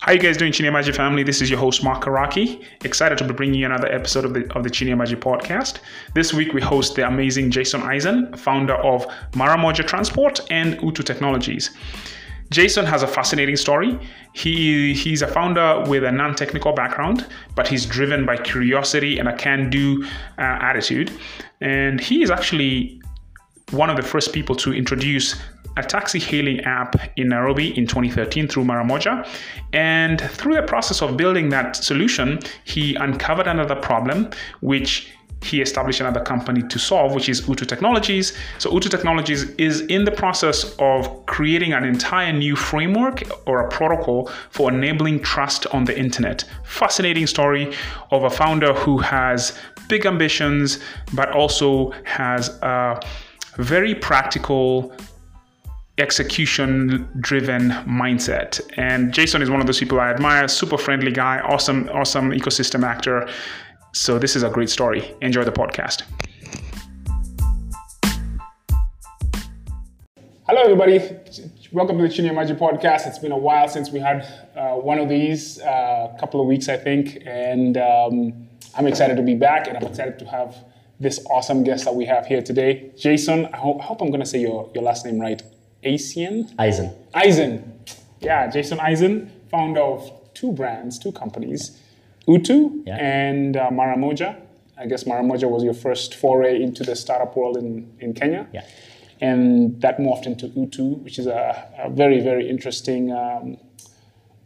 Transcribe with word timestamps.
How 0.00 0.12
you 0.12 0.20
guys 0.20 0.36
doing, 0.36 0.52
Chinyamaji 0.52 0.94
family? 0.94 1.24
This 1.24 1.42
is 1.42 1.50
your 1.50 1.58
host, 1.58 1.82
Mark 1.82 2.04
Karaki. 2.04 2.64
Excited 2.84 3.18
to 3.18 3.24
be 3.24 3.34
bringing 3.34 3.58
you 3.58 3.66
another 3.66 3.90
episode 3.92 4.24
of 4.24 4.32
the, 4.32 4.48
of 4.54 4.62
the 4.62 4.70
Chinyamaji 4.70 5.16
podcast. 5.16 5.80
This 6.14 6.32
week, 6.32 6.52
we 6.52 6.60
host 6.60 6.94
the 6.94 7.04
amazing 7.04 7.50
Jason 7.50 7.82
Eisen, 7.82 8.32
founder 8.36 8.76
of 8.76 9.08
Maramoja 9.32 9.84
Transport 9.84 10.40
and 10.52 10.80
Utu 10.84 11.02
Technologies. 11.02 11.76
Jason 12.50 12.86
has 12.86 13.02
a 13.02 13.08
fascinating 13.08 13.56
story. 13.56 13.98
He 14.34 14.94
he's 14.94 15.20
a 15.20 15.26
founder 15.26 15.82
with 15.88 16.04
a 16.04 16.12
non-technical 16.12 16.74
background, 16.74 17.26
but 17.56 17.66
he's 17.66 17.84
driven 17.84 18.24
by 18.24 18.36
curiosity 18.36 19.18
and 19.18 19.28
a 19.28 19.36
can-do 19.36 20.04
uh, 20.38 20.42
attitude. 20.42 21.10
And 21.60 22.00
he 22.00 22.22
is 22.22 22.30
actually 22.30 23.02
one 23.70 23.90
of 23.90 23.96
the 23.96 24.02
first 24.02 24.32
people 24.32 24.54
to 24.56 24.72
introduce 24.72 25.36
a 25.76 25.82
taxi 25.82 26.18
hailing 26.18 26.60
app 26.60 26.96
in 27.16 27.28
Nairobi 27.28 27.76
in 27.78 27.86
2013 27.86 28.48
through 28.48 28.64
Maramoja. 28.64 29.26
And 29.72 30.20
through 30.20 30.54
the 30.54 30.62
process 30.62 31.02
of 31.02 31.16
building 31.16 31.50
that 31.50 31.76
solution, 31.76 32.40
he 32.64 32.96
uncovered 32.96 33.46
another 33.46 33.76
problem, 33.76 34.30
which 34.60 35.12
he 35.42 35.62
established 35.62 36.00
another 36.00 36.20
company 36.20 36.62
to 36.62 36.78
solve, 36.80 37.14
which 37.14 37.28
is 37.28 37.46
Utu 37.46 37.64
Technologies. 37.64 38.36
So, 38.58 38.72
Utu 38.72 38.88
Technologies 38.88 39.50
is 39.50 39.82
in 39.82 40.04
the 40.04 40.10
process 40.10 40.74
of 40.80 41.26
creating 41.26 41.72
an 41.72 41.84
entire 41.84 42.32
new 42.32 42.56
framework 42.56 43.22
or 43.46 43.60
a 43.60 43.68
protocol 43.68 44.30
for 44.50 44.72
enabling 44.72 45.20
trust 45.20 45.66
on 45.68 45.84
the 45.84 45.96
internet. 45.96 46.44
Fascinating 46.64 47.28
story 47.28 47.72
of 48.10 48.24
a 48.24 48.30
founder 48.30 48.74
who 48.74 48.98
has 48.98 49.56
big 49.88 50.06
ambitions, 50.06 50.80
but 51.14 51.30
also 51.30 51.92
has 52.02 52.48
a 52.62 53.00
very 53.58 53.92
practical 53.92 54.94
execution 55.98 57.08
driven 57.18 57.70
mindset. 57.86 58.60
And 58.76 59.12
jason 59.12 59.42
is 59.42 59.50
one 59.50 59.60
of 59.60 59.66
those 59.66 59.80
people 59.80 59.98
i 59.98 60.08
admire 60.10 60.46
super 60.46 60.78
friendly 60.78 61.10
guy 61.10 61.40
awesome 61.40 61.88
awesome 61.92 62.30
ecosystem 62.30 62.84
actor. 62.84 63.28
So 63.92 64.18
this 64.18 64.36
is 64.36 64.44
a 64.44 64.50
great 64.50 64.70
story. 64.70 65.12
Enjoy 65.22 65.42
the 65.42 65.50
podcast. 65.50 66.02
Hello 70.46 70.62
everybody. 70.62 70.98
Welcome 71.72 71.98
to 71.98 72.04
the 72.04 72.08
Chinyamaji 72.08 72.56
podcast. 72.56 73.08
It's 73.08 73.18
been 73.18 73.32
a 73.32 73.36
while 73.36 73.68
since 73.68 73.90
we 73.90 73.98
had 73.98 74.22
uh, 74.56 74.74
one 74.74 74.98
of 74.98 75.08
these 75.08 75.58
a 75.58 75.68
uh, 75.68 76.18
couple 76.18 76.40
of 76.40 76.46
weeks 76.46 76.68
i 76.68 76.76
think. 76.76 77.18
And 77.26 77.76
um, 77.76 78.48
i'm 78.76 78.86
excited 78.86 79.16
to 79.16 79.22
be 79.24 79.34
back 79.34 79.66
and 79.66 79.76
i'm 79.76 79.84
excited 79.84 80.16
to 80.20 80.26
have 80.26 80.54
this 81.00 81.24
awesome 81.30 81.62
guest 81.64 81.84
that 81.84 81.94
we 81.94 82.04
have 82.04 82.26
here 82.26 82.42
today 82.42 82.90
jason 82.96 83.46
i 83.52 83.56
hope, 83.56 83.80
I 83.80 83.84
hope 83.84 84.00
i'm 84.00 84.08
going 84.08 84.20
to 84.20 84.26
say 84.26 84.40
your, 84.40 84.70
your 84.74 84.82
last 84.82 85.04
name 85.04 85.18
right 85.20 85.42
Asian? 85.82 86.48
Eisen. 86.58 86.94
Eisen. 87.14 87.80
Yeah, 88.20 88.50
Jason 88.50 88.80
Eisen, 88.80 89.30
founder 89.50 89.80
of 89.80 90.10
two 90.34 90.52
brands, 90.52 90.98
two 90.98 91.12
companies, 91.12 91.80
Utu 92.26 92.82
yeah. 92.84 92.96
and 92.96 93.56
uh, 93.56 93.70
Maramoja. 93.70 94.36
I 94.76 94.86
guess 94.86 95.04
Maramoja 95.04 95.48
was 95.48 95.64
your 95.64 95.74
first 95.74 96.14
foray 96.14 96.62
into 96.62 96.84
the 96.84 96.94
startup 96.94 97.36
world 97.36 97.56
in, 97.56 97.90
in 98.00 98.12
Kenya. 98.12 98.46
Yeah. 98.52 98.64
And 99.20 99.80
that 99.80 99.98
morphed 99.98 100.26
into 100.26 100.46
Utu, 100.48 100.96
which 100.96 101.18
is 101.18 101.26
a, 101.26 101.68
a 101.78 101.90
very, 101.90 102.20
very 102.20 102.48
interesting 102.48 103.12
um, 103.12 103.56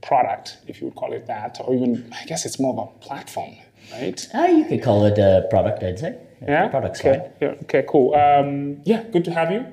product, 0.01 0.59
if 0.67 0.81
you 0.81 0.87
would 0.87 0.97
call 0.97 1.13
it 1.13 1.27
that, 1.27 1.61
or 1.63 1.75
even, 1.75 2.11
I 2.19 2.25
guess 2.25 2.47
it's 2.47 2.59
more 2.59 2.73
of 2.73 2.89
a 2.89 3.05
platform, 3.05 3.57
right? 3.93 4.27
Uh, 4.35 4.45
you 4.45 4.65
could 4.65 4.83
call 4.83 5.05
it 5.05 5.19
a 5.19 5.47
product, 5.51 5.83
I'd 5.83 5.99
say. 5.99 6.19
Yeah. 6.47 6.69
Product's 6.69 7.01
okay. 7.01 7.31
Yeah. 7.41 7.55
Okay, 7.63 7.85
cool. 7.89 8.15
Um, 8.15 8.81
yeah, 8.85 9.05
good 9.05 9.25
to 9.27 9.33
have 9.33 9.51
you. 9.51 9.67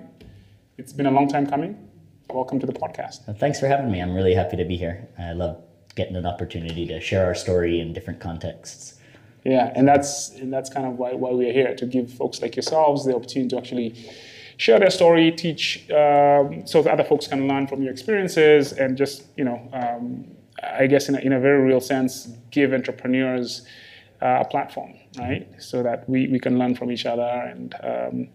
It's 0.78 0.94
been 0.94 1.06
a 1.06 1.12
long 1.12 1.28
time 1.28 1.48
coming. 1.48 1.78
Welcome 2.30 2.60
to 2.60 2.68
the 2.68 2.74
podcast. 2.74 3.26
Well, 3.28 3.36
thanks 3.36 3.60
for 3.60 3.68
having 3.68 3.92
me. 3.92 4.00
I'm 4.00 4.14
really 4.14 4.36
happy 4.36 4.56
to 4.58 4.66
be 4.66 4.78
here. 4.78 5.08
I 5.18 5.34
love 5.34 5.62
getting 5.96 6.16
an 6.16 6.26
opportunity 6.26 6.86
to 6.88 7.02
share 7.02 7.26
our 7.26 7.34
story 7.36 7.80
in 7.80 7.94
different 7.94 8.20
contexts. 8.20 9.00
Yeah, 9.44 9.72
and 9.76 9.88
that's 9.88 10.30
and 10.32 10.54
that's 10.54 10.70
kind 10.70 10.86
of 10.86 10.98
why, 11.00 11.14
why 11.14 11.32
we're 11.32 11.54
here 11.54 11.74
to 11.76 11.86
give 11.86 12.14
folks 12.14 12.42
like 12.42 12.56
yourselves 12.56 13.06
the 13.06 13.16
opportunity 13.16 13.50
to 13.50 13.58
actually 13.58 13.96
share 14.58 14.78
their 14.78 14.92
story, 14.92 15.32
teach, 15.32 15.90
um, 15.90 16.68
so 16.68 16.82
that 16.84 16.92
other 16.92 17.06
folks 17.06 17.26
can 17.26 17.48
learn 17.48 17.66
from 17.66 17.82
your 17.82 17.92
experiences, 17.92 18.74
and 18.74 18.98
just 18.98 19.24
you 19.38 19.46
know, 19.46 19.60
um, 19.74 20.28
I 20.62 20.86
guess 20.88 21.10
in 21.10 21.16
a, 21.16 21.20
in 21.20 21.34
a 21.34 21.40
very 21.40 21.62
real 21.62 21.82
sense, 21.82 22.28
give 22.52 22.74
entrepreneurs 22.74 23.66
a 24.22 24.46
platform, 24.46 24.94
right? 25.18 25.48
So 25.60 25.84
that 25.84 26.10
we, 26.10 26.28
we 26.28 26.40
can 26.40 26.58
learn 26.60 26.76
from 26.76 26.92
each 26.92 27.06
other 27.06 27.24
and 27.24 27.74
um, 27.84 28.28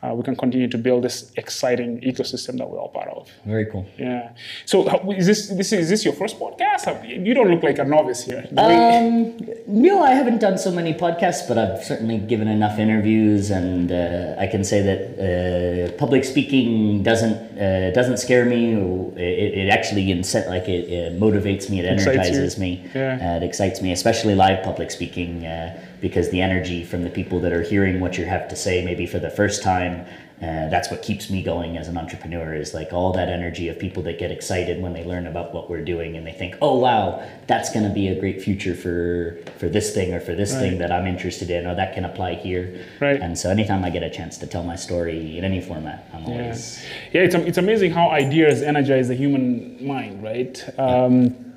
uh, 0.00 0.14
we 0.14 0.22
can 0.22 0.36
continue 0.36 0.68
to 0.68 0.78
build 0.78 1.02
this 1.02 1.32
exciting 1.36 2.00
ecosystem 2.02 2.56
that 2.58 2.70
we're 2.70 2.78
all 2.78 2.88
part 2.88 3.08
of. 3.08 3.28
Very 3.44 3.66
cool. 3.66 3.84
Yeah. 3.98 4.30
So 4.64 4.88
how, 4.88 5.10
is 5.10 5.26
this 5.26 5.48
this 5.48 5.72
is 5.72 5.88
this 5.88 6.04
your 6.04 6.14
first 6.14 6.38
podcast? 6.38 6.86
You 7.26 7.34
don't 7.34 7.50
look 7.50 7.64
like 7.64 7.78
a 7.80 7.84
novice 7.84 8.24
here. 8.24 8.46
Um, 8.56 9.36
no, 9.66 10.02
I 10.02 10.10
haven't 10.10 10.38
done 10.38 10.56
so 10.56 10.70
many 10.70 10.94
podcasts, 10.94 11.48
but 11.48 11.58
I've 11.58 11.82
certainly 11.82 12.18
given 12.18 12.46
enough 12.46 12.78
interviews, 12.78 13.50
and 13.50 13.90
uh, 13.90 14.36
I 14.38 14.46
can 14.46 14.62
say 14.62 14.82
that 14.82 15.00
uh, 15.18 15.92
public 15.98 16.24
speaking 16.24 17.02
doesn't 17.02 17.58
uh, 17.58 17.90
doesn't 17.90 18.18
scare 18.18 18.44
me. 18.44 18.74
It, 19.16 19.58
it 19.58 19.68
actually 19.68 20.12
incent, 20.12 20.46
like 20.48 20.68
it, 20.68 20.88
it, 20.88 21.18
motivates 21.18 21.68
me. 21.68 21.80
It 21.80 21.86
energizes 21.86 22.56
me. 22.56 22.84
Yeah. 22.94 23.36
it 23.36 23.42
excites 23.42 23.82
me, 23.82 23.90
especially 23.90 24.36
live 24.36 24.62
public 24.62 24.92
speaking 24.92 25.44
uh, 25.44 25.87
because 26.00 26.30
the 26.30 26.40
energy 26.40 26.84
from 26.84 27.02
the 27.02 27.10
people 27.10 27.40
that 27.40 27.52
are 27.52 27.62
hearing 27.62 28.00
what 28.00 28.18
you 28.18 28.24
have 28.24 28.48
to 28.48 28.56
say 28.56 28.84
maybe 28.84 29.06
for 29.06 29.18
the 29.18 29.30
first 29.30 29.62
time 29.62 30.06
uh, 30.40 30.68
that's 30.68 30.88
what 30.88 31.02
keeps 31.02 31.30
me 31.30 31.42
going 31.42 31.76
as 31.76 31.88
an 31.88 31.98
entrepreneur 31.98 32.54
is 32.54 32.72
like 32.72 32.92
all 32.92 33.12
that 33.12 33.28
energy 33.28 33.68
of 33.68 33.76
people 33.76 34.04
that 34.04 34.20
get 34.20 34.30
excited 34.30 34.80
when 34.80 34.92
they 34.92 35.02
learn 35.02 35.26
about 35.26 35.52
what 35.52 35.68
we're 35.68 35.82
doing 35.82 36.16
and 36.16 36.24
they 36.24 36.32
think 36.32 36.54
oh 36.62 36.78
wow 36.78 37.20
that's 37.48 37.72
going 37.72 37.82
to 37.82 37.92
be 37.92 38.06
a 38.06 38.20
great 38.20 38.40
future 38.40 38.72
for 38.72 39.36
for 39.58 39.68
this 39.68 39.92
thing 39.92 40.14
or 40.14 40.20
for 40.20 40.36
this 40.36 40.52
right. 40.52 40.60
thing 40.60 40.78
that 40.78 40.92
i'm 40.92 41.08
interested 41.08 41.50
in 41.50 41.66
or 41.66 41.74
that 41.74 41.92
can 41.92 42.04
apply 42.04 42.34
here. 42.34 42.86
Right. 43.00 43.20
And 43.20 43.36
so 43.36 43.50
anytime 43.50 43.84
i 43.84 43.90
get 43.90 44.04
a 44.04 44.10
chance 44.10 44.38
to 44.38 44.46
tell 44.46 44.62
my 44.62 44.76
story 44.76 45.38
in 45.38 45.44
any 45.44 45.60
format 45.60 46.08
i'm 46.14 46.24
always 46.24 46.84
yeah, 46.84 47.20
yeah 47.20 47.26
it's, 47.26 47.34
it's 47.34 47.58
amazing 47.58 47.90
how 47.90 48.10
ideas 48.10 48.62
energize 48.62 49.08
the 49.08 49.16
human 49.16 49.84
mind 49.84 50.22
right? 50.22 50.62
Um, 50.78 51.24
yeah 51.24 51.47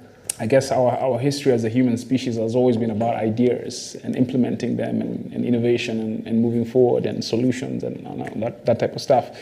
I 0.42 0.48
guess 0.48 0.72
our, 0.72 0.98
our 0.98 1.20
history 1.20 1.52
as 1.52 1.64
a 1.66 1.70
human 1.70 1.98
species 1.98 2.36
has 2.38 2.56
always 2.56 2.76
been 2.76 2.90
about 2.90 3.16
ideas 3.16 3.96
and 4.04 4.16
implementing 4.16 4.76
them 4.76 5.00
and, 5.00 5.32
and 5.32 5.46
innovation 5.46 6.00
and, 6.00 6.28
and, 6.28 6.42
moving 6.42 6.66
forward 6.66 7.06
and 7.06 7.24
solutions 7.24 7.84
and, 7.84 7.98
and, 8.08 8.42
that, 8.42 8.66
that 8.66 8.80
type 8.80 8.96
of 8.96 9.02
stuff. 9.04 9.38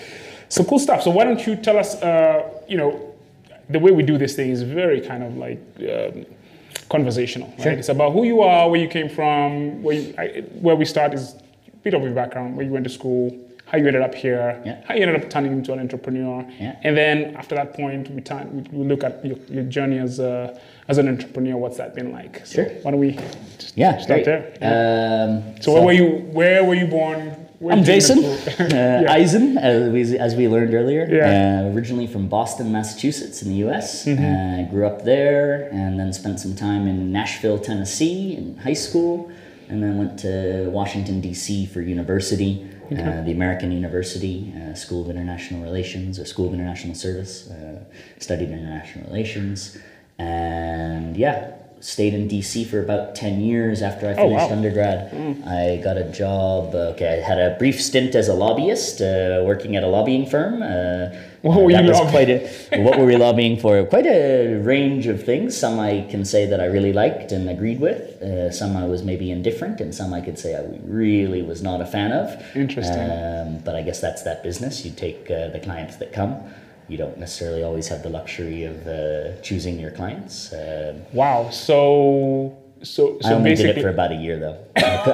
So 0.50 0.62
cool 0.66 0.78
stuff. 0.78 1.02
So 1.02 1.10
why 1.10 1.24
don't 1.24 1.48
you 1.48 1.56
tell 1.56 1.78
us, 1.78 1.96
uh, 2.02 2.50
you 2.68 2.76
know, 2.76 3.16
the 3.70 3.80
way 3.80 3.92
we 3.92 4.04
do 4.04 4.18
this 4.18 4.36
thing 4.36 4.50
is 4.50 4.62
very 4.62 5.00
kind 5.00 5.24
of 5.24 5.38
like 5.38 5.62
um, 5.90 6.26
conversational, 6.90 7.48
right? 7.52 7.64
Sure. 7.64 7.72
It's 7.72 7.88
about 7.88 8.12
who 8.12 8.26
you 8.26 8.42
are, 8.42 8.70
where 8.70 8.82
you 8.82 8.90
came 8.90 9.08
from, 9.08 9.82
where, 9.82 9.96
you, 9.96 10.14
I, 10.18 10.42
where 10.60 10.76
we 10.76 10.84
start 10.84 11.14
is 11.14 11.34
a 11.34 11.78
bit 11.78 11.94
of 11.94 12.02
your 12.02 12.12
background, 12.12 12.58
where 12.58 12.66
you 12.66 12.74
went 12.74 12.84
to 12.84 12.90
school, 12.90 13.40
how 13.68 13.78
you 13.78 13.88
ended 13.88 14.02
up 14.02 14.16
here, 14.16 14.62
yeah. 14.66 14.84
how 14.86 14.96
you 14.96 15.04
ended 15.04 15.24
up 15.24 15.30
turning 15.30 15.54
into 15.54 15.72
an 15.72 15.80
entrepreneur, 15.80 16.46
yeah. 16.60 16.76
and 16.84 16.98
then 16.98 17.36
after 17.36 17.56
that 17.56 17.74
point, 17.74 18.10
we, 18.10 18.20
turn, 18.20 18.68
we 18.74 18.84
look 18.84 19.04
at 19.04 19.24
your, 19.24 19.38
your 19.48 19.64
journey 19.64 20.00
as 20.00 20.20
a, 20.20 20.60
as 20.90 20.98
an 20.98 21.08
entrepreneur. 21.08 21.56
What's 21.56 21.78
that 21.78 21.96
been 21.96 22.12
like? 22.12 22.46
So 22.46 22.56
sure. 22.56 22.70
Why 22.82 22.92
don't 22.92 23.00
we 23.00 23.18
yeah, 23.76 24.00
start 24.00 24.24
great. 24.24 24.26
there? 24.26 24.54
Yeah. 24.60 25.46
Um, 25.46 25.56
so, 25.58 25.62
so, 25.62 25.74
where 25.74 25.84
were 25.84 25.94
you? 25.94 26.08
Where 26.34 26.66
were 26.66 26.76
you 26.76 26.88
born? 26.88 27.30
Where 27.60 27.76
I'm 27.76 27.84
Jason 27.84 28.24
uh, 28.24 29.06
Eisen, 29.10 29.58
as 29.58 29.92
we, 29.92 30.18
as 30.18 30.36
we 30.36 30.48
learned 30.48 30.74
earlier. 30.74 31.08
Yeah. 31.10 31.68
Uh, 31.68 31.76
originally 31.76 32.08
from 32.08 32.28
Boston, 32.28 32.72
Massachusetts, 32.72 33.42
in 33.44 33.50
the 33.50 33.58
U.S. 33.58 34.06
Mm-hmm. 34.06 34.68
Uh, 34.68 34.72
grew 34.72 34.88
up 34.88 35.04
there, 35.04 35.70
and 35.72 36.00
then 36.00 36.12
spent 36.12 36.40
some 36.40 36.56
time 36.56 36.88
in 36.88 37.12
Nashville, 37.12 37.60
Tennessee, 37.60 38.36
in 38.36 38.58
high 38.58 38.74
school, 38.74 39.32
and 39.68 39.84
then 39.84 39.98
went 39.98 40.18
to 40.20 40.70
Washington 40.70 41.22
D.C. 41.22 41.68
for 41.68 41.82
university. 41.82 42.66
Okay. 42.92 43.04
Uh, 43.04 43.22
the 43.22 43.32
American 43.32 43.72
University 43.72 44.52
uh, 44.58 44.74
School 44.74 45.04
of 45.04 45.12
International 45.12 45.62
Relations 45.62 46.18
or 46.18 46.26
School 46.26 46.48
of 46.48 46.56
International 46.56 46.96
Service. 46.96 47.48
Uh, 47.48 47.84
studied 48.18 48.50
international 48.50 49.06
relations, 49.06 49.78
and 50.20 51.18
yeah, 51.18 51.54
stayed 51.82 52.14
in 52.14 52.28
DC 52.28 52.68
for 52.68 52.82
about 52.82 53.16
10 53.16 53.40
years 53.40 53.82
after 53.82 54.10
I 54.10 54.14
finished 54.14 54.44
oh, 54.44 54.48
wow. 54.48 54.52
undergrad. 54.52 55.12
Mm. 55.12 55.48
I 55.48 55.82
got 55.82 55.98
a 55.98 56.12
job, 56.12 56.76
okay, 56.76 57.20
I 57.20 57.26
had 57.26 57.38
a 57.38 57.58
brief 57.58 57.82
stint 57.82 58.16
as 58.16 58.28
a 58.28 58.34
lobbyist, 58.34 59.02
uh, 59.02 59.44
working 59.46 59.76
at 59.76 59.84
a 59.84 59.88
lobbying 59.88 60.26
firm. 60.26 60.62
Uh, 60.62 61.18
what 61.42 61.62
were 61.62 61.72
you 61.72 61.82
lobbying? 61.82 62.10
Quite 62.10 62.30
a, 62.30 62.82
what 62.84 63.00
were 63.00 63.06
we 63.06 63.16
lobbying 63.16 63.58
for? 63.58 63.86
Quite 63.86 64.08
a 64.08 64.58
range 64.58 65.08
of 65.08 65.24
things. 65.24 65.56
Some 65.56 65.80
I 65.80 66.06
can 66.10 66.26
say 66.26 66.46
that 66.46 66.60
I 66.60 66.66
really 66.66 66.92
liked 66.92 67.32
and 67.32 67.50
agreed 67.50 67.80
with. 67.80 68.22
Uh, 68.22 68.52
some 68.52 68.76
I 68.76 68.86
was 68.86 69.04
maybe 69.04 69.32
indifferent, 69.32 69.80
and 69.80 69.96
some 69.96 70.14
I 70.14 70.20
could 70.20 70.38
say 70.38 70.56
I 70.56 70.66
really 70.84 71.42
was 71.42 71.62
not 71.62 71.80
a 71.80 71.86
fan 71.86 72.12
of. 72.12 72.28
Interesting. 72.58 73.10
Um, 73.10 73.60
but 73.64 73.76
I 73.78 73.84
guess 73.84 74.02
that's 74.02 74.24
that 74.24 74.44
business. 74.44 74.84
You 74.84 74.92
take 74.92 75.32
uh, 75.32 75.48
the 75.48 75.62
clients 75.64 75.96
that 75.98 76.12
come 76.12 76.44
you 76.90 76.98
don't 76.98 77.18
necessarily 77.18 77.64
always 77.64 77.88
have 77.88 78.02
the 78.04 78.10
luxury 78.10 78.64
of 78.66 78.76
uh, 78.88 79.40
choosing 79.42 79.80
your 79.80 79.92
clients. 79.92 80.52
Uh, 80.52 80.94
wow. 81.14 81.50
So 81.52 81.78
So, 82.82 83.20
so 83.20 83.30
I 83.30 83.34
only 83.34 83.56
did 83.56 83.76
it 83.78 83.82
for 83.82 83.90
about 83.98 84.12
a 84.18 84.20
year 84.26 84.38
though. 84.46 84.58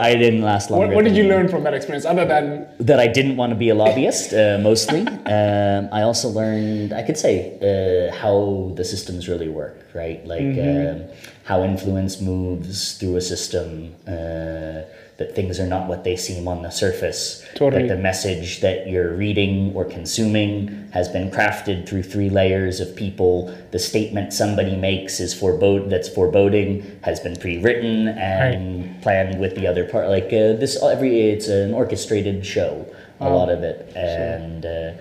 I 0.09 0.13
didn't 0.23 0.43
last 0.51 0.69
longer. 0.69 0.85
what, 0.87 0.95
what 0.97 1.03
did 1.07 1.15
you 1.19 1.25
learn 1.33 1.47
from 1.53 1.61
that 1.65 1.73
experience 1.73 2.05
other 2.13 2.25
than 2.33 2.67
that 2.89 2.99
I 3.05 3.07
didn't 3.17 3.37
want 3.41 3.49
to 3.55 3.59
be 3.65 3.69
a 3.75 3.77
lobbyist, 3.83 4.33
uh, 4.33 4.59
mostly. 4.69 5.01
um, 5.37 5.89
I 5.99 6.01
also 6.09 6.27
learned, 6.29 6.93
I 6.93 7.01
could 7.07 7.17
say, 7.25 7.35
uh, 7.69 8.13
how 8.23 8.37
the 8.79 8.85
systems 8.93 9.21
really 9.31 9.49
work, 9.49 9.77
right? 10.01 10.19
Like 10.33 10.41
Mm-hmm. 10.41 11.01
um, 11.01 11.09
how 11.49 11.57
influence 11.63 12.13
moves 12.21 12.79
through 12.97 13.15
a 13.17 13.25
system, 13.33 13.67
uh, 14.07 14.81
that 15.17 15.33
things 15.33 15.59
are 15.59 15.67
not 15.67 15.87
what 15.87 16.03
they 16.03 16.15
seem 16.15 16.47
on 16.47 16.61
the 16.61 16.69
surface. 16.69 17.45
Totally. 17.55 17.87
That 17.87 17.95
the 17.95 18.01
message 18.01 18.59
that 18.61 18.87
you're 18.87 19.13
reading 19.13 19.73
or 19.73 19.85
consuming 19.85 20.89
has 20.91 21.07
been 21.07 21.31
crafted 21.31 21.87
through 21.87 22.03
three 22.03 22.29
layers 22.29 22.81
of 22.81 22.95
people. 22.95 23.55
The 23.71 23.79
statement 23.79 24.33
somebody 24.33 24.75
makes 24.75 25.19
is 25.21 25.33
forebode 25.33 25.89
that's 25.89 26.09
foreboding 26.09 26.99
has 27.03 27.19
been 27.21 27.37
pre-written 27.37 28.09
and 28.09 29.01
planned 29.01 29.39
with 29.39 29.55
the 29.55 29.67
other 29.67 29.85
part. 29.85 30.09
Like 30.09 30.25
uh, 30.25 30.59
this, 30.59 30.81
every 30.83 31.29
it's 31.29 31.47
an 31.47 31.73
orchestrated 31.73 32.45
show. 32.45 32.85
A 33.21 33.29
lot 33.29 33.47
of 33.47 33.63
it, 33.63 33.95
and 33.95 34.65
uh, 34.65 34.91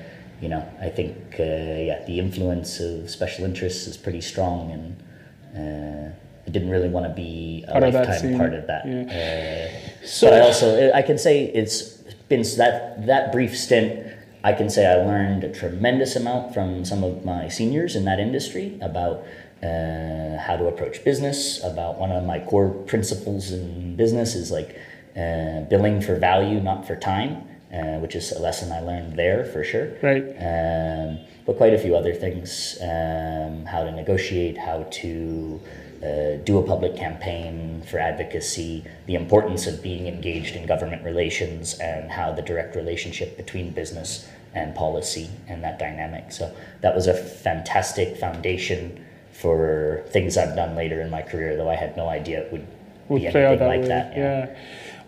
you 0.41 0.49
know, 0.49 0.65
I 0.81 0.89
think 0.89 1.17
uh, 1.41 1.43
yeah, 1.43 2.05
the 2.07 2.21
influence 2.21 2.79
of 2.79 3.11
special 3.11 3.45
interests 3.45 3.89
is 3.89 3.97
pretty 3.97 4.21
strong, 4.21 4.71
and 4.71 6.13
uh, 6.13 6.15
I 6.47 6.51
didn't 6.51 6.71
really 6.71 6.89
want 6.89 7.07
to 7.07 7.13
be 7.13 7.65
a 7.69 7.73
Part 7.73 7.83
lifetime 7.95 8.19
scene. 8.21 8.39
part 8.39 8.55
of 8.55 8.67
that. 8.67 8.87
Yeah. 8.87 9.03
Uh, 9.09 10.07
So- 10.07 10.27
but 10.29 10.35
I 10.35 10.41
also 10.41 10.93
I 10.93 11.03
can 11.03 11.17
say 11.19 11.45
it's 11.45 11.83
been 12.29 12.43
that 12.59 13.07
that 13.07 13.33
brief 13.33 13.57
stint. 13.57 14.07
I 14.45 14.53
can 14.53 14.69
say 14.69 14.85
I 14.87 14.97
learned 14.97 15.43
a 15.45 15.49
tremendous 15.49 16.17
amount 16.17 16.53
from 16.53 16.85
some 16.85 17.03
of 17.03 17.25
my 17.25 17.49
seniors 17.49 17.97
in 17.97 18.05
that 18.05 18.21
industry 18.21 18.77
about 18.83 19.25
uh, 19.63 20.37
how 20.47 20.57
to 20.61 20.67
approach 20.67 21.03
business. 21.05 21.65
About 21.65 21.99
one 21.99 22.13
of 22.13 22.23
my 22.25 22.39
core 22.41 22.69
principles 22.69 23.51
in 23.53 23.97
business 23.97 24.35
is 24.35 24.51
like 24.51 24.77
uh, 25.17 25.61
billing 25.71 26.03
for 26.03 26.17
value, 26.17 26.61
not 26.61 26.87
for 26.87 26.97
time, 26.97 27.33
uh, 27.73 27.99
which 28.03 28.15
is 28.15 28.33
a 28.33 28.39
lesson 28.41 28.71
I 28.73 28.81
learned 28.81 29.17
there 29.17 29.45
for 29.47 29.65
sure 29.65 29.89
right? 30.03 30.25
um, 30.51 31.19
but 31.47 31.57
quite 31.57 31.73
a 31.73 31.79
few 31.79 31.95
other 31.97 32.13
things 32.15 32.77
um, 32.83 33.65
how 33.65 33.85
to 33.85 33.91
negotiate, 33.93 34.59
how 34.59 34.79
to 35.03 35.61
uh, 36.05 36.37
do 36.45 36.59
a 36.59 36.63
public 36.63 36.97
campaign 36.97 37.83
for 37.91 37.99
advocacy, 37.99 38.85
the 39.07 39.15
importance 39.15 39.67
of 39.67 39.83
being 39.83 40.07
engaged 40.07 40.55
in 40.57 40.67
government 40.67 41.03
relations, 41.05 41.79
and 41.79 42.11
how 42.11 42.33
the 42.33 42.43
direct 42.43 42.77
relationship 42.77 43.37
between 43.37 43.71
business 43.71 44.29
and 44.55 44.75
policy 44.75 45.31
and 45.49 45.65
that 45.65 45.79
dynamic. 45.79 46.31
So 46.31 46.55
that 46.83 46.95
was 46.95 47.07
a 47.07 47.15
fantastic 47.15 48.17
foundation 48.17 49.05
for 49.33 50.05
things 50.09 50.37
I've 50.37 50.55
done 50.55 50.77
later 50.77 51.01
in 51.01 51.11
my 51.11 51.23
career, 51.23 51.57
though 51.57 51.71
I 51.71 51.75
had 51.75 51.97
no 51.97 52.09
idea 52.09 52.43
it 52.43 52.53
would, 52.53 52.67
would 53.09 53.21
be 53.21 53.27
anything 53.27 53.59
that 53.59 53.67
like 53.67 53.81
way. 53.83 53.89
that. 53.89 54.17
Yeah. 54.17 54.57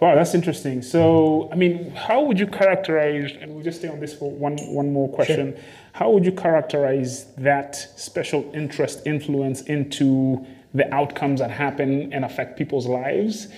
Wow, 0.01 0.15
that's 0.15 0.35
interesting. 0.35 0.83
So, 0.83 1.49
I 1.51 1.55
mean, 1.55 1.91
how 1.93 2.23
would 2.23 2.39
you 2.39 2.47
characterize? 2.47 3.33
And 3.41 3.55
we'll 3.55 3.65
just 3.65 3.79
stay 3.79 3.89
on 3.89 3.99
this 3.99 4.13
for 4.15 4.31
one 4.31 4.59
one 4.69 4.93
more 4.93 5.09
question. 5.09 5.57
How 5.93 6.11
would 6.11 6.27
you 6.27 6.33
characterize 6.33 7.27
that 7.39 7.77
special 7.97 8.51
interest 8.53 9.07
influence 9.07 9.63
into 9.63 10.45
the 10.77 10.93
outcomes 10.95 11.41
that 11.41 11.51
happen 11.51 12.13
and 12.13 12.25
affect 12.25 12.57
people's 12.57 12.87
lives? 12.87 13.49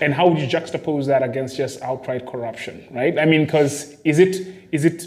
And 0.00 0.12
how 0.12 0.26
would 0.28 0.38
you 0.38 0.46
juxtapose 0.46 1.06
that 1.06 1.22
against 1.22 1.56
just 1.56 1.80
outright 1.82 2.26
corruption? 2.26 2.86
Right? 2.90 3.18
I 3.18 3.24
mean, 3.24 3.44
because 3.44 3.96
is 4.04 4.18
it 4.18 4.46
is 4.72 4.84
it 4.84 5.06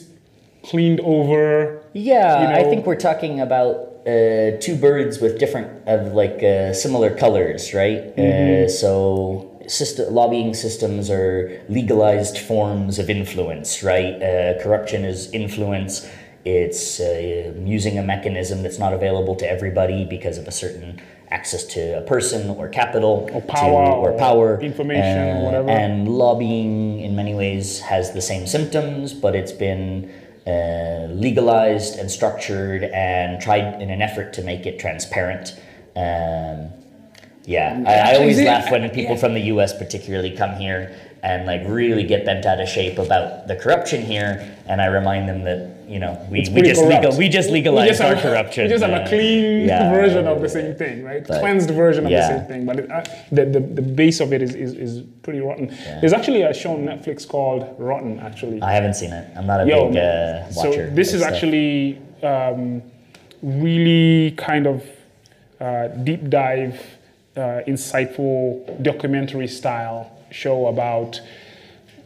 cleaned 0.63 1.01
over? 1.01 1.83
Yeah, 1.93 2.41
you 2.41 2.55
I 2.55 2.63
think 2.69 2.85
we're 2.85 2.95
talking 2.95 3.41
about 3.41 3.75
uh, 4.07 4.57
two 4.59 4.75
birds 4.75 5.19
with 5.19 5.37
different 5.39 5.87
of 5.87 6.13
like 6.13 6.41
uh, 6.41 6.73
similar 6.73 7.13
colors, 7.15 7.73
right? 7.73 8.17
Uh, 8.17 8.69
so 8.69 9.57
system, 9.67 10.13
lobbying 10.13 10.53
systems 10.53 11.09
are 11.09 11.61
legalized 11.67 12.37
forms 12.37 12.99
of 12.99 13.09
influence, 13.09 13.83
right? 13.83 14.15
Uh, 14.21 14.61
corruption 14.63 15.03
is 15.03 15.29
influence. 15.31 16.07
It's 16.47 16.99
uh, 17.01 17.51
using 17.65 17.97
a 17.99 18.03
mechanism 18.03 18.63
that's 18.63 18.79
not 18.79 18.93
available 18.93 19.35
to 19.35 19.45
everybody 19.55 20.05
because 20.05 20.37
of 20.37 20.47
a 20.47 20.51
certain 20.63 21.01
access 21.29 21.63
to 21.75 21.97
a 21.97 22.01
person 22.13 22.49
or 22.51 22.69
capital 22.69 23.27
Or 23.33 23.41
to- 23.41 23.47
power 23.47 23.83
or 24.01 24.11
or 24.13 24.17
power 24.17 24.47
information 24.61 25.17
or 25.27 25.35
uh, 25.39 25.43
whatever. 25.45 25.69
and 25.69 26.07
lobbying 26.07 27.01
in 27.01 27.11
many 27.17 27.33
ways 27.35 27.81
has 27.81 28.13
the 28.13 28.21
same 28.21 28.47
symptoms, 28.47 29.13
but 29.13 29.35
it's 29.35 29.51
been 29.51 30.09
uh, 30.47 31.07
legalized 31.11 31.99
and 31.99 32.09
structured 32.09 32.81
and 33.09 33.41
tried 33.41 33.81
in 33.81 33.89
an 33.89 34.01
effort 34.01 34.31
to 34.37 34.41
make 34.41 34.65
it 34.65 34.79
transparent. 34.79 35.45
Um, 35.97 36.69
yeah, 37.45 37.83
I, 37.85 38.11
I 38.11 38.15
always 38.19 38.39
laugh 38.41 38.71
when 38.71 38.89
people 38.89 39.17
from 39.17 39.33
the 39.33 39.45
U.S. 39.53 39.71
particularly 39.77 40.31
come 40.31 40.53
here 40.55 40.81
and 41.23 41.45
like 41.45 41.61
really 41.65 42.03
get 42.03 42.25
bent 42.25 42.45
out 42.45 42.59
of 42.59 42.67
shape 42.67 42.97
about 42.97 43.47
the 43.47 43.55
corruption 43.55 44.01
here, 44.01 44.57
and 44.67 44.81
I 44.81 44.87
remind 44.87 45.27
them 45.27 45.43
that 45.43 45.89
you 45.89 45.99
know 45.99 46.13
we, 46.29 46.47
we 46.51 46.61
just 46.61 46.81
corrupt. 46.81 47.03
legal 47.03 47.17
we 47.17 47.29
just 47.29 47.49
legalized 47.49 47.89
just 47.89 48.01
our 48.01 48.15
have, 48.15 48.23
corruption. 48.23 48.63
We 48.65 48.69
just 48.69 48.83
have 48.83 49.05
a 49.05 49.07
clean 49.07 49.67
yeah. 49.67 49.91
version 49.91 50.27
of 50.27 50.41
the 50.41 50.49
same 50.49 50.75
thing, 50.75 51.03
right? 51.03 51.25
Cleansed 51.25 51.71
version 51.71 52.05
of 52.05 52.11
yeah. 52.11 52.21
the 52.21 52.37
same 52.37 52.47
thing. 52.47 52.65
But 52.65 52.79
it, 52.79 52.91
uh, 52.91 53.03
the, 53.31 53.45
the, 53.45 53.59
the 53.59 53.81
base 53.81 54.19
of 54.19 54.33
it 54.33 54.41
is, 54.41 54.53
is, 54.53 54.73
is 54.73 55.01
pretty 55.23 55.39
rotten. 55.39 55.67
There's 56.01 56.13
actually 56.13 56.41
a 56.43 56.53
show 56.53 56.73
on 56.73 56.79
Netflix 56.79 57.27
called 57.27 57.75
Rotten, 57.79 58.19
actually. 58.19 58.61
I 58.61 58.73
haven't 58.73 58.95
seen 58.95 59.11
it. 59.11 59.29
I'm 59.35 59.47
not 59.47 59.61
a 59.61 59.67
Yo, 59.67 59.89
big 59.89 59.97
uh, 59.97 60.47
watcher. 60.55 60.89
so 60.89 60.95
this 60.95 61.13
is 61.13 61.21
stuff. 61.21 61.33
actually 61.33 62.01
um, 62.23 62.81
really 63.41 64.31
kind 64.31 64.67
of 64.67 64.83
uh, 65.59 65.87
deep 65.87 66.29
dive, 66.29 66.79
uh, 67.35 67.61
insightful 67.67 68.81
documentary 68.83 69.47
style 69.47 70.16
show 70.31 70.67
about 70.67 71.19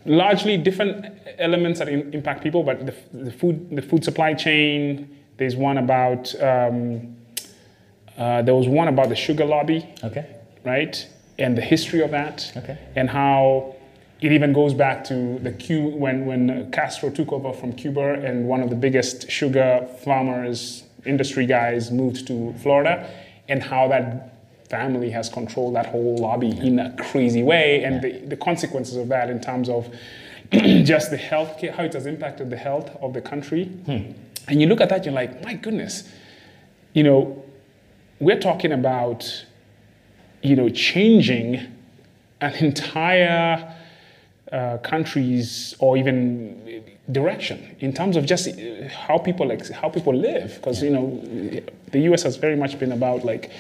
largely 0.06 0.58
different 0.58 1.06
elements 1.38 1.80
that 1.80 1.90
im- 1.90 2.12
impact 2.14 2.44
people, 2.44 2.64
but 2.64 2.86
the, 2.86 2.94
the 3.14 3.32
food 3.32 3.70
the 3.76 3.82
food 3.82 4.04
supply 4.04 4.34
chain. 4.34 5.18
There's 5.38 5.56
one 5.56 5.78
about 5.80 6.34
um, 6.42 7.16
uh, 8.18 8.42
there 8.44 8.54
was 8.56 8.68
one 8.68 8.88
about 8.88 9.10
the 9.10 9.16
sugar 9.16 9.46
lobby 9.46 9.88
okay. 10.04 10.26
right? 10.64 11.08
And 11.40 11.58
the 11.58 11.62
history 11.62 12.02
of 12.04 12.12
that, 12.12 12.52
Okay. 12.58 12.78
and 12.96 13.10
how 13.10 13.76
it 14.20 14.32
even 14.32 14.54
goes 14.54 14.74
back 14.76 15.04
to 15.06 15.40
the 15.40 15.52
Cu 15.54 15.88
when 15.90 16.26
when 16.28 16.72
Castro 16.72 17.10
took 17.10 17.32
over 17.32 17.52
from 17.54 17.74
Cuba, 17.74 18.14
and 18.24 18.48
one 18.48 18.62
of 18.62 18.70
the 18.70 18.76
biggest 18.76 19.32
sugar 19.32 19.88
farmers, 20.04 20.84
industry 21.06 21.48
guys, 21.48 21.90
moved 21.90 22.28
to 22.28 22.54
Florida, 22.62 23.10
and 23.50 23.64
how 23.64 23.88
that 23.88 24.31
family 24.72 25.12
has 25.12 25.30
controlled 25.30 25.76
that 25.76 25.86
whole 25.86 26.18
lobby 26.18 26.58
in 26.68 26.80
a 26.80 26.96
crazy 27.12 27.44
way, 27.44 27.84
and 27.84 28.02
the, 28.02 28.12
the 28.34 28.38
consequences 28.38 28.96
of 28.96 29.08
that 29.10 29.30
in 29.30 29.40
terms 29.40 29.70
of 29.70 29.94
just 30.52 31.12
the 31.12 31.18
health 31.18 31.60
care, 31.60 31.72
how 31.72 31.84
it 31.84 31.94
has 31.94 32.06
impacted 32.06 32.50
the 32.50 32.58
health 32.58 32.90
of 33.02 33.14
the 33.14 33.22
country. 33.22 33.70
And 34.48 34.60
you 34.62 34.68
look 34.68 34.82
at 34.82 34.90
that, 34.90 35.06
you're 35.06 35.14
like, 35.14 35.44
my 35.44 35.54
goodness, 35.54 36.10
you 36.94 37.04
know, 37.04 37.44
we're 38.20 38.40
talking 38.40 38.72
about 38.72 39.46
you 40.42 40.56
know, 40.56 40.70
changing 40.70 41.60
an 42.42 42.54
entire 42.56 43.76
uh, 44.52 44.78
country's 44.80 45.76
or 45.80 45.98
even 45.98 46.84
direction 47.12 47.76
in 47.80 47.94
terms 47.94 48.16
of 48.16 48.26
just 48.26 48.48
uh, 48.48 48.88
how 48.90 49.18
people 49.18 49.52
ex- 49.52 49.70
how 49.70 49.90
people 49.90 50.14
live. 50.16 50.56
Because 50.56 50.82
you 50.82 50.90
know, 50.90 51.22
the 51.92 52.00
U.S. 52.10 52.24
has 52.24 52.38
very 52.38 52.56
much 52.56 52.80
been 52.80 52.92
about 52.92 53.24
like 53.24 53.52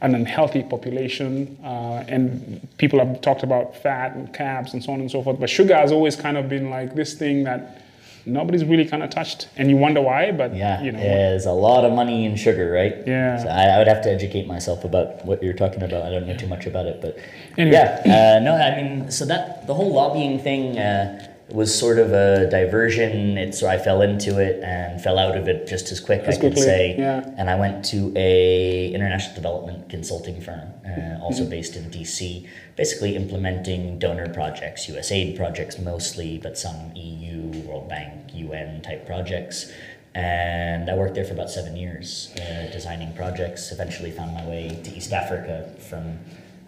an 0.00 0.14
unhealthy 0.14 0.62
population, 0.62 1.56
uh, 1.64 2.04
and 2.08 2.66
people 2.78 2.98
have 2.98 3.20
talked 3.20 3.42
about 3.42 3.76
fat 3.76 4.14
and 4.14 4.32
carbs 4.34 4.72
and 4.72 4.82
so 4.84 4.92
on 4.92 5.00
and 5.00 5.10
so 5.10 5.22
forth. 5.22 5.40
But 5.40 5.48
sugar 5.50 5.74
has 5.76 5.92
always 5.92 6.16
kind 6.16 6.36
of 6.36 6.48
been 6.48 6.70
like 6.70 6.94
this 6.94 7.14
thing 7.14 7.44
that 7.44 7.80
nobody's 8.26 8.64
really 8.64 8.84
kind 8.86 9.02
of 9.02 9.10
touched, 9.10 9.48
and 9.56 9.68
you 9.70 9.76
wonder 9.76 10.00
why. 10.00 10.30
But 10.32 10.54
Yeah, 10.54 10.82
you 10.82 10.92
know, 10.92 10.98
there's 10.98 11.46
a 11.46 11.52
lot 11.52 11.84
of 11.84 11.92
money 11.92 12.24
in 12.24 12.36
sugar, 12.36 12.70
right? 12.70 12.96
Yeah. 13.06 13.42
So 13.42 13.48
I, 13.48 13.64
I 13.66 13.78
would 13.78 13.88
have 13.88 14.02
to 14.02 14.10
educate 14.10 14.46
myself 14.46 14.84
about 14.84 15.24
what 15.24 15.42
you're 15.42 15.52
talking 15.54 15.82
about. 15.82 16.02
I 16.02 16.10
don't 16.10 16.26
know 16.26 16.36
too 16.36 16.46
much 16.46 16.66
about 16.66 16.86
it, 16.86 17.00
but 17.00 17.16
Anyway. 17.58 17.76
yeah, 17.76 18.36
uh, 18.36 18.40
no, 18.42 18.54
I 18.56 18.82
mean, 18.82 19.10
so 19.10 19.24
that 19.26 19.66
the 19.66 19.74
whole 19.74 19.92
lobbying 19.92 20.38
thing 20.38 20.78
uh, 20.78 21.33
was 21.50 21.76
sort 21.78 21.98
of 21.98 22.12
a 22.12 22.48
diversion. 22.50 23.36
It 23.36 23.54
so 23.54 23.68
I 23.68 23.78
fell 23.78 24.00
into 24.02 24.38
it 24.38 24.62
and 24.62 25.00
fell 25.00 25.18
out 25.18 25.36
of 25.36 25.46
it 25.46 25.66
just 25.66 25.92
as 25.92 26.00
quick. 26.00 26.22
As 26.22 26.38
I 26.38 26.40
could 26.40 26.58
say. 26.58 26.96
yeah. 26.96 27.28
And 27.36 27.50
I 27.50 27.56
went 27.56 27.84
to 27.86 28.12
a 28.16 28.92
international 28.92 29.34
development 29.34 29.88
consulting 29.90 30.40
firm, 30.40 30.72
uh, 30.86 31.22
also 31.22 31.42
Mm-hmm. 31.42 31.50
based 31.50 31.76
in 31.76 31.90
DC, 31.90 32.48
basically 32.76 33.16
implementing 33.16 33.98
donor 33.98 34.28
projects, 34.28 34.86
USAID 34.86 35.36
projects 35.36 35.78
mostly, 35.78 36.38
but 36.38 36.56
some 36.56 36.92
EU, 36.94 37.50
World 37.68 37.88
Bank, 37.88 38.32
UN 38.34 38.80
type 38.82 39.06
projects. 39.06 39.70
And 40.14 40.88
I 40.88 40.94
worked 40.94 41.14
there 41.14 41.24
for 41.24 41.34
about 41.34 41.50
seven 41.50 41.76
years, 41.76 42.32
uh, 42.40 42.70
designing 42.72 43.12
projects. 43.14 43.72
Eventually, 43.72 44.10
found 44.12 44.32
my 44.32 44.46
way 44.46 44.68
to 44.84 44.90
East 44.96 45.12
Africa 45.12 45.68
from, 45.90 46.18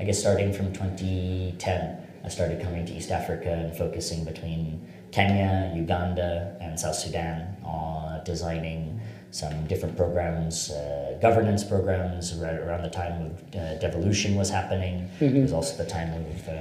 I 0.00 0.04
guess, 0.04 0.18
starting 0.18 0.52
from 0.52 0.72
2010. 0.72 2.05
I 2.26 2.28
started 2.28 2.60
coming 2.60 2.84
to 2.86 2.92
East 2.92 3.12
Africa 3.12 3.52
and 3.52 3.76
focusing 3.76 4.24
between 4.24 4.84
Kenya, 5.12 5.72
Uganda, 5.76 6.56
and 6.60 6.78
South 6.78 6.96
Sudan 6.96 7.56
on 7.64 8.24
designing 8.24 9.00
some 9.30 9.66
different 9.68 9.96
programs, 9.96 10.72
uh, 10.72 11.16
governance 11.22 11.62
programs 11.62 12.34
right 12.34 12.58
around 12.58 12.82
the 12.82 12.90
time 12.90 13.26
of 13.26 13.54
uh, 13.54 13.78
devolution 13.78 14.34
was 14.34 14.50
happening. 14.50 15.08
It 15.20 15.40
was 15.40 15.52
also 15.52 15.76
the 15.82 15.88
time 15.88 16.12
of 16.14 16.48
uh, 16.48 16.52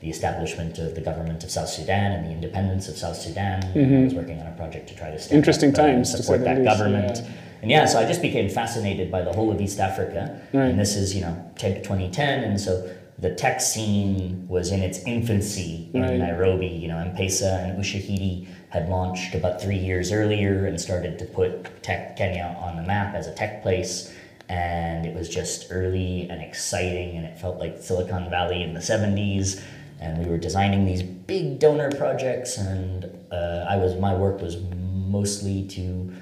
the 0.00 0.10
establishment 0.10 0.78
of 0.78 0.94
the 0.94 1.00
government 1.00 1.42
of 1.42 1.50
South 1.50 1.70
Sudan 1.70 2.12
and 2.12 2.26
the 2.26 2.30
independence 2.30 2.88
of 2.88 2.98
South 2.98 3.16
Sudan. 3.16 3.64
I 3.74 4.04
was 4.04 4.14
working 4.14 4.38
on 4.40 4.46
a 4.46 4.56
project 4.56 4.88
to 4.90 4.94
try 4.96 5.10
to 5.10 5.34
Interesting 5.34 5.70
uh, 5.70 5.76
times, 5.84 6.12
to 6.14 6.22
support 6.22 6.44
that 6.44 6.58
least, 6.58 6.68
government. 6.68 7.16
yeah. 7.18 7.30
And 7.62 7.70
yeah, 7.70 7.86
so 7.86 7.98
I 7.98 8.04
just 8.04 8.22
became 8.22 8.48
fascinated 8.48 9.10
by 9.10 9.22
the 9.22 9.32
whole 9.32 9.50
of 9.50 9.60
East 9.60 9.80
Africa. 9.80 10.40
Right. 10.52 10.66
And 10.66 10.78
this 10.78 10.94
is, 10.94 11.14
you 11.14 11.22
know, 11.22 11.50
10 11.58 11.74
to 11.74 11.78
2010. 11.80 12.44
And 12.44 12.60
so 12.60 12.88
the 13.18 13.34
tech 13.34 13.60
scene 13.60 14.46
was 14.48 14.70
in 14.70 14.80
its 14.80 15.00
infancy 15.00 15.90
in 15.92 16.18
Nairobi. 16.18 16.68
You 16.68 16.88
know, 16.88 16.98
M-Pesa 16.98 17.64
and 17.64 17.82
Ushahidi 17.82 18.46
had 18.68 18.88
launched 18.88 19.34
about 19.34 19.60
three 19.60 19.76
years 19.76 20.12
earlier 20.12 20.66
and 20.66 20.80
started 20.80 21.18
to 21.18 21.24
put 21.24 21.82
tech 21.82 22.16
Kenya 22.16 22.56
on 22.60 22.76
the 22.76 22.82
map 22.82 23.14
as 23.14 23.26
a 23.26 23.34
tech 23.34 23.62
place. 23.62 24.14
And 24.48 25.04
it 25.04 25.14
was 25.14 25.28
just 25.28 25.66
early 25.70 26.28
and 26.30 26.40
exciting, 26.40 27.16
and 27.16 27.26
it 27.26 27.38
felt 27.38 27.58
like 27.58 27.82
Silicon 27.82 28.30
Valley 28.30 28.62
in 28.62 28.72
the 28.72 28.80
70s. 28.80 29.62
And 30.00 30.24
we 30.24 30.30
were 30.30 30.38
designing 30.38 30.86
these 30.86 31.02
big 31.02 31.58
donor 31.58 31.90
projects, 31.90 32.56
and 32.56 33.04
uh, 33.32 33.66
I 33.68 33.76
was 33.76 33.96
my 33.96 34.14
work 34.14 34.40
was 34.40 34.56
mostly 34.56 35.66
to 35.68 36.12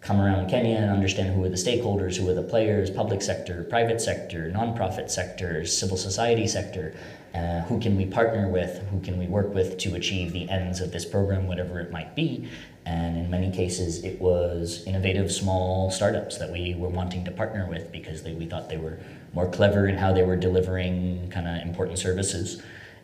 come 0.00 0.20
around 0.20 0.48
Kenya 0.48 0.76
and 0.76 0.90
understand 0.90 1.34
who 1.34 1.44
are 1.44 1.48
the 1.48 1.56
stakeholders, 1.56 2.16
who 2.16 2.28
are 2.28 2.34
the 2.34 2.42
players, 2.42 2.90
public 2.90 3.20
sector, 3.20 3.64
private 3.64 4.00
sector, 4.00 4.50
nonprofit 4.54 5.10
sectors, 5.10 5.76
civil 5.76 5.96
society 5.96 6.46
sector. 6.46 6.94
Uh, 7.34 7.60
who 7.62 7.78
can 7.78 7.96
we 7.96 8.06
partner 8.06 8.48
with? 8.48 8.78
Who 8.88 9.00
can 9.00 9.18
we 9.18 9.26
work 9.26 9.54
with 9.54 9.78
to 9.78 9.94
achieve 9.94 10.32
the 10.32 10.48
ends 10.48 10.80
of 10.80 10.90
this 10.90 11.04
program, 11.04 11.46
whatever 11.46 11.78
it 11.80 11.92
might 11.92 12.16
be? 12.16 12.48
And 12.86 13.16
in 13.16 13.30
many 13.30 13.52
cases, 13.52 14.02
it 14.02 14.20
was 14.20 14.84
innovative 14.86 15.30
small 15.30 15.90
startups 15.90 16.38
that 16.38 16.50
we 16.50 16.74
were 16.74 16.88
wanting 16.88 17.24
to 17.26 17.30
partner 17.30 17.66
with 17.68 17.92
because 17.92 18.22
they, 18.22 18.32
we 18.32 18.46
thought 18.46 18.68
they 18.68 18.78
were 18.78 18.98
more 19.34 19.48
clever 19.48 19.86
in 19.86 19.96
how 19.96 20.12
they 20.12 20.22
were 20.22 20.34
delivering 20.34 21.30
kind 21.30 21.46
of 21.46 21.62
important 21.62 21.98
services. 21.98 22.62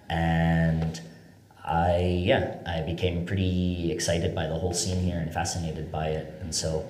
And 0.08 1.00
I 1.66 2.22
yeah, 2.24 2.58
I 2.66 2.82
became 2.82 3.26
pretty 3.26 3.90
excited 3.90 4.34
by 4.34 4.46
the 4.46 4.54
whole 4.54 4.72
scene 4.72 5.02
here 5.02 5.18
and 5.18 5.32
fascinated 5.32 5.90
by 5.90 6.08
it. 6.08 6.32
And 6.40 6.54
so 6.54 6.88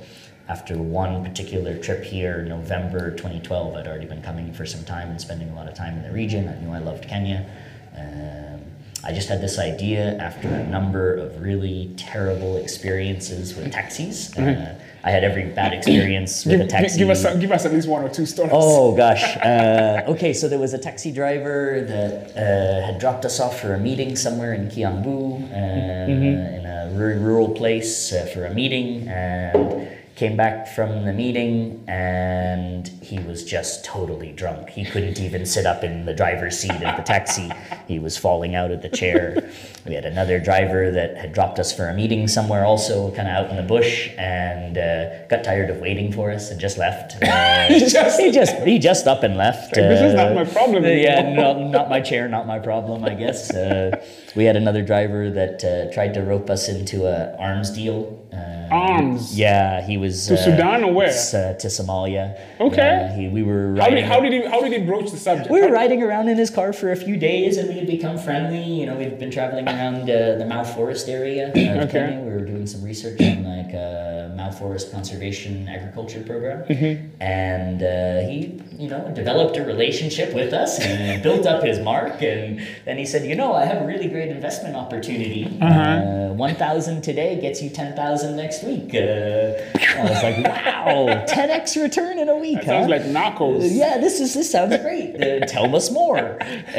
after 0.49 0.77
one 0.77 1.25
particular 1.25 1.77
trip 1.79 2.05
here, 2.05 2.43
November 2.43 3.11
2012, 3.11 3.75
I'd 3.75 3.87
already 3.87 4.07
been 4.07 4.23
coming 4.23 4.53
for 4.53 4.67
some 4.67 4.85
time 4.85 5.09
and 5.11 5.21
spending 5.21 5.49
a 5.49 5.55
lot 5.55 5.67
of 5.67 5.75
time 5.75 5.97
in 5.97 6.03
the 6.03 6.13
region. 6.13 6.49
I 6.49 6.61
knew 6.61 6.73
I 6.73 6.79
loved 6.79 7.09
Kenya. 7.09 7.49
Um, 7.97 8.63
I 9.03 9.13
just 9.13 9.29
had 9.29 9.41
this 9.41 9.59
idea 9.59 10.17
after 10.19 10.49
a 10.49 10.67
number 10.67 11.15
of 11.15 11.41
really 11.41 11.95
terrible 11.97 12.57
experiences 12.57 13.57
with 13.57 13.73
taxis. 13.73 14.37
Uh, 14.37 14.79
I 15.07 15.11
had 15.11 15.23
every 15.23 15.45
bad 15.45 15.73
experience 15.73 16.45
with 16.45 16.59
Give, 16.59 16.67
a 16.67 16.69
taxi. 16.69 16.99
give 16.99 17.11
us 17.11 17.23
some, 17.23 17.39
give 17.39 17.53
us 17.53 17.65
at 17.65 17.73
least 17.73 17.87
one 17.87 18.03
or 18.03 18.09
two 18.09 18.27
stories. 18.27 18.51
Oh 18.53 18.95
gosh. 19.05 19.37
Uh, 19.37 20.03
okay, 20.09 20.33
so 20.33 20.49
there 20.49 20.59
was 20.59 20.75
a 20.75 20.79
taxi 20.79 21.13
driver 21.13 21.85
that 21.87 22.37
uh, 22.37 22.85
had 22.85 22.99
dropped 22.99 23.25
us 23.25 23.39
off 23.39 23.61
for 23.61 23.75
a 23.75 23.79
meeting 23.79 24.17
somewhere 24.17 24.53
in 24.53 24.67
Kiambu, 24.69 25.43
uh, 25.53 26.11
in 26.11 26.67
a 26.67 26.91
very 26.93 27.19
rural 27.19 27.49
place 27.49 28.13
uh, 28.13 28.29
for 28.35 28.47
a 28.47 28.53
meeting, 28.53 29.07
and 29.07 29.89
came 30.17 30.37
back 30.37 30.67
from 30.67 31.05
the 31.05 31.13
meeting 31.13 31.85
and 31.87 32.89
he 33.03 33.19
was 33.21 33.45
just 33.45 33.85
totally 33.85 34.33
drunk. 34.33 34.71
He 34.71 34.85
couldn't 34.85 35.21
even 35.21 35.45
sit 35.45 35.67
up 35.67 35.85
in 35.85 36.07
the 36.07 36.15
driver's 36.15 36.59
seat 36.59 36.73
of 36.73 36.97
the 36.97 37.03
taxi. 37.05 37.51
He 37.87 37.99
was 37.99 38.17
falling 38.17 38.55
out 38.55 38.71
of 38.71 38.81
the 38.81 38.89
chair. 38.89 39.51
We 39.89 39.95
had 39.95 40.05
another 40.05 40.39
driver 40.41 40.91
that 40.91 41.17
had 41.17 41.33
dropped 41.33 41.59
us 41.59 41.73
for 41.73 41.89
a 41.89 41.95
meeting 41.95 42.27
somewhere 42.29 42.65
also 42.65 43.11
kind 43.13 43.29
of 43.29 43.35
out 43.35 43.51
in 43.51 43.57
the 43.57 43.63
bush 43.63 44.11
and 44.19 44.77
uh, 44.79 45.27
got 45.29 45.45
tired 45.45 45.71
of 45.71 45.79
waiting 45.79 46.13
for 46.13 46.31
us 46.31 46.51
and 46.51 46.61
just 46.61 46.79
left. 46.79 47.17
Uh, 47.37 47.69
Just- 47.79 48.21
he 48.21 48.31
just 48.31 48.55
he 48.63 48.79
just 48.79 49.07
up 49.07 49.23
and 49.23 49.37
left. 49.37 49.75
This 49.75 50.01
is 50.01 50.15
Uh, 50.15 50.25
not 50.25 50.35
my 50.35 50.45
problem 50.45 50.85
Yeah, 50.85 51.19
anymore. 51.19 51.55
no, 51.55 51.69
not 51.69 51.89
my 51.89 52.01
chair, 52.01 52.29
not 52.29 52.47
my 52.47 52.59
problem. 52.59 53.05
I 53.05 53.15
guess 53.15 53.51
uh, 53.53 54.01
we 54.37 54.45
had 54.45 54.57
another 54.57 54.83
driver 54.83 55.31
that 55.31 55.65
uh, 55.65 55.93
tried 55.93 56.15
to 56.15 56.23
rope 56.23 56.49
us 56.51 56.69
into 56.69 57.07
a 57.07 57.37
arms 57.39 57.71
deal. 57.71 58.23
Uh, 58.33 58.55
Arms? 58.71 59.39
Yeah, 59.39 59.81
he 59.87 59.97
was 59.97 60.27
To 60.27 60.35
uh, 60.35 60.37
Sudan 60.37 60.83
or 60.85 60.93
where? 60.93 61.09
uh, 61.09 61.55
to 61.63 61.69
Somalia. 61.69 62.37
Okay. 62.61 63.13
He, 63.17 63.29
we 63.29 63.43
were 63.45 63.75
How 63.77 63.83
riding. 63.87 63.97
did, 63.97 64.05
how 64.05 64.21
did 64.21 64.33
he 64.33 64.41
how 64.53 64.61
did 64.61 64.73
he 64.73 64.81
broach 64.87 65.11
the 65.13 65.17
subject? 65.19 65.51
we 65.51 65.61
were 65.61 65.69
How- 65.69 65.75
riding 65.83 66.03
around 66.03 66.29
in 66.29 66.37
his 66.37 66.51
car 66.51 66.73
for 66.73 66.91
a 66.93 66.97
few 66.97 67.17
days, 67.17 67.57
and 67.59 67.69
we 67.69 67.75
had 67.79 67.87
become 67.87 68.19
friendly. 68.19 68.63
You 68.81 68.87
know, 68.87 68.97
we'd 68.97 69.19
been 69.19 69.31
traveling 69.31 69.67
around 69.77 70.03
uh, 70.11 70.37
the 70.39 70.47
Mau 70.47 70.65
Forest 70.65 71.09
area 71.09 71.49
of 71.49 71.55
Okay. 71.57 71.93
Kenya. 71.93 72.21
We 72.21 72.33
were 72.33 72.41
doing 72.45 72.67
some 72.67 72.83
research 72.83 73.21
on 73.21 73.45
like 73.45 73.75
uh, 73.75 74.35
Mau 74.35 74.51
Forest 74.51 74.91
conservation 74.93 75.69
agriculture 75.69 76.23
program, 76.23 76.65
Mm-hmm. 76.67 77.23
and 77.23 77.83
uh, 77.83 78.29
he, 78.29 78.61
you 78.83 78.89
know, 78.89 79.11
developed 79.15 79.57
a 79.57 79.65
relationship 79.65 80.35
with 80.35 80.53
us 80.53 80.81
and 80.81 81.23
built 81.23 81.47
up 81.47 81.63
his 81.63 81.79
mark. 81.81 82.23
And 82.23 82.67
then 82.85 82.97
he 82.99 83.05
said, 83.07 83.27
"You 83.27 83.35
know, 83.37 83.53
I 83.55 83.65
have 83.65 83.83
a 83.83 83.87
really 83.87 84.09
great 84.09 84.29
investment 84.31 84.75
opportunity. 84.77 85.45
Uh-huh. 85.61 85.81
Uh, 85.81 86.33
One 86.37 86.55
thousand 86.55 87.03
today 87.03 87.41
gets 87.41 87.63
you 87.63 87.71
ten 87.71 87.95
thousand 87.95 88.37
next 88.37 88.65
week." 88.65 88.95
Uh, 88.95 89.61
I 89.99 90.03
was 90.03 90.23
like, 90.23 90.39
"Wow, 90.45 91.25
ten 91.29 91.51
x 91.51 91.77
return 91.77 92.19
in 92.19 92.29
a 92.29 92.37
week." 92.37 92.57
That 92.63 92.65
sounds 92.67 92.89
like 92.91 93.03
narcos. 93.03 93.63
Uh, 93.63 93.67
yeah, 93.83 93.99
this 93.99 94.21
is 94.21 94.35
this 94.35 94.51
sounds 94.51 94.77
great. 94.79 95.17
Uh, 95.21 95.47
tell 95.47 95.75
us 95.77 95.91
more. 95.91 96.19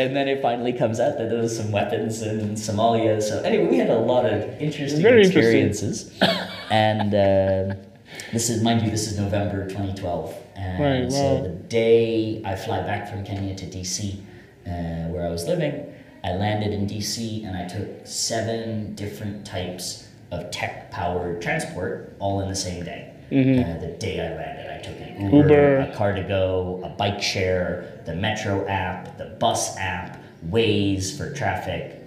And 0.02 0.16
then 0.16 0.28
it 0.28 0.42
finally 0.42 0.74
comes 0.74 1.00
out 1.00 1.18
that 1.18 1.30
there 1.30 1.42
was 1.42 1.56
some 1.56 1.72
weapons 1.72 2.22
in 2.22 2.56
Somalia. 2.96 3.22
So 3.22 3.42
anyway, 3.42 3.66
we 3.68 3.78
had 3.78 3.90
a 3.90 3.98
lot 4.00 4.26
of 4.26 4.42
interesting 4.62 5.02
Very 5.02 5.24
interesting. 5.26 5.68
experiences. 5.68 6.12
and 6.70 7.14
uh, 7.14 7.76
this 8.32 8.50
is, 8.50 8.62
mind 8.64 8.82
you, 8.84 8.92
this 8.92 9.08
is 9.12 9.18
November 9.18 9.66
2012. 9.68 10.36
And 10.56 10.84
Right, 10.84 11.12
so 11.12 11.36
wow. 11.36 11.42
the 11.44 11.50
day 11.50 12.42
I 12.46 12.56
fly 12.56 12.82
back 12.82 13.10
from 13.10 13.24
Kenya 13.24 13.56
to 13.56 13.66
DC, 13.66 14.16
uh, 14.66 15.10
where 15.12 15.26
I 15.26 15.30
was 15.30 15.48
living, 15.48 15.94
I 16.24 16.32
landed 16.34 16.74
in 16.74 16.88
DC 16.88 17.46
and 17.46 17.56
I 17.56 17.68
took 17.68 18.06
seven 18.06 18.96
different 18.96 19.46
types 19.46 20.08
of 20.32 20.50
tech-powered 20.52 21.42
transport 21.42 22.16
all 22.20 22.42
in 22.42 22.50
the 22.50 22.56
same 22.56 22.84
day. 22.84 23.14
Uh, 23.30 23.80
the 23.80 23.96
day 24.00 24.20
I 24.26 24.36
landed, 24.36 24.72
I 24.74 24.80
took 24.82 25.00
an 25.00 25.32
Uber, 25.32 25.38
Mm-hmm. 25.38 25.50
Uber. 25.50 25.78
a 25.92 25.96
car 25.96 26.14
to 26.14 26.24
go, 26.24 26.82
a 26.84 26.90
bike 26.90 27.22
share, 27.22 28.02
the 28.06 28.16
Metro 28.16 28.66
app, 28.68 29.18
the 29.18 29.26
bus 29.40 29.78
app, 29.78 30.22
Waze 30.50 31.18
for 31.18 31.34
traffic, 31.34 32.04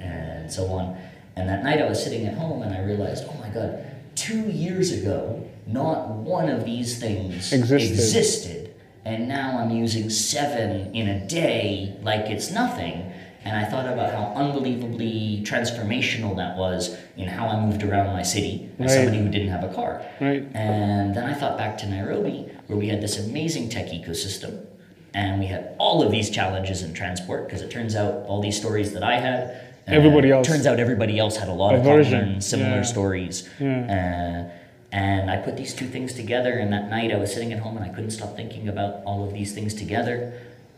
and 0.50 0.52
so 0.54 0.66
on. 0.74 0.98
And 1.36 1.48
that 1.48 1.62
night 1.62 1.80
I 1.80 1.88
was 1.88 2.02
sitting 2.02 2.26
at 2.26 2.34
home 2.34 2.62
and 2.62 2.74
I 2.74 2.82
realized, 2.82 3.24
oh 3.30 3.34
my 3.38 3.48
God, 3.48 3.84
two 4.16 4.48
years 4.50 4.92
ago, 4.92 5.48
not 5.66 6.08
one 6.08 6.48
of 6.48 6.64
these 6.64 6.98
things 6.98 7.52
Existed. 7.52 7.80
existed. 7.92 8.74
And 9.04 9.28
now 9.28 9.58
I'm 9.58 9.70
using 9.70 10.10
seven 10.10 10.92
in 10.94 11.08
a 11.08 11.26
day 11.26 11.96
like 12.02 12.26
it's 12.26 12.50
nothing. 12.50 13.12
And 13.44 13.56
I 13.56 13.64
thought 13.70 13.86
about 13.90 14.12
how 14.12 14.34
unbelievably 14.34 15.44
transformational 15.46 16.36
that 16.36 16.58
was 16.58 16.94
in 17.16 17.26
how 17.28 17.46
I 17.48 17.58
moved 17.64 17.82
around 17.84 18.08
my 18.12 18.22
city 18.22 18.68
as 18.78 18.90
Right. 18.90 18.96
somebody 18.96 19.18
who 19.18 19.28
didn't 19.30 19.48
have 19.48 19.64
a 19.64 19.72
car. 19.72 20.02
Right. 20.20 20.44
And 20.52 21.14
then 21.14 21.24
I 21.24 21.32
thought 21.32 21.56
back 21.56 21.78
to 21.78 21.88
Nairobi, 21.88 22.48
where 22.66 22.76
we 22.76 22.88
had 22.88 23.00
this 23.00 23.18
amazing 23.24 23.70
tech 23.70 23.86
ecosystem, 23.86 24.66
and 25.14 25.40
we 25.40 25.46
had 25.46 25.70
all 25.78 26.02
of 26.02 26.10
these 26.10 26.28
challenges 26.28 26.82
in 26.82 26.92
transport. 26.92 27.46
Because 27.46 27.62
it 27.62 27.70
turns 27.70 27.96
out 27.96 28.26
all 28.26 28.42
these 28.42 28.58
stories 28.58 28.92
that 28.92 29.02
I 29.02 29.18
had, 29.18 29.56
Everybody 29.90 30.30
else. 30.30 30.46
turns 30.46 30.66
out 30.66 30.78
everybody 30.80 31.18
else 31.18 31.36
had 31.36 31.48
a 31.48 31.52
lot 31.52 31.74
A 31.74 31.78
of 31.78 31.84
common, 31.84 32.40
similar 32.40 32.76
yeah. 32.76 32.82
stories. 32.82 33.48
Uh, 33.60 34.50
and 34.92 35.30
I 35.30 35.36
put 35.36 35.56
these 35.56 35.72
two 35.74 35.86
things 35.86 36.12
together, 36.14 36.52
and 36.54 36.72
that 36.72 36.90
night 36.90 37.12
I 37.12 37.16
was 37.16 37.32
sitting 37.32 37.52
at 37.52 37.60
home 37.60 37.76
and 37.76 37.84
I 37.84 37.90
couldn't 37.90 38.10
stop 38.10 38.34
thinking 38.36 38.68
about 38.68 39.02
all 39.04 39.24
of 39.26 39.32
these 39.32 39.52
things 39.52 39.72
together. 39.74 40.32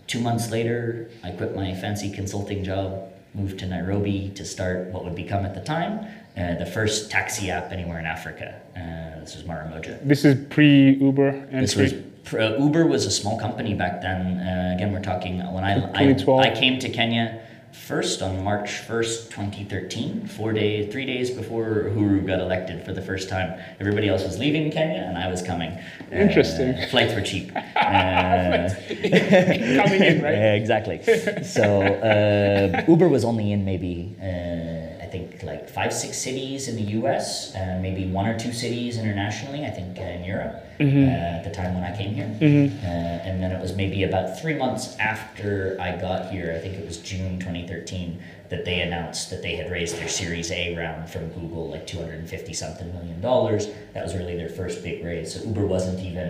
Two 0.06 0.20
months 0.20 0.50
later, 0.50 1.10
I 1.24 1.30
quit 1.30 1.56
my 1.56 1.74
fancy 1.74 2.10
consulting 2.10 2.62
job, 2.64 3.10
moved 3.34 3.58
to 3.60 3.66
Nairobi 3.66 4.30
to 4.34 4.44
start 4.44 4.88
what 4.88 5.04
would 5.04 5.14
become 5.14 5.46
at 5.46 5.54
the 5.54 5.62
time 5.62 6.06
uh, 6.36 6.54
the 6.54 6.66
first 6.66 7.10
taxi 7.10 7.50
app 7.50 7.72
anywhere 7.72 7.98
in 7.98 8.06
Africa. 8.06 8.60
Uh, 8.76 9.20
this 9.20 9.34
was 9.36 9.44
Maramoja. 9.44 10.02
This 10.06 10.24
is 10.24 10.44
pre 10.48 10.92
Uber 10.94 11.28
entry. 11.28 11.60
This 11.60 11.76
was 11.76 11.92
pr- 12.24 12.40
uh, 12.40 12.58
Uber 12.58 12.86
was 12.86 13.04
a 13.06 13.10
small 13.10 13.38
company 13.38 13.74
back 13.74 14.00
then. 14.00 14.38
Uh, 14.38 14.72
again, 14.74 14.92
we're 14.92 15.02
talking 15.02 15.38
when 15.52 15.64
I, 15.64 15.78
I 15.94 16.14
I 16.38 16.54
came 16.54 16.78
to 16.78 16.88
Kenya 16.88 17.40
first 17.72 18.22
on 18.22 18.42
March 18.44 18.78
first, 18.80 19.30
twenty 19.30 19.64
thirteen. 19.64 20.26
Four 20.26 20.52
days, 20.52 20.92
three 20.92 21.06
days 21.06 21.30
before 21.30 21.64
Uhuru 21.90 22.26
got 22.26 22.38
elected 22.40 22.84
for 22.84 22.92
the 22.92 23.02
first 23.02 23.28
time. 23.28 23.58
Everybody 23.80 24.08
else 24.08 24.22
was 24.22 24.38
leaving 24.38 24.70
Kenya, 24.70 25.02
and 25.02 25.18
I 25.18 25.28
was 25.28 25.42
coming. 25.42 25.70
Uh, 25.70 26.14
Interesting. 26.16 26.74
flights 26.90 27.14
were 27.14 27.22
cheap. 27.22 27.50
Uh, 27.82 28.68
Coming 28.68 30.02
in, 30.02 30.22
right? 30.22 30.34
yeah, 30.34 30.54
exactly. 30.54 31.02
So 31.42 31.82
uh, 31.82 32.84
Uber 32.88 33.08
was 33.08 33.24
only 33.24 33.50
in 33.52 33.64
maybe 33.64 34.14
uh, 34.20 34.91
think 35.12 35.42
like 35.42 35.68
five, 35.68 35.92
six 35.92 36.12
cities 36.18 36.68
in 36.68 36.74
the 36.76 36.88
U.S. 37.00 37.54
and 37.54 37.82
maybe 37.82 38.02
one 38.20 38.26
or 38.26 38.36
two 38.38 38.52
cities 38.52 38.92
internationally. 38.98 39.64
I 39.64 39.70
think 39.70 39.98
uh, 39.98 40.02
in 40.16 40.24
Europe 40.24 40.56
Mm-hmm. 40.80 41.04
uh, 41.04 41.38
at 41.38 41.44
the 41.44 41.50
time 41.50 41.74
when 41.76 41.84
I 41.84 41.96
came 41.96 42.12
here, 42.14 42.26
uh, 42.26 43.28
and 43.28 43.40
then 43.40 43.52
it 43.52 43.60
was 43.60 43.72
maybe 43.76 44.02
about 44.02 44.40
three 44.40 44.54
months 44.54 44.96
after 44.98 45.76
I 45.78 45.90
got 45.96 46.30
here. 46.32 46.52
I 46.56 46.58
think 46.62 46.74
it 46.74 46.84
was 46.84 46.96
June 46.96 47.38
2013 47.38 48.20
that 48.48 48.64
they 48.64 48.80
announced 48.80 49.30
that 49.30 49.42
they 49.42 49.54
had 49.54 49.70
raised 49.70 49.94
their 49.98 50.08
Series 50.08 50.50
A 50.50 50.74
round 50.76 51.08
from 51.08 51.28
Google, 51.36 51.68
like 51.70 51.86
250 51.86 52.52
something 52.52 52.92
million 52.94 53.20
dollars. 53.20 53.68
That 53.94 54.02
was 54.02 54.16
really 54.16 54.34
their 54.36 54.48
first 54.48 54.82
big 54.82 55.04
raise. 55.04 55.34
So 55.34 55.46
Uber 55.46 55.66
wasn't 55.66 56.00
even 56.00 56.28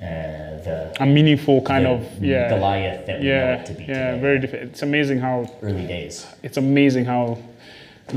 uh, 0.00 0.62
the 0.62 0.92
A 1.00 1.06
meaningful 1.06 1.60
kind 1.62 1.84
the 1.86 1.90
of 1.90 2.22
yeah. 2.22 2.48
Goliath 2.48 3.06
that 3.06 3.20
we 3.20 3.26
know 3.26 3.52
it 3.54 3.66
to 3.66 3.72
be 3.74 3.84
yeah, 3.84 4.10
today. 4.12 4.20
very 4.20 4.38
different. 4.38 4.70
It's 4.70 4.82
amazing 4.82 5.18
how 5.18 5.50
Early 5.62 5.86
days. 5.86 6.26
it's 6.44 6.58
amazing 6.58 7.06
how 7.06 7.38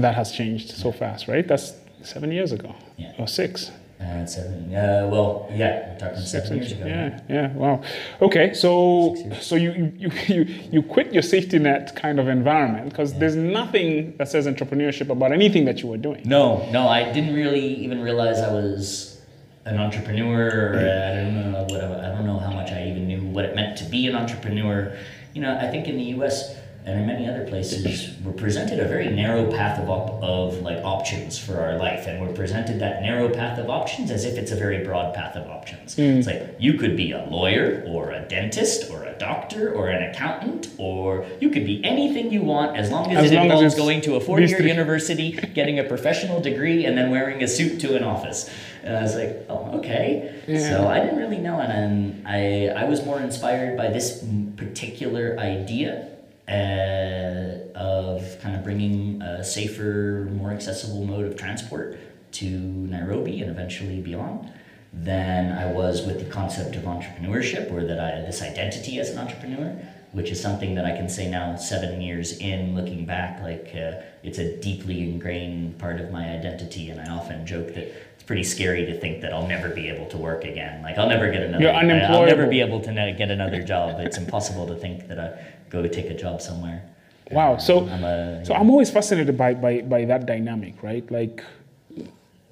that 0.01 0.15
has 0.15 0.31
changed 0.31 0.69
so 0.71 0.91
fast, 0.91 1.27
right? 1.27 1.47
That's 1.47 1.73
seven 2.01 2.31
years 2.31 2.51
ago 2.51 2.75
Yeah. 2.97 3.13
or 3.17 3.27
six. 3.27 3.71
Uh, 4.01 4.25
seven. 4.25 4.75
Uh, 4.75 5.07
well, 5.09 5.47
yeah, 5.53 5.93
we're 5.93 5.97
talking 5.99 6.17
Six 6.17 6.31
seven 6.31 6.57
years 6.57 6.71
ago. 6.73 6.85
Yeah, 6.85 7.19
yeah, 7.29 7.53
wow. 7.53 7.81
Okay, 8.21 8.53
so 8.53 9.15
so 9.39 9.55
you 9.55 9.93
you, 9.97 10.11
you 10.27 10.43
you 10.73 10.83
quit 10.83 11.13
your 11.13 11.21
safety 11.23 11.57
net 11.57 11.95
kind 11.95 12.19
of 12.19 12.27
environment 12.27 12.89
because 12.89 13.13
there's 13.17 13.35
nothing 13.37 14.17
that 14.17 14.27
says 14.27 14.45
entrepreneurship 14.45 15.09
about 15.09 15.31
anything 15.31 15.63
that 15.65 15.81
you 15.81 15.87
were 15.87 15.97
doing. 15.97 16.21
No, 16.25 16.69
no, 16.71 16.87
I 16.89 17.13
didn't 17.13 17.33
really 17.33 17.65
even 17.85 18.01
realize 18.01 18.39
I 18.39 18.51
was 18.51 19.21
an 19.65 19.77
entrepreneur. 19.79 20.47
Or, 20.47 20.79
I 20.79 21.15
don't 21.23 21.51
know 21.53 21.63
what 21.69 21.81
I, 21.81 22.09
I 22.09 22.11
don't 22.13 22.25
know 22.25 22.39
how 22.39 22.51
much 22.51 22.71
I 22.71 22.85
even 22.89 23.07
knew 23.07 23.21
what 23.35 23.45
it 23.45 23.55
meant 23.55 23.77
to 23.77 23.85
be 23.85 24.07
an 24.07 24.15
entrepreneur. 24.15 24.97
You 25.33 25.41
know, 25.43 25.57
I 25.57 25.69
think 25.71 25.87
in 25.87 25.95
the 25.97 26.03
U.S. 26.17 26.57
and 26.85 26.99
in 26.99 27.07
many 27.07 27.29
other 27.29 27.45
places, 27.47 28.11
we're 28.23 28.33
presented 28.33 28.79
a 28.79 28.87
very 28.87 29.09
narrow 29.09 29.49
path 29.49 29.79
of 29.79 29.89
op- 29.89 30.21
of 30.21 30.61
like 30.61 30.83
options 30.83 31.37
for 31.37 31.59
our 31.59 31.77
life, 31.77 32.07
and 32.07 32.21
we're 32.21 32.33
presented 32.33 32.79
that 32.81 33.01
narrow 33.01 33.29
path 33.29 33.57
of 33.57 33.69
options 33.69 34.11
as 34.11 34.25
if 34.25 34.37
it's 34.37 34.51
a 34.51 34.55
very 34.55 34.83
broad 34.83 35.13
path 35.13 35.35
of 35.37 35.47
options. 35.47 35.95
Hmm. 35.95 36.01
It's 36.01 36.27
like 36.27 36.55
you 36.59 36.73
could 36.73 36.97
be 36.97 37.11
a 37.11 37.25
lawyer 37.25 37.83
or 37.87 38.11
a 38.11 38.27
dentist 38.27 38.91
or 38.91 39.03
a 39.05 39.17
doctor 39.17 39.73
or 39.73 39.87
an 39.87 40.03
accountant, 40.09 40.69
or 40.77 41.25
you 41.39 41.49
could 41.49 41.65
be 41.65 41.83
anything 41.85 42.31
you 42.31 42.41
want 42.41 42.75
as 42.75 42.91
long 42.91 43.11
as, 43.11 43.25
As 43.25 43.31
it 43.31 43.35
long 43.35 43.45
involves 43.45 43.65
it's 43.65 43.75
going 43.75 44.01
to 44.01 44.15
a 44.15 44.19
four-year 44.19 44.61
university, 44.61 45.31
getting 45.31 45.79
a 45.79 45.85
professional 45.85 46.41
degree, 46.41 46.85
and 46.85 46.97
then 46.97 47.11
wearing 47.11 47.41
a 47.41 47.47
suit 47.47 47.79
to 47.81 47.95
an 47.95 48.03
office. 48.03 48.49
And 48.83 48.97
I 48.97 49.01
was 49.01 49.15
like, 49.15 49.45
oh, 49.47 49.79
okay. 49.79 50.41
So 50.47 50.85
I 50.89 50.99
didn't 50.99 51.17
really 51.17 51.37
know, 51.37 51.61
and 51.61 51.71
then 51.71 52.23
I 52.27 52.67
I 52.67 52.83
was 52.89 53.05
more 53.05 53.21
inspired 53.21 53.77
by 53.77 53.87
this 53.87 54.21
particular 54.57 55.37
idea 55.39 56.09
uh, 56.47 57.77
of 57.77 58.39
kind 58.41 58.55
of 58.55 58.63
bringing 58.63 59.21
a 59.21 59.43
safer, 59.43 60.27
more 60.31 60.51
accessible 60.51 61.05
mode 61.05 61.25
of 61.25 61.37
transport 61.37 61.97
to 62.33 62.45
Nairobi 62.45 63.41
and 63.41 63.49
eventually 63.49 64.01
beyond 64.01 64.51
than 64.91 65.51
I 65.51 65.71
was 65.71 66.05
with 66.05 66.19
the 66.19 66.29
concept 66.29 66.75
of 66.75 66.83
entrepreneurship 66.83 67.71
or 67.71 67.83
that 67.83 67.99
I 67.99 68.21
this 68.21 68.41
identity 68.41 68.99
as 68.99 69.09
an 69.09 69.17
entrepreneur, 69.17 69.75
which 70.11 70.29
is 70.29 70.39
something 70.39 70.75
that 70.75 70.85
I 70.85 70.95
can 70.95 71.09
say 71.09 71.29
now 71.29 71.55
seven 71.55 71.99
years 71.99 72.37
in, 72.37 72.75
looking 72.75 73.05
back, 73.05 73.41
like 73.41 73.71
uh, 73.73 74.01
it's 74.21 74.37
a 74.37 74.55
deeply 74.61 75.01
ingrained 75.01 75.79
part 75.79 75.99
of 75.99 76.11
my 76.11 76.29
identity, 76.29 76.89
and 76.91 77.01
I 77.01 77.11
often 77.11 77.45
joke 77.45 77.73
that. 77.73 77.91
It's 78.13 78.27
pretty 78.27 78.43
scary 78.43 78.85
to 78.85 78.97
think 78.97 79.19
that 79.21 79.33
I'll 79.33 79.47
never 79.47 79.67
be 79.67 79.89
able 79.89 80.05
to 80.05 80.17
work 80.17 80.45
again. 80.45 80.81
Like 80.81 80.97
I'll 80.97 81.09
never 81.09 81.29
get 81.29 81.41
another. 81.41 81.63
You're 81.63 81.73
I'll 81.73 82.25
never 82.25 82.47
be 82.47 82.61
able 82.61 82.79
to 82.81 83.15
get 83.17 83.31
another 83.31 83.61
job. 83.63 83.99
It's 83.99 84.17
impossible 84.17 84.65
to 84.67 84.75
think 84.75 85.09
that 85.09 85.19
I 85.19 85.43
go 85.73 85.85
take 85.87 86.09
a 86.09 86.13
job 86.13 86.41
somewhere. 86.41 86.89
Wow. 87.31 87.57
So 87.57 87.89
I'm 87.89 88.03
a, 88.03 88.45
so 88.45 88.53
I'm 88.53 88.69
always 88.69 88.91
fascinated 88.91 89.37
by 89.37 89.55
by 89.55 89.81
by 89.81 90.05
that 90.05 90.25
dynamic, 90.25 90.81
right? 90.83 91.09
Like, 91.11 91.43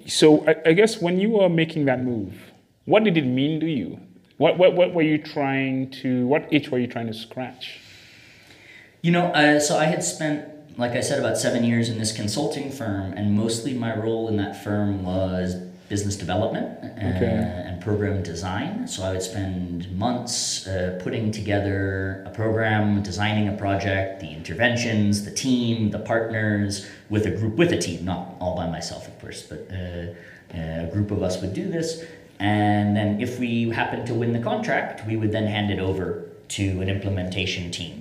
so 0.07 0.45
I, 0.47 0.55
I 0.65 0.73
guess 0.73 0.99
when 0.99 1.19
you 1.19 1.29
were 1.29 1.49
making 1.49 1.85
that 1.85 2.03
move, 2.03 2.33
what 2.85 3.03
did 3.03 3.15
it 3.15 3.25
mean 3.25 3.59
to 3.59 3.67
you? 3.67 3.99
What 4.37 4.57
what 4.57 4.75
what 4.75 4.93
were 4.93 5.03
you 5.03 5.17
trying 5.17 5.91
to? 6.01 6.27
What 6.27 6.51
itch 6.51 6.69
were 6.69 6.79
you 6.79 6.87
trying 6.87 7.07
to 7.07 7.13
scratch? 7.13 7.79
You 9.01 9.11
know, 9.11 9.27
uh, 9.27 9.59
so 9.59 9.77
I 9.77 9.85
had 9.85 10.03
spent, 10.03 10.45
like 10.77 10.91
I 10.91 11.01
said, 11.01 11.19
about 11.19 11.37
seven 11.37 11.63
years 11.63 11.89
in 11.89 11.97
this 11.97 12.11
consulting 12.11 12.71
firm, 12.71 13.13
and 13.13 13.35
mostly 13.35 13.73
my 13.73 13.95
role 13.95 14.27
in 14.27 14.37
that 14.37 14.63
firm 14.63 15.03
was 15.03 15.55
business 15.91 16.15
development 16.15 16.67
uh, 16.83 16.87
Okay. 17.15 17.35
and 17.67 17.81
program 17.81 18.17
design. 18.23 18.87
So 18.87 18.97
I 19.03 19.09
would 19.13 19.21
spend 19.33 19.91
months 20.05 20.65
uh, 20.65 20.97
putting 21.03 21.25
together 21.39 22.23
a 22.25 22.31
program, 22.41 23.03
designing 23.11 23.45
a 23.53 23.55
project, 23.65 24.21
the 24.25 24.31
interventions, 24.39 25.11
the 25.29 25.35
team, 25.45 25.91
the 25.97 25.99
partners, 26.13 26.71
with 27.13 27.23
a 27.31 27.31
group, 27.39 27.55
with 27.61 27.71
a 27.73 27.81
team, 27.87 27.99
not 28.05 28.21
all 28.39 28.55
by 28.55 28.67
myself, 28.77 29.01
of 29.11 29.15
course, 29.21 29.41
but 29.51 29.61
uh, 29.79 30.05
a 30.85 30.89
group 30.93 31.09
of 31.15 31.19
us 31.27 31.41
would 31.41 31.53
do 31.53 31.65
this. 31.77 31.89
And 32.39 32.95
then 32.97 33.09
if 33.25 33.31
we 33.43 33.51
happened 33.81 34.07
to 34.11 34.13
win 34.21 34.31
the 34.37 34.43
contract, 34.51 35.05
we 35.09 35.15
would 35.19 35.31
then 35.37 35.45
hand 35.55 35.69
it 35.75 35.79
over 35.89 36.03
to 36.57 36.65
an 36.83 36.89
implementation 36.95 37.63
team. 37.71 37.93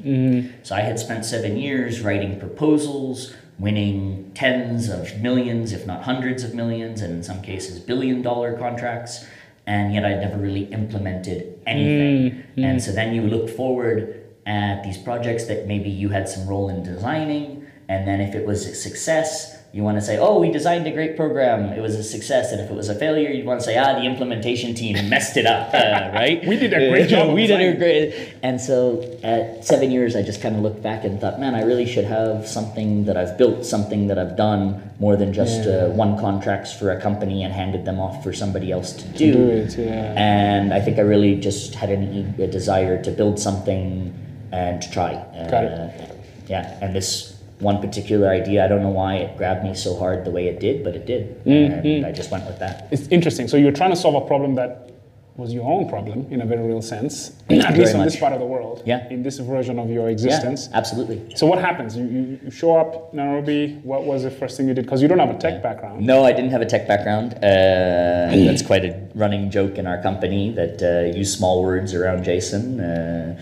So 0.63 0.75
I 0.81 0.83
had 0.91 0.99
spent 1.07 1.25
seven 1.25 1.53
years 1.57 2.01
writing 2.07 2.33
proposals, 2.47 3.17
winning 3.61 4.33
tens 4.35 4.89
of 4.89 5.21
millions, 5.21 5.73
if 5.73 5.87
not 5.87 6.03
hundreds 6.03 6.43
of 6.43 6.55
millions, 6.55 7.03
and 7.03 7.13
in 7.13 7.23
some 7.23 7.43
cases 7.43 7.79
billion 7.79 8.23
dollar 8.23 8.57
contracts, 8.57 9.27
and 9.67 9.95
yet 9.95 10.05
I'd 10.05 10.21
never 10.21 10.39
really 10.39 10.65
implemented 10.65 11.61
anything. 11.67 12.31
Mm, 12.33 12.55
mm. 12.57 12.65
And 12.65 12.83
so 12.83 12.91
then 12.93 13.15
you 13.15 13.23
look 13.23 13.49
forward 13.49 14.25
at 14.47 14.83
these 14.83 14.97
projects 14.97 15.45
that 15.47 15.67
maybe 15.67 15.91
you 15.91 16.09
had 16.09 16.29
some 16.29 16.49
role 16.49 16.71
in 16.71 16.83
designing, 16.83 17.67
and 17.89 18.09
then 18.09 18.21
if 18.21 18.35
it 18.35 18.47
was 18.47 18.67
a 18.67 18.75
success, 18.75 19.60
you 19.73 19.85
want 19.85 19.97
to 19.97 20.03
say, 20.03 20.19
oh, 20.19 20.41
we 20.41 20.51
designed 20.51 20.85
a 20.89 20.91
great 20.91 21.17
program, 21.17 21.73
it 21.73 21.81
was 21.81 21.95
a 21.95 22.03
success. 22.03 22.51
And 22.51 22.61
if 22.61 22.69
it 22.69 22.75
was 22.75 22.89
a 22.89 22.95
failure, 22.95 23.31
you'd 23.31 23.47
want 23.47 23.61
to 23.61 23.67
say, 23.67 23.79
ah, 23.79 23.95
the 23.95 24.05
implementation 24.05 24.75
team 24.75 25.09
messed 25.09 25.37
it 25.37 25.47
up, 25.47 25.73
uh, 25.73 26.11
right? 26.15 26.45
We 26.45 26.57
did 26.57 26.73
a 26.73 26.91
great 26.91 27.09
job 27.11 27.33
we 27.33 27.47
did 27.47 27.61
a 27.61 27.79
great. 27.79 28.35
And 28.43 28.61
so 28.61 29.19
at 29.23 29.65
seven 29.65 29.93
years, 29.93 30.17
I 30.17 30.23
just 30.23 30.43
kind 30.43 30.57
of 30.57 30.63
looked 30.63 30.83
back 30.83 31.05
and 31.05 31.21
thought, 31.21 31.39
man, 31.39 31.55
I 31.55 31.63
really 31.63 31.87
should 31.87 32.05
have 32.05 32.49
something 32.49 33.05
that 33.05 33.17
I've 33.17 33.39
built, 33.39 33.65
something 33.65 34.09
that 34.09 34.19
I've 34.19 34.37
done 34.37 34.91
more 34.99 35.17
than 35.17 35.33
just 35.33 35.69
uh, 35.69 35.89
won 35.91 36.19
contracts 36.19 36.77
for 36.77 36.91
a 36.91 37.01
company 37.01 37.45
and 37.45 37.53
handed 37.53 37.85
them 37.85 38.01
off 38.01 38.25
for 38.25 38.33
somebody 38.33 38.73
else 38.73 38.93
to 38.95 39.07
do. 39.09 39.33
Do 39.33 39.51
it, 39.51 39.79
yeah. 39.79 40.15
And 40.17 40.75
I 40.75 40.81
think 40.81 40.99
I 40.99 41.03
really 41.03 41.37
just 41.37 41.77
had 41.77 41.91
an, 41.91 42.35
a 42.41 42.49
desire 42.49 43.01
to 43.05 43.11
build 43.13 43.39
something 43.39 44.13
and 44.51 44.83
to 44.83 44.91
try. 44.91 45.15
Uh, 45.15 45.49
Got 45.49 45.65
it. 45.65 46.17
Yeah, 46.49 46.77
and 46.83 46.93
this 46.93 47.30
one 47.61 47.81
particular 47.81 48.29
idea, 48.29 48.65
I 48.65 48.69
don't 48.69 48.83
know 48.83 48.89
why 48.89 49.17
it 49.17 49.37
grabbed 49.37 49.65
me 49.65 49.75
so 49.75 49.97
hard 49.99 50.25
the 50.25 50.31
way 50.31 50.49
it 50.49 50.61
did, 50.61 50.83
but 50.83 50.95
it 50.95 51.07
did. 51.07 51.41
And 51.47 52.07
I 52.07 52.13
just 52.13 52.31
went 52.31 52.47
with 52.47 52.59
that. 52.59 52.89
It's 52.91 53.07
interesting. 53.09 53.49
So 53.49 53.57
you're 53.57 53.73
trying 53.73 53.91
to 53.91 53.97
solve 53.97 54.15
a 54.15 54.27
problem 54.27 54.55
that 54.57 54.91
was 55.37 55.53
your 55.55 55.65
own 55.65 55.89
problem 55.89 56.27
in 56.31 56.43
a 56.43 56.47
very 56.47 56.67
real 56.67 56.83
sense, 56.83 57.31
at 57.51 57.77
least 57.77 57.95
in 57.95 58.03
this 58.03 58.17
part 58.17 58.33
of 58.33 58.41
the 58.41 58.47
world. 58.47 58.83
Yeah. 58.85 59.09
In 59.09 59.23
this 59.23 59.39
version 59.39 59.79
of 59.79 59.89
your 59.91 60.09
existence. 60.11 60.69
Yeah, 60.71 60.77
absolutely. 60.77 61.35
So 61.35 61.47
what 61.47 61.59
happens? 61.59 61.97
You, 61.97 62.39
you, 62.43 62.51
show 62.51 62.77
up 62.77 63.11
in 63.13 63.17
Nairobi. 63.17 63.81
What 63.83 64.05
was 64.05 64.23
the 64.23 64.31
first 64.31 64.57
thing 64.57 64.69
you 64.69 64.75
did? 64.75 64.85
Because 64.85 65.01
you 65.03 65.09
don't 65.09 65.19
have 65.19 65.31
a 65.31 65.39
tech 65.39 65.63
background. 65.63 66.07
No, 66.07 66.25
I 66.25 66.33
didn't 66.33 66.51
have 66.51 66.61
a 66.61 66.67
tech 66.67 66.87
background. 66.87 67.35
Uh, 67.35 68.31
that's 68.47 68.63
quite 68.63 68.85
a 68.85 69.09
running 69.15 69.51
joke 69.51 69.79
in 69.79 69.87
our 69.87 70.01
company 70.03 70.53
that 70.53 70.83
uh, 70.83 71.17
use 71.17 71.35
small 71.37 71.63
words 71.63 71.95
around 71.95 72.25
Jason. 72.25 72.81
Uh, 72.81 73.41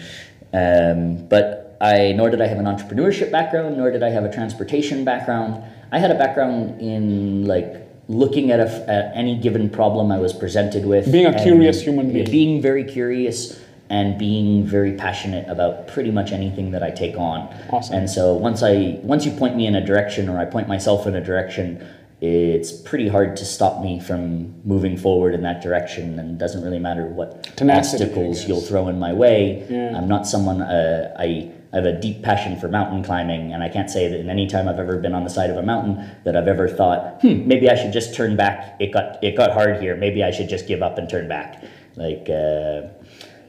um, 0.52 1.26
but 1.28 1.67
I 1.80 2.12
nor 2.12 2.30
did 2.30 2.40
I 2.40 2.46
have 2.46 2.58
an 2.58 2.64
entrepreneurship 2.64 3.30
background, 3.30 3.76
nor 3.76 3.90
did 3.90 4.02
I 4.02 4.10
have 4.10 4.24
a 4.24 4.32
transportation 4.32 5.04
background. 5.04 5.62
I 5.92 5.98
had 5.98 6.10
a 6.10 6.16
background 6.16 6.80
in 6.80 7.46
like 7.46 7.88
looking 8.08 8.50
at, 8.50 8.60
a, 8.60 8.90
at 8.90 9.12
any 9.14 9.38
given 9.38 9.70
problem 9.70 10.10
I 10.10 10.18
was 10.18 10.32
presented 10.32 10.84
with. 10.84 11.10
Being 11.12 11.26
a 11.26 11.42
curious 11.42 11.82
human 11.82 12.12
being. 12.12 12.30
being 12.30 12.62
very 12.62 12.84
curious 12.84 13.60
and 13.90 14.18
being 14.18 14.66
very 14.66 14.92
passionate 14.92 15.48
about 15.48 15.88
pretty 15.88 16.10
much 16.10 16.32
anything 16.32 16.72
that 16.72 16.82
I 16.82 16.90
take 16.90 17.16
on. 17.16 17.48
Awesome. 17.70 17.96
And 17.96 18.10
so 18.10 18.34
once 18.34 18.62
I 18.62 18.98
once 19.02 19.24
you 19.24 19.32
point 19.32 19.56
me 19.56 19.66
in 19.66 19.74
a 19.74 19.84
direction 19.84 20.28
or 20.28 20.38
I 20.38 20.44
point 20.44 20.68
myself 20.68 21.06
in 21.06 21.14
a 21.14 21.24
direction, 21.24 21.86
it's 22.20 22.72
pretty 22.72 23.08
hard 23.08 23.36
to 23.36 23.44
stop 23.44 23.80
me 23.80 24.00
from 24.00 24.60
moving 24.64 24.96
forward 24.96 25.34
in 25.34 25.42
that 25.42 25.62
direction 25.62 26.18
and 26.18 26.32
it 26.32 26.38
doesn't 26.38 26.62
really 26.62 26.80
matter 26.80 27.06
what 27.06 27.44
Tenacity, 27.56 28.04
obstacles 28.04 28.46
you'll 28.46 28.60
throw 28.60 28.88
in 28.88 28.98
my 28.98 29.12
way. 29.12 29.66
Yeah. 29.70 29.96
I'm 29.96 30.08
not 30.08 30.26
someone 30.26 30.60
uh, 30.60 31.14
I 31.18 31.52
I 31.72 31.76
have 31.76 31.84
a 31.84 31.92
deep 32.00 32.22
passion 32.22 32.58
for 32.58 32.68
mountain 32.68 33.04
climbing, 33.04 33.52
and 33.52 33.62
I 33.62 33.68
can't 33.68 33.90
say 33.90 34.08
that 34.08 34.18
in 34.18 34.30
any 34.30 34.46
time 34.46 34.68
I've 34.68 34.78
ever 34.78 34.96
been 34.96 35.14
on 35.14 35.24
the 35.24 35.30
side 35.30 35.50
of 35.50 35.56
a 35.56 35.62
mountain 35.62 36.08
that 36.24 36.34
I've 36.34 36.48
ever 36.48 36.66
thought, 36.66 37.20
hmm, 37.20 37.46
maybe 37.46 37.68
I 37.68 37.74
should 37.74 37.92
just 37.92 38.14
turn 38.14 38.36
back. 38.36 38.76
It 38.80 38.90
got 38.92 39.22
it 39.22 39.36
got 39.36 39.52
hard 39.52 39.80
here. 39.82 39.94
Maybe 39.94 40.24
I 40.24 40.30
should 40.30 40.48
just 40.48 40.66
give 40.66 40.82
up 40.82 40.96
and 40.96 41.10
turn 41.10 41.28
back. 41.28 41.62
Like, 41.96 42.26
uh, 42.30 42.88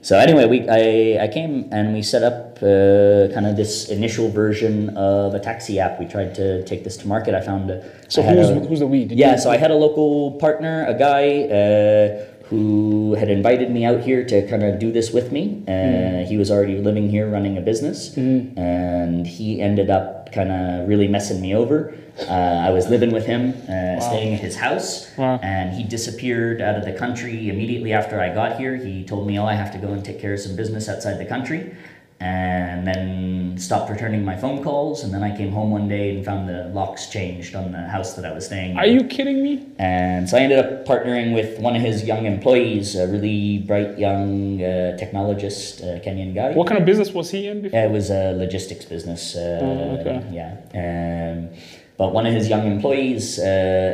so 0.02 0.18
anyway, 0.18 0.46
we 0.48 0.68
I, 0.68 1.24
I 1.24 1.28
came 1.30 1.70
and 1.72 1.94
we 1.94 2.02
set 2.02 2.24
up 2.24 2.58
uh, 2.62 3.34
kind 3.34 3.46
of 3.48 3.56
this 3.56 3.88
initial 3.90 4.30
version 4.30 4.98
of 4.98 5.34
a 5.34 5.40
taxi 5.40 5.80
app. 5.80 5.98
We 5.98 6.06
tried 6.06 6.36
to 6.36 6.64
take 6.66 6.84
this 6.84 6.98
to 6.98 7.08
market. 7.08 7.34
I 7.36 7.42
found 7.42 7.70
a, 7.72 7.90
So 8.10 8.22
I 8.22 8.34
who's, 8.36 8.50
a- 8.50 8.60
who's 8.60 8.80
the 8.80 8.88
we? 8.88 9.06
Did 9.06 9.18
yeah, 9.18 9.34
you- 9.36 9.40
so 9.40 9.50
I 9.50 9.56
had 9.56 9.72
a 9.72 9.76
local 9.76 10.32
partner, 10.34 10.86
a 10.88 10.94
guy 10.94 11.44
uh, 11.44 12.26
who 12.50 13.16
had 13.20 13.30
invited 13.30 13.70
me 13.70 13.86
out 13.86 14.02
here 14.02 14.24
to 14.26 14.48
kind 14.48 14.64
of 14.64 14.80
do 14.80 14.92
this 14.92 15.12
with 15.14 15.32
me. 15.32 15.64
Uh, 15.68 16.26
He 16.30 16.38
was 16.38 16.50
already 16.52 16.78
living 16.78 17.10
here 17.10 17.28
running 17.30 17.58
a 17.58 17.62
business, 17.62 18.16
and 18.18 19.26
he 19.28 19.62
ended 19.62 19.90
up 19.90 20.32
kind 20.32 20.52
of 20.52 20.88
really 20.88 21.08
messing 21.08 21.42
me 21.42 21.56
over. 21.56 21.94
Uh, 22.28 22.68
I 22.68 22.70
was 22.72 22.90
living 22.90 23.12
with 23.12 23.26
him, 23.26 23.54
uh, 23.68 24.00
staying 24.00 24.34
at 24.34 24.42
his 24.42 24.58
house, 24.58 25.10
Wow. 25.18 25.40
and 25.42 25.74
he 25.74 25.84
disappeared 25.84 26.62
out 26.62 26.76
of 26.76 26.84
the 26.86 26.92
country 26.92 27.50
immediately 27.50 27.94
after 27.94 28.20
I 28.20 28.34
got 28.34 28.60
here. 28.60 28.76
He 28.76 29.04
told 29.04 29.26
me, 29.28 29.40
"Oh, 29.40 29.46
I 29.46 29.56
have 29.56 29.72
to 29.72 29.78
go 29.80 29.90
and 29.94 30.04
take 30.04 30.20
care 30.20 30.34
of 30.34 30.40
some 30.40 30.56
business 30.56 30.90
outside 30.90 31.18
the 31.18 31.26
country," 31.26 31.72
and 32.20 32.86
then 32.86 33.58
stopped 33.58 33.90
returning 33.90 34.26
my 34.26 34.36
phone 34.36 34.62
calls. 34.64 35.04
And 35.04 35.14
then 35.14 35.24
I 35.24 35.36
came 35.36 35.52
home 35.52 35.72
one 35.72 35.88
day 35.88 36.16
and 36.16 36.26
found 36.26 36.50
the 36.50 36.66
locks 36.74 37.08
changed 37.08 37.56
on 37.56 37.72
the 37.72 37.80
house 37.88 38.14
that 38.16 38.26
I 38.26 38.34
was 38.34 38.46
staying. 38.46 38.72
in. 38.72 38.78
Are 38.78 38.86
you 38.86 39.04
kidding 39.06 39.42
me? 39.42 39.66
And 39.78 40.30
so 40.30 40.38
I 40.38 40.42
ended 40.42 40.60
up 40.60 40.86
partnering 40.86 41.34
with 41.34 41.60
one 41.60 41.76
of 41.76 41.82
his 41.82 42.04
young 42.04 42.26
employees, 42.26 42.96
a 42.96 43.08
really 43.08 43.60
bright 43.60 43.98
young 43.98 44.62
uh, 44.62 44.98
technologist, 45.00 45.82
uh, 45.82 46.00
Kenyan 46.04 46.34
guy. 46.36 46.52
What 46.54 46.68
kind 46.68 46.80
of 46.80 46.86
business 46.86 47.12
was 47.14 47.32
he 47.32 47.48
in 47.48 47.62
before? 47.62 47.80
It 47.80 47.92
was 47.92 48.10
a 48.10 48.34
logistics 48.34 48.86
business. 48.86 49.36
Uh, 49.36 49.60
Oh, 49.62 49.98
okay. 50.00 50.24
Yeah. 50.32 50.56
Um, 50.74 51.50
but 51.98 52.14
one 52.14 52.26
of 52.26 52.34
his 52.34 52.48
young 52.48 52.66
employees 52.66 53.38
uh, 53.40 53.44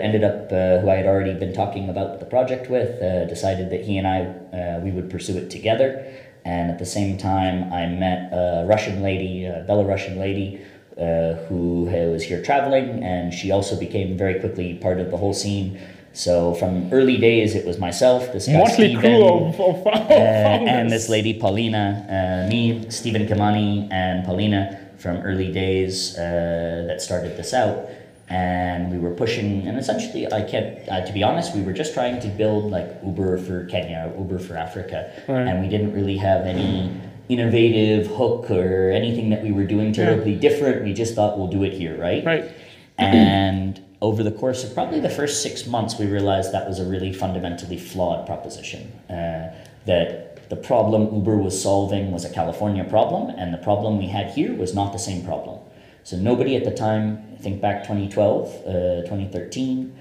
ended 0.01 0.23
up, 0.23 0.51
uh, 0.51 0.77
who 0.79 0.89
I 0.91 0.95
had 0.95 1.07
already 1.07 1.33
been 1.33 1.53
talking 1.53 1.89
about 1.89 2.19
the 2.19 2.25
project 2.27 2.69
with, 2.69 3.01
uh, 3.01 3.25
decided 3.25 3.71
that 3.71 3.81
he 3.83 3.97
and 3.97 4.07
I, 4.07 4.19
uh, 4.55 4.79
we 4.81 4.91
would 4.91 5.09
pursue 5.09 5.37
it 5.37 5.49
together. 5.49 6.05
And 6.45 6.69
at 6.69 6.77
the 6.77 6.85
same 6.85 7.17
time, 7.17 7.73
I 7.73 7.87
met 7.87 8.31
a 8.31 8.65
Russian 8.67 9.01
lady, 9.01 9.45
a 9.45 9.65
Belarusian 9.67 10.17
lady, 10.17 10.61
uh, 10.97 11.33
who 11.47 11.85
was 11.85 12.23
here 12.23 12.41
traveling, 12.41 13.03
and 13.03 13.33
she 13.33 13.51
also 13.51 13.77
became 13.77 14.17
very 14.17 14.39
quickly 14.39 14.75
part 14.75 14.99
of 14.99 15.11
the 15.11 15.17
whole 15.17 15.33
scene. 15.33 15.79
So 16.13 16.53
from 16.53 16.93
early 16.93 17.17
days, 17.17 17.55
it 17.55 17.65
was 17.65 17.77
myself, 17.77 18.31
this 18.31 18.47
guy 18.47 18.59
Motley 18.59 18.95
Steven, 18.95 19.21
of, 19.21 19.59
of 19.59 19.87
uh, 19.87 19.89
and 19.89 20.89
this 20.89 21.09
lady 21.09 21.33
Paulina, 21.33 22.45
uh, 22.45 22.49
me, 22.49 22.89
Stephen 22.89 23.27
Kamani, 23.27 23.91
and 23.91 24.23
Paulina 24.23 24.79
from 24.97 25.17
early 25.17 25.51
days 25.51 26.17
uh, 26.17 26.85
that 26.87 27.01
started 27.01 27.35
this 27.35 27.53
out. 27.53 27.89
And 28.27 28.91
we 28.91 28.97
were 28.97 29.11
pushing, 29.11 29.67
and 29.67 29.77
essentially, 29.77 30.25
I 30.31 30.41
can't, 30.41 30.89
uh, 30.89 31.05
to 31.05 31.13
be 31.13 31.21
honest, 31.21 31.55
we 31.55 31.61
were 31.61 31.73
just 31.73 31.93
trying 31.93 32.19
to 32.21 32.27
build 32.27 32.71
like 32.71 32.99
Uber 33.05 33.37
for 33.37 33.65
Kenya, 33.65 34.11
Uber 34.17 34.39
for 34.39 34.57
Africa. 34.57 35.11
Right. 35.27 35.47
And 35.47 35.61
we 35.61 35.69
didn't 35.69 35.93
really 35.93 36.17
have 36.17 36.45
any 36.45 36.99
innovative 37.29 38.07
hook 38.07 38.49
or 38.49 38.91
anything 38.91 39.29
that 39.29 39.43
we 39.43 39.51
were 39.51 39.65
doing 39.65 39.93
terribly 39.93 40.35
different. 40.35 40.83
We 40.83 40.93
just 40.93 41.13
thought 41.15 41.37
we'll 41.37 41.47
do 41.47 41.63
it 41.63 41.73
here, 41.73 41.97
right? 41.97 42.25
Right. 42.25 42.51
And 42.97 43.83
over 44.01 44.23
the 44.23 44.31
course 44.31 44.63
of 44.63 44.73
probably 44.73 44.99
the 44.99 45.09
first 45.09 45.41
six 45.41 45.65
months, 45.65 45.97
we 45.97 46.05
realized 46.05 46.51
that 46.51 46.67
was 46.67 46.79
a 46.79 46.85
really 46.85 47.13
fundamentally 47.13 47.77
flawed 47.77 48.25
proposition. 48.25 48.91
Uh, 49.09 49.53
that 49.85 50.49
the 50.49 50.55
problem 50.55 51.13
Uber 51.13 51.37
was 51.37 51.59
solving 51.59 52.11
was 52.11 52.25
a 52.25 52.29
California 52.29 52.83
problem, 52.83 53.29
and 53.29 53.53
the 53.53 53.57
problem 53.57 53.97
we 53.97 54.07
had 54.07 54.31
here 54.31 54.53
was 54.53 54.73
not 54.75 54.93
the 54.93 54.99
same 54.99 55.25
problem. 55.25 55.59
So 56.05 56.17
nobody 56.17 56.55
at 56.55 56.63
the 56.63 56.71
time, 56.71 57.25
I 57.33 57.37
think 57.37 57.61
back 57.61 57.83
2012, 57.83 58.47
uh, 58.47 58.71
2013, 59.09 59.91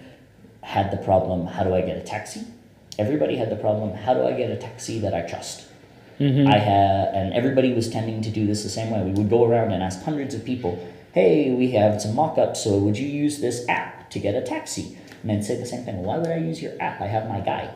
had 0.61 0.91
the 0.91 0.99
problem 0.99 1.47
how 1.47 1.65
do 1.65 1.75
I 1.75 1.81
get 1.81 1.97
a 1.97 2.03
taxi? 2.03 2.43
Everybody 2.99 3.37
had 3.37 3.51
the 3.51 3.57
problem 3.57 3.95
how 3.95 4.13
do 4.13 4.23
I 4.23 4.33
get 4.33 4.51
a 4.51 4.57
taxi 4.57 4.99
that 5.01 5.15
I 5.15 5.23
trust? 5.23 5.67
I 6.21 6.59
had, 6.59 7.09
and 7.15 7.35
everybody 7.35 7.73
was 7.73 7.89
tending 7.91 8.23
to 8.23 8.31
do 8.31 8.47
this 8.47 8.63
the 8.63 8.69
same 8.69 8.91
way. 8.93 9.03
We 9.03 9.13
would 9.13 9.29
go 9.31 9.45
around 9.45 9.73
and 9.73 9.83
ask 9.83 10.03
hundreds 10.05 10.33
of 10.35 10.45
people, 10.45 10.79
"Hey, 11.13 11.53
we 11.53 11.73
have 11.73 12.01
some 12.01 12.15
mock-ups, 12.15 12.61
so 12.61 12.79
would 12.79 12.97
you 12.97 13.09
use 13.09 13.41
this 13.41 13.67
app 13.69 14.11
to 14.11 14.19
get 14.21 14.35
a 14.35 14.43
taxi?" 14.43 14.97
And 15.23 15.31
they'd 15.31 15.45
say 15.45 15.57
the 15.57 15.67
same 15.67 15.85
thing. 15.85 16.05
Why 16.05 16.19
would 16.19 16.31
I 16.31 16.37
use 16.37 16.63
your 16.63 16.73
app? 16.81 17.01
I 17.01 17.07
have 17.07 17.29
my 17.29 17.41
guy. 17.41 17.69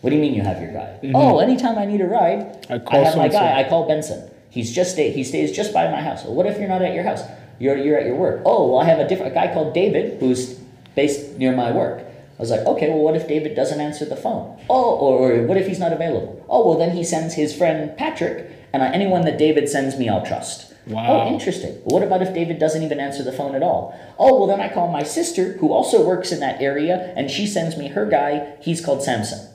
What 0.00 0.10
do 0.10 0.16
you 0.16 0.22
mean 0.22 0.34
you 0.34 0.42
have 0.42 0.60
your 0.60 0.72
guy? 0.72 0.98
Oh, 1.14 1.38
anytime 1.38 1.78
I 1.78 1.84
need 1.84 2.00
a 2.00 2.06
ride, 2.06 2.66
I 2.70 2.80
I, 2.86 2.96
have 3.04 3.16
my 3.16 3.28
guy. 3.28 3.60
I 3.60 3.68
call 3.68 3.86
Benson. 3.86 4.30
He's 4.50 4.74
just 4.74 4.92
stay, 4.92 5.10
he 5.12 5.24
stays 5.24 5.52
just 5.52 5.72
by 5.72 5.90
my 5.90 6.00
house. 6.00 6.24
Well, 6.24 6.34
what 6.34 6.46
if 6.46 6.58
you're 6.58 6.68
not 6.68 6.82
at 6.82 6.94
your 6.94 7.04
house? 7.04 7.22
You're 7.58 7.76
you're 7.76 7.98
at 7.98 8.06
your 8.06 8.16
work. 8.16 8.42
Oh, 8.44 8.70
well, 8.70 8.80
I 8.80 8.84
have 8.84 8.98
a 8.98 9.08
different 9.08 9.32
a 9.32 9.34
guy 9.34 9.52
called 9.52 9.74
David 9.74 10.20
who's 10.20 10.54
based 10.94 11.36
near 11.38 11.54
my 11.54 11.70
work. 11.72 12.04
I 12.38 12.40
was 12.40 12.50
like, 12.50 12.60
okay, 12.60 12.88
well, 12.88 13.00
what 13.00 13.16
if 13.16 13.26
David 13.26 13.56
doesn't 13.56 13.80
answer 13.80 14.04
the 14.04 14.16
phone? 14.16 14.60
Oh, 14.70 14.94
or, 14.94 15.32
or 15.32 15.42
what 15.42 15.56
if 15.56 15.66
he's 15.66 15.80
not 15.80 15.92
available? 15.92 16.44
Oh, 16.48 16.68
well, 16.68 16.78
then 16.78 16.96
he 16.96 17.02
sends 17.02 17.34
his 17.34 17.56
friend 17.56 17.96
Patrick, 17.96 18.48
and 18.72 18.82
I, 18.82 18.92
anyone 18.92 19.22
that 19.22 19.38
David 19.38 19.68
sends 19.68 19.98
me, 19.98 20.08
I'll 20.08 20.24
trust. 20.24 20.72
Wow. 20.86 21.22
Oh, 21.22 21.32
interesting. 21.32 21.74
Well, 21.84 22.00
what 22.00 22.02
about 22.04 22.22
if 22.22 22.32
David 22.32 22.60
doesn't 22.60 22.82
even 22.82 23.00
answer 23.00 23.24
the 23.24 23.32
phone 23.32 23.56
at 23.56 23.62
all? 23.62 23.98
Oh, 24.18 24.38
well, 24.38 24.46
then 24.46 24.60
I 24.60 24.72
call 24.72 24.90
my 24.90 25.02
sister, 25.02 25.54
who 25.54 25.72
also 25.72 26.06
works 26.06 26.30
in 26.30 26.38
that 26.40 26.62
area, 26.62 27.12
and 27.16 27.28
she 27.28 27.46
sends 27.46 27.76
me 27.76 27.88
her 27.88 28.06
guy. 28.06 28.54
He's 28.60 28.84
called 28.84 29.02
Samson. 29.02 29.48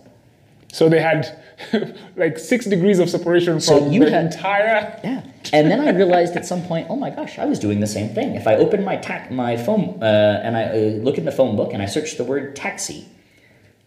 So 0.74 0.90
they 0.90 1.00
had 1.00 1.38
like 2.18 2.40
six 2.40 2.66
degrees 2.66 2.98
of 2.98 3.08
separation 3.08 3.62
So 3.62 3.78
from 3.80 3.92
you 3.94 4.04
the 4.06 4.10
had- 4.12 4.26
entire. 4.34 5.00
Yeah. 5.04 5.22
And 5.54 5.70
then 5.70 5.80
I 5.82 5.90
realized 5.92 6.36
at 6.36 6.46
some 6.48 6.64
point, 6.64 6.88
oh 6.90 6.96
my 6.96 7.12
gosh, 7.12 7.38
I 7.38 7.46
was 7.46 7.60
doing 7.60 7.80
the 7.80 7.86
same 7.98 8.10
thing. 8.16 8.34
If 8.36 8.48
I 8.48 8.56
open 8.56 8.84
my 8.84 8.96
ta- 8.98 9.28
my 9.30 9.56
phone 9.56 10.02
uh, 10.02 10.42
and 10.44 10.58
I 10.58 10.64
uh, 10.64 10.76
look 11.06 11.18
in 11.20 11.26
the 11.26 11.32
phone 11.32 11.56
book 11.56 11.74
and 11.74 11.82
I 11.82 11.86
search 11.86 12.18
the 12.18 12.24
word 12.24 12.56
taxi, 12.56 13.06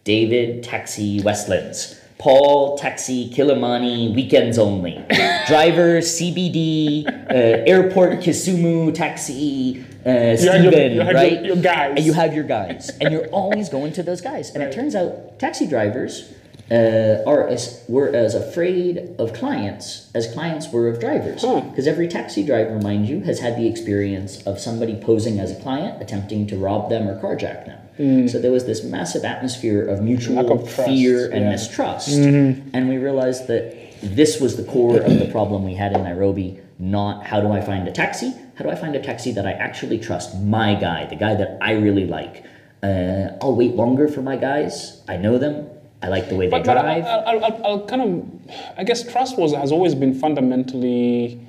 David 0.05 0.63
Taxi 0.63 1.19
Westlands, 1.21 1.99
Paul 2.19 2.77
Taxi 2.77 3.29
Kilimani 3.31 4.15
Weekends 4.15 4.57
Only, 4.57 5.03
Driver 5.47 5.99
CBD 5.99 7.05
uh, 7.29 7.33
Airport 7.73 8.19
Kisumu 8.21 8.93
Taxi 8.93 9.83
uh, 10.05 10.37
Steven, 10.37 10.63
your- 10.63 10.71
you 10.71 10.71
had 10.79 10.93
your- 10.93 11.13
right? 11.13 11.45
your 11.45 11.55
guys. 11.57 11.93
And 11.97 12.05
you 12.05 12.13
have 12.13 12.33
your 12.33 12.45
guys, 12.45 12.91
and 13.01 13.11
you're 13.11 13.27
always 13.27 13.67
going 13.67 13.91
to 13.93 14.03
those 14.03 14.21
guys. 14.21 14.51
And 14.51 14.63
it 14.63 14.71
turns 14.71 14.95
out 14.95 15.37
taxi 15.37 15.67
drivers 15.67 16.31
uh, 16.69 17.23
are 17.25 17.47
as 17.47 17.83
were 17.87 18.09
as 18.13 18.35
afraid 18.35 19.15
of 19.17 19.33
clients 19.33 20.09
as 20.13 20.31
clients 20.33 20.71
were 20.71 20.87
of 20.87 20.99
drivers. 20.99 21.43
Hmm. 21.43 21.69
Because 21.69 21.87
every 21.87 22.07
taxi 22.07 22.45
driver, 22.45 22.79
mind 22.79 23.07
you, 23.07 23.21
has 23.21 23.39
had 23.39 23.57
the 23.57 23.67
experience 23.67 24.45
of 24.45 24.59
somebody 24.59 24.95
posing 24.95 25.39
as 25.39 25.51
a 25.51 25.61
client, 25.61 26.01
attempting 26.01 26.47
to 26.47 26.57
rob 26.57 26.89
them 26.89 27.07
or 27.07 27.19
carjack 27.21 27.65
them. 27.65 27.79
So 28.27 28.39
there 28.39 28.51
was 28.51 28.65
this 28.65 28.83
massive 28.83 29.23
atmosphere 29.23 29.87
of 29.87 30.03
mutual. 30.03 30.51
Of 30.51 30.71
fear 30.71 31.25
and 31.25 31.33
yeah. 31.33 31.39
Mm-hmm. 31.39 31.49
mistrust, 31.49 32.09
and 32.09 32.89
we 32.89 32.97
realized 32.97 33.47
that 33.47 33.75
this 34.01 34.39
was 34.39 34.55
the 34.55 34.63
core 34.63 35.01
of 35.01 35.17
the 35.17 35.27
problem 35.31 35.63
we 35.63 35.73
had 35.73 35.93
in 35.93 36.03
Nairobi. 36.03 36.59
Not 36.77 37.25
how 37.25 37.41
do 37.41 37.51
I 37.51 37.61
find 37.61 37.87
a 37.87 37.91
taxi? 37.91 38.35
How 38.55 38.65
do 38.65 38.69
I 38.69 38.75
find 38.75 38.95
a 38.95 39.01
taxi 39.01 39.31
that 39.31 39.47
I 39.47 39.53
actually 39.53 39.97
trust? 39.97 40.35
My 40.39 40.75
guy, 40.75 41.05
the 41.05 41.15
guy 41.15 41.33
that 41.35 41.57
I 41.59 41.71
really 41.71 42.05
like. 42.05 42.43
Uh, 42.83 43.29
I'll 43.41 43.55
wait 43.55 43.73
longer 43.75 44.07
for 44.07 44.21
my 44.21 44.35
guys. 44.35 45.01
I 45.07 45.17
know 45.17 45.39
them. 45.39 45.67
I 46.01 46.09
like 46.09 46.29
the 46.29 46.35
way 46.35 46.45
they 46.45 46.51
But, 46.51 46.65
but 46.65 46.73
drive. 46.73 47.03
I, 47.05 47.09
I, 47.09 47.33
I'll, 47.35 47.65
I'll 47.65 47.85
kind 47.87 48.01
of, 48.01 48.51
I 48.77 48.83
guess 48.83 49.09
trust 49.09 49.37
was 49.37 49.53
has 49.53 49.71
always 49.71 49.95
been 49.95 50.13
fundamentally 50.13 51.39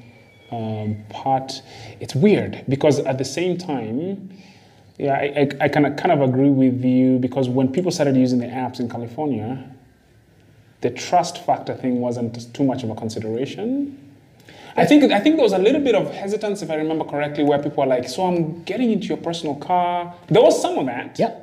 um, 0.50 0.96
part. 1.10 1.60
It's 2.00 2.14
weird 2.14 2.64
because 2.68 2.98
at 3.00 3.18
the 3.18 3.24
same 3.24 3.58
time, 3.58 4.30
yeah, 4.98 5.14
I, 5.14 5.48
I, 5.60 5.64
I 5.64 5.68
kind 5.68 5.86
of 5.86 5.96
kind 5.96 6.12
of 6.12 6.22
agree 6.22 6.50
with 6.50 6.82
you 6.84 7.18
because 7.18 7.48
when 7.48 7.70
people 7.70 7.90
started 7.90 8.16
using 8.16 8.38
the 8.38 8.46
apps 8.46 8.80
in 8.80 8.88
California, 8.88 9.70
the 10.80 10.90
trust 10.90 11.44
factor 11.44 11.74
thing 11.74 12.00
wasn't 12.00 12.52
too 12.54 12.64
much 12.64 12.82
of 12.82 12.90
a 12.90 12.94
consideration. 12.94 14.04
I 14.76 14.86
think 14.86 15.12
I 15.12 15.20
think 15.20 15.36
there 15.36 15.42
was 15.44 15.52
a 15.52 15.58
little 15.58 15.80
bit 15.80 15.94
of 15.94 16.10
hesitance, 16.12 16.62
if 16.62 16.70
I 16.70 16.76
remember 16.76 17.04
correctly, 17.04 17.44
where 17.44 17.58
people 17.58 17.82
were 17.84 17.88
like, 17.88 18.08
"So 18.08 18.24
I'm 18.24 18.62
getting 18.62 18.90
into 18.92 19.08
your 19.08 19.18
personal 19.18 19.56
car." 19.56 20.14
There 20.28 20.42
was 20.42 20.60
some 20.60 20.78
of 20.78 20.86
that, 20.86 21.18
yeah. 21.18 21.34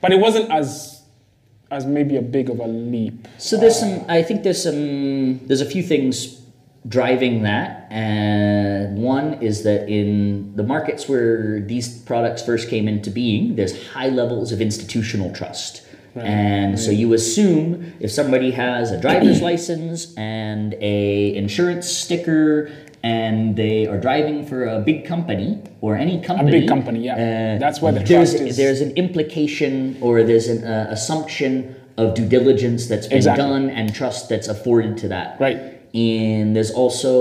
but 0.00 0.12
it 0.12 0.20
wasn't 0.20 0.50
as 0.50 0.93
as 1.70 1.86
maybe 1.86 2.16
a 2.16 2.22
big 2.22 2.50
of 2.50 2.60
a 2.60 2.66
leap. 2.66 3.26
So 3.38 3.56
there's 3.56 3.78
some. 3.78 4.04
I 4.08 4.22
think 4.22 4.42
there's 4.42 4.62
some. 4.62 5.46
There's 5.46 5.60
a 5.60 5.66
few 5.66 5.82
things 5.82 6.40
driving 6.86 7.42
that, 7.42 7.86
and 7.90 8.98
one 8.98 9.42
is 9.42 9.62
that 9.64 9.88
in 9.88 10.54
the 10.54 10.62
markets 10.62 11.08
where 11.08 11.60
these 11.60 11.98
products 12.02 12.42
first 12.42 12.68
came 12.68 12.86
into 12.88 13.10
being, 13.10 13.56
there's 13.56 13.88
high 13.88 14.08
levels 14.08 14.52
of 14.52 14.60
institutional 14.60 15.32
trust. 15.32 15.86
Right. 16.14 16.26
And 16.26 16.78
so 16.78 16.92
you 16.92 17.12
assume 17.12 17.94
if 17.98 18.12
somebody 18.12 18.52
has 18.52 18.92
a 18.92 19.00
driver's 19.00 19.42
license 19.42 20.14
and 20.16 20.74
a 20.80 21.34
insurance 21.34 21.88
sticker 21.88 22.70
and 23.04 23.54
they 23.54 23.86
are 23.86 24.00
driving 24.00 24.46
for 24.46 24.64
a 24.64 24.80
big 24.80 25.04
company 25.04 25.62
or 25.82 25.94
any 25.94 26.22
company, 26.22 26.48
A 26.48 26.60
big 26.60 26.68
company, 26.68 27.04
yeah. 27.04 27.58
That's 27.58 27.82
where 27.82 27.92
the 27.92 28.00
there's, 28.00 28.30
trust 28.30 28.42
is. 28.42 28.56
There's 28.56 28.80
an 28.80 28.92
implication 28.96 29.98
or 30.00 30.22
there's 30.22 30.48
an 30.48 30.64
uh, 30.64 30.86
assumption 30.88 31.76
of 31.98 32.14
due 32.14 32.26
diligence 32.26 32.86
that's 32.88 33.06
been 33.06 33.18
Exactly. 33.18 33.44
done 33.44 33.68
and 33.68 33.94
trust 33.94 34.30
that's 34.30 34.48
afforded 34.48 34.96
to 34.98 35.08
that. 35.08 35.38
Right. 35.38 35.58
And 35.92 36.56
there's 36.56 36.70
also 36.70 37.12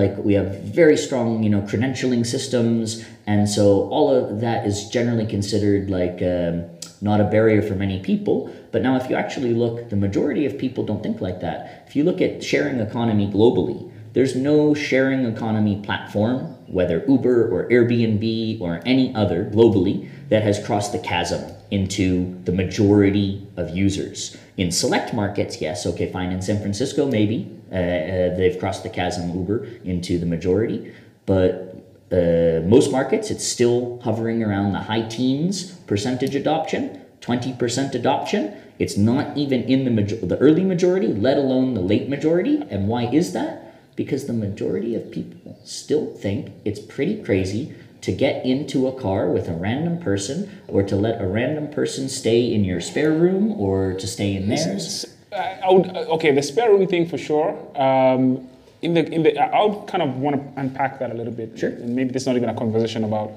like 0.00 0.16
we 0.18 0.34
have 0.34 0.60
very 0.60 0.96
strong, 0.96 1.42
you 1.42 1.50
know, 1.50 1.60
credentialing 1.62 2.24
systems, 2.24 3.04
and 3.26 3.46
so 3.46 3.90
all 3.90 4.14
of 4.14 4.40
that 4.40 4.64
is 4.64 4.88
generally 4.88 5.26
considered 5.26 5.90
like 5.90 6.22
um, 6.22 6.64
not 7.02 7.20
a 7.20 7.24
barrier 7.24 7.60
for 7.60 7.74
many 7.74 7.98
people. 8.00 8.50
But 8.72 8.80
now, 8.82 8.96
if 8.96 9.10
you 9.10 9.16
actually 9.16 9.52
look, 9.52 9.90
the 9.90 9.96
majority 9.96 10.46
of 10.46 10.56
people 10.56 10.82
don't 10.86 11.02
think 11.02 11.20
like 11.20 11.40
that. 11.40 11.84
If 11.88 11.94
you 11.96 12.04
look 12.04 12.22
at 12.22 12.42
sharing 12.42 12.80
economy 12.80 13.26
globally, 13.26 13.92
there's 14.16 14.34
no 14.34 14.72
sharing 14.72 15.26
economy 15.26 15.78
platform, 15.84 16.56
whether 16.68 17.04
Uber 17.06 17.50
or 17.50 17.68
Airbnb 17.68 18.62
or 18.62 18.80
any 18.86 19.14
other 19.14 19.44
globally, 19.44 20.08
that 20.30 20.42
has 20.42 20.58
crossed 20.64 20.92
the 20.92 20.98
chasm 20.98 21.52
into 21.70 22.42
the 22.44 22.52
majority 22.52 23.46
of 23.58 23.76
users. 23.76 24.34
In 24.56 24.72
select 24.72 25.12
markets, 25.12 25.60
yes, 25.60 25.84
okay, 25.84 26.10
fine. 26.10 26.32
In 26.32 26.40
San 26.40 26.62
Francisco, 26.62 27.06
maybe 27.06 27.46
uh, 27.70 27.74
uh, 27.74 28.36
they've 28.38 28.58
crossed 28.58 28.84
the 28.84 28.88
chasm 28.88 29.36
Uber 29.36 29.66
into 29.84 30.18
the 30.18 30.24
majority, 30.24 30.94
but 31.26 31.76
uh, 32.10 32.62
most 32.64 32.90
markets, 32.90 33.30
it's 33.30 33.46
still 33.46 34.00
hovering 34.02 34.42
around 34.42 34.72
the 34.72 34.78
high 34.78 35.02
teens 35.02 35.72
percentage 35.86 36.34
adoption, 36.34 37.02
20% 37.20 37.94
adoption. 37.94 38.56
It's 38.78 38.96
not 38.96 39.36
even 39.36 39.64
in 39.64 39.84
the, 39.84 39.90
major- 39.90 40.24
the 40.24 40.38
early 40.38 40.64
majority, 40.64 41.08
let 41.08 41.36
alone 41.36 41.74
the 41.74 41.82
late 41.82 42.08
majority. 42.08 42.62
And 42.70 42.88
why 42.88 43.10
is 43.10 43.34
that? 43.34 43.65
Because 43.96 44.26
the 44.26 44.32
majority 44.32 44.94
of 44.94 45.10
people 45.10 45.58
still 45.64 46.14
think 46.14 46.52
it's 46.64 46.78
pretty 46.80 47.22
crazy 47.22 47.74
to 48.02 48.12
get 48.12 48.44
into 48.44 48.86
a 48.86 48.92
car 49.00 49.30
with 49.30 49.48
a 49.48 49.52
random 49.54 49.98
person 49.98 50.60
or 50.68 50.82
to 50.82 50.94
let 50.94 51.20
a 51.20 51.26
random 51.26 51.68
person 51.68 52.08
stay 52.08 52.52
in 52.52 52.62
your 52.64 52.80
spare 52.80 53.12
room 53.12 53.58
or 53.58 53.94
to 53.94 54.06
stay 54.06 54.36
in 54.36 54.48
theirs. 54.48 55.06
I 55.32 55.70
would, 55.70 55.88
okay, 55.96 56.32
the 56.32 56.42
spare 56.42 56.70
room 56.70 56.86
thing 56.86 57.08
for 57.08 57.18
sure. 57.18 57.50
Um, 57.74 58.48
in 58.82 58.94
the 58.94 59.10
in 59.10 59.22
the 59.22 59.38
I 59.38 59.64
would 59.64 59.88
kind 59.88 60.02
of 60.02 60.16
want 60.18 60.36
to 60.36 60.60
unpack 60.60 60.98
that 61.00 61.10
a 61.10 61.14
little 61.14 61.32
bit. 61.32 61.58
Sure. 61.58 61.70
And 61.70 61.96
maybe 61.96 62.10
there's 62.10 62.26
not 62.26 62.36
even 62.36 62.48
a 62.48 62.54
conversation 62.54 63.04
about 63.04 63.32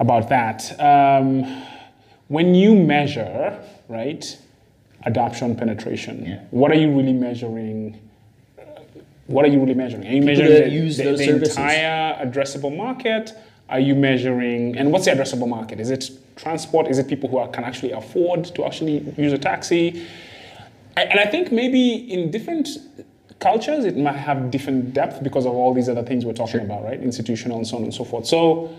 about 0.00 0.28
that. 0.28 0.78
Um, 0.80 1.62
when 2.28 2.54
you 2.54 2.74
measure, 2.74 3.58
right, 3.88 4.36
adoption 5.04 5.54
penetration, 5.56 6.26
Yeah. 6.26 6.40
what 6.50 6.70
are 6.72 6.74
you 6.74 6.90
really 6.94 7.12
measuring? 7.12 7.98
What 9.26 9.44
are 9.44 9.48
you 9.48 9.60
really 9.60 9.74
measuring? 9.74 10.06
Are 10.06 10.10
you 10.10 10.20
People 10.22 10.26
measuring 10.44 10.52
the, 10.70 10.70
the, 10.96 11.02
those 11.04 11.18
the 11.18 11.34
entire 11.34 12.24
addressable 12.24 12.76
market? 12.76 13.32
Are 13.68 13.80
you 13.80 13.94
measuring, 13.96 14.76
and 14.78 14.92
what's 14.92 15.06
the 15.06 15.10
addressable 15.10 15.48
market? 15.48 15.80
Is 15.80 15.90
it 15.90 16.10
transport? 16.36 16.86
Is 16.88 16.98
it 16.98 17.08
people 17.08 17.28
who 17.28 17.38
are, 17.38 17.48
can 17.48 17.64
actually 17.64 17.90
afford 17.92 18.44
to 18.54 18.64
actually 18.64 18.98
use 19.16 19.32
a 19.32 19.38
taxi? 19.38 20.06
I- 20.96 21.02
And 21.02 21.18
I 21.18 21.26
think 21.26 21.50
maybe 21.50 21.94
in 22.12 22.30
different 22.30 22.68
cultures, 23.40 23.84
it 23.84 23.96
might 23.96 24.16
have 24.16 24.50
different 24.52 24.94
depth 24.94 25.22
because 25.22 25.44
of 25.46 25.52
all 25.54 25.74
these 25.74 25.88
other 25.88 26.02
things 26.04 26.24
we're 26.24 26.32
talking 26.44 26.60
about, 26.60 26.84
right? 26.84 27.02
Institutional 27.02 27.56
and 27.58 27.66
so 27.66 27.76
on 27.76 27.82
and 27.82 27.92
so 27.92 28.04
forth. 28.04 28.26
So 28.26 28.70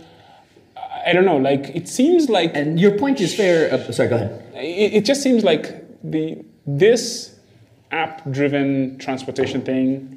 I 0.78 1.10
I 1.10 1.14
don't 1.14 1.26
know. 1.26 1.38
Like 1.38 1.64
it 1.76 1.88
seems 1.88 2.30
like 2.30 2.52
And 2.56 2.80
your 2.80 2.98
point 2.98 3.20
is 3.22 3.36
fair. 3.36 3.72
Uh, 3.74 3.92
sorry, 3.92 4.10
go 4.10 4.16
ahead. 4.16 4.32
it, 4.56 4.94
it 5.00 5.06
just 5.06 5.22
seems 5.22 5.44
like 5.44 5.66
the 6.04 6.44
this 6.66 7.36
app-driven 7.92 8.98
transportation 9.00 9.62
thing 9.62 10.17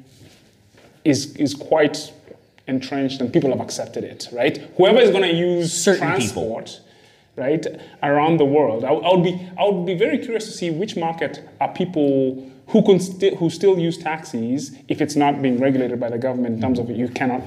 is 1.03 1.35
is 1.35 1.53
quite 1.53 2.11
entrenched 2.67 3.21
and 3.21 3.31
people 3.33 3.49
have 3.49 3.59
accepted 3.61 4.03
it, 4.03 4.27
right? 4.31 4.57
Whoever 4.77 4.99
is 4.99 5.09
going 5.11 5.23
to 5.23 5.33
use 5.35 5.73
Certain 5.73 5.99
people. 6.01 6.17
transport, 6.19 6.79
right, 7.35 7.65
around 8.03 8.37
the 8.37 8.45
world, 8.45 8.83
I, 8.85 8.91
would- 8.91 9.03
I 9.03 9.13
would 9.13 9.23
be 9.23 9.49
I 9.59 9.63
would 9.69 9.85
be 9.85 9.95
very 9.95 10.17
curious 10.19 10.45
to 10.45 10.51
see 10.51 10.69
which 10.69 10.95
market 10.95 11.41
are 11.59 11.73
people 11.73 12.49
who 12.67 12.81
can 12.83 12.99
sti- 12.99 13.35
who 13.35 13.49
still 13.49 13.77
use 13.79 13.97
taxis 13.97 14.71
if 14.87 15.01
it's 15.01 15.15
not 15.15 15.41
being 15.41 15.59
regulated 15.59 15.99
by 15.99 16.09
the 16.09 16.17
government 16.17 16.55
in 16.55 16.61
terms 16.61 16.79
of 16.79 16.89
you 16.89 17.07
cannot 17.09 17.41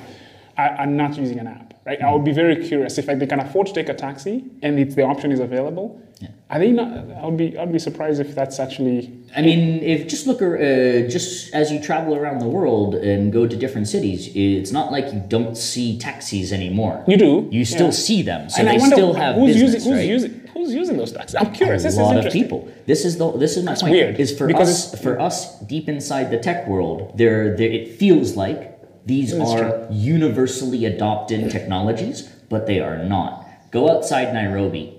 are, 0.58 0.70
are 0.70 0.86
not 0.86 1.16
using 1.16 1.38
an 1.38 1.46
app, 1.46 1.73
right? 1.86 2.00
I 2.02 2.12
would 2.12 2.24
be 2.24 2.32
very 2.32 2.56
curious 2.66 2.98
if 2.98 3.06
like, 3.08 3.18
they 3.18 3.26
can 3.26 3.40
afford 3.40 3.66
to 3.68 3.72
take 3.72 3.88
a 3.88 3.94
taxi 3.94 4.44
and 4.62 4.78
if 4.78 4.94
the 4.94 5.02
option 5.02 5.32
is 5.32 5.40
available. 5.40 6.00
Are 6.48 6.58
they 6.58 6.70
not? 6.70 6.88
I 7.20 7.26
would 7.26 7.36
be 7.36 7.58
I'd 7.58 7.72
be 7.72 7.78
surprised 7.78 8.20
if 8.20 8.34
that's 8.34 8.58
actually 8.58 9.12
I 9.36 9.42
mean, 9.42 9.82
if 9.82 10.06
just 10.06 10.26
look, 10.26 10.40
uh, 10.40 11.08
just 11.08 11.52
as 11.52 11.72
you 11.72 11.80
travel 11.82 12.14
around 12.14 12.38
the 12.38 12.48
world 12.48 12.94
and 12.94 13.32
go 13.32 13.46
to 13.46 13.56
different 13.56 13.88
cities, 13.88 14.30
it's 14.34 14.70
not 14.70 14.92
like 14.92 15.12
you 15.12 15.20
don't 15.28 15.56
see 15.56 15.98
taxis 15.98 16.52
anymore. 16.52 17.04
You 17.08 17.16
do, 17.16 17.48
You 17.50 17.64
still 17.64 17.86
yeah. 17.86 17.90
see 18.08 18.22
them, 18.22 18.48
so 18.48 18.60
and 18.60 18.68
they 18.68 18.76
I 18.76 18.88
still 18.90 19.12
have 19.14 19.34
who's 19.34 19.54
business, 19.54 19.74
using 19.74 19.92
who's 19.92 19.98
right? 20.00 20.08
using 20.08 20.40
who's 20.54 20.72
using 20.74 20.96
those 20.96 21.12
taxis. 21.12 21.34
I'm 21.34 21.52
curious. 21.52 21.82
a 21.82 21.86
this 21.88 21.94
is 21.94 22.00
lot 22.00 22.24
of 22.24 22.32
people. 22.32 22.68
This 22.86 23.04
is 23.04 23.18
the 23.18 23.32
this 23.32 23.56
is 23.56 23.64
my 23.64 23.72
That's 23.72 23.82
point. 23.82 23.92
weird, 23.92 24.20
Is 24.20 24.36
for 24.38 24.46
because 24.46 24.94
us 24.94 25.02
for 25.02 25.18
us 25.20 25.58
deep 25.60 25.88
inside 25.88 26.30
the 26.30 26.38
tech 26.38 26.68
world, 26.68 27.18
there 27.18 27.56
there 27.56 27.68
it 27.70 27.98
feels 27.98 28.36
like 28.36 28.73
these 29.06 29.36
That's 29.36 29.50
are 29.50 29.86
universally 29.90 30.86
adopted 30.86 31.50
technologies, 31.50 32.22
but 32.48 32.66
they 32.66 32.80
are 32.80 32.98
not. 33.04 33.46
Go 33.70 33.90
outside 33.90 34.32
Nairobi 34.32 34.98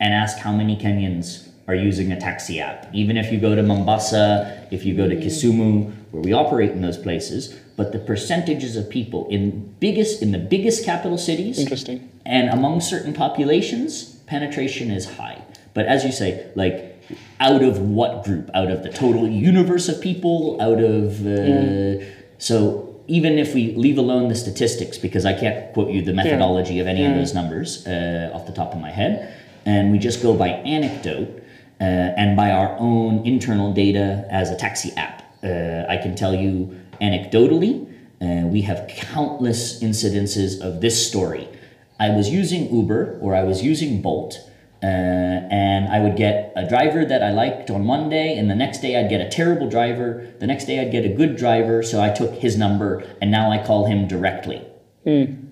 and 0.00 0.14
ask 0.14 0.38
how 0.38 0.52
many 0.52 0.76
Kenyans 0.76 1.48
are 1.68 1.74
using 1.74 2.12
a 2.12 2.20
taxi 2.20 2.60
app. 2.60 2.88
Even 2.92 3.16
if 3.16 3.32
you 3.32 3.38
go 3.38 3.54
to 3.54 3.62
Mombasa, 3.62 4.66
if 4.70 4.84
you 4.84 4.94
go 4.96 5.08
to 5.08 5.16
Kisumu, 5.16 5.92
where 6.10 6.22
we 6.22 6.32
operate 6.32 6.70
in 6.70 6.82
those 6.82 6.98
places, 6.98 7.58
but 7.76 7.92
the 7.92 7.98
percentages 7.98 8.76
of 8.76 8.88
people 8.90 9.28
in 9.28 9.74
biggest 9.80 10.22
in 10.22 10.32
the 10.32 10.38
biggest 10.38 10.84
capital 10.84 11.16
cities 11.16 11.58
Interesting. 11.58 12.10
and 12.26 12.50
among 12.50 12.80
certain 12.80 13.12
populations, 13.14 14.16
penetration 14.26 14.90
is 14.90 15.16
high. 15.16 15.42
But 15.74 15.86
as 15.86 16.04
you 16.04 16.12
say, 16.12 16.50
like 16.54 17.00
out 17.40 17.62
of 17.62 17.80
what 17.80 18.24
group? 18.24 18.50
Out 18.54 18.70
of 18.70 18.82
the 18.82 18.90
total 18.90 19.26
universe 19.28 19.88
of 19.88 20.00
people? 20.00 20.60
Out 20.60 20.80
of 20.80 21.26
uh, 21.26 22.04
so 22.38 22.81
even 23.06 23.38
if 23.38 23.54
we 23.54 23.74
leave 23.74 23.98
alone 23.98 24.28
the 24.28 24.34
statistics, 24.34 24.98
because 24.98 25.24
I 25.26 25.32
can't 25.32 25.72
quote 25.74 25.90
you 25.90 26.02
the 26.02 26.12
methodology 26.12 26.80
of 26.80 26.86
any 26.86 27.04
of 27.04 27.14
those 27.14 27.34
numbers 27.34 27.86
uh, 27.86 28.30
off 28.34 28.46
the 28.46 28.52
top 28.52 28.72
of 28.72 28.80
my 28.80 28.90
head, 28.90 29.34
and 29.64 29.92
we 29.92 29.98
just 29.98 30.22
go 30.22 30.34
by 30.34 30.48
anecdote 30.48 31.42
uh, 31.80 31.84
and 31.84 32.36
by 32.36 32.50
our 32.50 32.76
own 32.78 33.26
internal 33.26 33.72
data 33.72 34.26
as 34.30 34.50
a 34.50 34.56
taxi 34.56 34.92
app. 34.96 35.22
Uh, 35.42 35.84
I 35.88 35.96
can 35.96 36.14
tell 36.14 36.34
you 36.34 36.80
anecdotally, 37.00 37.88
uh, 38.20 38.46
we 38.46 38.62
have 38.62 38.88
countless 38.88 39.82
incidences 39.82 40.60
of 40.60 40.80
this 40.80 41.06
story. 41.08 41.48
I 41.98 42.10
was 42.10 42.30
using 42.30 42.72
Uber 42.74 43.18
or 43.20 43.34
I 43.34 43.42
was 43.42 43.62
using 43.62 44.00
Bolt, 44.00 44.38
uh, 44.82 44.86
and 44.86 45.88
I 45.88 46.00
would 46.00 46.16
get 46.16 46.52
a 46.56 46.66
driver 46.66 47.04
that 47.04 47.22
I 47.22 47.30
liked 47.30 47.70
on 47.70 47.86
one 47.86 48.08
day, 48.08 48.36
and 48.36 48.50
the 48.50 48.54
next 48.54 48.80
day 48.80 48.98
I'd 48.98 49.08
get 49.08 49.20
a 49.20 49.28
terrible 49.28 49.68
driver. 49.68 50.26
The 50.40 50.46
next 50.46 50.64
day 50.64 50.80
I'd 50.80 50.90
get 50.90 51.04
a 51.04 51.08
good 51.08 51.36
driver, 51.36 51.82
so 51.82 52.02
I 52.02 52.10
took 52.10 52.34
his 52.34 52.56
number, 52.56 53.04
and 53.20 53.30
now 53.30 53.50
I 53.50 53.64
call 53.64 53.86
him 53.86 54.08
directly. 54.08 54.66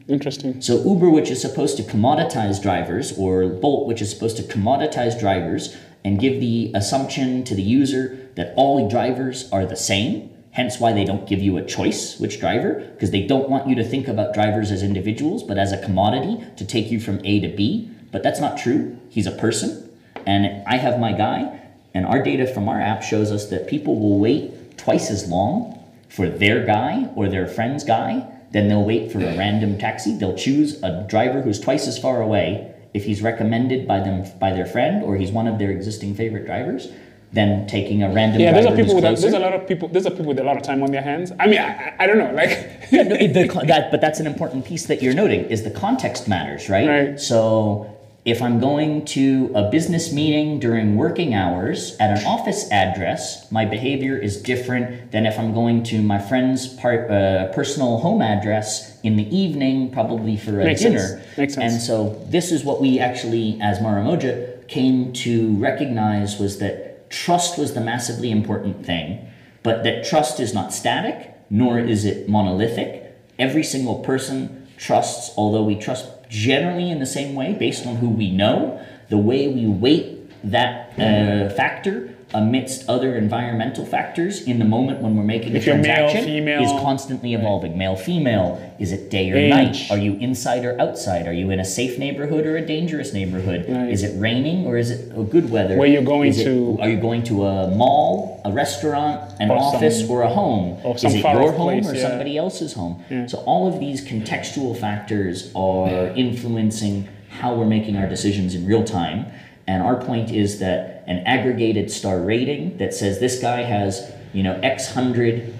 Interesting. 0.08 0.60
So 0.60 0.82
Uber, 0.82 1.10
which 1.10 1.30
is 1.30 1.40
supposed 1.40 1.76
to 1.76 1.82
commoditize 1.84 2.60
drivers, 2.60 3.16
or 3.16 3.48
Bolt, 3.48 3.86
which 3.86 4.02
is 4.02 4.10
supposed 4.10 4.36
to 4.38 4.42
commoditize 4.42 5.18
drivers 5.18 5.76
and 6.04 6.18
give 6.18 6.40
the 6.40 6.72
assumption 6.74 7.44
to 7.44 7.54
the 7.54 7.62
user 7.62 8.30
that 8.34 8.54
all 8.56 8.88
drivers 8.88 9.50
are 9.52 9.66
the 9.66 9.76
same, 9.76 10.30
hence 10.52 10.80
why 10.80 10.92
they 10.92 11.04
don't 11.04 11.28
give 11.28 11.40
you 11.40 11.56
a 11.56 11.64
choice 11.64 12.18
which 12.18 12.40
driver, 12.40 12.74
because 12.94 13.10
they 13.10 13.26
don't 13.26 13.48
want 13.48 13.68
you 13.68 13.74
to 13.76 13.84
think 13.84 14.08
about 14.08 14.34
drivers 14.34 14.70
as 14.72 14.82
individuals, 14.82 15.42
but 15.42 15.58
as 15.58 15.72
a 15.72 15.82
commodity 15.84 16.44
to 16.56 16.64
take 16.64 16.90
you 16.90 16.98
from 16.98 17.20
A 17.24 17.40
to 17.40 17.48
B. 17.54 17.89
But 18.12 18.22
that's 18.22 18.40
not 18.40 18.58
true. 18.58 18.98
He's 19.08 19.26
a 19.26 19.32
person, 19.32 19.88
and 20.26 20.62
I 20.66 20.76
have 20.76 20.98
my 20.98 21.12
guy, 21.12 21.60
and 21.94 22.04
our 22.06 22.22
data 22.22 22.46
from 22.46 22.68
our 22.68 22.80
app 22.80 23.02
shows 23.02 23.30
us 23.32 23.46
that 23.46 23.68
people 23.68 23.98
will 23.98 24.18
wait 24.18 24.76
twice 24.78 25.10
as 25.10 25.28
long 25.28 25.78
for 26.08 26.28
their 26.28 26.64
guy 26.64 27.08
or 27.14 27.28
their 27.28 27.46
friend's 27.46 27.84
guy, 27.84 28.26
then 28.52 28.68
they'll 28.68 28.84
wait 28.84 29.12
for 29.12 29.18
a 29.18 29.36
random 29.36 29.78
taxi. 29.78 30.16
They'll 30.16 30.36
choose 30.36 30.82
a 30.82 31.06
driver 31.08 31.40
who's 31.40 31.60
twice 31.60 31.86
as 31.86 31.98
far 31.98 32.20
away 32.20 32.74
if 32.94 33.04
he's 33.04 33.22
recommended 33.22 33.86
by 33.86 34.00
them 34.00 34.24
by 34.40 34.52
their 34.52 34.66
friend 34.66 35.04
or 35.04 35.16
he's 35.16 35.30
one 35.30 35.46
of 35.46 35.58
their 35.60 35.70
existing 35.70 36.14
favorite 36.16 36.46
drivers. 36.46 36.88
Than 37.32 37.68
taking 37.68 38.02
a 38.02 38.12
random 38.12 38.40
Yeah, 38.40 38.50
those 38.50 38.66
are 38.66 38.74
people 38.74 38.96
with 38.96 39.04
a, 39.04 39.14
there's 39.14 39.34
a 39.34 39.38
lot 39.38 39.52
of 39.52 39.68
people. 39.68 39.86
There's 39.86 40.04
a 40.04 40.10
people 40.10 40.24
with 40.24 40.40
a 40.40 40.42
lot 40.42 40.56
of 40.56 40.64
time 40.64 40.82
on 40.82 40.90
their 40.90 41.00
hands. 41.00 41.30
I 41.38 41.46
mean, 41.46 41.60
I, 41.60 41.68
I- 41.68 41.94
I 42.00 42.06
don't 42.08 42.18
know. 42.18 42.32
Like, 42.32 42.88
Yeah, 42.90 43.04
no, 43.04 43.16
the 43.16 43.46
that, 43.68 43.92
but 43.92 44.00
that's 44.00 44.18
an 44.18 44.26
important 44.26 44.64
piece 44.64 44.86
that 44.86 45.00
you're 45.00 45.14
noting 45.14 45.44
is 45.44 45.62
the 45.62 45.70
context 45.70 46.26
matters, 46.26 46.68
right? 46.68 46.88
Right. 46.88 47.20
So 47.20 47.96
if 48.24 48.42
I'm 48.42 48.61
going 48.61 49.06
to 49.06 49.50
a 49.54 49.70
business 49.70 50.12
meeting 50.12 50.61
during 50.61 50.96
working 50.96 51.33
hours 51.33 51.96
at 51.98 52.18
an 52.18 52.26
office 52.26 52.70
address, 52.70 53.50
my 53.50 53.64
behavior 53.64 54.16
is 54.16 54.42
different 54.42 55.11
than 55.11 55.24
if 55.24 55.38
I'm 55.38 55.54
going 55.54 55.83
to 55.85 56.02
my 56.02 56.18
friend's 56.18 56.66
part, 56.68 57.11
uh, 57.11 57.50
personal 57.52 57.98
home 57.98 58.20
address 58.20 59.00
in 59.02 59.16
the 59.16 59.35
evening, 59.35 59.90
probably 59.90 60.37
for 60.37 60.61
a 60.61 60.64
Makes 60.64 60.83
dinner. 60.83 60.98
sense. 60.98 61.38
Makes 61.38 61.54
sense. 61.54 61.72
And 61.72 61.83
so 61.83 62.22
this 62.28 62.52
is 62.52 62.62
what 62.62 62.80
we 62.80 62.98
actually, 62.98 63.59
as 63.62 63.78
Maramoja, 63.78 64.68
came 64.68 65.12
to 65.14 65.56
recognize 65.56 66.38
was 66.38 66.59
that 66.59 67.09
trust 67.09 67.59
was 67.59 67.72
the 67.72 67.80
massively 67.80 68.30
important 68.30 68.85
thing, 68.85 69.26
but 69.62 69.83
that 69.85 70.04
trust 70.04 70.40
is 70.40 70.52
not 70.52 70.74
static, 70.74 71.35
nor 71.48 71.78
is 71.78 72.04
it 72.04 72.28
monolithic. 72.28 73.16
Every 73.38 73.64
single 73.64 74.00
person 74.00 74.68
trusts, 74.76 75.33
although 75.38 75.62
we 75.64 75.76
trust 75.76 76.06
generally 76.30 76.90
in 76.90 76.98
the 76.98 77.06
same 77.06 77.34
way 77.34 77.52
based 77.52 77.86
on 77.86 77.96
who 77.96 78.08
we 78.08 78.30
know, 78.30 78.80
the 79.08 79.18
way 79.18 79.48
we 79.48 79.66
weight 79.66 80.16
that 80.44 80.92
uh, 80.98 81.52
factor 81.54 82.14
amidst 82.32 82.88
other 82.88 83.16
environmental 83.16 83.84
factors 83.84 84.42
in 84.42 84.58
the 84.58 84.64
moment 84.64 85.00
when 85.02 85.16
we're 85.16 85.24
making 85.24 85.56
If 85.56 85.66
a 85.66 85.74
male, 85.74 85.82
transaction 85.82 86.24
female. 86.24 86.62
is 86.62 86.70
constantly 86.82 87.34
evolving. 87.34 87.76
Male, 87.76 87.96
female, 87.96 88.60
is 88.78 88.92
it 88.92 89.10
day 89.10 89.30
or 89.32 89.36
Age. 89.36 89.50
night? 89.50 89.90
Are 89.90 89.98
you 89.98 90.14
inside 90.14 90.64
or 90.64 90.80
outside? 90.80 91.26
Are 91.26 91.32
you 91.32 91.50
in 91.50 91.58
a 91.60 91.64
safe 91.64 91.98
neighborhood 91.98 92.46
or 92.46 92.56
a 92.56 92.64
dangerous 92.64 93.12
neighborhood? 93.12 93.66
Right. 93.68 93.90
Is 93.90 94.02
it 94.02 94.18
raining 94.20 94.66
or 94.66 94.76
is 94.76 94.90
it 94.90 95.12
a 95.16 95.22
good 95.24 95.50
weather? 95.50 95.76
Where 95.76 95.88
you're 95.88 96.02
going 96.02 96.30
it- 96.30 96.44
to- 96.44 96.78
Are 96.80 96.88
you 96.88 96.98
going 97.00 97.22
to 97.24 97.44
a 97.46 97.68
mall, 97.74 98.40
a 98.44 98.52
restaurant, 98.52 99.20
an 99.40 99.50
Or 99.50 99.56
office, 99.58 100.00
some- 100.02 100.10
or 100.10 100.22
a 100.22 100.28
home? 100.28 100.78
or 100.84 100.94
is 100.96 101.04
it 101.04 101.22
your 101.22 101.52
home 101.52 101.80
place, 101.80 101.90
or 101.90 101.94
yeah. 101.96 102.08
somebody 102.08 102.36
else's 102.36 102.74
home? 102.74 103.02
So 103.26 103.38
all 103.38 103.66
of 103.66 103.80
these 103.80 104.06
contextual 104.06 104.76
factors 104.76 105.50
are 105.54 106.12
influencing 106.16 107.08
how 107.28 107.54
we're 107.54 107.66
making 107.66 107.96
our 107.96 108.06
decisions 108.08 108.54
in 108.54 108.66
real 108.66 108.84
time. 108.84 109.26
And 109.66 109.82
our 109.82 109.96
point 109.96 110.32
is 110.32 110.58
that 110.58 110.99
an 111.10 111.26
aggregated 111.26 111.90
star 111.90 112.20
rating 112.20 112.78
that 112.78 112.94
says 112.94 113.18
this 113.18 113.40
guy 113.40 113.62
has, 113.62 114.12
you 114.32 114.44
know, 114.44 114.54
X 114.62 114.92
hundred 114.92 115.52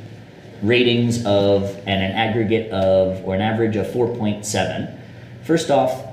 ratings 0.62 1.26
of 1.26 1.76
and 1.86 2.02
an 2.02 2.12
aggregate 2.12 2.70
of 2.70 3.24
or 3.24 3.34
an 3.34 3.40
average 3.40 3.74
of 3.74 3.86
4.7. 3.88 4.96
First 5.42 5.70
off, 5.70 6.06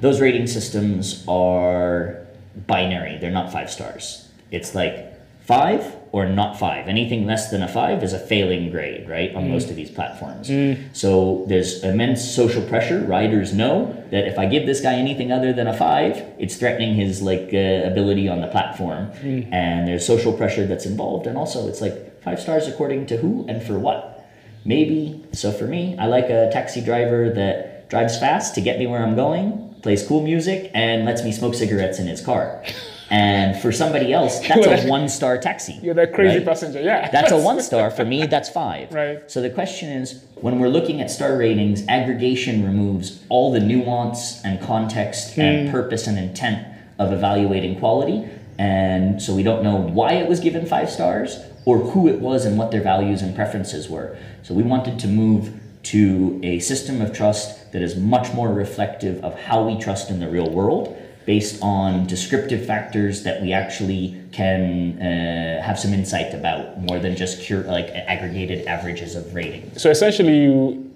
those 0.00 0.20
rating 0.20 0.48
systems 0.48 1.24
are 1.28 2.26
binary. 2.66 3.18
They're 3.18 3.30
not 3.30 3.52
five 3.52 3.70
stars. 3.70 4.28
It's 4.50 4.74
like 4.74 5.14
five 5.42 5.94
or 6.12 6.26
not 6.26 6.58
five. 6.58 6.88
Anything 6.88 7.26
less 7.26 7.50
than 7.50 7.62
a 7.62 7.68
five 7.68 8.02
is 8.02 8.12
a 8.12 8.18
failing 8.18 8.70
grade, 8.70 9.08
right, 9.08 9.34
on 9.34 9.48
most 9.50 9.70
of 9.70 9.76
these 9.76 9.90
platforms. 9.90 10.46
So 10.92 11.44
there's 11.48 11.82
immense 11.82 12.22
social 12.22 12.62
pressure. 12.68 13.00
Riders 13.00 13.54
know 13.54 13.92
that 14.10 14.26
if 14.28 14.38
I 14.38 14.44
give 14.46 14.66
this 14.66 14.82
guy 14.82 14.92
anything 14.94 15.32
other 15.32 15.54
than 15.54 15.66
a 15.66 15.76
five, 15.76 16.22
it's 16.38 16.56
threatening 16.56 16.94
his 16.94 17.22
like 17.22 17.50
uh, 17.54 17.90
ability 17.90 18.28
on 18.28 18.42
the 18.42 18.48
platform. 18.48 19.10
And 19.52 19.88
there's 19.88 20.06
social 20.06 20.34
pressure 20.34 20.66
that's 20.66 20.84
involved, 20.84 21.26
and 21.26 21.38
also 21.38 21.66
it's 21.66 21.80
like 21.80 22.22
five 22.22 22.38
stars 22.40 22.68
according 22.68 23.06
to 23.06 23.16
who 23.16 23.46
and 23.48 23.62
for 23.62 23.78
what. 23.78 24.28
Maybe 24.66 25.24
so 25.32 25.50
for 25.50 25.64
me, 25.66 25.96
I 25.98 26.06
like 26.06 26.26
a 26.26 26.50
taxi 26.52 26.82
driver 26.82 27.30
that 27.30 27.88
drives 27.88 28.18
fast 28.18 28.54
to 28.56 28.60
get 28.60 28.78
me 28.78 28.86
where 28.86 29.02
I'm 29.02 29.16
going, 29.16 29.76
plays 29.82 30.06
cool 30.06 30.22
music, 30.22 30.70
and 30.74 31.04
lets 31.04 31.24
me 31.24 31.32
smoke 31.32 31.54
cigarettes 31.54 31.98
in 31.98 32.06
his 32.06 32.20
car. 32.20 32.62
And 33.10 33.60
for 33.60 33.72
somebody 33.72 34.12
else, 34.12 34.40
that's 34.48 34.84
a 34.84 34.88
one 34.88 35.08
star 35.08 35.38
taxi. 35.38 35.78
You're 35.82 35.94
that 35.94 36.14
crazy 36.14 36.38
right? 36.38 36.46
passenger, 36.46 36.80
yeah. 36.80 37.10
That's 37.10 37.32
a 37.32 37.36
one 37.50 37.60
star. 37.60 37.90
For 37.90 38.04
me, 38.04 38.26
that's 38.26 38.48
five. 38.48 38.92
Right. 38.92 39.30
So 39.30 39.40
the 39.40 39.50
question 39.50 39.90
is 39.90 40.24
when 40.36 40.58
we're 40.58 40.68
looking 40.68 41.00
at 41.00 41.10
star 41.10 41.36
ratings, 41.36 41.86
aggregation 41.88 42.64
removes 42.64 43.22
all 43.28 43.52
the 43.52 43.60
nuance 43.60 44.44
and 44.44 44.60
context 44.60 45.38
and 45.38 45.66
hmm. 45.68 45.72
purpose 45.72 46.06
and 46.06 46.18
intent 46.18 46.66
of 46.98 47.12
evaluating 47.12 47.78
quality. 47.78 48.28
And 48.58 49.20
so 49.20 49.34
we 49.34 49.42
don't 49.42 49.62
know 49.62 49.76
why 49.76 50.14
it 50.14 50.28
was 50.28 50.40
given 50.40 50.66
five 50.66 50.90
stars 50.90 51.38
or 51.64 51.78
who 51.78 52.08
it 52.08 52.20
was 52.20 52.44
and 52.44 52.58
what 52.58 52.70
their 52.70 52.82
values 52.82 53.22
and 53.22 53.34
preferences 53.34 53.88
were. 53.88 54.16
So 54.42 54.54
we 54.54 54.62
wanted 54.62 54.98
to 55.00 55.08
move 55.08 55.60
to 55.84 56.40
a 56.42 56.60
system 56.60 57.00
of 57.00 57.12
trust 57.12 57.72
that 57.72 57.82
is 57.82 57.96
much 57.96 58.32
more 58.32 58.52
reflective 58.52 59.22
of 59.24 59.38
how 59.38 59.66
we 59.66 59.78
trust 59.78 60.10
in 60.10 60.20
the 60.20 60.28
real 60.28 60.48
world 60.48 60.96
based 61.24 61.62
on 61.62 62.06
descriptive 62.06 62.66
factors 62.66 63.22
that 63.22 63.40
we 63.42 63.52
actually 63.52 64.20
can 64.32 65.00
uh, 65.00 65.62
have 65.62 65.78
some 65.78 65.92
insight 65.92 66.34
about 66.34 66.80
more 66.80 66.98
than 66.98 67.16
just 67.16 67.40
cure, 67.42 67.62
like 67.64 67.86
aggregated 67.88 68.66
averages 68.66 69.14
of 69.14 69.32
ratings. 69.34 69.80
So 69.80 69.90
essentially, 69.90 70.42
you 70.42 70.90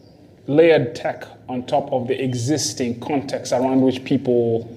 layered 0.46 0.94
tech 0.94 1.26
on 1.48 1.64
top 1.66 1.92
of 1.92 2.08
the 2.08 2.22
existing 2.22 3.00
context 3.00 3.52
around 3.52 3.80
which 3.80 4.04
people 4.04 4.72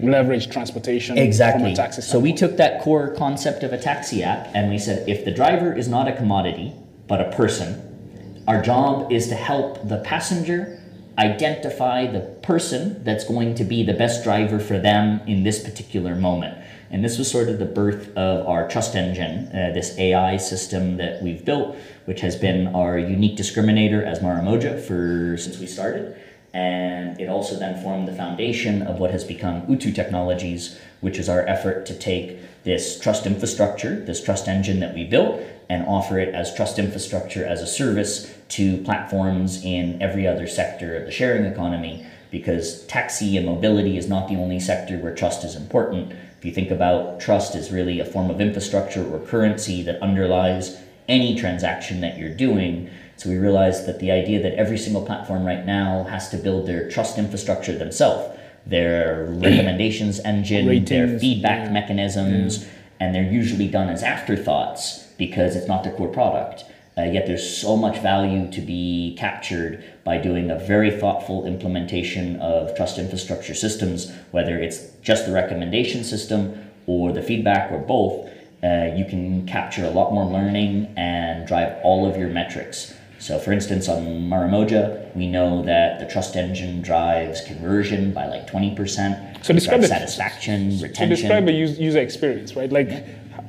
leverage 0.00 0.50
transportation 0.50 1.14
from 1.14 1.22
a 1.22 1.26
Exactly. 1.26 2.02
So 2.02 2.18
we 2.18 2.32
took 2.32 2.56
that 2.56 2.82
core 2.82 3.14
concept 3.14 3.62
of 3.62 3.72
a 3.72 3.78
taxi 3.78 4.22
app 4.22 4.48
and 4.54 4.70
we 4.70 4.78
said 4.78 5.08
if 5.08 5.24
the 5.24 5.30
driver 5.30 5.72
is 5.72 5.88
not 5.88 6.08
a 6.08 6.12
commodity 6.12 6.72
but 7.06 7.20
a 7.20 7.30
person, 7.32 8.42
our 8.48 8.60
job 8.60 9.12
is 9.12 9.28
to 9.28 9.34
help 9.34 9.88
the 9.88 9.98
passenger 9.98 10.80
identify 11.18 12.06
the 12.06 12.20
person 12.42 13.02
that's 13.04 13.24
going 13.24 13.54
to 13.54 13.64
be 13.64 13.82
the 13.82 13.94
best 13.94 14.24
driver 14.24 14.58
for 14.58 14.78
them 14.78 15.20
in 15.26 15.42
this 15.42 15.62
particular 15.62 16.14
moment. 16.14 16.58
And 16.90 17.04
this 17.04 17.18
was 17.18 17.30
sort 17.30 17.48
of 17.48 17.58
the 17.58 17.64
birth 17.64 18.16
of 18.16 18.46
our 18.46 18.68
trust 18.68 18.94
engine, 18.94 19.48
uh, 19.48 19.72
this 19.74 19.98
AI 19.98 20.36
system 20.36 20.96
that 20.98 21.22
we've 21.22 21.44
built, 21.44 21.76
which 22.04 22.20
has 22.20 22.36
been 22.36 22.68
our 22.68 22.98
unique 22.98 23.36
discriminator 23.36 24.04
as 24.04 24.20
Maramoja 24.20 24.80
for 24.80 25.36
since 25.36 25.58
we 25.58 25.66
started. 25.66 26.16
And 26.52 27.20
it 27.20 27.28
also 27.28 27.58
then 27.58 27.82
formed 27.82 28.06
the 28.06 28.12
foundation 28.12 28.82
of 28.82 29.00
what 29.00 29.10
has 29.10 29.24
become 29.24 29.68
Utu 29.68 29.92
Technologies, 29.92 30.78
which 31.04 31.18
is 31.18 31.28
our 31.28 31.46
effort 31.46 31.84
to 31.84 31.94
take 31.94 32.38
this 32.64 32.98
trust 32.98 33.26
infrastructure, 33.26 34.02
this 34.06 34.24
trust 34.24 34.48
engine 34.48 34.80
that 34.80 34.94
we 34.94 35.04
built, 35.04 35.38
and 35.68 35.86
offer 35.86 36.18
it 36.18 36.34
as 36.34 36.54
trust 36.54 36.78
infrastructure 36.78 37.44
as 37.44 37.60
a 37.60 37.66
service 37.66 38.34
to 38.48 38.82
platforms 38.84 39.62
in 39.62 40.00
every 40.00 40.26
other 40.26 40.46
sector 40.46 40.96
of 40.96 41.04
the 41.04 41.12
sharing 41.12 41.44
economy. 41.44 42.06
Because 42.30 42.86
taxi 42.86 43.36
and 43.36 43.44
mobility 43.44 43.98
is 43.98 44.08
not 44.08 44.28
the 44.28 44.36
only 44.36 44.58
sector 44.58 44.96
where 44.96 45.14
trust 45.14 45.44
is 45.44 45.54
important. 45.54 46.12
If 46.38 46.44
you 46.46 46.52
think 46.52 46.70
about 46.70 47.20
trust 47.20 47.54
as 47.54 47.70
really 47.70 48.00
a 48.00 48.06
form 48.06 48.30
of 48.30 48.40
infrastructure 48.40 49.06
or 49.06 49.20
currency 49.26 49.82
that 49.82 50.00
underlies 50.00 50.78
any 51.06 51.36
transaction 51.36 52.00
that 52.00 52.16
you're 52.16 52.34
doing, 52.34 52.88
so 53.16 53.28
we 53.28 53.36
realized 53.36 53.86
that 53.86 54.00
the 54.00 54.10
idea 54.10 54.42
that 54.42 54.54
every 54.54 54.78
single 54.78 55.04
platform 55.04 55.44
right 55.44 55.66
now 55.66 56.04
has 56.04 56.30
to 56.30 56.38
build 56.38 56.66
their 56.66 56.90
trust 56.90 57.18
infrastructure 57.18 57.76
themselves, 57.76 58.38
their 58.66 59.26
recommendations 59.28 60.20
engine, 60.20 60.84
their 60.84 61.18
feedback 61.18 61.66
yeah. 61.66 61.72
mechanisms, 61.72 62.66
and 63.00 63.14
they're 63.14 63.30
usually 63.30 63.68
done 63.68 63.88
as 63.88 64.02
afterthoughts 64.02 65.04
because 65.18 65.56
it's 65.56 65.68
not 65.68 65.84
their 65.84 65.92
core 65.92 66.08
product. 66.08 66.64
Uh, 66.96 67.02
yet 67.02 67.26
there's 67.26 67.56
so 67.58 67.76
much 67.76 67.98
value 67.98 68.50
to 68.52 68.60
be 68.60 69.16
captured 69.18 69.82
by 70.04 70.16
doing 70.16 70.50
a 70.50 70.58
very 70.58 70.92
thoughtful 70.92 71.44
implementation 71.44 72.36
of 72.36 72.74
trust 72.76 72.98
infrastructure 72.98 73.54
systems, 73.54 74.12
whether 74.30 74.58
it's 74.58 74.92
just 75.02 75.26
the 75.26 75.32
recommendation 75.32 76.04
system 76.04 76.70
or 76.86 77.10
the 77.12 77.22
feedback 77.22 77.70
or 77.72 77.78
both. 77.78 78.30
Uh, 78.62 78.94
you 78.96 79.04
can 79.04 79.44
capture 79.46 79.84
a 79.84 79.90
lot 79.90 80.12
more 80.12 80.24
learning 80.24 80.92
and 80.96 81.46
drive 81.46 81.76
all 81.82 82.06
of 82.06 82.16
your 82.16 82.28
metrics. 82.28 82.94
So, 83.24 83.38
for 83.38 83.52
instance, 83.52 83.88
on 83.88 84.28
Maramoja, 84.28 85.16
we 85.16 85.26
know 85.26 85.62
that 85.62 85.98
the 85.98 86.04
trust 86.04 86.36
engine 86.36 86.82
drives 86.82 87.40
conversion 87.40 88.12
by 88.12 88.26
like 88.26 88.46
20%. 88.46 89.42
So 89.42 89.54
describe 89.54 89.80
the- 89.80 89.88
satisfaction, 89.88 90.72
So 90.72 90.82
retention. 90.82 91.08
describe 91.08 91.48
a 91.48 91.52
user 91.52 92.00
experience, 92.00 92.54
right? 92.54 92.70
Like, 92.70 92.90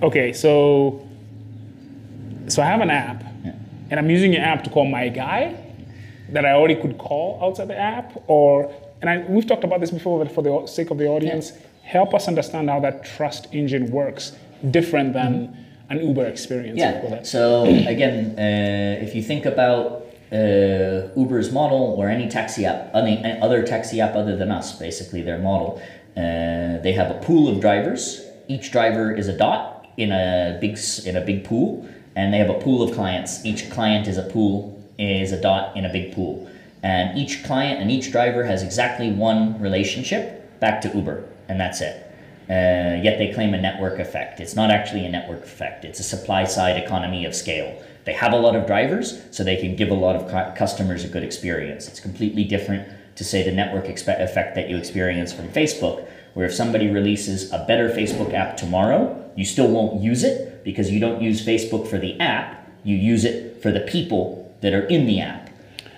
okay, 0.01 0.31
so 0.31 1.05
so 2.47 2.61
I 2.61 2.67
have 2.67 2.79
an 2.79 2.89
app, 2.89 3.21
and 3.89 3.99
I'm 3.99 4.09
using 4.09 4.33
an 4.33 4.43
app 4.43 4.63
to 4.63 4.69
call 4.69 4.85
my 4.85 5.09
guy 5.09 5.53
that 6.29 6.45
I 6.45 6.51
already 6.53 6.75
could 6.75 6.97
call 6.97 7.37
outside 7.43 7.67
the 7.67 7.77
app, 7.77 8.13
or 8.27 8.73
and 9.01 9.09
I, 9.09 9.25
we've 9.27 9.45
talked 9.45 9.65
about 9.65 9.81
this 9.81 9.91
before, 9.91 10.23
but 10.23 10.31
for 10.31 10.41
the 10.41 10.67
sake 10.67 10.89
of 10.89 10.97
the 10.97 11.07
audience, 11.07 11.51
help 11.83 12.13
us 12.13 12.29
understand 12.29 12.69
how 12.69 12.79
that 12.79 13.03
trust 13.03 13.47
engine 13.51 13.91
works, 13.91 14.31
different 14.71 15.11
than 15.11 15.33
mm-hmm. 15.33 15.64
An 15.89 16.05
Uber 16.05 16.25
experience. 16.25 16.79
Yeah. 16.79 17.23
So 17.23 17.65
again, 17.87 18.37
uh, 18.37 19.03
if 19.03 19.15
you 19.15 19.21
think 19.21 19.45
about 19.45 20.05
uh, 20.31 21.09
Uber's 21.15 21.51
model 21.51 21.95
or 21.97 22.09
any 22.09 22.27
taxi 22.27 22.65
app, 22.65 22.93
any, 22.93 23.23
any 23.23 23.39
other 23.41 23.63
taxi 23.63 24.01
app 24.01 24.15
other 24.15 24.35
than 24.35 24.51
us, 24.51 24.77
basically 24.77 25.21
their 25.21 25.37
model, 25.37 25.81
uh, 26.17 26.81
they 26.81 26.93
have 26.93 27.11
a 27.11 27.19
pool 27.19 27.47
of 27.47 27.61
drivers. 27.61 28.21
Each 28.47 28.71
driver 28.71 29.13
is 29.13 29.27
a 29.27 29.37
dot 29.37 29.87
in 29.97 30.11
a 30.11 30.57
big 30.59 30.77
in 31.05 31.15
a 31.15 31.21
big 31.21 31.43
pool, 31.43 31.87
and 32.15 32.33
they 32.33 32.37
have 32.37 32.49
a 32.49 32.59
pool 32.59 32.81
of 32.81 32.93
clients. 32.93 33.45
Each 33.45 33.69
client 33.69 34.07
is 34.07 34.17
a 34.17 34.23
pool 34.23 34.71
is 34.97 35.31
a 35.31 35.41
dot 35.41 35.75
in 35.75 35.85
a 35.85 35.91
big 35.91 36.13
pool, 36.13 36.49
and 36.83 37.17
each 37.17 37.43
client 37.43 37.81
and 37.81 37.91
each 37.91 38.11
driver 38.11 38.43
has 38.43 38.63
exactly 38.63 39.11
one 39.11 39.59
relationship 39.59 40.59
back 40.59 40.81
to 40.81 40.89
Uber, 40.95 41.23
and 41.49 41.59
that's 41.59 41.81
it. 41.81 42.04
Uh, 42.47 43.01
yet 43.01 43.17
they 43.17 43.33
claim 43.33 43.53
a 43.53 43.61
network 43.61 43.97
effect. 43.99 44.39
It's 44.39 44.55
not 44.55 44.69
actually 44.69 45.05
a 45.05 45.09
network 45.09 45.43
effect. 45.43 45.83
It's 45.83 45.99
a 45.99 46.03
supply 46.03 46.43
side 46.43 46.77
economy 46.77 47.25
of 47.25 47.33
scale. 47.33 47.81
They 48.05 48.13
have 48.13 48.33
a 48.33 48.37
lot 48.37 48.55
of 48.55 48.67
drivers, 48.67 49.19
so 49.31 49.43
they 49.43 49.57
can 49.57 49.75
give 49.75 49.89
a 49.89 49.95
lot 49.95 50.15
of 50.15 50.29
cu- 50.29 50.55
customers 50.55 51.03
a 51.03 51.07
good 51.07 51.23
experience. 51.23 51.87
It's 51.87 51.99
completely 51.99 52.43
different 52.43 52.87
to 53.15 53.23
say 53.23 53.41
the 53.41 53.51
network 53.51 53.85
expe- 53.85 54.21
effect 54.21 54.53
that 54.55 54.69
you 54.69 54.77
experience 54.77 55.33
from 55.33 55.49
Facebook, 55.49 56.07
where 56.35 56.45
if 56.45 56.53
somebody 56.53 56.87
releases 56.87 57.51
a 57.51 57.65
better 57.67 57.89
Facebook 57.89 58.33
app 58.33 58.57
tomorrow, 58.57 59.31
you 59.35 59.43
still 59.43 59.67
won't 59.67 60.03
use 60.03 60.23
it 60.23 60.63
because 60.63 60.91
you 60.91 60.99
don't 60.99 61.21
use 61.21 61.43
Facebook 61.43 61.87
for 61.87 61.97
the 61.97 62.19
app, 62.19 62.69
you 62.83 62.95
use 62.95 63.25
it 63.25 63.61
for 63.63 63.71
the 63.71 63.79
people 63.79 64.53
that 64.61 64.73
are 64.73 64.85
in 64.85 65.07
the 65.07 65.19
app. 65.19 65.49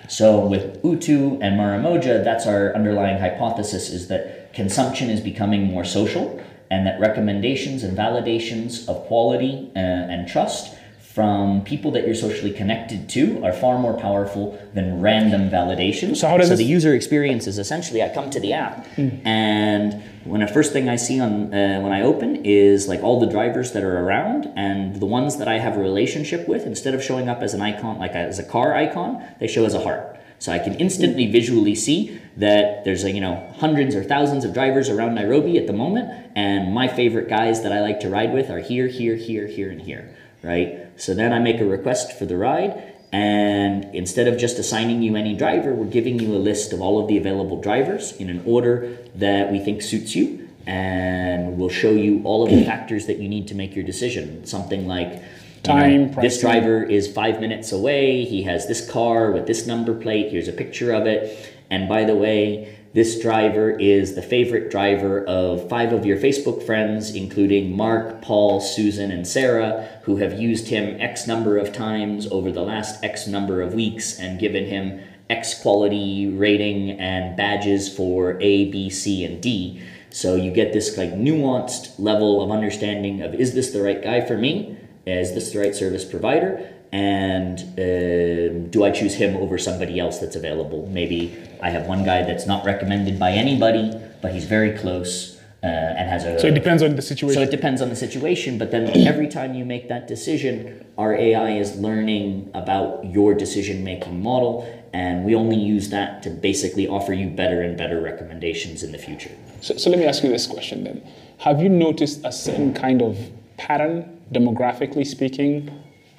So 0.08 0.40
with 0.40 0.80
Utu 0.86 1.38
and 1.42 1.60
Maramoja, 1.60 2.24
that's 2.24 2.48
our 2.48 2.74
underlying 2.74 3.20
hypothesis 3.20 3.90
is 3.90 4.08
that 4.08 4.37
consumption 4.58 5.08
is 5.08 5.22
becoming 5.22 5.64
more 5.66 5.86
social 5.86 6.26
and 6.72 6.86
that 6.88 7.00
recommendations 7.00 7.84
and 7.84 7.96
validations 7.96 8.90
of 8.90 8.96
quality 9.06 9.72
uh, 9.76 10.14
and 10.14 10.28
trust 10.28 10.76
from 11.00 11.64
people 11.64 11.92
that 11.92 12.06
you're 12.06 12.16
socially 12.28 12.52
connected 12.52 13.08
to 13.08 13.44
are 13.46 13.54
far 13.54 13.78
more 13.78 13.94
powerful 14.00 14.60
than 14.74 15.00
random 15.00 15.50
validation. 15.50 16.16
So 16.16 16.28
how 16.28 16.38
does 16.38 16.50
so 16.50 16.56
the 16.56 16.64
user 16.64 16.94
experience 16.96 17.46
is 17.46 17.60
essentially 17.60 18.02
I 18.02 18.10
come 18.10 18.30
to 18.32 18.40
the 18.40 18.54
app 18.54 18.86
and 19.26 20.04
when 20.26 20.42
the 20.42 20.48
first 20.48 20.74
thing 20.74 20.90
I 20.90 20.96
see 20.96 21.20
on 21.20 21.54
uh, 21.54 21.80
when 21.84 21.94
I 21.94 22.02
open 22.02 22.30
is 22.44 22.88
like 22.88 23.02
all 23.04 23.20
the 23.20 23.32
drivers 23.38 23.72
that 23.74 23.84
are 23.84 24.00
around 24.00 24.52
and 24.56 25.00
the 25.00 25.06
ones 25.20 25.38
that 25.38 25.48
I 25.48 25.60
have 25.60 25.78
a 25.78 25.80
relationship 25.80 26.48
with 26.48 26.66
instead 26.66 26.94
of 26.96 27.04
showing 27.04 27.30
up 27.30 27.42
as 27.42 27.54
an 27.54 27.62
icon 27.62 28.00
like 28.00 28.14
as 28.14 28.40
a 28.40 28.48
car 28.56 28.70
icon 28.76 29.12
they 29.40 29.48
show 29.48 29.66
as 29.66 29.76
a 29.76 29.82
heart 29.88 30.18
so 30.40 30.52
I 30.52 30.60
can 30.60 30.76
instantly 30.76 31.26
visually 31.32 31.76
see 31.76 32.20
that 32.38 32.86
there's 32.86 33.04
a, 33.04 33.12
you 33.12 33.22
know 33.22 33.54
hundreds 33.58 33.96
or 33.96 34.04
thousands 34.04 34.46
of 34.46 34.54
drivers 34.54 34.90
around 34.90 35.16
Nairobi 35.16 35.58
at 35.58 35.68
the 35.68 35.74
moment 35.74 36.32
and 36.36 36.74
my 36.74 36.88
favorite 36.88 37.28
guys 37.28 37.64
that 37.64 37.72
I 37.72 37.82
like 37.82 38.00
to 38.02 38.10
ride 38.10 38.34
with 38.34 38.50
are 38.50 38.60
here 38.60 38.88
here 38.88 39.16
here 39.16 39.48
here 39.48 39.70
and 39.70 39.82
here 39.82 40.16
right 40.44 40.88
so 40.96 41.14
then 41.14 41.34
I 41.34 41.40
make 41.40 41.60
a 41.60 41.66
request 41.66 42.18
for 42.18 42.26
the 42.26 42.38
ride 42.38 42.94
and 43.12 43.96
instead 43.96 44.28
of 44.28 44.38
just 44.38 44.60
assigning 44.60 45.02
you 45.02 45.16
any 45.16 45.34
driver, 45.34 45.74
we're 45.74 45.86
giving 45.86 46.20
you 46.20 46.36
a 46.36 46.38
list 46.38 46.74
of 46.74 46.82
all 46.82 47.02
of 47.02 47.08
the 47.08 47.18
available 47.18 47.62
drivers 47.62 48.12
in 48.18 48.30
an 48.30 48.44
order 48.46 48.98
that 49.16 49.52
we 49.52 49.60
think 49.60 49.82
suits 49.82 50.16
you. 50.16 50.50
and 50.66 51.58
we'll 51.58 51.70
show 51.70 51.92
you 51.92 52.22
all 52.26 52.44
of 52.44 52.50
the 52.50 52.66
factors 52.72 53.08
that 53.08 53.18
you 53.20 53.30
need 53.30 53.48
to 53.48 53.56
make 53.56 53.74
your 53.76 53.86
decision. 53.86 54.46
Something 54.46 54.86
like 54.88 55.24
Time, 55.64 56.12
know, 56.12 56.22
this 56.22 56.40
driver 56.42 56.84
is 56.84 57.12
five 57.12 57.40
minutes 57.40 57.72
away. 57.72 58.26
He 58.26 58.44
has 58.44 58.68
this 58.68 58.88
car 58.90 59.32
with 59.32 59.48
this 59.48 59.66
number 59.66 59.94
plate. 59.94 60.32
Here's 60.32 60.48
a 60.48 60.54
picture 60.54 60.94
of 60.94 61.08
it. 61.08 61.57
And 61.70 61.90
by 61.90 62.04
the 62.04 62.16
way, 62.16 62.78
this 62.94 63.22
driver 63.22 63.70
is 63.72 64.16
the 64.16 64.22
favorite 64.22 64.72
driver 64.72 65.24
of 65.26 65.70
five 65.70 65.94
of 65.94 66.06
your 66.06 66.18
Facebook 66.18 66.66
friends, 66.66 67.14
including 67.14 67.76
Mark, 67.76 68.22
Paul, 68.22 68.60
Susan, 68.60 69.12
and 69.12 69.28
Sarah, 69.28 69.88
who 70.04 70.18
have 70.18 70.40
used 70.40 70.70
him 70.70 71.00
X 71.00 71.28
number 71.28 71.58
of 71.58 71.74
times 71.74 72.28
over 72.28 72.52
the 72.52 72.62
last 72.62 73.04
X 73.04 73.28
number 73.28 73.62
of 73.62 73.74
weeks 73.74 74.18
and 74.18 74.40
given 74.40 74.66
him 74.66 75.02
X 75.30 75.62
quality 75.62 76.28
rating 76.28 76.92
and 77.00 77.36
badges 77.36 77.94
for 77.94 78.42
A, 78.42 78.72
B, 78.72 78.90
C, 78.90 79.24
and 79.26 79.42
D. 79.42 79.82
So 80.10 80.36
you 80.36 80.52
get 80.52 80.74
this 80.74 80.98
like 80.98 81.14
nuanced 81.14 82.00
level 82.00 82.42
of 82.42 82.50
understanding 82.50 83.22
of 83.22 83.36
is 83.36 83.54
this 83.54 83.72
the 83.72 83.82
right 83.82 84.02
guy 84.02 84.22
for 84.22 84.38
me? 84.38 84.78
Is 85.06 85.34
this 85.34 85.52
the 85.52 85.60
right 85.60 85.76
service 85.76 86.06
provider? 86.06 86.74
And 86.92 87.60
um 87.60 88.70
do 88.70 88.84
I 88.84 88.92
choose 88.92 89.16
him 89.16 89.36
over 89.36 89.58
somebody 89.58 90.00
else 90.00 90.20
that's 90.20 90.36
available? 90.36 90.88
Maybe 90.88 91.38
I 91.62 91.70
have 91.70 91.88
one 91.88 92.04
guy 92.04 92.24
that's 92.24 92.46
not 92.46 92.66
recommended 92.66 93.20
by 93.20 93.32
anybody, 93.32 93.94
but 94.22 94.34
he's 94.34 94.46
very 94.46 94.78
close 94.78 95.38
uh, 95.64 95.68
and 95.68 96.10
has 96.10 96.24
a. 96.24 96.40
So 96.40 96.48
it 96.48 96.54
depends 96.54 96.84
on 96.84 96.96
the 96.96 97.02
situation. 97.02 97.36
So 97.36 97.42
it 97.42 97.52
depends 97.52 97.82
on 97.82 97.90
the 97.90 97.96
situation, 97.96 98.58
but 98.58 98.72
then 98.72 98.90
every 99.08 99.28
time 99.28 99.54
you 99.54 99.66
make 99.66 99.90
that 99.90 100.08
decision, 100.08 100.86
our 100.98 101.14
AI 101.16 101.52
is 101.52 101.78
learning 101.78 102.52
about 102.54 103.06
your 103.06 103.34
decision 103.34 103.84
making 103.84 104.22
model, 104.22 104.68
and 104.94 105.26
we 105.26 105.36
only 105.36 105.58
use 105.58 105.90
that 105.90 106.24
to 106.24 106.30
basically 106.30 106.88
offer 106.88 107.14
you 107.14 107.30
better 107.30 107.62
and 107.62 107.78
better 107.78 108.00
recommendations 108.02 108.84
in 108.84 108.92
the 108.92 108.98
future. 108.98 109.32
So, 109.62 109.78
so 109.78 109.90
let 109.90 110.00
me 110.00 110.06
ask 110.06 110.24
you 110.24 110.30
this 110.30 110.48
question 110.48 110.84
then. 110.84 111.04
Have 111.40 111.62
you 111.62 111.70
noticed 111.70 112.22
a 112.24 112.32
certain 112.32 112.74
kind 112.74 113.02
of 113.02 113.18
pattern, 113.58 114.22
demographically 114.32 115.06
speaking, 115.06 115.72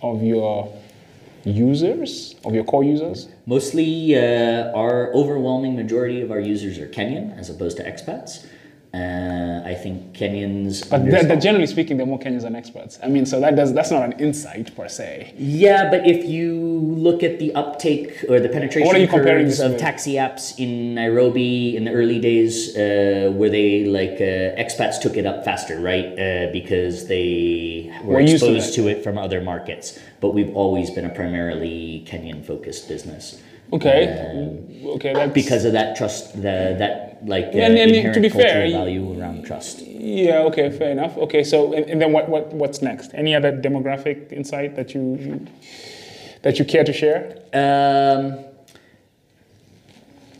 of 0.03 0.23
your 0.23 0.73
users, 1.49 2.35
of 2.45 2.55
your 2.55 2.65
core 2.65 2.85
users? 2.85 3.29
Mostly, 3.47 4.17
uh, 4.17 4.73
our 4.73 5.13
overwhelming 5.15 5.77
majority 5.77 6.21
of 6.21 6.31
our 6.31 6.41
users 6.41 6.79
are 6.79 6.89
Kenyan 6.89 7.37
as 7.39 7.51
opposed 7.51 7.77
to 7.79 7.85
expats. 7.85 8.47
Uh, 8.95 9.63
I 9.67 9.75
think 9.75 10.15
Kenyans. 10.15 10.81
But 10.81 10.89
they're, 10.89 10.99
understand- 10.99 11.31
they're 11.31 11.37
generally 11.37 11.67
speaking, 11.67 11.99
they're 11.99 12.07
more 12.07 12.19
Kenyans 12.19 12.43
than 12.43 12.57
experts. 12.57 12.99
I 13.03 13.09
mean, 13.09 13.27
so 13.27 13.39
that 13.41 13.55
does 13.55 13.75
that's 13.75 13.91
not 13.91 14.03
an 14.03 14.13
insight 14.13 14.75
per 14.75 14.89
se. 14.89 15.35
Yeah, 15.37 15.91
but 15.91 16.07
if 16.07 16.25
you 16.25 16.55
look 16.55 17.23
at 17.23 17.39
the 17.39 17.55
uptake 17.55 18.25
or 18.31 18.41
the 18.41 18.49
penetration 18.49 18.87
What 18.87 18.97
are 18.97 19.01
you 19.01 19.09
curves 19.09 19.61
of 19.61 19.73
with? 19.73 19.81
taxi 19.81 20.15
apps 20.15 20.59
in 20.59 20.95
Nairobi 20.95 21.77
in 21.77 21.85
the 21.85 21.93
early 21.93 22.19
days, 22.19 22.75
uh, 22.77 23.31
where 23.35 23.51
they 23.51 23.85
like 23.85 24.23
uh, 24.23 24.57
expats 24.63 24.99
took 24.99 25.19
it 25.19 25.27
up 25.27 25.45
faster, 25.45 25.79
right? 25.81 26.07
Uh, 26.19 26.51
because 26.51 27.09
they 27.09 27.93
were 28.05 28.15
We're 28.15 28.21
used 28.23 28.43
to 28.43 28.55
exposed 28.55 28.75
to 28.77 28.89
it 28.89 29.05
from 29.05 29.19
other 29.19 29.43
markets. 29.43 29.99
But 30.21 30.33
we've 30.33 30.55
always 30.57 30.91
been 30.91 31.05
a 31.05 31.11
primarily 31.11 32.05
Kenyan-focused 32.09 32.89
business 32.89 33.41
Okay, 33.73 34.81
okay, 34.83 35.13
that's 35.13 35.35
because 35.35 35.65
of 35.67 35.73
that 35.73 35.95
trust, 35.95 36.35
the, 36.37 36.75
that 36.79 37.08
like 37.25 37.47
uh, 37.55 37.59
And- 37.59 37.79
and 37.79 38.15
to 38.15 38.21
be 38.21 38.31
cultural 38.31 38.53
fair, 38.53 38.71
value 38.71 39.19
around 39.21 39.45
trust. 39.45 39.81
yeah, 39.87 40.41
okay, 40.49 40.71
fair 40.71 40.91
enough. 40.91 41.17
Okay, 41.19 41.43
so 41.45 41.73
and, 41.73 41.85
and 41.91 42.01
then 42.01 42.13
what, 42.13 42.29
what 42.29 42.53
what's 42.53 42.81
next? 42.83 43.13
Any 43.15 43.35
other 43.35 43.53
demographic 43.53 44.33
insight 44.33 44.77
that 44.77 44.95
you, 44.95 45.17
you 45.21 45.47
that 46.43 46.59
you 46.59 46.65
care 46.65 46.85
to 46.85 46.93
share? 46.93 47.35
Um, 47.53 48.45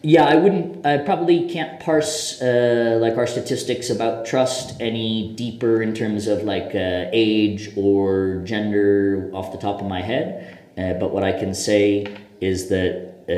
yeah, 0.03 0.25
I 0.25 0.37
wouldn't. 0.37 0.87
I 0.87 0.99
probably 0.99 1.49
can't 1.49 1.81
parse 1.81 2.41
uh, 2.41 2.99
like 3.01 3.17
our 3.17 3.27
statistics 3.27 3.91
about 3.91 4.25
trust 4.27 4.81
any 4.81 5.35
deeper 5.35 5.83
in 5.83 5.93
terms 5.93 6.29
of 6.29 6.45
like 6.45 6.73
uh, 6.75 7.07
age 7.13 7.71
or 7.77 8.41
gender 8.45 9.29
off 9.35 9.51
the 9.51 9.59
top 9.59 9.81
of 9.81 9.87
my 9.89 10.01
head. 10.01 10.59
Uh, 10.79 10.93
but 10.95 11.11
what 11.13 11.25
I 11.25 11.33
can 11.33 11.53
say 11.53 12.07
is 12.41 12.69
that 12.69 13.08
uh, 13.29 13.33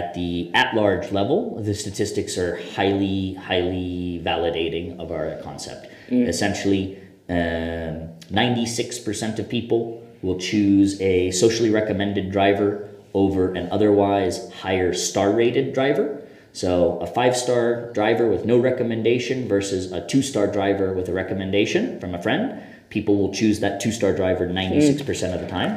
at 0.00 0.14
the 0.14 0.50
at-large 0.54 1.10
level, 1.12 1.60
the 1.62 1.74
statistics 1.74 2.38
are 2.38 2.56
highly, 2.74 3.34
highly 3.34 4.20
validating 4.24 4.98
of 5.00 5.10
our 5.10 5.36
concept. 5.42 5.86
Essentially, 6.28 6.98
um, 7.28 8.08
ninety-six 8.30 8.98
percent 8.98 9.38
of 9.38 9.48
people 9.48 10.02
will 10.22 10.38
choose 10.38 11.00
a 11.00 11.30
socially 11.32 11.70
recommended 11.70 12.30
driver 12.30 12.88
over 13.14 13.52
an 13.54 13.68
otherwise 13.70 14.52
higher 14.52 14.92
star 14.92 15.30
rated 15.30 15.72
driver. 15.72 16.20
So 16.52 16.98
a 17.00 17.06
five 17.06 17.36
star 17.36 17.92
driver 17.92 18.28
with 18.28 18.44
no 18.44 18.58
recommendation 18.58 19.48
versus 19.48 19.90
a 19.92 20.06
two 20.06 20.22
star 20.22 20.46
driver 20.46 20.92
with 20.92 21.08
a 21.08 21.12
recommendation 21.12 21.98
from 22.00 22.14
a 22.14 22.22
friend. 22.22 22.62
People 22.90 23.16
will 23.16 23.32
choose 23.34 23.58
that 23.60 23.80
two 23.80 23.90
star 23.90 24.12
driver 24.14 24.46
96% 24.46 25.34
of 25.34 25.40
the 25.40 25.48
time. 25.48 25.72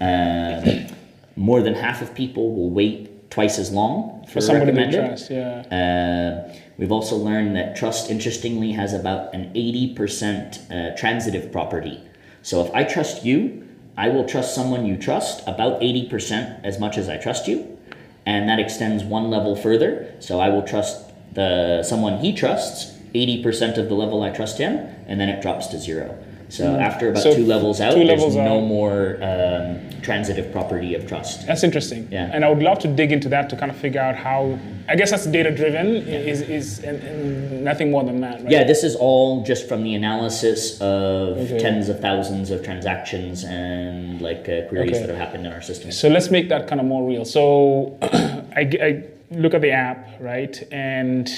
Um, 0.00 0.96
more 1.36 1.62
than 1.62 1.74
half 1.74 2.02
of 2.02 2.14
people 2.14 2.54
will 2.54 2.70
wait 2.70 3.30
twice 3.30 3.58
as 3.58 3.72
long 3.72 4.24
for, 4.26 4.40
For 4.40 4.52
they 4.52 4.58
recommended. 4.60 5.06
trust, 5.06 5.30
yeah. 5.30 6.46
Uh, 6.48 6.54
we've 6.78 6.92
also 6.92 7.16
learned 7.16 7.56
that 7.56 7.76
trust, 7.76 8.10
interestingly, 8.10 8.72
has 8.72 8.92
about 8.92 9.34
an 9.34 9.52
80% 9.54 10.70
uh, 10.70 10.96
transitive 10.96 11.50
property. 11.50 12.00
So 12.42 12.64
if 12.64 12.72
I 12.72 12.84
trust 12.84 13.24
you, 13.24 13.66
I 13.96 14.08
will 14.08 14.24
trust 14.24 14.54
someone 14.54 14.86
you 14.86 14.96
trust 14.96 15.42
about 15.46 15.80
80% 15.80 16.64
as 16.64 16.78
much 16.78 16.98
as 16.98 17.08
I 17.08 17.16
trust 17.16 17.48
you. 17.48 17.78
And 18.26 18.48
that 18.48 18.58
extends 18.58 19.04
one 19.04 19.30
level 19.30 19.54
further. 19.56 20.14
So 20.20 20.40
I 20.40 20.48
will 20.48 20.62
trust 20.62 21.10
the 21.34 21.82
someone 21.82 22.18
he 22.18 22.32
trusts 22.32 22.94
80% 23.14 23.78
of 23.78 23.88
the 23.88 23.94
level 23.94 24.22
I 24.22 24.30
trust 24.30 24.58
him, 24.58 24.76
and 25.06 25.20
then 25.20 25.28
it 25.28 25.40
drops 25.40 25.68
to 25.68 25.78
zero. 25.78 26.18
So 26.56 26.76
after 26.76 27.08
about 27.08 27.20
Mm. 27.24 27.30
So 27.30 27.34
two 27.34 27.46
levels 27.46 27.80
out, 27.80 27.92
two 27.94 27.98
there's 28.04 28.10
levels 28.10 28.36
no 28.36 28.58
out. 28.58 28.64
more 28.76 29.18
um, 29.22 29.80
transitive 30.02 30.52
property 30.52 30.94
of 30.94 31.06
trust. 31.06 31.46
That's 31.48 31.64
interesting. 31.64 32.06
Yeah. 32.12 32.30
And 32.32 32.44
I 32.44 32.48
would 32.48 32.62
love 32.62 32.78
to 32.80 32.88
dig 32.88 33.10
into 33.10 33.28
that 33.30 33.50
to 33.50 33.56
kind 33.56 33.70
of 33.70 33.76
figure 33.76 34.00
out 34.00 34.14
how. 34.16 34.58
I 34.88 34.94
guess 34.96 35.10
that's 35.10 35.26
data 35.26 35.50
driven. 35.50 35.86
Is 36.32 36.42
is 36.42 36.78
and, 36.88 37.02
and 37.02 37.64
nothing 37.64 37.90
more 37.90 38.04
than 38.04 38.20
that, 38.20 38.42
right? 38.42 38.50
Yeah, 38.50 38.64
this 38.64 38.84
is 38.84 38.94
all 38.96 39.42
just 39.42 39.66
from 39.68 39.82
the 39.82 39.94
analysis 39.94 40.80
of 40.80 41.38
Okay. 41.38 41.58
tens 41.58 41.88
of 41.88 42.00
thousands 42.00 42.50
of 42.50 42.62
transactions 42.62 43.44
and 43.44 44.20
like 44.20 44.42
uh, 44.48 44.68
queries 44.68 44.90
Okay. 44.90 45.00
that 45.00 45.08
have 45.08 45.18
happened 45.18 45.46
in 45.46 45.52
our 45.52 45.62
system. 45.62 45.90
So 45.90 46.08
let's 46.08 46.30
make 46.30 46.48
that 46.50 46.68
kind 46.68 46.80
of 46.80 46.86
more 46.86 47.02
real. 47.08 47.24
So 47.24 47.98
I 48.02 49.04
look 49.30 49.54
at 49.54 49.62
the 49.62 49.70
app, 49.72 50.20
right? 50.20 50.54
And 50.70 51.28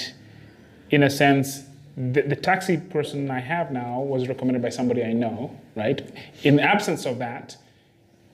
in 0.91 1.03
a 1.03 1.09
sense, 1.09 1.63
the, 1.97 2.21
the 2.21 2.35
taxi 2.35 2.77
person 2.77 3.29
I 3.31 3.39
have 3.39 3.71
now 3.71 3.99
was 4.01 4.27
recommended 4.27 4.61
by 4.61 4.69
somebody 4.69 5.03
I 5.03 5.13
know, 5.13 5.59
right? 5.75 5.99
In 6.43 6.57
the 6.57 6.61
absence 6.61 7.05
of 7.07 7.17
that, 7.19 7.57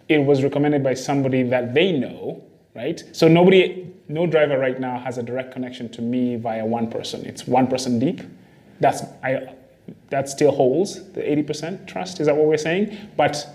it 0.09 0.17
was 0.19 0.43
recommended 0.43 0.83
by 0.83 0.93
somebody 0.95 1.43
that 1.43 1.73
they 1.73 1.93
know, 1.93 2.43
right? 2.75 3.01
So 3.13 3.29
nobody, 3.29 3.87
no 4.09 4.27
driver 4.27 4.57
right 4.59 4.77
now 4.79 4.99
has 4.99 5.17
a 5.17 5.23
direct 5.23 5.53
connection 5.53 5.87
to 5.93 6.01
me 6.01 6.35
via 6.35 6.65
one 6.65 6.91
person. 6.91 7.25
It's 7.25 7.47
one 7.47 7.67
person 7.67 7.99
deep. 7.99 8.21
That's 8.81 9.01
I. 9.23 9.55
That 10.09 10.29
still 10.29 10.51
holds 10.51 11.11
the 11.11 11.21
80% 11.21 11.87
trust. 11.87 12.19
Is 12.21 12.27
that 12.27 12.35
what 12.35 12.45
we're 12.47 12.57
saying? 12.57 12.97
But 13.17 13.45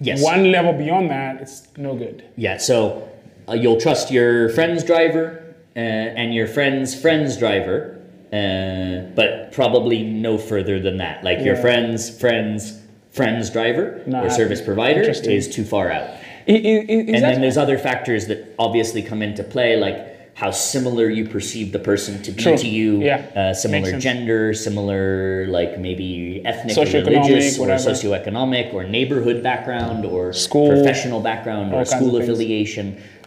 Yes. 0.00 0.22
one 0.22 0.52
level 0.52 0.72
beyond 0.72 1.10
that, 1.10 1.40
it's 1.40 1.68
no 1.76 1.94
good. 1.94 2.22
Yeah, 2.36 2.58
so 2.58 3.08
uh, 3.48 3.54
you'll 3.54 3.80
trust 3.80 4.10
your 4.10 4.48
friend's 4.50 4.84
driver 4.84 5.54
uh, 5.74 5.78
and 5.78 6.34
your 6.34 6.46
friend's 6.46 6.94
friend's 6.98 7.36
driver, 7.36 7.97
uh, 8.32 9.10
but 9.14 9.52
probably 9.52 10.02
no 10.02 10.38
further 10.38 10.80
than 10.80 10.98
that. 10.98 11.24
Like 11.24 11.40
your 11.40 11.56
friend's 11.56 12.10
friend's 12.20 12.80
friend's 13.10 13.50
driver 13.50 14.02
Not 14.06 14.26
or 14.26 14.30
service 14.30 14.60
provider 14.60 15.00
is 15.02 15.48
too 15.48 15.64
far 15.64 15.90
out. 15.90 16.08
I- 16.46 16.52
I- 16.52 16.86
I- 16.88 16.94
and 17.14 17.22
then 17.24 17.40
there's 17.40 17.56
other 17.58 17.78
factors 17.78 18.26
that 18.26 18.54
obviously 18.58 19.02
come 19.02 19.22
into 19.22 19.42
play, 19.42 19.76
like 19.76 20.34
how 20.34 20.50
similar 20.52 21.08
you 21.10 21.26
perceive 21.26 21.72
the 21.72 21.80
person 21.80 22.22
to 22.22 22.30
be 22.30 22.40
True. 22.42 22.56
to 22.56 22.68
you, 22.68 23.02
Yeah. 23.02 23.22
uh, 23.34 23.54
similar 23.54 23.98
gender, 23.98 24.54
similar 24.54 25.46
like 25.48 25.80
maybe 25.80 26.42
ethnic 26.44 26.78
or 26.78 26.84
religious 26.84 27.58
or 27.58 27.62
whatever. 27.62 27.90
socioeconomic 27.90 28.72
or 28.72 28.84
neighborhood 28.84 29.42
background 29.42 30.04
or 30.06 30.32
School. 30.32 30.68
professional 30.68 31.18
background 31.20 31.74
or 31.74 31.84
school 31.84 32.12
things. 32.20 32.28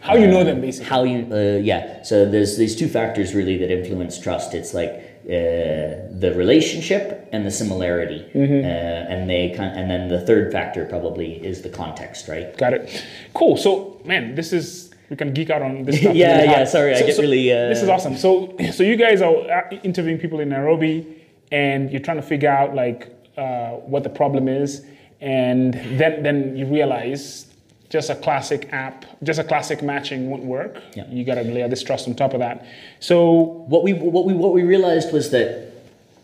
How 0.02 0.16
you 0.16 0.26
know 0.26 0.42
them, 0.42 0.60
basically. 0.60 0.88
How 0.90 1.04
you, 1.04 1.28
uh, 1.32 1.58
yeah. 1.62 2.02
So 2.02 2.28
there's 2.28 2.56
these 2.58 2.74
two 2.74 2.88
factors 2.88 3.34
really 3.34 3.56
that 3.58 3.70
influence 3.70 4.18
trust. 4.18 4.52
It's 4.52 4.74
like 4.74 4.90
uh, 5.24 6.10
the 6.24 6.32
relationship 6.36 7.28
and 7.32 7.46
the 7.46 7.50
similarity, 7.52 8.20
Mm-hmm. 8.34 8.64
uh, 8.64 9.12
and 9.12 9.30
they 9.30 9.52
and 9.52 9.88
then 9.88 10.08
the 10.08 10.20
third 10.20 10.50
factor 10.50 10.84
probably 10.86 11.34
is 11.46 11.62
the 11.62 11.68
context, 11.68 12.26
right? 12.28 12.56
Got 12.58 12.74
it. 12.74 13.04
Cool. 13.32 13.56
So, 13.56 14.00
man, 14.04 14.34
this 14.34 14.52
is 14.52 14.90
we 15.08 15.16
can 15.16 15.32
geek 15.32 15.50
out 15.50 15.62
on 15.62 15.84
this 15.84 16.00
stuff. 16.00 16.16
Yeah, 16.16 16.42
yeah, 16.42 16.64
sorry, 16.64 16.94
I 16.96 17.02
get 17.02 17.14
so 17.14 17.22
really, 17.22 17.52
uh, 17.52 17.68
this 17.68 17.82
is 17.82 17.88
awesome. 17.88 18.16
So, 18.16 18.56
so 18.72 18.82
you 18.82 18.96
guys 18.96 19.22
are 19.22 19.36
uh, 19.36 19.70
interviewing 19.84 20.18
people 20.18 20.40
in 20.40 20.48
Nairobi, 20.48 21.22
and 21.52 21.90
you're 21.92 22.00
trying 22.00 22.16
to 22.16 22.22
figure 22.34 22.50
out 22.50 22.74
like 22.74 23.14
uh, 23.38 23.70
what 23.92 24.02
the 24.02 24.10
problem 24.10 24.48
is, 24.48 24.84
and 25.20 25.74
then 26.00 26.24
then 26.24 26.56
you 26.56 26.66
realize 26.66 27.46
just 27.92 28.08
a 28.08 28.14
classic 28.14 28.72
app, 28.72 29.04
just 29.22 29.38
a 29.38 29.44
classic 29.44 29.82
matching 29.82 30.30
won't 30.30 30.44
work. 30.44 30.82
Yeah. 30.94 31.06
You 31.10 31.24
got 31.24 31.34
to 31.34 31.42
layer 31.42 31.68
this 31.68 31.82
trust 31.82 32.08
on 32.08 32.14
top 32.14 32.32
of 32.32 32.40
that. 32.40 32.64
So, 33.00 33.34
what 33.68 33.82
we 33.82 33.92
what 33.92 34.24
we 34.24 34.32
what 34.32 34.54
we 34.54 34.62
realized 34.62 35.12
was 35.12 35.30
that 35.32 35.70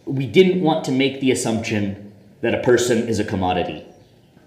we 0.07 0.27
didn't 0.27 0.63
want 0.63 0.87
to 0.87 0.93
make 0.93 1.21
the 1.21 1.31
assumption 1.31 2.11
that 2.41 2.55
a 2.55 2.63
person 2.63 3.07
is 3.07 3.19
a 3.19 3.25
commodity. 3.25 3.85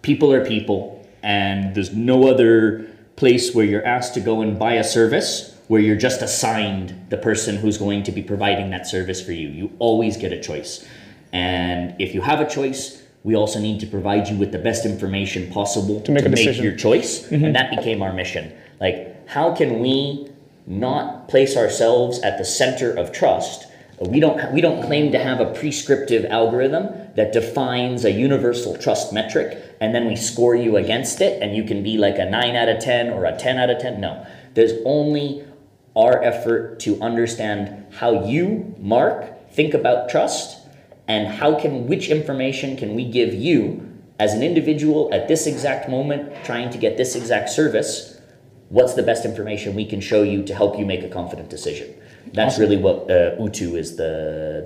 People 0.02 0.34
are 0.34 0.44
people, 0.44 1.08
and 1.22 1.76
there's 1.76 1.94
no 1.94 2.28
other 2.28 2.88
place 3.18 3.54
where 3.54 3.66
you're 3.66 3.86
asked 3.86 4.16
to 4.16 4.20
go 4.20 4.42
and 4.42 4.58
buy 4.58 4.74
a 4.74 4.84
service 4.84 5.56
where 5.68 5.80
you're 5.80 5.96
just 5.96 6.24
assigned 6.24 7.06
the 7.10 7.18
person 7.18 7.56
who's 7.56 7.78
going 7.78 8.02
to 8.02 8.12
be 8.12 8.24
providing 8.24 8.72
that 8.72 8.88
service 8.88 9.24
for 9.24 9.32
you. 9.32 9.48
You 9.48 9.72
always 9.78 10.18
get 10.18 10.34
a 10.34 10.42
choice. 10.42 10.84
And 11.32 11.94
if 12.02 12.16
you 12.16 12.22
have 12.22 12.42
a 12.42 12.50
choice, 12.50 13.01
we 13.24 13.36
also 13.36 13.60
need 13.60 13.80
to 13.80 13.88
provide 13.88 14.28
you 14.28 14.36
with 14.36 14.52
the 14.52 14.58
best 14.58 14.86
information 14.86 15.52
possible 15.52 16.02
To 16.02 16.12
make 16.12 16.26
a 16.26 16.30
decision. 16.30 16.64
your 16.64 16.76
choice. 16.76 17.30
And 17.32 17.44
mm-hmm. 17.44 17.54
that 17.54 17.70
became 17.70 18.02
our 18.02 18.14
mission. 18.14 18.52
Like, 18.80 19.28
how 19.30 19.54
can 19.54 19.80
we 19.80 20.28
not 20.66 21.28
place 21.28 21.56
ourselves 21.56 22.20
at 22.22 22.38
the 22.38 22.46
center 22.46 22.92
of 22.92 23.12
trust? 23.12 23.68
We 24.00 24.20
don't, 24.20 24.52
we 24.52 24.62
don't 24.62 24.82
claim 24.82 25.12
to 25.12 25.20
have 25.20 25.40
a 25.40 25.54
prescriptive 25.54 26.26
algorithm 26.26 27.14
that 27.16 27.32
defines 27.34 28.04
a 28.04 28.12
universal 28.12 28.76
trust 28.76 29.14
metric 29.14 29.62
and 29.80 29.94
then 29.94 30.08
we 30.08 30.16
score 30.16 30.56
you 30.56 30.78
against 30.78 31.22
it 31.22 31.42
and 31.42 31.56
you 31.56 31.64
can 31.64 31.84
be 31.84 31.98
like 31.98 32.18
a 32.18 32.26
9 32.26 32.56
out 32.56 32.70
of 32.70 32.80
10 32.80 33.10
or 33.10 33.26
a 33.26 33.38
10 33.38 33.58
out 33.60 33.70
of 33.70 33.80
10. 33.80 34.02
No. 34.02 34.26
There's 34.56 34.74
only 34.86 35.46
our 35.96 36.24
effort 36.24 36.80
to 36.80 37.00
understand 37.02 37.86
how 37.94 38.26
you, 38.26 38.76
Mark, 38.80 39.52
think 39.52 39.76
about 39.76 40.10
trust 40.10 40.61
and 41.12 41.22
how 41.42 41.52
can 41.62 41.74
which 41.92 42.06
information 42.18 42.70
can 42.82 42.90
we 43.00 43.04
give 43.20 43.32
you 43.48 43.60
as 44.26 44.32
an 44.38 44.42
individual 44.50 45.00
at 45.18 45.24
this 45.32 45.42
exact 45.54 45.84
moment 45.96 46.22
trying 46.50 46.70
to 46.76 46.78
get 46.86 46.92
this 47.02 47.12
exact 47.22 47.48
service 47.60 47.94
what's 48.78 48.94
the 49.00 49.06
best 49.12 49.22
information 49.32 49.68
we 49.84 49.88
can 49.94 50.02
show 50.12 50.22
you 50.34 50.40
to 50.50 50.54
help 50.62 50.74
you 50.80 50.86
make 50.94 51.04
a 51.10 51.12
confident 51.20 51.48
decision 51.58 51.88
that's 52.38 52.58
really 52.64 52.78
what 52.86 52.98
uh, 53.12 53.46
utu 53.46 53.68
is 53.84 53.90
the 54.02 54.12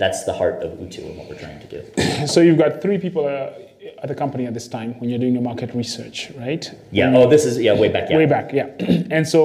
that's 0.02 0.20
the 0.28 0.34
heart 0.40 0.56
of 0.66 0.68
utu 0.84 1.00
and 1.08 1.14
what 1.18 1.26
we're 1.28 1.42
trying 1.46 1.60
to 1.66 1.68
do 1.76 1.80
So 2.34 2.38
you've 2.46 2.60
got 2.64 2.72
three 2.84 2.98
people 3.06 3.24
uh, 3.26 4.02
at 4.02 4.08
the 4.12 4.18
company 4.24 4.44
at 4.50 4.54
this 4.58 4.68
time 4.76 4.90
when 5.00 5.06
you're 5.10 5.22
doing 5.26 5.36
your 5.38 5.46
market 5.52 5.70
research, 5.82 6.18
right? 6.44 6.64
yeah 7.00 7.16
oh 7.18 7.26
this 7.34 7.42
is 7.48 7.54
yeah 7.66 7.74
way 7.82 7.90
back 7.96 8.06
yeah 8.10 8.18
Way 8.22 8.28
back, 8.36 8.46
yeah. 8.60 8.68
and 9.16 9.24
so 9.34 9.40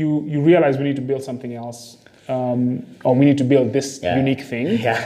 you 0.00 0.08
you 0.32 0.38
realize 0.52 0.72
we 0.82 0.84
need 0.90 1.00
to 1.04 1.06
build 1.10 1.22
something 1.30 1.52
else, 1.64 1.80
um, 2.34 2.60
or 3.06 3.12
we 3.20 3.24
need 3.28 3.38
to 3.44 3.48
build 3.54 3.66
this 3.78 3.88
Yeah. 4.02 4.16
unique 4.22 4.42
thing. 4.52 4.66
yeah 4.88 5.00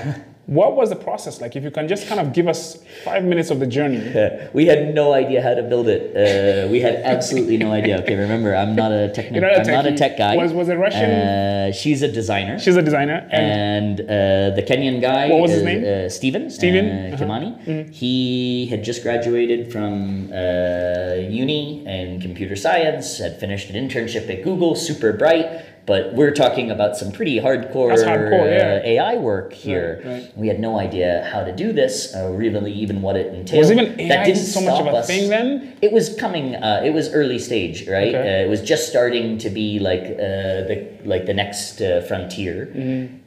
What 0.46 0.74
was 0.74 0.90
the 0.90 0.96
process 0.96 1.40
like? 1.40 1.54
If 1.54 1.62
you 1.62 1.70
can 1.70 1.86
just 1.86 2.08
kind 2.08 2.20
of 2.20 2.32
give 2.32 2.48
us 2.48 2.82
five 3.04 3.22
minutes 3.24 3.50
of 3.50 3.60
the 3.60 3.66
journey. 3.66 4.00
we 4.52 4.66
had 4.66 4.92
no 4.92 5.12
idea 5.12 5.40
how 5.40 5.54
to 5.54 5.62
build 5.62 5.86
it. 5.88 6.02
Uh, 6.16 6.68
we 6.68 6.80
had 6.80 6.96
absolutely 6.96 7.56
no 7.56 7.70
idea. 7.72 8.00
Okay, 8.02 8.16
remember, 8.16 8.54
I'm 8.54 8.74
not 8.74 8.90
a 8.90 9.08
technical. 9.08 9.34
You're 9.40 9.56
not 9.56 9.68
a 9.68 9.70
I'm 9.70 9.84
not 9.84 9.86
a 9.86 9.96
tech 9.96 10.18
guy. 10.18 10.36
Was- 10.36 10.52
was 10.52 10.68
it 10.68 10.74
Russian? 10.74 11.10
Uh, 11.10 11.72
she's 11.72 12.02
a 12.02 12.08
designer. 12.08 12.58
She's 12.58 12.76
a 12.76 12.82
designer, 12.82 13.26
and 13.30 14.00
and 14.00 14.00
uh, 14.00 14.56
the 14.56 14.62
Kenyan 14.62 15.00
guy. 15.00 15.28
What 15.28 15.42
was 15.42 15.50
his 15.52 15.60
is, 15.60 15.64
name? 15.64 15.84
Uh, 15.84 16.08
Stephen 16.08 16.50
Steven, 16.50 16.86
Uh, 16.86 17.14
uh-huh. 17.14 17.24
Kimani. 17.24 17.90
He 17.94 18.66
had 18.66 18.82
just 18.82 19.02
graduated 19.02 19.72
from 19.72 20.32
uh, 20.32 21.14
uni 21.42 21.86
in 21.86 22.20
computer 22.20 22.56
science. 22.56 23.18
Had 23.18 23.38
finished 23.38 23.70
an 23.70 23.76
internship 23.76 24.28
at 24.28 24.42
Google. 24.42 24.74
Super 24.74 25.12
bright. 25.12 25.46
But 25.84 26.14
we're 26.14 26.30
talking 26.30 26.70
about 26.70 26.96
some 26.96 27.10
pretty 27.10 27.40
hardcore, 27.40 27.96
hardcore, 27.96 28.46
uh. 28.46 28.86
AI 28.86 29.16
work 29.16 29.52
here. 29.52 30.00
Right, 30.04 30.12
right. 30.22 30.38
We 30.38 30.46
had 30.46 30.60
no 30.60 30.78
idea 30.78 31.28
how 31.32 31.42
to 31.42 31.54
do 31.54 31.72
this, 31.72 32.14
uh, 32.14 32.28
really, 32.30 32.72
even 32.72 33.02
what 33.02 33.16
it 33.16 33.34
entailed. 33.34 33.58
was 33.58 33.70
even 33.72 34.00
AI 34.00 34.32
so 34.34 34.60
much 34.60 34.80
of 34.80 34.86
a 34.86 34.90
us. 34.90 35.06
thing 35.08 35.28
then? 35.28 35.76
It 35.82 35.90
was 35.90 36.14
coming. 36.14 36.54
Uh, 36.54 36.82
it 36.84 36.94
was 36.94 37.12
early 37.12 37.40
stage, 37.40 37.88
right? 37.88 38.14
Okay. 38.14 38.42
Uh, 38.42 38.46
it 38.46 38.48
was 38.48 38.62
just 38.62 38.88
starting 38.88 39.38
to 39.38 39.50
be 39.50 39.80
like 39.80 40.02
uh, 40.02 40.68
the 40.70 40.88
like 41.04 41.26
the 41.26 41.34
next 41.34 41.80
uh, 41.80 42.00
frontier, 42.02 42.70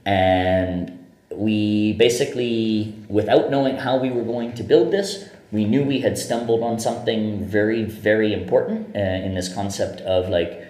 and 0.06 0.98
we 1.34 1.94
basically, 1.94 2.96
without 3.10 3.52
knowing 3.52 3.76
how 3.78 3.98
we 3.98 4.10
were 4.10 4.24
going 4.24 4.54
to 4.54 4.64
build 4.64 4.92
this, 4.92 5.28
we 5.52 5.66
knew 5.66 5.84
we 5.84 6.00
had 6.00 6.18
stumbled 6.18 6.64
on 6.64 6.80
something 6.80 7.46
very, 7.46 7.84
very 7.84 8.34
important 8.34 8.96
uh, 8.96 9.00
in 9.00 9.34
this 9.36 9.54
concept 9.54 10.02
of 10.02 10.30
like 10.30 10.62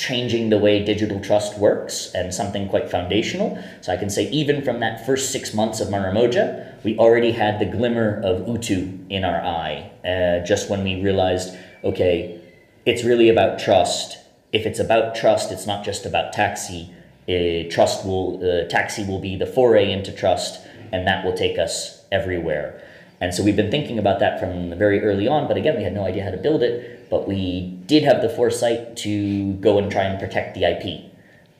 changing 0.00 0.48
the 0.48 0.56
way 0.56 0.82
digital 0.82 1.20
trust 1.20 1.58
works 1.58 2.10
and 2.14 2.32
something 2.32 2.68
quite 2.68 2.90
foundational. 2.90 3.62
So 3.82 3.92
I 3.92 3.98
can 3.98 4.08
say 4.08 4.30
even 4.30 4.62
from 4.62 4.80
that 4.80 5.04
first 5.04 5.30
six 5.30 5.52
months 5.52 5.78
of 5.80 5.88
Maramoja, 5.88 6.82
we 6.82 6.96
already 6.96 7.32
had 7.32 7.58
the 7.58 7.66
glimmer 7.66 8.20
of 8.24 8.48
Utu 8.48 8.98
in 9.10 9.24
our 9.24 9.40
eye. 9.42 9.90
Uh, 10.02 10.44
just 10.44 10.70
when 10.70 10.82
we 10.82 11.02
realized, 11.02 11.54
okay, 11.84 12.40
it's 12.86 13.04
really 13.04 13.28
about 13.28 13.58
trust. 13.58 14.18
If 14.52 14.64
it's 14.64 14.80
about 14.80 15.14
trust, 15.14 15.52
it's 15.52 15.66
not 15.66 15.84
just 15.84 16.06
about 16.06 16.32
taxi. 16.32 16.90
Uh, 17.28 17.70
trust 17.70 18.06
will 18.06 18.40
uh, 18.42 18.68
taxi 18.68 19.04
will 19.04 19.20
be 19.20 19.36
the 19.36 19.46
foray 19.46 19.92
into 19.92 20.12
trust, 20.12 20.66
and 20.92 21.06
that 21.06 21.24
will 21.24 21.34
take 21.34 21.58
us 21.58 22.04
everywhere. 22.10 22.82
And 23.20 23.34
so 23.34 23.42
we've 23.42 23.56
been 23.56 23.70
thinking 23.70 23.98
about 23.98 24.18
that 24.20 24.40
from 24.40 24.76
very 24.78 25.02
early 25.02 25.28
on, 25.28 25.46
but 25.46 25.56
again, 25.56 25.76
we 25.76 25.82
had 25.82 25.92
no 25.92 26.04
idea 26.04 26.24
how 26.24 26.30
to 26.30 26.38
build 26.38 26.62
it. 26.62 27.10
But 27.10 27.28
we 27.28 27.78
did 27.86 28.02
have 28.04 28.22
the 28.22 28.28
foresight 28.28 28.96
to 28.98 29.52
go 29.54 29.78
and 29.78 29.90
try 29.90 30.04
and 30.04 30.18
protect 30.18 30.54
the 30.54 30.64
IP. 30.64 31.10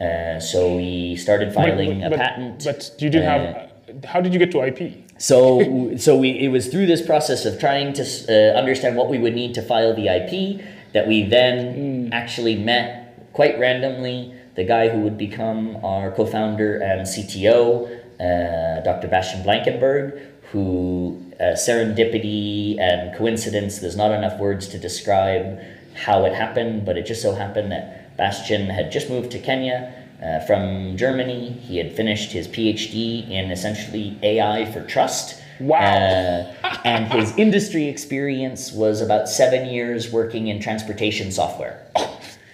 Uh, 0.01 0.41
so 0.41 0.77
we 0.77 1.17
started 1.17 1.53
filing 1.53 2.01
but, 2.01 2.15
a 2.15 2.17
patent. 2.17 2.65
But 2.65 2.91
you 2.99 3.11
didn't 3.11 3.29
uh, 3.29 3.69
have. 3.91 4.05
How 4.05 4.21
did 4.21 4.33
you 4.33 4.39
get 4.39 4.51
to 4.53 4.63
IP? 4.63 5.05
so, 5.19 5.97
so 5.97 6.17
we 6.17 6.31
it 6.31 6.49
was 6.49 6.69
through 6.69 6.87
this 6.87 7.03
process 7.03 7.45
of 7.45 7.61
trying 7.61 7.93
to 7.95 8.03
uh, 8.03 8.59
understand 8.59 8.97
what 8.97 9.11
we 9.11 9.19
would 9.19 9.35
need 9.35 9.53
to 9.55 9.63
file 9.63 9.95
the 9.95 10.09
IP 10.09 10.65
that 10.95 11.07
we 11.07 11.25
then 11.25 12.11
actually 12.13 12.57
met 12.57 13.33
quite 13.35 13.59
randomly 13.59 14.35
the 14.55 14.65
guy 14.65 14.89
who 14.89 15.01
would 15.01 15.17
become 15.17 15.77
our 15.85 16.11
co-founder 16.13 16.79
and 16.83 17.03
CTO, 17.03 17.87
uh, 18.21 18.83
Dr. 18.83 19.09
Bastian 19.09 19.43
Blankenberg, 19.43 20.21
who 20.51 21.21
uh, 21.39 21.55
serendipity 21.55 22.79
and 22.79 23.17
coincidence. 23.17 23.79
There's 23.79 23.97
not 23.97 24.13
enough 24.13 24.39
words 24.39 24.67
to 24.69 24.79
describe 24.79 25.61
how 25.95 26.25
it 26.25 26.35
happened, 26.35 26.85
but 26.85 26.97
it 26.97 27.07
just 27.07 27.23
so 27.23 27.35
happened 27.35 27.73
that 27.73 28.17
Bastian 28.17 28.67
had 28.69 28.91
just 28.91 29.09
moved 29.09 29.31
to 29.33 29.39
Kenya 29.39 29.95
uh, 30.23 30.41
from 30.41 30.97
Germany. 30.97 31.51
He 31.51 31.79
had 31.79 31.95
finished 31.95 32.33
his 32.33 32.49
PhD 32.49 33.29
in 33.31 33.51
essentially 33.51 34.19
AI 34.23 34.71
for 34.73 34.85
trust. 34.85 35.41
Wow. 35.61 35.79
Uh, 35.79 36.77
and 36.85 37.13
his 37.13 37.35
industry 37.37 37.87
experience 37.87 38.73
was 38.73 39.01
about 39.01 39.29
seven 39.29 39.69
years 39.69 40.11
working 40.11 40.49
in 40.49 40.61
transportation 40.61 41.31
software. 41.31 41.87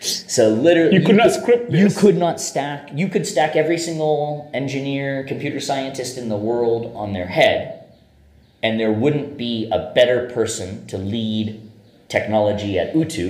So 0.01 0.51
literally, 0.51 0.95
You 0.95 1.05
could 1.05 1.17
not 1.17 1.33
script 1.33 1.73
You 1.73 1.91
could 1.91 2.17
not 2.17 2.41
stack. 2.41 2.91
You 2.95 3.09
could 3.09 3.27
stack 3.27 3.57
every 3.57 3.79
single 3.79 4.51
engineer, 4.55 5.25
computer 5.25 5.61
scientist 5.61 6.19
in 6.19 6.29
the 6.29 6.37
world 6.37 6.93
on 6.95 7.13
their 7.13 7.27
head, 7.27 7.76
and 8.67 8.81
there 8.81 8.91
wouldn't 9.03 9.37
be 9.47 9.55
a 9.79 9.81
better 9.95 10.19
person 10.39 10.69
to 10.89 10.97
lead 10.99 11.61
technology 12.09 12.73
at 12.83 12.95
Utu 12.97 13.29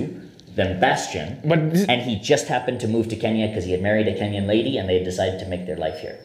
than 0.55 0.79
Bastian. 0.79 1.29
But 1.45 1.59
this, 1.71 1.85
And 1.87 2.01
he 2.01 2.13
just 2.33 2.47
happened 2.47 2.79
to 2.81 2.87
move 2.87 3.07
to 3.09 3.15
Kenya 3.15 3.47
because 3.47 3.65
he 3.65 3.71
had 3.71 3.81
married 3.89 4.07
a 4.07 4.15
Kenyan 4.19 4.47
lady, 4.47 4.77
and 4.77 4.89
they 4.89 4.95
had 4.95 5.03
decided 5.03 5.39
to 5.41 5.45
make 5.53 5.63
their 5.69 5.77
life 5.77 5.99
here. 6.05 6.17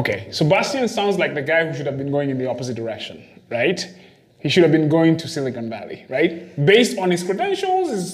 okay, 0.00 0.18
so 0.36 0.42
Bastian 0.48 0.86
sounds 0.88 1.16
like 1.22 1.32
the 1.34 1.42
guy 1.52 1.60
who 1.66 1.72
should 1.76 1.86
have 1.90 1.98
been 2.02 2.10
going 2.16 2.28
in 2.30 2.38
the 2.38 2.48
opposite 2.52 2.76
direction, 2.82 3.16
right? 3.58 3.78
He 4.44 4.48
should 4.48 4.62
have 4.66 4.72
been 4.78 4.88
going 4.88 5.16
to 5.22 5.26
Silicon 5.28 5.68
Valley, 5.76 5.98
right? 6.08 6.30
Based 6.72 6.94
on 7.02 7.10
his 7.14 7.22
credentials, 7.28 7.90
his 7.90 8.04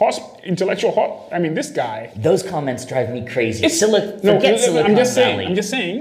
hosp- 0.00 0.44
intellectual. 0.44 0.90
Ho- 0.98 1.28
I 1.32 1.38
mean, 1.44 1.54
this 1.60 1.70
guy. 1.70 1.98
Those 2.28 2.42
comments 2.54 2.82
drive 2.92 3.08
me 3.16 3.20
crazy. 3.34 3.64
It's 3.66 3.78
Sili- 3.82 4.22
no. 4.22 4.34
forget 4.36 4.54
I'm 4.54 4.60
Silicon 4.66 4.96
just 5.02 5.14
Valley. 5.16 5.34
saying. 5.36 5.48
I'm 5.48 5.54
just 5.62 5.70
saying. 5.70 6.00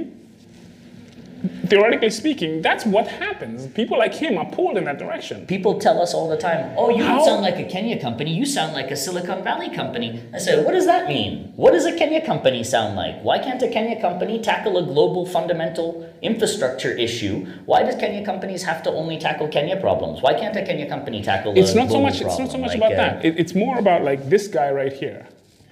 Theoretically 1.71 2.09
speaking, 2.09 2.61
that's 2.61 2.85
what 2.85 3.07
happens. 3.07 3.65
People 3.67 3.97
like 3.97 4.13
him 4.13 4.37
are 4.37 4.49
pulled 4.51 4.75
in 4.75 4.83
that 4.83 4.99
direction. 4.99 5.47
People 5.47 5.79
tell 5.79 6.01
us 6.01 6.13
all 6.13 6.27
the 6.27 6.35
time, 6.35 6.75
oh, 6.77 6.89
you 6.89 7.01
How- 7.01 7.15
don't 7.15 7.25
sound 7.25 7.43
like 7.43 7.59
a 7.59 7.63
Kenya 7.63 7.97
company, 7.97 8.33
you 8.33 8.45
sound 8.45 8.73
like 8.73 8.91
a 8.91 8.97
Silicon 8.97 9.41
Valley 9.41 9.69
company. 9.73 10.21
I 10.33 10.37
said, 10.37 10.65
what 10.65 10.73
does 10.73 10.85
that 10.85 11.07
mean? 11.07 11.53
What 11.55 11.71
does 11.71 11.85
a 11.85 11.95
Kenya 11.97 12.25
company 12.25 12.65
sound 12.65 12.97
like? 12.97 13.21
Why 13.21 13.39
can't 13.39 13.61
a 13.61 13.69
Kenya 13.69 14.01
company 14.01 14.41
tackle 14.41 14.77
a 14.79 14.83
global 14.83 15.25
fundamental 15.25 16.13
infrastructure 16.21 16.91
issue? 16.91 17.45
Why 17.65 17.83
does 17.83 17.95
Kenya 17.95 18.25
companies 18.25 18.63
have 18.63 18.83
to 18.83 18.89
only 18.91 19.17
tackle 19.17 19.47
Kenya 19.47 19.77
problems? 19.79 20.21
Why 20.21 20.33
can't 20.33 20.57
a 20.57 20.65
Kenya 20.65 20.89
company 20.89 21.23
tackle 21.23 21.57
It's 21.57 21.73
not 21.73 21.89
so 21.89 22.01
much. 22.01 22.19
It's 22.19 22.37
not 22.37 22.51
so 22.51 22.57
much 22.57 22.71
Like, 22.71 22.79
about 22.79 22.91
uh, 22.91 22.97
that. 22.97 23.23
It, 23.23 23.39
it's 23.39 23.55
more 23.55 23.79
about 23.79 24.03
like 24.03 24.27
this 24.27 24.49
guy 24.49 24.71
right 24.71 24.91
here. 24.91 25.25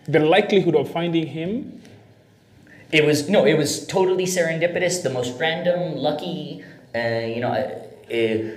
The 0.07 0.21
likelihood 0.21 0.75
of 0.75 0.89
finding 0.89 1.27
him. 1.27 1.81
It 2.91 3.05
was 3.05 3.29
no, 3.29 3.45
it 3.45 3.57
was 3.57 3.85
totally 3.85 4.25
serendipitous, 4.25 5.03
the 5.03 5.09
most 5.11 5.39
random, 5.39 5.95
lucky. 5.95 6.63
Uh, 6.95 6.99
you 7.25 7.39
know, 7.41 7.49
uh, 7.51 8.13
uh, 8.13 8.55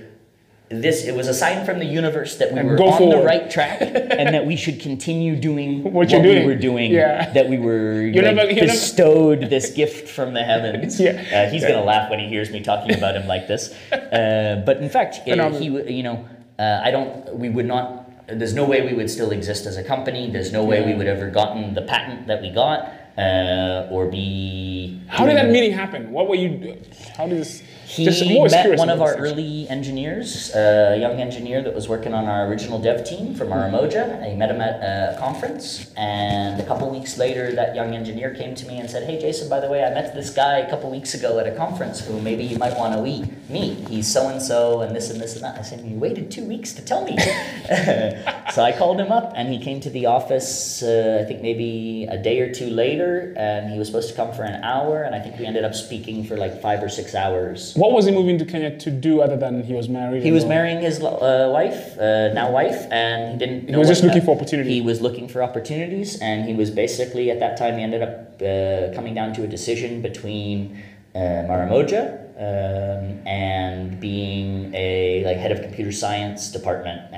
this 0.70 1.04
it 1.04 1.14
was 1.14 1.28
a 1.28 1.34
sign 1.34 1.66
from 1.66 1.78
the 1.78 1.84
universe 1.84 2.36
that 2.36 2.50
we 2.50 2.60
And 2.60 2.68
were 2.70 2.78
on 2.78 3.10
the 3.10 3.22
right 3.22 3.50
track 3.50 3.82
and 3.82 4.34
that 4.34 4.46
we 4.46 4.56
should 4.56 4.80
continue 4.80 5.36
doing 5.36 5.82
What 5.92 6.08
you're 6.10 6.22
doing. 6.22 6.46
we 6.46 6.54
were 6.54 6.58
doing. 6.58 6.90
Yeah. 6.92 7.30
That 7.34 7.50
we 7.50 7.58
were 7.58 8.00
You're 8.06 8.24
like, 8.24 8.36
never- 8.36 8.50
you're 8.50 8.64
never- 8.64 8.72
bestowed 8.72 9.50
this 9.50 9.70
gift 9.70 10.08
from 10.08 10.32
the 10.32 10.42
heavens. 10.42 10.98
Yeah. 11.06 11.10
Uh, 11.46 11.50
he's 11.50 11.62
gonna 11.62 11.84
laugh 11.84 12.08
when 12.08 12.20
he 12.20 12.28
hears 12.28 12.50
me 12.50 12.62
talking 12.62 12.96
about 12.96 13.16
him 13.16 13.26
like 13.28 13.46
this. 13.48 13.74
Uh, 13.92 14.62
but 14.64 14.78
in 14.78 14.88
fact, 14.88 15.16
uh, 15.16 15.24
Phenomenal. 15.24 15.84
he 15.84 15.92
you 15.98 16.02
know, 16.02 16.26
uh, 16.58 16.80
I 16.82 16.90
don't. 16.90 17.34
We 17.36 17.50
would 17.50 17.66
not. 17.66 18.28
There's 18.28 18.54
no 18.54 18.64
way 18.64 18.80
we 18.86 18.94
would 18.94 19.10
still 19.10 19.30
exist 19.30 19.66
as 19.66 19.76
a 19.76 19.82
company. 19.84 20.30
There's 20.30 20.52
no 20.52 20.64
way 20.64 20.80
we 20.86 20.94
would 20.94 21.06
ever 21.08 21.28
gotten 21.28 21.74
the 21.74 21.82
patent 21.82 22.28
that 22.28 22.40
we 22.40 22.48
got. 22.50 22.90
Uh, 23.18 23.88
or 23.90 24.06
be. 24.06 25.00
How 25.08 25.26
did 25.26 25.36
that 25.36 25.50
meeting 25.50 25.72
happen? 25.72 26.10
What 26.12 26.28
were 26.28 26.34
you? 26.34 26.78
How 27.16 27.26
did 27.26 27.38
this? 27.38 27.62
He 27.86 28.04
just- 28.04 28.22
met 28.22 28.78
one 28.78 28.90
of 28.90 29.02
our 29.02 29.14
things. 29.14 29.32
early 29.32 29.66
engineers, 29.68 30.54
a 30.54 30.96
young 30.98 31.20
engineer 31.20 31.62
that 31.62 31.74
was 31.74 31.88
working 31.88 32.14
on 32.14 32.26
our 32.26 32.46
original 32.46 32.78
dev 32.78 33.04
team 33.04 33.34
from 33.34 33.48
Maramoja. 33.48 34.24
He 34.28 34.34
met 34.34 34.50
him 34.50 34.60
at 34.60 34.80
a 34.80 35.18
conference, 35.18 35.90
and 35.96 36.60
a 36.60 36.64
couple 36.64 36.88
weeks 36.90 37.18
later, 37.18 37.52
that 37.52 37.74
young 37.74 37.94
engineer 37.94 38.30
came 38.34 38.54
to 38.54 38.66
me 38.66 38.78
and 38.78 38.88
said, 38.90 39.04
"Hey, 39.04 39.18
Jason, 39.20 39.48
by 39.48 39.60
the 39.60 39.68
way, 39.68 39.84
I 39.84 39.90
met 39.90 40.14
this 40.14 40.30
guy 40.30 40.58
a 40.58 40.70
couple 40.70 40.90
weeks 40.90 41.14
ago 41.14 41.38
at 41.38 41.46
a 41.46 41.52
conference 41.52 42.00
who 42.00 42.20
maybe 42.20 42.44
you 42.44 42.56
might 42.58 42.76
want 42.78 42.94
to 42.94 43.02
meet. 43.02 43.88
He's 43.88 44.06
so 44.08 44.28
and 44.28 44.40
so, 44.40 44.80
and 44.80 44.94
this 44.96 45.10
and 45.10 45.20
this 45.20 45.34
and 45.34 45.44
that." 45.44 45.58
I 45.58 45.62
said, 45.62 45.80
"You 45.80 45.96
waited 45.98 46.30
two 46.30 46.44
weeks 46.44 46.72
to 46.74 46.82
tell 46.82 47.04
me." 47.04 47.18
so 48.52 48.62
I 48.62 48.72
called 48.72 49.00
him 49.00 49.12
up, 49.12 49.32
and 49.36 49.52
he 49.52 49.58
came 49.58 49.80
to 49.80 49.90
the 49.90 50.06
office. 50.06 50.82
Uh, 50.82 51.18
I 51.22 51.24
think 51.24 51.42
maybe 51.42 52.06
a 52.10 52.16
day 52.16 52.40
or 52.40 52.52
two 52.52 52.70
later, 52.70 53.34
and 53.36 53.70
he 53.70 53.78
was 53.78 53.88
supposed 53.88 54.08
to 54.08 54.14
come 54.14 54.32
for 54.32 54.42
an 54.42 54.62
hour, 54.62 55.02
and 55.02 55.14
I 55.14 55.20
think 55.20 55.38
we 55.38 55.46
ended 55.46 55.64
up 55.64 55.74
speaking 55.74 56.24
for 56.24 56.36
like 56.36 56.60
five 56.60 56.82
or 56.82 56.88
six 56.88 57.14
hours. 57.14 57.71
What 57.76 57.92
was 57.92 58.04
he 58.06 58.12
moving 58.12 58.38
to 58.38 58.44
Kenya 58.44 58.78
to 58.78 58.90
do 58.90 59.20
other 59.22 59.36
than 59.36 59.62
he 59.62 59.74
was 59.74 59.88
married? 59.88 60.22
He 60.22 60.32
was 60.32 60.44
marrying 60.44 60.80
his 60.80 61.00
uh, 61.02 61.50
wife, 61.52 61.98
uh, 61.98 62.32
now 62.34 62.50
wife, 62.50 62.86
and 62.90 63.32
he 63.32 63.38
didn't. 63.46 63.68
He 63.68 63.76
was 63.76 63.88
just 63.88 64.02
looking 64.02 64.18
that- 64.20 64.26
for 64.26 64.36
opportunity. 64.36 64.74
He 64.74 64.80
was 64.80 65.00
looking 65.00 65.28
for 65.28 65.42
opportunities, 65.42 66.20
and 66.20 66.44
he 66.48 66.54
was 66.54 66.70
basically 66.70 67.30
at 67.30 67.40
that 67.40 67.56
time 67.56 67.76
he 67.78 67.82
ended 67.82 68.02
up 68.02 68.40
uh, 68.42 68.94
coming 68.94 69.14
down 69.14 69.32
to 69.34 69.44
a 69.44 69.46
decision 69.46 70.02
between 70.02 70.82
uh, 71.14 71.18
Maramoja 71.18 72.02
um, 72.38 73.26
and 73.26 74.00
being 74.00 74.72
a 74.74 75.22
like 75.24 75.36
head 75.36 75.52
of 75.52 75.60
computer 75.62 75.92
science 75.92 76.50
department 76.50 77.00
uh, 77.12 77.16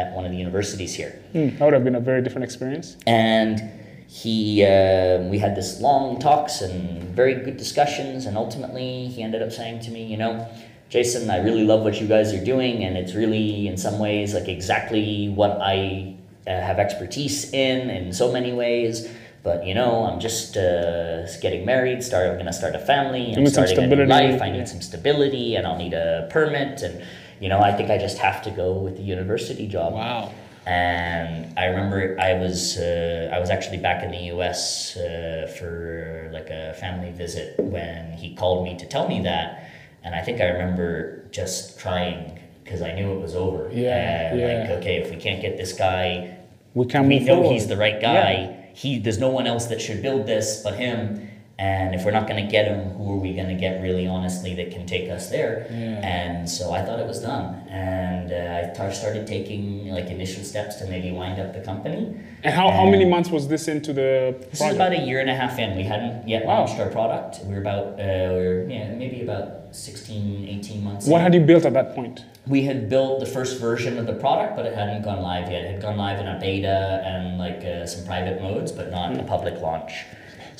at 0.00 0.12
one 0.14 0.24
of 0.24 0.30
the 0.30 0.36
universities 0.36 0.94
here 0.94 1.12
Hmm, 1.32 1.48
that 1.56 1.60
would 1.64 1.72
have 1.74 1.84
been 1.84 1.94
a 1.94 2.00
very 2.00 2.22
different 2.22 2.44
experience. 2.44 2.96
and 3.06 3.62
he 4.10 4.64
uh, 4.64 5.18
we 5.30 5.38
had 5.38 5.54
this 5.54 5.80
long 5.80 6.18
talks 6.18 6.60
and 6.60 7.14
very 7.14 7.34
good 7.34 7.56
discussions 7.56 8.26
and 8.26 8.36
ultimately 8.36 9.06
he 9.06 9.22
ended 9.22 9.40
up 9.40 9.52
saying 9.52 9.78
to 9.78 9.90
me 9.92 10.04
you 10.04 10.16
know 10.16 10.48
jason 10.88 11.30
i 11.30 11.38
really 11.38 11.62
love 11.62 11.82
what 11.82 12.00
you 12.00 12.08
guys 12.08 12.32
are 12.34 12.44
doing 12.44 12.82
and 12.82 12.96
it's 12.96 13.14
really 13.14 13.68
in 13.68 13.76
some 13.76 14.00
ways 14.00 14.34
like 14.34 14.48
exactly 14.48 15.28
what 15.28 15.52
i 15.62 16.12
uh, 16.48 16.50
have 16.50 16.80
expertise 16.80 17.52
in 17.52 17.90
in 17.90 18.12
so 18.12 18.32
many 18.32 18.52
ways. 18.52 19.08
But 19.42 19.66
you 19.66 19.72
know 19.72 20.04
i'm 20.04 20.20
just 20.20 20.56
uh, 20.58 21.26
getting 21.40 21.64
married 21.64 22.02
start 22.02 22.26
i'm 22.28 22.34
going 22.34 22.44
to 22.44 22.52
start 22.52 22.74
a 22.74 22.78
family 22.78 23.32
i'm 23.34 23.44
need 23.44 23.54
some 23.54 23.66
starting 23.66 23.90
a 23.90 23.96
new 23.96 24.04
life 24.04 24.42
i 24.42 24.50
need 24.50 24.68
some 24.68 24.82
stability 24.82 25.56
and 25.56 25.66
i'll 25.66 25.78
need 25.78 25.94
a 25.94 26.28
permit 26.30 26.82
and 26.82 27.02
you 27.40 27.48
know 27.48 27.58
i 27.58 27.72
think 27.72 27.88
i 27.88 27.96
just 27.96 28.18
have 28.18 28.42
to 28.42 28.50
go 28.50 28.72
with 28.72 28.98
the 28.98 29.02
university 29.02 29.66
job. 29.66 29.94
Wow. 29.94 30.30
And 30.70 31.58
I 31.58 31.64
remember 31.66 32.16
I 32.20 32.34
was 32.34 32.78
uh, 32.78 33.30
I 33.32 33.38
was 33.40 33.50
actually 33.50 33.78
back 33.78 34.04
in 34.04 34.12
the 34.12 34.24
U.S. 34.34 34.96
Uh, 34.96 35.52
for 35.58 36.30
like 36.32 36.48
a 36.50 36.74
family 36.74 37.10
visit 37.10 37.58
when 37.58 38.12
he 38.12 38.34
called 38.36 38.64
me 38.64 38.78
to 38.78 38.86
tell 38.86 39.08
me 39.08 39.20
that, 39.22 39.68
and 40.04 40.14
I 40.14 40.22
think 40.22 40.40
I 40.40 40.44
remember 40.44 41.26
just 41.32 41.80
crying 41.80 42.38
because 42.62 42.82
I 42.82 42.92
knew 42.92 43.12
it 43.12 43.20
was 43.20 43.34
over. 43.34 43.68
Yeah, 43.72 44.30
And, 44.30 44.40
yeah. 44.40 44.46
Like 44.46 44.70
okay, 44.78 44.96
if 44.98 45.10
we 45.10 45.16
can't 45.16 45.42
get 45.42 45.56
this 45.56 45.72
guy, 45.72 46.38
We 46.74 46.86
can 46.86 47.08
we 47.08 47.18
know 47.18 47.36
forward. 47.42 47.52
he's 47.52 47.66
the 47.66 47.76
right 47.76 48.00
guy. 48.00 48.70
He 48.72 49.00
there's 49.00 49.18
no 49.18 49.28
one 49.30 49.48
else 49.48 49.66
that 49.66 49.80
should 49.80 50.02
build 50.02 50.26
this 50.26 50.62
but 50.62 50.74
him. 50.74 51.28
And 51.60 51.94
if 51.94 52.06
we're 52.06 52.10
not 52.20 52.26
going 52.26 52.42
to 52.42 52.50
get 52.50 52.64
them, 52.64 52.80
who 52.96 53.12
are 53.12 53.16
we 53.18 53.34
going 53.34 53.48
to 53.48 53.54
get 53.54 53.82
really 53.82 54.06
honestly 54.06 54.54
that 54.54 54.70
can 54.70 54.86
take 54.86 55.10
us 55.10 55.28
there? 55.28 55.66
Yeah. 55.70 56.00
And 56.16 56.48
so 56.48 56.72
I 56.72 56.80
thought 56.82 56.98
it 57.00 57.06
was 57.06 57.20
done. 57.20 57.46
And 57.68 58.32
uh, 58.32 58.82
I 58.82 58.90
started 58.92 59.26
taking 59.26 59.88
like 59.88 60.06
initial 60.06 60.42
steps 60.42 60.76
to 60.76 60.86
maybe 60.86 61.10
wind 61.12 61.38
up 61.38 61.52
the 61.52 61.60
company. 61.60 62.16
And 62.44 62.54
how, 62.54 62.70
how 62.70 62.86
many 62.88 63.04
months 63.04 63.28
was 63.28 63.46
this 63.46 63.68
into 63.68 63.92
the 63.92 64.34
This 64.50 64.62
is 64.62 64.74
about 64.74 64.92
a 64.92 65.00
year 65.00 65.20
and 65.20 65.28
a 65.28 65.34
half 65.36 65.58
in. 65.58 65.76
We 65.76 65.82
hadn't 65.82 66.26
yet 66.26 66.46
Wow. 66.46 66.60
launched 66.64 66.80
our 66.80 66.88
product. 66.88 67.40
We 67.44 67.52
were 67.54 67.60
about, 67.60 67.84
uh, 68.00 68.04
we 68.38 68.44
were, 68.46 68.66
yeah, 68.66 68.94
maybe 68.94 69.20
about 69.20 69.74
16, 69.76 70.48
18 70.48 70.82
months 70.82 71.06
what 71.06 71.18
in. 71.18 71.22
had 71.24 71.34
you 71.34 71.40
built 71.42 71.66
at 71.66 71.74
that 71.74 71.94
point? 71.94 72.24
we 72.46 72.62
had 72.62 72.88
built 72.88 73.20
the 73.20 73.26
first 73.26 73.60
version 73.60 73.98
of 73.98 74.06
the 74.06 74.14
product, 74.14 74.56
but 74.56 74.64
it 74.64 74.74
hadn't 74.74 75.02
gone 75.02 75.20
live 75.20 75.50
yet. 75.52 75.62
It 75.66 75.72
had 75.72 75.82
gone 75.82 75.98
live 75.98 76.18
in 76.18 76.26
a 76.26 76.38
beta 76.40 77.02
and 77.04 77.38
like 77.38 77.62
uh, 77.64 77.86
some 77.86 78.04
private 78.06 78.40
modes, 78.40 78.72
but 78.72 78.90
not 78.90 79.12
Hmm. 79.12 79.20
a 79.20 79.24
public 79.24 79.60
launch. 79.60 79.92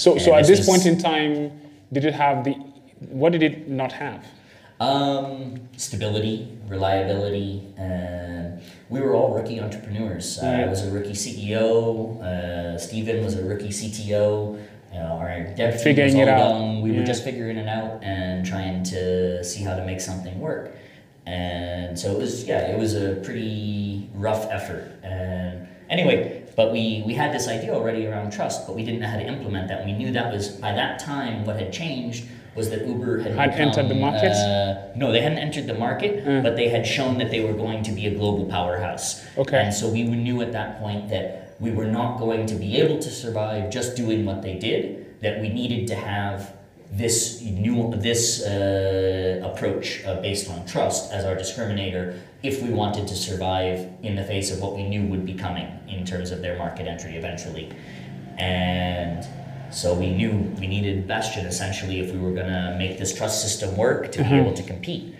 So, 0.00 0.16
so 0.16 0.34
at 0.34 0.46
this 0.46 0.64
point 0.64 0.86
in 0.86 0.96
time, 0.98 1.60
did 1.92 2.06
it 2.06 2.14
have 2.14 2.42
the, 2.44 2.52
what 3.10 3.32
did 3.32 3.42
it 3.42 3.68
not 3.68 3.92
have? 3.92 4.24
Um, 4.80 5.60
stability, 5.76 6.48
reliability. 6.68 7.62
Um, 7.78 8.60
we 8.88 9.00
were 9.02 9.14
all 9.14 9.34
rookie 9.34 9.60
entrepreneurs. 9.60 10.38
Uh, 10.42 10.46
I 10.46 10.66
was 10.66 10.82
a 10.86 10.90
rookie 10.90 11.12
CEO. 11.12 12.18
Uh, 12.22 12.78
Steven 12.78 13.22
was 13.22 13.34
a 13.34 13.44
rookie 13.44 13.68
CTO. 13.68 14.58
Uh, 14.94 14.96
our 14.96 15.44
team 15.54 15.72
Figuring 15.78 16.06
was 16.06 16.14
all 16.14 16.20
it 16.22 16.28
out. 16.28 16.38
young. 16.38 16.80
We 16.82 16.92
Yeah. 16.92 17.00
were 17.00 17.04
just 17.06 17.22
figuring 17.22 17.58
it 17.58 17.68
out 17.68 18.02
and 18.02 18.44
trying 18.46 18.82
to 18.84 19.44
see 19.44 19.62
how 19.62 19.76
to 19.76 19.84
make 19.84 20.00
something 20.00 20.40
work. 20.40 20.74
And 21.26 21.98
so 21.98 22.10
it 22.12 22.18
was, 22.18 22.44
yeah, 22.44 22.70
it 22.72 22.78
was 22.78 22.94
a 22.96 23.16
pretty 23.16 24.08
rough 24.14 24.50
effort. 24.50 24.90
And 25.02 25.68
anyway, 25.90 26.39
but 26.60 26.72
we, 26.72 27.02
we 27.06 27.14
had 27.14 27.32
this 27.32 27.48
idea 27.48 27.72
already 27.72 28.06
around 28.06 28.30
trust, 28.30 28.66
but 28.66 28.76
we 28.76 28.82
didn't 28.84 29.00
know 29.00 29.06
how 29.08 29.16
to 29.16 29.26
implement 29.26 29.68
that. 29.68 29.82
We 29.86 29.92
knew 29.94 30.12
that 30.12 30.30
was, 30.30 30.48
by 30.48 30.72
that 30.74 30.98
time, 30.98 31.46
what 31.46 31.56
had 31.58 31.72
changed 31.72 32.24
was 32.54 32.68
that 32.68 32.86
Uber 32.86 33.20
had, 33.20 33.32
Had 33.32 33.52
entered 33.52 33.88
the 33.88 33.94
market? 33.94 34.32
uh, 34.32 34.94
no, 34.94 35.10
they 35.10 35.22
hadn't 35.22 35.38
entered 35.38 35.66
the 35.66 35.78
market, 35.86 36.12
Mm. 36.26 36.42
but 36.42 36.56
they 36.56 36.68
had 36.68 36.86
shown 36.86 37.16
that 37.16 37.30
they 37.30 37.40
were 37.40 37.54
going 37.54 37.82
to 37.84 37.92
be 37.92 38.04
a 38.06 38.14
global 38.20 38.44
powerhouse. 38.44 39.24
Okay. 39.38 39.56
And 39.64 39.72
so 39.72 39.88
we 39.88 40.02
knew 40.02 40.42
at 40.42 40.52
that 40.52 40.80
point 40.82 41.08
that 41.08 41.54
we 41.60 41.70
were 41.70 41.86
not 41.86 42.18
going 42.18 42.44
to 42.52 42.56
be 42.56 42.76
able 42.82 42.98
to 42.98 43.10
survive 43.10 43.70
just 43.70 43.96
doing 43.96 44.26
what 44.26 44.42
they 44.42 44.56
did, 44.58 45.18
that 45.22 45.40
we 45.40 45.48
needed 45.48 45.86
to 45.88 45.94
have 45.94 46.52
this 46.92 47.40
new 47.42 47.92
this 47.96 48.44
uh, 48.44 49.40
approach 49.44 50.04
uh, 50.04 50.20
based 50.20 50.50
on 50.50 50.66
trust 50.66 51.12
as 51.12 51.24
our 51.24 51.36
discriminator 51.36 52.18
if 52.42 52.62
we 52.62 52.70
wanted 52.70 53.06
to 53.06 53.14
survive 53.14 53.88
in 54.02 54.16
the 54.16 54.24
face 54.24 54.50
of 54.50 54.60
what 54.60 54.74
we 54.74 54.82
knew 54.88 55.06
would 55.06 55.24
be 55.24 55.34
coming 55.34 55.68
in 55.88 56.04
terms 56.04 56.30
of 56.32 56.42
their 56.42 56.56
market 56.58 56.86
entry 56.88 57.16
eventually 57.16 57.70
and 58.38 59.26
so 59.72 59.94
we 59.94 60.10
knew 60.10 60.32
we 60.58 60.66
needed 60.66 61.06
Bastian 61.06 61.46
essentially 61.46 62.00
if 62.00 62.12
we 62.12 62.18
were 62.18 62.32
going 62.32 62.48
to 62.48 62.74
make 62.76 62.98
this 62.98 63.14
trust 63.14 63.40
system 63.40 63.76
work 63.76 64.10
to 64.12 64.22
be 64.24 64.34
able 64.34 64.52
to 64.54 64.62
compete 64.64 65.14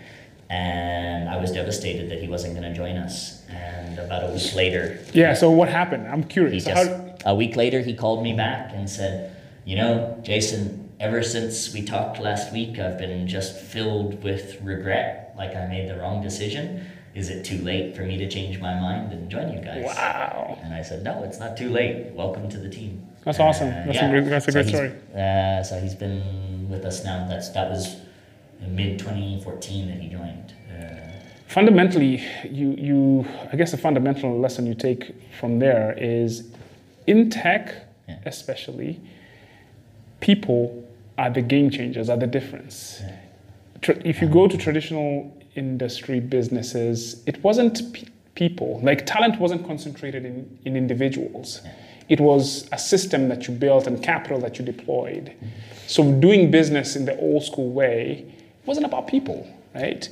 and 0.48 1.28
i 1.28 1.36
was 1.36 1.52
devastated 1.52 2.10
that 2.10 2.20
he 2.20 2.26
wasn't 2.26 2.52
going 2.52 2.68
to 2.68 2.76
join 2.76 2.96
us 2.96 3.42
and 3.48 3.98
about 4.00 4.24
a 4.28 4.32
week 4.32 4.54
later 4.54 4.98
Yeah, 5.12 5.34
so 5.34 5.50
what 5.50 5.68
happened? 5.68 6.08
I'm 6.08 6.24
curious. 6.24 6.64
Just, 6.64 6.90
how, 6.90 7.16
a 7.26 7.34
week 7.34 7.54
later, 7.56 7.80
he 7.80 7.94
called 7.94 8.22
me 8.22 8.32
back 8.32 8.72
and 8.72 8.88
said, 8.88 9.36
You 9.64 9.76
know, 9.76 10.18
Jason, 10.22 10.79
ever 11.00 11.22
since 11.22 11.72
we 11.72 11.82
talked 11.82 12.20
last 12.20 12.52
week, 12.52 12.78
I've 12.78 12.98
been 12.98 13.26
just 13.26 13.56
filled 13.58 14.22
with 14.22 14.60
regret, 14.62 15.34
like 15.36 15.56
I 15.56 15.66
made 15.66 15.88
the 15.88 15.96
wrong 15.96 16.22
decision. 16.22 16.86
Is 17.14 17.28
it 17.28 17.44
too 17.44 17.58
late 17.58 17.96
for 17.96 18.02
me 18.02 18.16
to 18.18 18.28
change 18.28 18.60
my 18.60 18.78
mind 18.78 19.12
and 19.12 19.28
join 19.28 19.52
you 19.52 19.60
guys? 19.60 19.84
wow. 19.84 20.58
And 20.62 20.72
I 20.72 20.82
said, 20.82 21.02
No, 21.02 21.24
it's 21.24 21.40
not 21.40 21.56
too 21.56 21.68
late. 21.70 22.12
Welcome 22.12 22.48
to 22.50 22.58
the 22.58 22.68
team. 22.68 23.04
That's 23.24 23.40
awesome. 23.40 23.68
That's 23.70 23.98
a 23.98 24.08
great- 24.08 24.24
that's 24.26 24.48
a 24.48 24.52
great 24.52 24.66
he's- 24.66 24.76
story. 24.76 24.92
Uh, 25.20 25.62
so 25.62 25.80
he's 25.80 25.94
been 25.94 26.68
with 26.70 26.84
us 26.84 27.04
now. 27.04 27.26
That's 27.28 27.48
That 27.50 27.68
was 27.70 27.96
mid 28.60 28.98
2014 28.98 29.88
that 29.88 29.98
he 29.98 30.08
joined. 30.08 30.54
Uh, 30.70 30.94
fundamentally 31.48 32.22
you 32.48 32.68
you 32.78 33.26
i 33.52 33.56
guess 33.56 33.72
the 33.72 33.76
fundamental 33.76 34.38
lesson 34.38 34.66
you 34.66 34.74
take 34.74 35.12
from 35.40 35.58
there 35.58 35.92
is 35.98 36.46
in 37.08 37.28
tech 37.30 37.74
Yeah. 38.08 38.18
especially 38.26 39.00
people 40.20 40.84
are 41.20 41.30
the 41.30 41.42
game 41.42 41.68
changers 41.70 42.08
are 42.08 42.16
the 42.16 42.26
difference. 42.26 43.02
If 44.12 44.20
you 44.20 44.28
go 44.28 44.48
to 44.48 44.56
traditional 44.56 45.12
industry 45.54 46.20
businesses 46.20 47.22
it 47.26 47.36
wasn't 47.42 47.74
pe- 47.94 48.08
people. 48.34 48.80
Like 48.82 49.04
talent 49.04 49.38
wasn't 49.38 49.66
concentrated 49.66 50.24
in, 50.24 50.58
in 50.64 50.76
individuals. 50.76 51.60
It 52.08 52.20
was 52.20 52.68
a 52.72 52.78
system 52.78 53.28
that 53.28 53.46
you 53.46 53.54
built 53.54 53.86
and 53.86 54.02
capital 54.02 54.38
that 54.40 54.58
you 54.58 54.64
deployed. 54.64 55.26
So 55.86 56.00
doing 56.26 56.50
business 56.50 56.96
in 56.96 57.04
the 57.04 57.16
old 57.18 57.42
school 57.44 57.70
way 57.70 58.02
wasn't 58.66 58.86
about 58.86 59.08
people 59.08 59.46
right? 59.74 60.08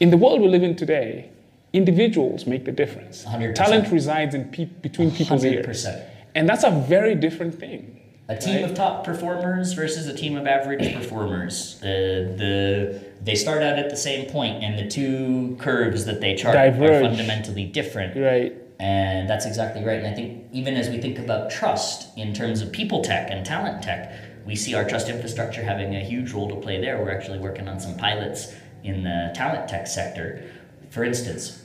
In 0.00 0.10
the 0.10 0.16
world 0.16 0.40
we 0.40 0.48
live 0.48 0.62
in 0.62 0.76
today 0.76 1.30
individuals 1.72 2.46
make 2.46 2.64
the 2.64 2.72
difference. 2.72 3.24
100%. 3.24 3.54
talent 3.54 3.90
resides 3.90 4.34
in 4.34 4.44
pe- 4.50 4.66
between 4.66 5.10
people's 5.10 5.44
ears. 5.44 5.86
100%. 5.86 6.06
and 6.34 6.48
that's 6.48 6.64
a 6.64 6.70
very 6.70 7.14
different 7.14 7.58
thing 7.58 7.98
A 8.32 8.38
team 8.38 8.64
of 8.64 8.74
top 8.74 9.04
performers 9.04 9.72
versus 9.72 10.06
a 10.06 10.14
team 10.14 10.36
of 10.36 10.46
average 10.46 10.94
performers. 10.98 11.78
The 11.80 12.34
the 12.36 13.12
they 13.22 13.34
start 13.34 13.62
out 13.62 13.78
at 13.78 13.90
the 13.90 13.96
same 13.96 14.28
point, 14.28 14.62
and 14.62 14.78
the 14.78 14.88
two 14.88 15.56
curves 15.60 16.04
that 16.06 16.20
they 16.20 16.34
chart 16.34 16.54
Diverge. 16.54 16.90
are 16.90 17.08
fundamentally 17.08 17.64
different. 17.64 18.16
right 18.16 18.56
And 18.80 19.28
that's 19.28 19.46
exactly 19.46 19.84
right. 19.84 19.98
And 19.98 20.06
I 20.06 20.14
think 20.14 20.46
even 20.52 20.76
as 20.76 20.88
we 20.88 20.98
think 20.98 21.18
about 21.18 21.50
trust 21.50 22.16
in 22.16 22.34
terms 22.34 22.60
of 22.60 22.72
people 22.72 23.02
tech 23.02 23.30
and 23.30 23.44
talent 23.44 23.82
tech, 23.82 24.12
we 24.44 24.56
see 24.56 24.74
our 24.74 24.84
trust 24.88 25.08
infrastructure 25.08 25.62
having 25.62 25.94
a 25.94 26.00
huge 26.00 26.32
role 26.32 26.48
to 26.48 26.56
play 26.56 26.80
there. 26.80 26.98
We're 26.98 27.16
actually 27.16 27.38
working 27.38 27.68
on 27.68 27.78
some 27.78 27.96
pilots 27.96 28.54
in 28.82 29.04
the 29.04 29.32
talent 29.34 29.68
tech 29.68 29.86
sector. 29.86 30.42
For 30.90 31.04
instance, 31.04 31.62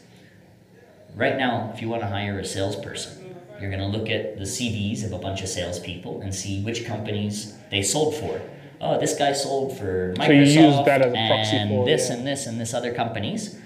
right 1.15 1.37
now, 1.37 1.71
if 1.73 1.81
you 1.81 1.89
want 1.89 2.03
to 2.03 2.07
hire 2.07 2.39
a 2.39 2.45
salesperson, 2.45 3.26
you're 3.59 3.71
going 3.71 3.91
to 3.91 3.97
look 3.97 4.09
at 4.09 4.37
the 4.37 4.43
CVs 4.43 5.03
of 5.03 5.11
a 5.13 5.17
bunch 5.17 5.41
of 5.41 5.49
salespeople 5.49 6.21
and 6.21 6.33
see 6.33 6.61
which 6.63 6.85
companies 6.85 7.57
they 7.71 7.81
sold 7.81 8.15
for. 8.15 8.41
Oh, 8.79 8.99
this 8.99 9.17
guy 9.17 9.33
sold 9.33 9.77
for 9.77 10.13
Microsoft 10.17 10.25
So 10.27 10.31
you 10.31 10.39
use 10.41 10.85
that 10.85 11.01
as 11.01 11.11
a 11.11 11.27
proxy 11.27 11.57
and 11.57 11.69
for- 11.69 11.85
this 11.85 12.09
yeah. 12.09 12.15
and 12.15 12.27
this 12.27 12.45
and 12.45 12.59
this 12.61 12.73
other 12.73 12.93
companies. 12.93 13.57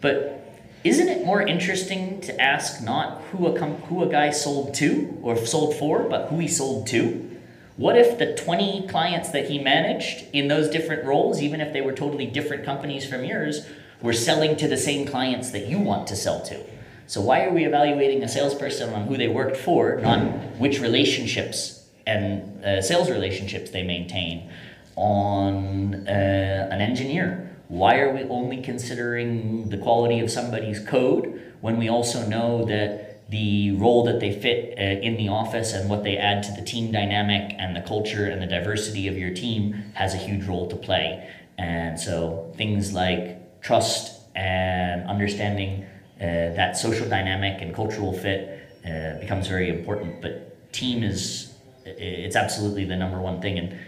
But 0.00 0.40
isn't 0.84 1.08
it 1.08 1.24
more 1.24 1.42
interesting 1.42 2.20
to 2.22 2.40
ask 2.40 2.82
not 2.82 3.22
who 3.32 3.46
a 3.46 3.58
com- 3.58 3.76
who 3.88 4.02
a 4.02 4.08
guy 4.08 4.30
sold 4.30 4.74
to 4.74 5.18
or 5.22 5.36
sold 5.36 5.74
for, 5.74 6.04
but 6.04 6.28
who 6.28 6.38
he 6.38 6.46
sold 6.48 6.86
to? 6.88 7.30
What 7.76 7.96
if 7.96 8.18
the 8.18 8.34
20 8.36 8.86
clients 8.86 9.30
that 9.30 9.50
he 9.50 9.58
managed 9.58 10.26
in 10.32 10.46
those 10.46 10.68
different 10.68 11.04
roles, 11.04 11.42
even 11.42 11.60
if 11.60 11.72
they 11.72 11.80
were 11.80 11.92
totally 11.92 12.26
different 12.26 12.64
companies 12.64 13.08
from 13.08 13.24
yours, 13.24 13.66
were 14.00 14.12
selling 14.12 14.56
to 14.58 14.68
the 14.68 14.76
same 14.76 15.06
clients 15.06 15.50
that 15.50 15.66
you 15.66 15.80
want 15.80 16.06
to 16.08 16.16
sell 16.16 16.40
to? 16.42 16.60
So 17.06 17.20
why 17.20 17.44
are 17.44 17.52
we 17.52 17.64
evaluating 17.64 18.22
a 18.22 18.28
salesperson 18.28 18.92
on 18.94 19.06
who 19.06 19.16
they 19.16 19.28
worked 19.28 19.56
for, 19.56 19.96
not 20.00 20.20
which 20.58 20.80
relationships 20.80 21.86
and 22.06 22.64
uh, 22.64 22.80
sales 22.80 23.10
relationships 23.10 23.70
they 23.70 23.82
maintain 23.82 24.50
on 24.96 26.06
uh, 26.08 26.68
an 26.70 26.80
engineer? 26.80 27.56
Why 27.68 27.98
are 27.98 28.12
we 28.12 28.22
only 28.24 28.62
considering 28.62 29.68
the 29.68 29.78
quality 29.78 30.20
of 30.20 30.30
somebody's 30.30 30.80
code 30.80 31.42
when 31.60 31.78
we 31.78 31.88
also 31.88 32.26
know 32.26 32.64
that 32.66 33.28
the 33.30 33.72
role 33.72 34.04
that 34.04 34.20
they 34.20 34.38
fit 34.38 34.78
uh, 34.78 34.82
in 34.82 35.16
the 35.16 35.28
office 35.28 35.72
and 35.72 35.88
what 35.88 36.04
they 36.04 36.16
add 36.16 36.42
to 36.44 36.52
the 36.52 36.62
team 36.62 36.92
dynamic 36.92 37.54
and 37.58 37.74
the 37.74 37.80
culture 37.80 38.26
and 38.26 38.40
the 38.40 38.46
diversity 38.46 39.08
of 39.08 39.16
your 39.16 39.32
team 39.32 39.72
has 39.94 40.14
a 40.14 40.18
huge 40.18 40.44
role 40.46 40.68
to 40.68 40.76
play? 40.76 41.28
And 41.58 41.98
so 41.98 42.52
things 42.56 42.92
like 42.92 43.60
trust 43.60 44.20
and 44.34 45.08
understanding 45.08 45.86
that 46.20 46.76
social 46.76 47.08
dynamic 47.08 47.60
and 47.60 47.74
cultural 47.74 48.12
fit 48.12 48.60
uh, 48.84 49.18
becomes 49.20 49.48
very 49.48 49.68
important. 49.68 50.20
But 50.20 50.72
team 50.72 51.02
is 51.02 51.54
it's 51.84 52.36
absolutely 52.36 52.84
the 52.84 52.96
number 52.96 53.20
one 53.20 53.40
thing. 53.40 53.58
And 53.58 53.78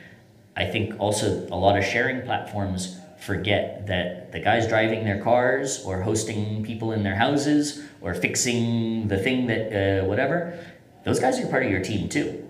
I 0.56 0.66
think 0.66 0.98
also 0.98 1.46
a 1.50 1.56
lot 1.56 1.78
of 1.78 1.84
sharing 1.84 2.22
platforms 2.22 2.98
forget 3.18 3.86
that 3.86 4.32
the 4.32 4.40
guys 4.40 4.68
driving 4.68 5.04
their 5.04 5.22
cars 5.22 5.82
or 5.84 6.02
hosting 6.02 6.62
people 6.64 6.92
in 6.92 7.02
their 7.02 7.14
houses 7.14 7.82
or 8.00 8.14
fixing 8.14 9.08
the 9.08 9.16
thing 9.16 9.46
that 9.46 10.02
uh, 10.02 10.06
whatever, 10.06 10.58
those 11.04 11.18
guys 11.18 11.40
are 11.40 11.46
part 11.46 11.64
of 11.64 11.70
your 11.70 11.82
team 11.82 12.08
too. 12.08 12.46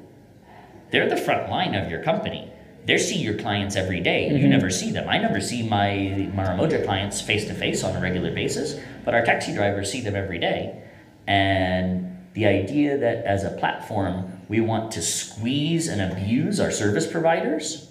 They're 0.91 1.09
the 1.09 1.16
front 1.16 1.51
line 1.51 1.74
of 1.74 1.91
your 1.91 2.03
company. 2.03 2.51
They 2.87 2.99
see 2.99 3.18
your 3.18 3.34
clients 3.34 3.74
every 3.74 4.01
day. 4.01 4.28
You 4.28 4.34
mm-hmm. 4.34 4.51
never 4.51 4.70
see 4.70 4.93
them. 4.93 5.09
I 5.09 5.18
never 5.18 5.41
see 5.41 5.68
my 5.68 6.30
Maramoja 6.34 6.84
clients 6.84 7.20
face 7.20 7.47
to 7.47 7.55
face 7.55 7.82
on 7.82 7.97
a 7.97 8.01
regular 8.01 8.32
basis, 8.32 8.78
but 9.05 9.12
our 9.12 9.24
taxi 9.24 9.53
drivers 9.53 9.91
see 9.91 10.01
them 10.01 10.14
every 10.14 10.39
day. 10.39 10.82
And 11.26 12.16
the 12.34 12.47
idea 12.47 12.97
that 12.97 13.24
as 13.24 13.43
a 13.43 13.51
platform, 13.51 14.41
we 14.49 14.61
want 14.61 14.93
to 14.93 15.03
squeeze 15.03 15.89
and 15.89 16.01
abuse 16.01 16.61
our 16.61 16.70
service 16.70 17.11
providers 17.11 17.91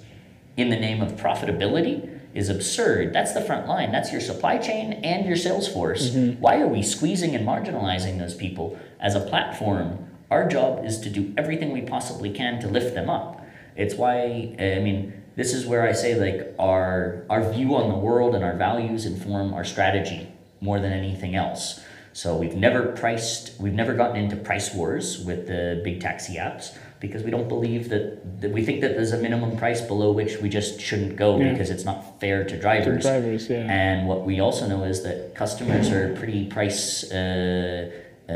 in 0.56 0.70
the 0.70 0.78
name 0.78 1.02
of 1.02 1.14
profitability 1.14 2.16
is 2.34 2.48
absurd. 2.48 3.12
That's 3.14 3.34
the 3.34 3.42
front 3.42 3.68
line. 3.68 3.92
That's 3.92 4.12
your 4.12 4.22
supply 4.22 4.58
chain 4.58 4.94
and 4.94 5.26
your 5.26 5.36
sales 5.36 5.68
force. 5.68 6.10
Mm-hmm. 6.10 6.40
Why 6.42 6.62
are 6.62 6.68
we 6.68 6.84
squeezing 6.84 7.36
and 7.36 7.46
marginalizing 7.46 8.20
those 8.20 8.36
people? 8.36 8.80
As 9.00 9.16
a 9.16 9.20
platform, 9.20 10.10
our 10.32 10.48
job 10.48 10.86
is 10.86 11.00
to 11.00 11.10
do 11.10 11.34
everything 11.38 11.72
we 11.72 11.82
possibly 11.82 12.30
can 12.30 12.60
to 12.62 12.68
lift 12.68 12.94
them 12.94 13.10
up. 13.10 13.45
It's 13.76 13.96
why 13.96 14.56
I 14.60 14.80
mean 14.80 15.14
this 15.36 15.54
is 15.54 15.66
where 15.66 15.84
I 15.88 15.92
say 15.92 16.16
like 16.16 16.56
our 16.60 17.26
our 17.30 17.52
view 17.52 17.76
on 17.76 17.90
the 17.90 17.98
world 17.98 18.36
and 18.36 18.44
our 18.44 18.56
values 18.56 19.06
inform 19.06 19.54
our 19.54 19.66
strategy 19.66 20.28
more 20.62 20.80
than 20.80 20.94
anything 20.94 21.36
else. 21.36 21.82
So 22.14 22.38
we've 22.38 22.56
never 22.56 22.94
priced, 22.94 23.60
we've 23.60 23.74
never 23.74 23.94
gotten 23.94 24.16
into 24.16 24.38
price 24.38 24.74
wars 24.74 25.20
with 25.26 25.48
the 25.48 25.82
big 25.84 26.00
taxi 26.00 26.36
apps 26.38 26.74
because 27.02 27.24
we 27.24 27.30
don't 27.30 27.50
believe 27.50 27.90
that, 27.90 28.40
that 28.40 28.52
we 28.52 28.64
think 28.64 28.80
that 28.80 28.96
there's 28.96 29.12
a 29.12 29.18
minimum 29.18 29.58
price 29.58 29.82
below 29.82 30.14
which 30.14 30.38
we 30.42 30.48
just 30.48 30.80
shouldn't 30.80 31.18
go 31.18 31.38
Yeah. 31.38 31.52
because 31.52 31.70
it's 31.70 31.84
not 31.84 32.22
fair 32.22 32.46
to 32.46 32.56
To 32.56 32.58
drivers. 32.62 33.04
drivers, 33.04 33.50
yeah. 33.50 33.68
And 33.70 34.08
what 34.08 34.24
we 34.26 34.40
also 34.40 34.66
know 34.66 34.86
is 34.86 35.04
that 35.04 35.36
customers 35.36 35.92
are 35.92 36.16
pretty 36.16 36.46
price 36.46 37.12
uh, 37.12 37.92
uh, 38.30 38.34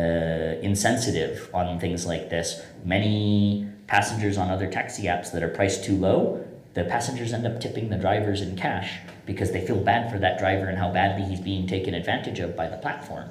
insensitive 0.61 1.49
on 1.53 1.79
things 1.79 2.05
like 2.05 2.29
this. 2.29 2.61
Many 2.83 3.65
passengers 3.89 4.37
on 4.37 4.51
other 4.51 4.69
taxi 4.69 5.03
apps 5.03 5.31
that 5.31 5.41
are 5.41 5.49
priced 5.49 5.83
too 5.83 5.95
low, 5.95 6.45
the 6.75 6.85
passengers 6.85 7.33
end 7.33 7.45
up 7.45 7.59
tipping 7.59 7.89
the 7.89 7.97
drivers 7.97 8.41
in 8.41 8.55
cash 8.55 8.99
because 9.25 9.51
they 9.51 9.65
feel 9.65 9.79
bad 9.79 10.11
for 10.11 10.19
that 10.19 10.37
driver 10.37 10.67
and 10.67 10.77
how 10.77 10.91
badly 10.93 11.25
he's 11.25 11.41
being 11.41 11.65
taken 11.67 11.95
advantage 11.95 12.39
of 12.39 12.55
by 12.55 12.67
the 12.67 12.77
platform. 12.77 13.27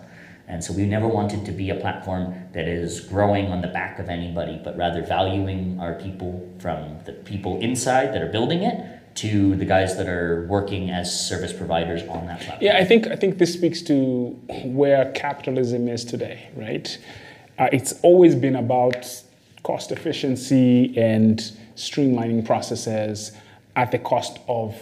And 0.48 0.64
so 0.64 0.72
we 0.72 0.84
never 0.84 1.06
wanted 1.06 1.44
to 1.46 1.52
be 1.52 1.70
a 1.70 1.76
platform 1.76 2.34
that 2.54 2.66
is 2.66 3.00
growing 3.00 3.52
on 3.52 3.60
the 3.60 3.68
back 3.68 4.00
of 4.00 4.08
anybody, 4.08 4.60
but 4.64 4.76
rather 4.76 5.02
valuing 5.02 5.78
our 5.78 5.94
people 5.94 6.50
from 6.58 6.98
the 7.04 7.12
people 7.12 7.60
inside 7.60 8.12
that 8.14 8.22
are 8.22 8.32
building 8.32 8.62
it 8.62 9.14
to 9.16 9.54
the 9.56 9.64
guys 9.64 9.96
that 9.96 10.08
are 10.08 10.46
working 10.48 10.90
as 10.90 11.28
service 11.28 11.52
providers 11.52 12.02
on 12.08 12.26
that 12.26 12.40
platform. 12.40 12.58
Yeah, 12.62 12.78
I 12.78 12.84
think 12.84 13.06
I 13.06 13.16
think 13.16 13.38
this 13.38 13.52
speaks 13.52 13.82
to 13.82 14.30
where 14.64 15.12
capitalism 15.12 15.86
is 15.88 16.04
today, 16.04 16.48
right? 16.56 16.98
Uh, 17.58 17.68
it's 17.72 17.92
always 18.02 18.34
been 18.34 18.56
about 18.56 19.06
cost 19.62 19.92
efficiency 19.92 20.96
and 20.96 21.38
streamlining 21.76 22.44
processes 22.44 23.32
at 23.76 23.90
the 23.92 23.98
cost 23.98 24.38
of 24.48 24.74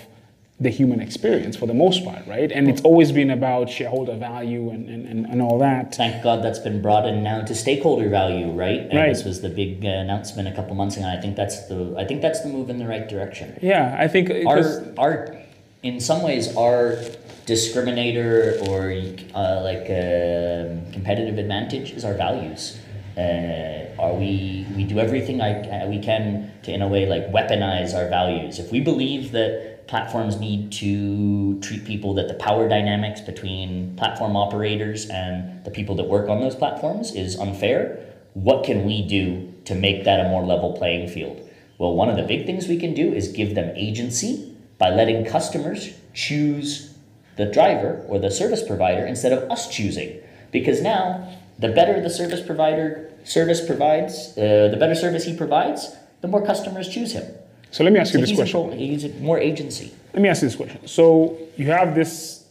the 0.59 0.71
human 0.71 1.01
experience 1.01 1.55
for 1.55 1.67
the 1.67 1.75
most 1.75 2.03
part, 2.03 2.27
right? 2.27 2.51
And 2.51 2.67
it's 2.67 2.81
always 2.81 3.13
been 3.13 3.31
about 3.31 3.69
shareholder 3.69 4.17
value 4.17 4.71
and, 4.71 4.89
and, 4.89 5.27
and, 5.27 5.43
all 5.43 5.59
that. 5.59 5.95
Thank 5.95 6.23
God 6.25 6.43
that's 6.43 6.59
been 6.59 6.81
broadened 6.81 7.23
now 7.23 7.43
to 7.43 7.55
stakeholder 7.55 8.09
value, 8.09 8.51
right? 8.53 8.81
And 8.81 8.95
Right. 8.95 9.09
This 9.09 9.23
was 9.23 9.43
the 9.43 9.51
big 9.51 9.85
uh, 9.85 9.89
announcement 9.89 10.49
a 10.49 10.53
couple 10.53 10.75
months 10.75 10.97
ago. 10.97 11.07
I 11.07 11.21
think 11.21 11.37
that's 11.37 11.69
the 11.69 11.95
I 11.99 12.07
think 12.07 12.23
that's 12.23 12.41
the 12.41 12.49
move 12.49 12.71
in 12.71 12.79
the 12.79 12.87
right 12.87 13.07
direction. 13.07 13.59
Yeah, 13.61 13.95
I 13.99 14.09
think 14.09 14.31
our 14.47 14.83
our 14.97 15.37
in 15.83 16.01
some 16.01 16.23
ways 16.23 16.57
our 16.57 16.97
discriminator 17.45 18.67
or 18.67 18.93
uh, 19.35 19.61
like 19.63 19.87
um 19.91 20.91
competitive 20.93 21.37
advantage 21.37 21.93
is 21.93 22.03
our 22.03 22.15
values 22.15 22.79
uh, 23.17 24.03
are 24.03 24.15
we 24.15 24.67
we 24.77 24.85
do 24.85 24.99
everything 24.99 25.41
I, 25.41 25.61
uh, 25.61 25.89
we 25.89 25.99
can 25.99 26.53
to 26.65 26.73
in 26.73 26.83
a 26.83 26.89
way 26.89 27.07
like 27.07 27.31
weaponize 27.33 27.95
our 27.95 28.09
values 28.09 28.59
if 28.59 28.71
we 28.71 28.81
believe 28.81 29.33
that 29.33 29.87
platforms 29.89 30.39
need 30.39 30.73
to 30.73 31.61
treat 31.61 31.85
people 31.85 32.15
that 32.15 32.29
the 32.29 32.35
power 32.35 32.69
dynamics 32.69 33.21
between 33.21 33.97
platform 33.97 34.37
operators 34.37 35.09
and 35.09 35.65
the 35.65 35.71
people 35.71 35.95
that 35.97 36.05
work 36.05 36.29
on 36.29 36.41
those 36.41 36.55
platforms 36.55 37.15
is 37.15 37.39
unfair 37.39 37.99
what 38.35 38.65
can 38.65 38.85
we 38.85 39.07
do 39.07 39.53
to 39.65 39.75
make 39.75 40.05
that 40.05 40.21
a 40.21 40.29
more 40.29 40.45
level 40.45 40.73
playing 40.73 41.09
field 41.09 41.41
well 41.79 41.95
one 41.95 42.11
of 42.11 42.17
the 42.17 42.23
big 42.23 42.45
things 42.45 42.69
we 42.69 42.79
can 42.79 42.93
do 42.93 43.13
is 43.13 43.29
give 43.29 43.55
them 43.55 43.73
agency 43.77 44.55
by 44.79 44.91
letting 44.91 45.25
customers 45.25 45.95
choose 46.13 46.97
the 47.37 47.47
driver 47.47 48.05
or 48.09 48.19
the 48.19 48.31
service 48.31 48.63
provider 48.63 49.07
instead 49.07 49.33
of 49.33 49.51
us 49.51 49.69
choosing. 49.69 50.21
Because 50.51 50.83
now, 50.83 51.31
the 51.59 51.69
better 51.69 52.01
the 52.01 52.11
service 52.11 52.41
provider 52.41 53.11
service 53.25 53.65
provides, 53.65 54.37
uh, 54.39 54.69
the 54.71 54.77
better 54.79 54.95
service 54.95 55.25
he 55.25 55.35
provides, 55.37 55.97
the 56.21 56.29
more 56.29 56.45
customers 56.45 56.89
choose 56.89 57.13
him. 57.13 57.25
so 57.71 57.83
let 57.85 57.93
me 57.93 57.99
ask 57.99 58.15
you 58.15 58.21
this 58.21 58.35
question. 58.35 58.73
in- 58.73 58.79
he's 58.79 59.05
more 59.21 59.39
agency. 59.39 59.93
Let 60.15 60.23
me 60.23 60.29
ask 60.29 60.43
you 60.43 60.49
this 60.49 60.57
question. 60.57 60.87
So 60.87 61.37
you 61.57 61.67
have 61.67 61.95
this. 61.95 62.45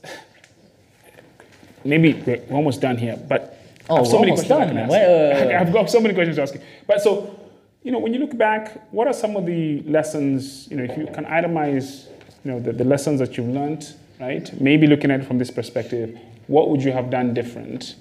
Maybe 1.83 2.13
we're 2.25 2.41
almost 2.51 2.81
done 2.81 2.97
here, 2.97 3.15
but 3.27 3.51
Oh, 3.87 3.97
I 3.97 4.03
so 4.03 4.19
many 4.19 4.31
questions 4.31 4.51
I 4.51 4.59
done. 4.59 4.67
can 4.69 4.77
ask. 4.79 4.89
Well. 4.89 5.55
I've 5.61 5.71
got 5.73 5.89
so 5.91 5.99
many 5.99 6.13
questions 6.15 6.37
to 6.37 6.41
ask 6.41 6.55
you. 6.55 6.61
But 6.87 7.01
so, 7.01 7.39
you 7.83 7.91
know, 7.91 7.99
when 7.99 8.13
you 8.13 8.19
look 8.19 8.35
back, 8.35 8.81
what 8.91 9.05
are 9.07 9.13
some 9.13 9.35
of 9.35 9.45
the 9.45 9.81
lessons? 9.83 10.67
You 10.71 10.77
know, 10.77 10.83
if 10.83 10.97
you 10.97 11.05
can 11.05 11.25
itemize, 11.25 12.07
you 12.43 12.51
know, 12.51 12.59
the, 12.59 12.73
the 12.73 12.83
lessons 12.83 13.19
that 13.19 13.37
you've 13.37 13.49
learned, 13.49 13.93
right? 14.19 14.59
Maybe 14.59 14.87
looking 14.87 15.11
at 15.11 15.19
it 15.21 15.25
from 15.27 15.37
this 15.37 15.51
perspective, 15.51 16.17
what 16.47 16.69
would 16.69 16.81
you 16.83 16.91
have 16.93 17.11
done 17.11 17.35
different? 17.35 17.95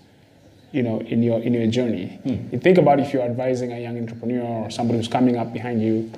You 0.75 0.83
know, 0.83 0.97
in 1.01 1.23
your 1.23 1.39
in 1.41 1.55
your 1.55 1.69
journey, 1.79 2.19
you 2.53 2.59
think 2.59 2.79
about 2.79 2.99
if 2.99 3.13
you're 3.13 3.23
advising 3.23 3.73
a 3.73 3.81
young 3.87 3.97
entrepreneur 3.97 4.43
or 4.65 4.71
somebody 4.71 4.99
who's 4.99 5.13
coming 5.19 5.37
up 5.37 5.53
behind 5.53 5.81
you. 5.81 6.11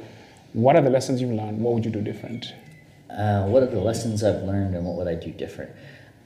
What 0.55 0.75
are 0.77 0.81
the 0.81 0.89
lessons 0.89 1.21
you've 1.21 1.37
learned? 1.43 1.61
What 1.61 1.75
would 1.75 1.85
you 1.85 1.91
do 1.91 2.01
different? 2.01 2.55
Uh, 3.11 3.45
what 3.53 3.63
are 3.63 3.67
the 3.67 3.81
lessons 3.81 4.25
I've 4.25 4.43
learned 4.43 4.75
and 4.75 4.87
what 4.87 4.97
would 4.97 5.09
I 5.09 5.15
do 5.15 5.31
different? 5.31 5.71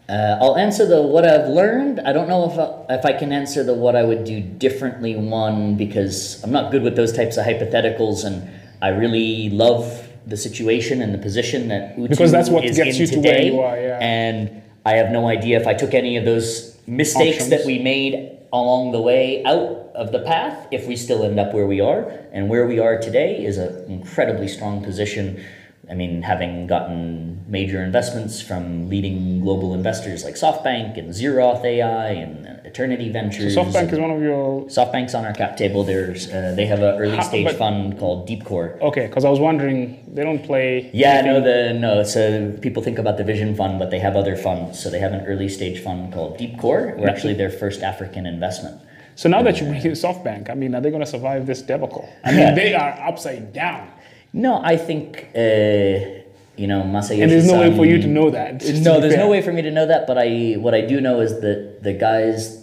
Uh, 0.08 0.38
I'll 0.40 0.56
answer 0.56 0.86
the 0.86 1.02
what 1.02 1.24
I've 1.24 1.48
learned. 1.48 2.00
I 2.00 2.12
don't 2.12 2.28
know 2.28 2.50
if 2.50 2.56
I, 2.58 2.94
if 2.94 3.04
I 3.04 3.12
can 3.12 3.32
answer 3.32 3.64
the 3.64 3.74
what 3.74 3.96
I 3.96 4.04
would 4.04 4.24
do 4.24 4.40
differently 4.40 5.16
one 5.16 5.76
because 5.76 6.42
I'm 6.44 6.52
not 6.52 6.70
good 6.70 6.82
with 6.82 6.94
those 6.94 7.12
types 7.12 7.36
of 7.36 7.44
hypotheticals 7.44 8.24
and 8.24 8.48
I 8.80 8.88
really 8.88 9.50
love 9.50 10.08
the 10.26 10.36
situation 10.36 11.02
and 11.02 11.12
the 11.12 11.18
position 11.18 11.68
that 11.68 11.98
Utu 11.98 12.08
Because 12.08 12.30
that's 12.30 12.48
what 12.48 12.64
is 12.64 12.76
gets 12.76 12.96
in 12.96 13.00
you 13.02 13.06
to 13.08 13.18
where 13.20 13.42
you 13.42 13.60
are, 13.60 13.76
yeah. 13.76 13.98
And 14.00 14.62
I 14.86 14.92
have 14.94 15.10
no 15.10 15.28
idea 15.28 15.60
if 15.60 15.66
I 15.66 15.74
took 15.74 15.94
any 15.94 16.16
of 16.16 16.24
those 16.24 16.69
mistakes 16.86 17.44
Options. 17.44 17.50
that 17.50 17.66
we 17.66 17.78
made 17.78 18.38
along 18.52 18.92
the 18.92 19.00
way 19.00 19.44
out 19.44 19.90
of 19.94 20.12
the 20.12 20.20
path 20.20 20.66
if 20.70 20.86
we 20.86 20.96
still 20.96 21.24
end 21.24 21.38
up 21.38 21.52
where 21.54 21.66
we 21.66 21.80
are. 21.80 22.02
And 22.32 22.48
where 22.48 22.66
we 22.66 22.78
are 22.78 22.98
today 22.98 23.44
is 23.44 23.58
an 23.58 23.90
incredibly 23.90 24.48
strong 24.48 24.82
position. 24.82 25.44
I 25.90 25.94
mean, 25.94 26.22
having 26.22 26.66
gotten 26.66 27.44
major 27.48 27.82
investments 27.82 28.40
from 28.40 28.88
leading 28.88 29.40
global 29.40 29.74
investors 29.74 30.24
like 30.24 30.34
SoftBank 30.34 30.96
and 30.98 31.10
Zeroth 31.10 31.64
AI 31.64 32.10
and 32.10 32.59
Eternity 32.70 33.08
Ventures. 33.10 33.54
So 33.54 33.64
SoftBank 33.64 33.92
is 33.92 33.98
one 33.98 34.10
of 34.10 34.22
your. 34.22 34.64
SoftBank's 34.66 35.14
on 35.14 35.24
our 35.24 35.32
cap 35.32 35.56
table. 35.56 35.82
There's 35.82 36.30
uh, 36.30 36.54
they 36.54 36.66
have 36.66 36.80
an 36.80 37.00
early 37.02 37.20
stage 37.22 37.46
but- 37.46 37.56
fund 37.56 37.98
called 37.98 38.28
DeepCore. 38.28 38.80
Okay, 38.80 39.06
because 39.06 39.24
I 39.24 39.30
was 39.30 39.40
wondering, 39.40 39.80
they 40.14 40.22
don't 40.22 40.44
play. 40.44 40.90
Yeah, 40.92 41.20
no, 41.22 41.40
the 41.40 41.72
no. 41.72 42.02
So 42.04 42.52
people 42.62 42.82
think 42.82 42.98
about 42.98 43.16
the 43.16 43.24
Vision 43.24 43.54
Fund, 43.54 43.78
but 43.78 43.90
they 43.90 43.98
have 43.98 44.14
other 44.16 44.36
funds. 44.36 44.80
So 44.80 44.88
they 44.88 45.00
have 45.00 45.12
an 45.12 45.26
early 45.26 45.48
stage 45.48 45.82
fund 45.82 46.12
called 46.12 46.38
DeepCore. 46.38 46.96
We're 46.96 47.08
actually 47.08 47.34
their 47.34 47.50
first 47.50 47.82
African 47.82 48.24
investment. 48.26 48.80
So 49.16 49.28
now 49.28 49.42
that 49.42 49.60
you 49.60 49.66
bring 49.66 49.82
in 49.82 49.92
SoftBank, 49.92 50.48
I 50.48 50.54
mean, 50.54 50.74
are 50.74 50.80
they 50.80 50.90
going 50.90 51.04
to 51.04 51.12
survive 51.16 51.46
this 51.46 51.60
debacle? 51.60 52.08
I 52.24 52.32
mean, 52.32 52.54
they 52.54 52.72
are 52.74 52.92
upside 53.06 53.52
down. 53.52 53.90
No, 54.32 54.62
I 54.62 54.76
think 54.76 55.28
uh, 55.34 56.20
you 56.56 56.66
know 56.66 56.82
Masayoshi. 56.82 57.22
And 57.22 57.30
there's 57.32 57.46
no 57.46 57.58
way 57.58 57.74
for 57.74 57.84
you 57.84 58.00
to 58.00 58.06
know 58.06 58.30
that. 58.30 58.60
to 58.60 58.80
No, 58.80 59.00
there's 59.00 59.16
no 59.16 59.28
way 59.28 59.42
for 59.42 59.52
me 59.52 59.62
to 59.62 59.70
know 59.70 59.86
that. 59.86 60.06
But 60.06 60.18
I, 60.18 60.54
what 60.58 60.74
I 60.74 60.82
do 60.82 61.00
know 61.00 61.20
is 61.20 61.40
that 61.40 61.82
the 61.82 61.92
guys 61.92 62.59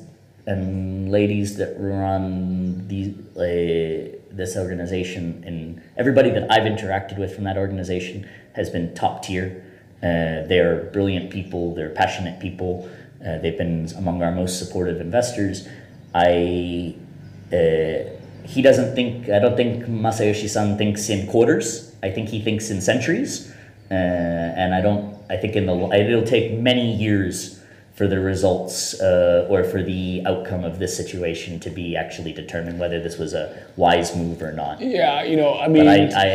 and 0.48 1.12
ladies 1.12 1.58
that 1.58 1.76
run 1.78 2.88
uh, 3.36 4.18
this 4.32 4.56
organization 4.56 5.44
and 5.46 5.82
everybody 5.98 6.30
that 6.32 6.50
I've 6.50 6.64
interacted 6.64 7.20
with 7.20 7.36
from 7.36 7.44
that 7.44 7.58
organization 7.58 8.28
has 8.56 8.70
been 8.70 8.96
top 8.96 9.24
tier. 9.24 9.64
Uh, 9.98 10.48
they're 10.48 10.90
brilliant 10.94 11.30
people. 11.32 11.76
They're 11.76 11.90
passionate 11.90 12.40
people. 12.40 12.90
Uh, 13.26 13.40
they've 13.40 13.58
been 13.58 13.90
among 13.98 14.24
our 14.24 14.32
most 14.32 14.58
supportive 14.58 15.02
investors. 15.02 15.68
I 16.16 16.96
uh, 17.52 18.10
he 18.44 18.62
doesn't 18.62 18.96
think 18.96 19.30
I 19.30 19.40
don't 19.40 19.58
think 19.58 19.86
Masayoshi-san 19.86 20.78
thinks 20.78 21.10
in 21.10 21.28
quarters. 21.28 21.94
I 22.02 22.10
think 22.12 22.30
he 22.30 22.42
thinks 22.42 22.70
in 22.70 22.80
centuries, 22.80 23.52
uh, 23.92 23.94
and 23.94 24.74
I 24.74 24.82
don't. 24.82 25.18
I 25.30 25.36
think 25.36 25.56
in 25.56 25.66
the 25.66 25.74
it'll 25.92 26.24
take 26.24 26.54
many 26.54 26.96
years 26.96 27.60
for 27.98 28.08
the 28.08 28.20
results 28.20 28.94
uh, 29.02 29.48
or 29.50 29.64
for 29.64 29.82
the 29.82 30.22
outcome 30.28 30.64
of 30.64 30.78
this 30.78 30.96
situation 30.96 31.60
to 31.60 31.72
be 31.72 31.98
actually 31.98 32.32
determined 32.32 32.80
whether 32.80 33.02
this 33.02 33.18
was 33.18 33.34
a 33.34 33.58
wise 33.76 34.16
move 34.16 34.40
or 34.40 34.52
not. 34.52 34.80
Yeah, 34.80 35.24
you 35.24 35.36
know, 35.36 35.58
I 35.58 35.68
mean, 35.68 35.86
But 35.86 36.14
I, 36.14 36.26
I, 36.26 36.28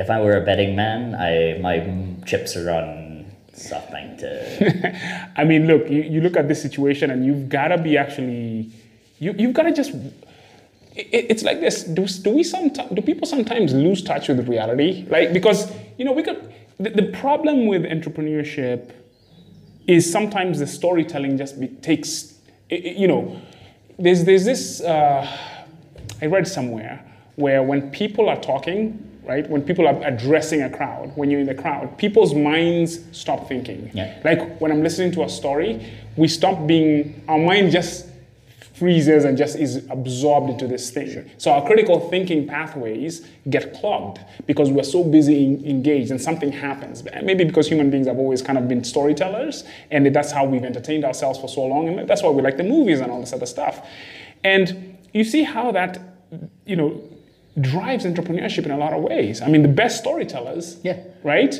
if 0.00 0.08
I 0.08 0.18
were 0.22 0.38
a 0.38 0.40
betting 0.40 0.74
man, 0.74 1.14
I 1.14 1.58
my 1.60 1.76
chips 2.24 2.56
are 2.56 2.70
on 2.70 3.30
SoftBank 3.54 4.18
to. 4.20 5.30
I 5.36 5.44
mean, 5.44 5.66
look, 5.66 5.90
you, 5.90 6.00
you 6.00 6.22
look 6.22 6.38
at 6.38 6.48
this 6.48 6.62
situation 6.62 7.10
and 7.10 7.26
you've 7.26 7.50
got 7.50 7.68
to 7.68 7.76
be 7.76 7.98
actually, 7.98 8.70
you, 9.18 9.34
you've 9.36 9.52
got 9.52 9.64
to 9.64 9.72
just, 9.72 9.92
it, 10.96 11.26
it's 11.28 11.42
like 11.42 11.60
this. 11.60 11.84
Do, 11.84 12.06
do 12.06 12.30
we 12.30 12.42
sometimes, 12.42 12.92
do 12.92 13.02
people 13.02 13.26
sometimes 13.26 13.74
lose 13.74 14.02
touch 14.02 14.28
with 14.28 14.48
reality? 14.48 15.04
Like, 15.10 15.34
because, 15.34 15.70
you 15.98 16.06
know, 16.06 16.12
we 16.12 16.22
could, 16.22 16.50
the, 16.78 16.88
the 16.88 17.12
problem 17.12 17.66
with 17.66 17.82
entrepreneurship 17.82 18.92
is 19.86 20.10
sometimes 20.10 20.58
the 20.58 20.66
storytelling 20.66 21.38
just 21.38 21.58
be, 21.60 21.68
takes, 21.68 22.34
you 22.68 23.08
know, 23.08 23.40
there's, 23.98 24.24
there's 24.24 24.44
this, 24.44 24.80
uh, 24.80 25.26
I 26.22 26.26
read 26.26 26.46
somewhere 26.46 27.04
where 27.36 27.62
when 27.62 27.90
people 27.90 28.28
are 28.28 28.40
talking, 28.40 29.20
right, 29.24 29.48
when 29.48 29.62
people 29.62 29.86
are 29.86 30.02
addressing 30.04 30.62
a 30.62 30.70
crowd, 30.70 31.12
when 31.16 31.30
you're 31.30 31.40
in 31.40 31.46
the 31.46 31.54
crowd, 31.54 31.96
people's 31.98 32.34
minds 32.34 33.00
stop 33.12 33.48
thinking. 33.48 33.90
Yeah. 33.94 34.18
Like 34.24 34.60
when 34.60 34.70
I'm 34.70 34.82
listening 34.82 35.12
to 35.12 35.24
a 35.24 35.28
story, 35.28 35.86
we 36.16 36.28
stop 36.28 36.66
being, 36.66 37.22
our 37.28 37.38
mind 37.38 37.70
just 37.70 38.06
freezes 38.80 39.24
and 39.26 39.36
just 39.38 39.56
is 39.56 39.86
absorbed 39.90 40.48
into 40.50 40.66
this 40.66 40.90
thing. 40.90 41.30
So 41.38 41.52
our 41.52 41.64
critical 41.66 42.00
thinking 42.08 42.46
pathways 42.46 43.28
get 43.48 43.74
clogged 43.74 44.18
because 44.46 44.70
we're 44.70 44.90
so 44.96 45.04
busy 45.04 45.36
en- 45.46 45.64
engaged 45.66 46.10
and 46.10 46.20
something 46.20 46.50
happens. 46.50 47.06
Uh, 47.06 47.20
maybe 47.22 47.44
because 47.44 47.68
human 47.68 47.90
beings 47.90 48.06
have 48.06 48.18
always 48.18 48.40
kind 48.42 48.58
of 48.58 48.66
been 48.68 48.82
storytellers 48.82 49.64
and 49.90 50.06
that's 50.16 50.32
how 50.32 50.44
we've 50.46 50.64
entertained 50.64 51.04
ourselves 51.04 51.38
for 51.38 51.48
so 51.48 51.62
long 51.64 51.88
and 51.88 52.08
that's 52.08 52.22
why 52.22 52.30
we 52.30 52.40
like 52.42 52.56
the 52.56 52.64
movies 52.64 53.00
and 53.00 53.12
all 53.12 53.20
this 53.20 53.32
other 53.34 53.46
stuff. 53.46 53.86
And 54.42 54.96
you 55.12 55.24
see 55.24 55.42
how 55.42 55.70
that, 55.72 56.00
you 56.64 56.76
know, 56.76 57.02
drives 57.60 58.04
entrepreneurship 58.06 58.64
in 58.64 58.70
a 58.70 58.78
lot 58.78 58.92
of 58.94 59.02
ways. 59.02 59.42
I 59.42 59.48
mean, 59.48 59.62
the 59.62 59.68
best 59.82 59.98
storytellers, 59.98 60.78
Yeah. 60.82 60.96
right, 61.22 61.54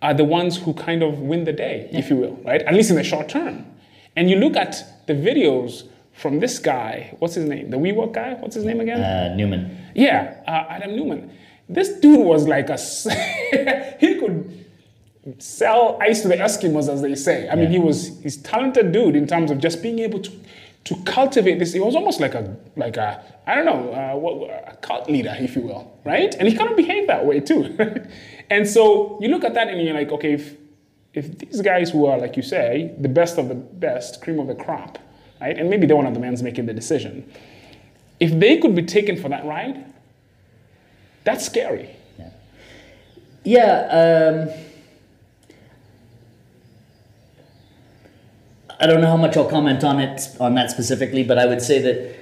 are 0.00 0.14
the 0.14 0.24
ones 0.24 0.58
who 0.58 0.74
kind 0.74 1.02
of 1.02 1.18
win 1.18 1.42
the 1.44 1.52
day, 1.52 1.88
if 1.92 2.08
you 2.10 2.16
will, 2.16 2.36
right? 2.44 2.62
At 2.62 2.74
least 2.74 2.90
in 2.90 2.96
the 2.96 3.02
short 3.04 3.28
term. 3.28 3.66
And 4.14 4.30
you 4.30 4.36
look 4.36 4.54
at 4.56 5.06
the 5.08 5.14
videos 5.14 5.84
from 6.14 6.40
this 6.40 6.58
guy, 6.58 7.14
what's 7.18 7.34
his 7.34 7.44
name? 7.44 7.70
The 7.70 7.76
WeWork 7.76 8.12
guy? 8.12 8.34
What's 8.34 8.54
his 8.54 8.64
name 8.64 8.80
again? 8.80 9.00
Uh, 9.00 9.34
Neumann. 9.36 9.76
Yeah, 9.94 10.40
uh, 10.46 10.64
Adam 10.70 10.96
Neumann. 10.96 11.30
This 11.68 11.88
dude 12.00 12.20
was 12.20 12.46
like 12.46 12.68
a 12.70 12.76
he 13.98 14.18
could 14.20 14.64
sell 15.38 15.98
ice 16.00 16.22
to 16.22 16.28
the 16.28 16.36
Eskimos, 16.36 16.88
as 16.92 17.00
they 17.02 17.14
say. 17.14 17.48
I 17.48 17.54
mean, 17.54 17.70
he 17.70 17.78
was 17.78 18.20
he's 18.22 18.36
talented 18.36 18.92
dude 18.92 19.16
in 19.16 19.26
terms 19.26 19.50
of 19.50 19.58
just 19.58 19.82
being 19.82 19.98
able 19.98 20.20
to 20.20 20.30
to 20.84 20.94
cultivate 21.04 21.58
this. 21.58 21.72
He 21.72 21.80
was 21.80 21.96
almost 21.96 22.20
like 22.20 22.34
a 22.34 22.56
like 22.76 22.96
a 22.96 23.22
I 23.46 23.54
don't 23.54 23.64
know 23.64 23.92
uh, 23.92 24.16
what- 24.16 24.50
a 24.72 24.76
cult 24.76 25.08
leader, 25.08 25.34
if 25.40 25.56
you 25.56 25.62
will, 25.62 25.98
right? 26.04 26.34
And 26.34 26.46
he 26.46 26.54
kind 26.54 26.70
of 26.70 26.76
behaved 26.76 27.08
that 27.08 27.24
way 27.24 27.40
too. 27.40 27.76
and 28.50 28.68
so 28.68 29.18
you 29.20 29.28
look 29.28 29.44
at 29.44 29.54
that 29.54 29.68
and 29.68 29.80
you're 29.82 29.94
like, 29.94 30.12
okay, 30.12 30.34
if 30.34 30.56
if 31.14 31.38
these 31.38 31.60
guys 31.62 31.90
who 31.90 32.04
are 32.06 32.18
like 32.18 32.36
you 32.36 32.42
say 32.42 32.92
the 32.98 33.08
best 33.08 33.38
of 33.38 33.48
the 33.48 33.54
best, 33.54 34.20
cream 34.20 34.38
of 34.38 34.46
the 34.48 34.54
crop, 34.54 34.98
right? 35.44 35.58
And 35.58 35.68
maybe 35.68 35.86
they're 35.86 35.96
one 35.96 36.06
of 36.06 36.14
the 36.14 36.20
men 36.20 36.34
making 36.42 36.66
the 36.66 36.72
decision. 36.72 37.30
If 38.18 38.38
they 38.38 38.58
could 38.58 38.74
be 38.74 38.82
taken 38.82 39.20
for 39.20 39.28
that 39.28 39.44
ride, 39.44 39.84
that's 41.24 41.44
scary. 41.44 41.90
Yeah. 43.44 43.68
Um, 44.00 44.36
I 48.80 48.86
don't 48.86 49.02
know 49.02 49.06
how 49.06 49.18
much 49.18 49.36
I'll 49.36 49.48
comment 49.48 49.84
on 49.84 50.00
it 50.00 50.22
on 50.40 50.54
that 50.54 50.70
specifically, 50.70 51.22
but 51.22 51.38
I 51.38 51.44
would 51.46 51.60
say 51.60 51.80
that 51.82 52.16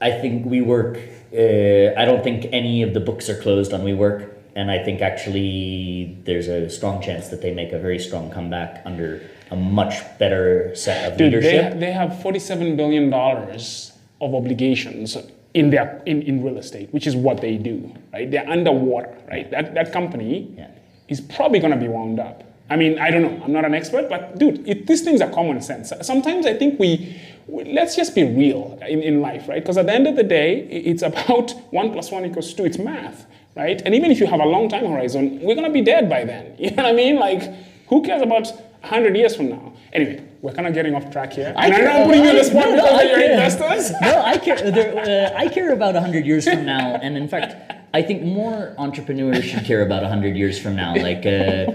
I 0.00 0.12
think 0.12 0.46
WeWork. 0.46 0.96
Uh, 1.32 2.00
I 2.00 2.04
don't 2.04 2.22
think 2.22 2.46
any 2.52 2.82
of 2.82 2.94
the 2.94 3.00
books 3.00 3.28
are 3.28 3.40
closed 3.40 3.72
on 3.72 3.80
WeWork, 3.80 4.29
and 4.56 4.70
I 4.70 4.82
think 4.84 5.00
actually 5.00 6.18
there's 6.24 6.48
a 6.48 6.68
strong 6.70 7.00
chance 7.02 7.28
that 7.28 7.40
they 7.42 7.52
make 7.54 7.72
a 7.72 7.78
very 7.78 7.98
strong 7.98 8.30
comeback 8.30 8.82
under 8.84 9.22
a 9.50 9.56
much 9.56 9.94
better 10.18 10.74
set 10.74 11.10
of 11.12 11.18
Dude, 11.18 11.32
leadership. 11.32 11.74
they, 11.74 11.78
they 11.86 11.92
have 11.92 12.10
$47 12.10 12.76
billion 12.76 13.12
of 13.12 14.34
obligations 14.34 15.16
in, 15.54 15.70
their, 15.70 16.02
in, 16.06 16.22
in 16.22 16.42
real 16.44 16.58
estate, 16.58 16.88
which 16.92 17.06
is 17.06 17.16
what 17.16 17.40
they 17.40 17.56
do, 17.56 17.92
right? 18.12 18.30
They're 18.30 18.48
underwater, 18.48 19.16
right? 19.28 19.50
That, 19.50 19.74
that 19.74 19.92
company 19.92 20.54
Yeah. 20.56 20.68
is 21.08 21.20
probably 21.20 21.58
going 21.58 21.72
to 21.72 21.78
be 21.78 21.88
wound 21.88 22.20
up. 22.20 22.44
I 22.68 22.76
mean, 22.76 23.00
I 23.00 23.10
don't 23.10 23.22
know. 23.22 23.42
I'm 23.44 23.52
not 23.52 23.64
an 23.64 23.74
expert, 23.74 24.08
but 24.08 24.38
dude, 24.38 24.68
it, 24.68 24.86
these 24.86 25.02
things 25.02 25.20
are 25.20 25.28
common 25.30 25.60
sense. 25.60 25.92
Sometimes 26.02 26.46
I 26.46 26.54
think 26.54 26.78
we, 26.78 27.20
we 27.48 27.64
let's 27.64 27.96
just 27.96 28.14
be 28.14 28.22
real 28.22 28.78
in, 28.88 29.02
in 29.02 29.20
life, 29.20 29.48
right? 29.48 29.60
Because 29.60 29.76
at 29.76 29.86
the 29.86 29.92
end 29.92 30.06
of 30.06 30.14
the 30.14 30.22
day, 30.22 30.60
it's 30.70 31.02
about 31.02 31.50
one 31.72 31.90
plus 31.92 32.12
one 32.12 32.24
equals 32.24 32.54
two. 32.54 32.64
It's 32.64 32.78
math, 32.78 33.26
right? 33.56 33.80
And 33.84 33.94
even 33.94 34.10
if 34.10 34.20
you 34.20 34.26
have 34.26 34.40
a 34.40 34.46
long 34.46 34.68
time 34.68 34.86
horizon, 34.86 35.40
we're 35.42 35.54
gonna 35.54 35.70
be 35.70 35.82
dead 35.82 36.08
by 36.08 36.24
then. 36.24 36.54
You 36.58 36.70
know 36.70 36.82
what 36.84 36.86
I 36.86 36.92
mean? 36.92 37.16
Like, 37.16 37.42
who 37.88 38.02
cares 38.02 38.22
about 38.22 38.46
100 38.46 39.16
years 39.16 39.34
from 39.36 39.48
now? 39.50 39.72
Anyway, 39.92 40.22
we're 40.42 40.52
kind 40.52 40.66
of 40.68 40.74
getting 40.74 40.94
off 40.94 41.10
track 41.10 41.32
here. 41.32 41.52
and 41.56 41.74
I'm 41.74 41.84
not 41.84 42.06
putting 42.06 42.22
you 42.24 42.30
on 42.30 42.36
the 42.36 42.44
spot 42.44 42.66
no, 42.68 42.76
because 42.76 43.00
I 43.00 43.04
care. 43.06 43.30
investors. 43.32 43.90
no, 44.00 44.22
I 44.22 44.38
care. 44.38 44.70
there- 44.70 45.32
Uh, 45.34 45.42
I 45.42 45.48
care 45.48 45.72
about 45.72 45.94
hundred 45.96 46.24
years 46.26 46.44
from 46.48 46.64
now, 46.64 46.94
and 47.04 47.16
in 47.16 47.28
fact, 47.28 47.50
I 47.92 48.02
think 48.02 48.22
more 48.22 48.72
entrepreneurs 48.78 49.44
should 49.44 49.64
care 49.64 49.82
about 49.82 50.02
hundred 50.04 50.36
years 50.36 50.56
from 50.62 50.76
now. 50.76 50.94
Like, 50.94 51.26
uh, 51.26 51.74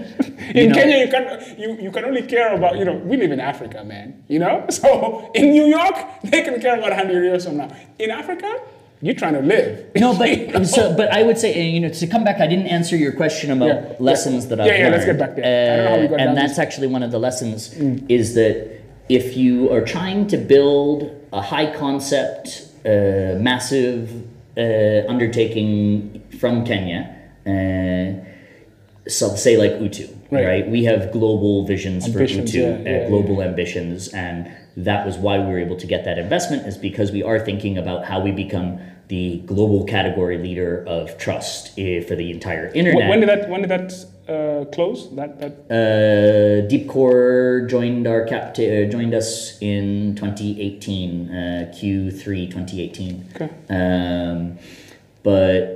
you 0.54 0.62
in 0.62 0.68
know, 0.70 0.74
Kenya, 0.78 0.96
you 1.04 1.08
can 1.14 1.24
you, 1.62 1.68
you 1.84 1.90
can 1.90 2.04
only 2.06 2.22
care 2.22 2.54
about 2.54 2.78
you 2.78 2.84
know 2.86 2.94
we 3.10 3.16
live 3.18 3.32
in 3.32 3.40
Africa, 3.52 3.84
man. 3.84 4.24
You 4.32 4.38
know, 4.38 4.64
so 4.70 5.30
in 5.34 5.50
New 5.50 5.66
York 5.78 5.96
they 6.24 6.40
can 6.46 6.58
care 6.64 6.76
about 6.80 6.90
100 6.96 7.22
years 7.28 7.44
from 7.44 7.58
now. 7.58 7.68
In 7.98 8.10
Africa, 8.10 8.50
you're 9.02 9.14
trying 9.14 9.34
to 9.34 9.40
live. 9.42 9.90
no, 9.96 10.16
but 10.16 10.64
so, 10.66 10.94
but 10.96 11.12
I 11.12 11.22
would 11.22 11.38
say, 11.38 11.62
you 11.68 11.80
know, 11.80 11.88
to 11.90 12.06
come 12.06 12.24
back, 12.24 12.40
I 12.40 12.46
didn't 12.46 12.66
answer 12.68 12.96
your 12.96 13.12
question 13.12 13.50
about 13.50 13.66
Yeah, 13.68 13.88
yeah. 13.90 13.96
lessons 14.00 14.48
that 14.48 14.60
I've 14.60 14.66
Yeah, 14.66 14.72
yeah, 14.74 14.82
learned. 14.84 14.92
let's 14.94 15.04
get 15.06 15.18
back 15.18 15.36
there. 15.36 15.44
I 15.44 15.76
don't 15.76 15.84
know 15.84 15.90
how 15.96 16.00
we 16.02 16.08
got 16.08 16.20
Uh, 16.20 16.22
and 16.22 16.36
this- 16.36 16.42
that's 16.56 16.58
actually 16.58 16.86
one 16.88 17.02
of 17.02 17.10
the 17.10 17.18
lessons 17.18 17.74
is 18.08 18.34
that 18.34 18.56
if 19.08 19.36
you 19.36 19.70
are 19.72 19.82
trying 19.82 20.26
to 20.28 20.36
build 20.36 21.10
a 21.32 21.40
high 21.42 21.70
concept, 21.72 22.62
uh, 22.84 23.34
massive 23.38 24.10
uh, 24.58 25.02
undertaking 25.08 26.22
from 26.40 26.64
Kenya. 26.64 27.02
Uh, 27.46 28.24
so 29.08 29.34
say 29.36 29.56
like 29.58 29.78
Utu, 29.80 30.06
Right. 30.30 30.46
right. 30.46 30.70
We 30.70 30.84
have 30.84 31.12
global 31.12 31.64
visions 31.66 32.06
Ambitions, 32.06 32.50
for 32.52 32.58
Utu, 32.58 32.66
yeah, 32.66 32.74
uh, 32.74 33.02
yeah, 33.02 33.08
global 33.08 33.42
ambitions, 33.42 34.08
and 34.14 34.48
that 34.76 35.06
was 35.06 35.16
why 35.16 35.38
we 35.38 35.46
were 35.46 35.58
able 35.58 35.76
to 35.76 35.86
get 35.86 36.04
that 36.04 36.18
investment. 36.18 36.66
Is 36.66 36.76
because 36.76 37.12
we 37.12 37.22
are 37.22 37.38
thinking 37.38 37.78
about 37.78 38.04
how 38.04 38.20
we 38.20 38.32
become 38.32 38.78
the 39.08 39.38
global 39.46 39.84
category 39.84 40.38
leader 40.38 40.84
of 40.86 41.16
trust 41.18 41.78
uh, 41.78 42.02
for 42.02 42.16
the 42.16 42.30
entire 42.30 42.68
internet. 42.68 43.08
When, 43.08 43.08
when 43.08 43.20
did 43.20 43.28
that 43.28 43.48
when 43.48 43.60
did 43.62 43.70
that 43.70 43.92
uh, 44.28 44.64
close? 44.66 45.14
That 45.14 45.38
that 45.40 45.52
Uh, 45.70 46.68
DeepCore 46.68 47.68
joined 47.68 48.06
our 48.06 48.24
cap 48.24 48.58
uh, 48.58 48.84
joined 48.90 49.14
us 49.14 49.58
in 49.60 50.14
2018, 50.16 51.30
uh, 51.30 51.72
Q3 51.72 52.50
2018. 52.50 53.24
Okay. 53.34 53.50
Um, 53.70 54.58
but 55.22 55.75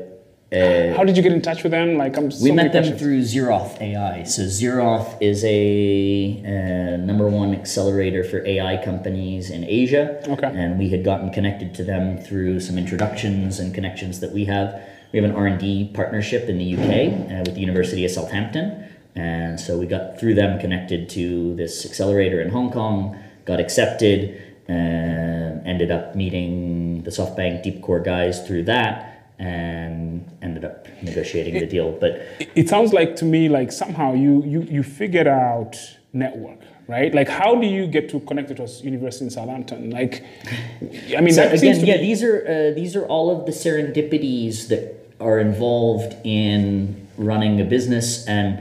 Uh, 0.53 0.93
How 0.97 1.05
did 1.05 1.17
you 1.17 1.23
get 1.23 1.33
in 1.33 1.41
touch 1.41 1.63
with 1.63 1.71
them? 1.71 1.97
Like, 1.97 2.17
I'm 2.17 2.31
so 2.31 2.43
we 2.43 2.51
met 2.51 2.73
them 2.73 2.83
questions. 2.83 3.01
through 3.01 3.21
Zeroth 3.21 3.81
AI. 3.81 4.25
So 4.25 4.43
Zeroth 4.43 5.17
is 5.21 5.45
a 5.45 6.43
uh, 6.45 6.97
number 6.97 7.29
one 7.29 7.55
accelerator 7.55 8.25
for 8.25 8.45
AI 8.45 8.83
companies 8.85 9.51
in 9.51 9.63
Asia. 9.63 10.21
Okay. 10.29 10.49
And 10.49 10.77
we 10.77 10.89
had 10.91 11.05
gotten 11.05 11.31
connected 11.31 11.73
to 11.75 11.85
them 11.85 12.19
through 12.19 12.59
some 12.59 12.79
introductions 12.79 13.61
and 13.61 13.73
connections 13.73 14.19
that 14.21 14.33
we 14.33 14.45
have. 14.47 14.83
We 15.13 15.21
have 15.21 15.31
an 15.31 15.37
R&D 15.37 15.93
partnership 15.95 16.49
in 16.49 16.59
the 16.59 16.75
UK 16.75 17.31
uh, 17.31 17.43
with 17.47 17.55
the 17.55 17.61
University 17.61 18.05
of 18.05 18.11
Southampton. 18.11 18.89
And 19.15 19.59
so 19.61 19.79
we 19.79 19.87
got 19.87 20.19
through 20.19 20.35
them 20.35 20.59
connected 20.59 21.09
to 21.11 21.55
this 21.55 21.87
accelerator 21.87 22.41
in 22.41 22.51
Hong 22.51 22.73
Kong, 22.73 23.17
got 23.45 23.61
accepted, 23.61 24.43
um, 24.69 25.63
ended 25.65 25.93
up 25.93 26.17
meeting 26.17 27.05
the 27.05 27.11
SoftBank 27.11 27.63
Deep 27.63 27.83
Core 27.83 28.01
guys 28.01 28.45
through 28.45 28.65
that 28.65 29.10
and 29.41 30.25
ended 30.43 30.65
up 30.65 30.87
negotiating 31.03 31.55
the 31.59 31.67
deal. 31.67 31.93
But 32.03 32.13
It- 32.39 32.49
It 32.55 32.69
sounds 32.69 32.93
like 32.93 33.17
to 33.17 33.25
me 33.25 33.49
like 33.49 33.73
somehow 33.73 34.15
you 34.15 34.43
you 34.53 34.61
you 34.77 34.83
figured 34.83 35.27
out 35.27 35.77
network, 36.13 36.61
right? 36.89 37.15
Like, 37.15 37.29
how 37.29 37.55
do 37.63 37.67
you 37.67 37.87
get 37.87 38.09
to 38.11 38.21
connect 38.21 38.55
to 38.57 38.63
us 38.63 38.85
University 38.85 39.25
in 39.25 39.31
Southampton? 39.31 39.91
Like, 39.91 40.15
I 41.17 41.21
mean, 41.25 41.33
So 41.35 41.43
again, 41.49 41.81
yeah, 41.87 41.97
be- 41.97 42.03
these 42.09 42.23
are 42.29 42.37
uh, 42.55 42.75
these 42.81 42.93
are 42.99 43.07
all 43.15 43.27
of 43.35 43.47
the 43.47 43.53
serendipities 43.53 44.69
that 44.69 44.85
are 45.21 45.39
involved 45.49 46.13
in 46.25 47.07
running 47.17 47.61
a 47.61 47.65
business, 47.65 48.27
and 48.27 48.59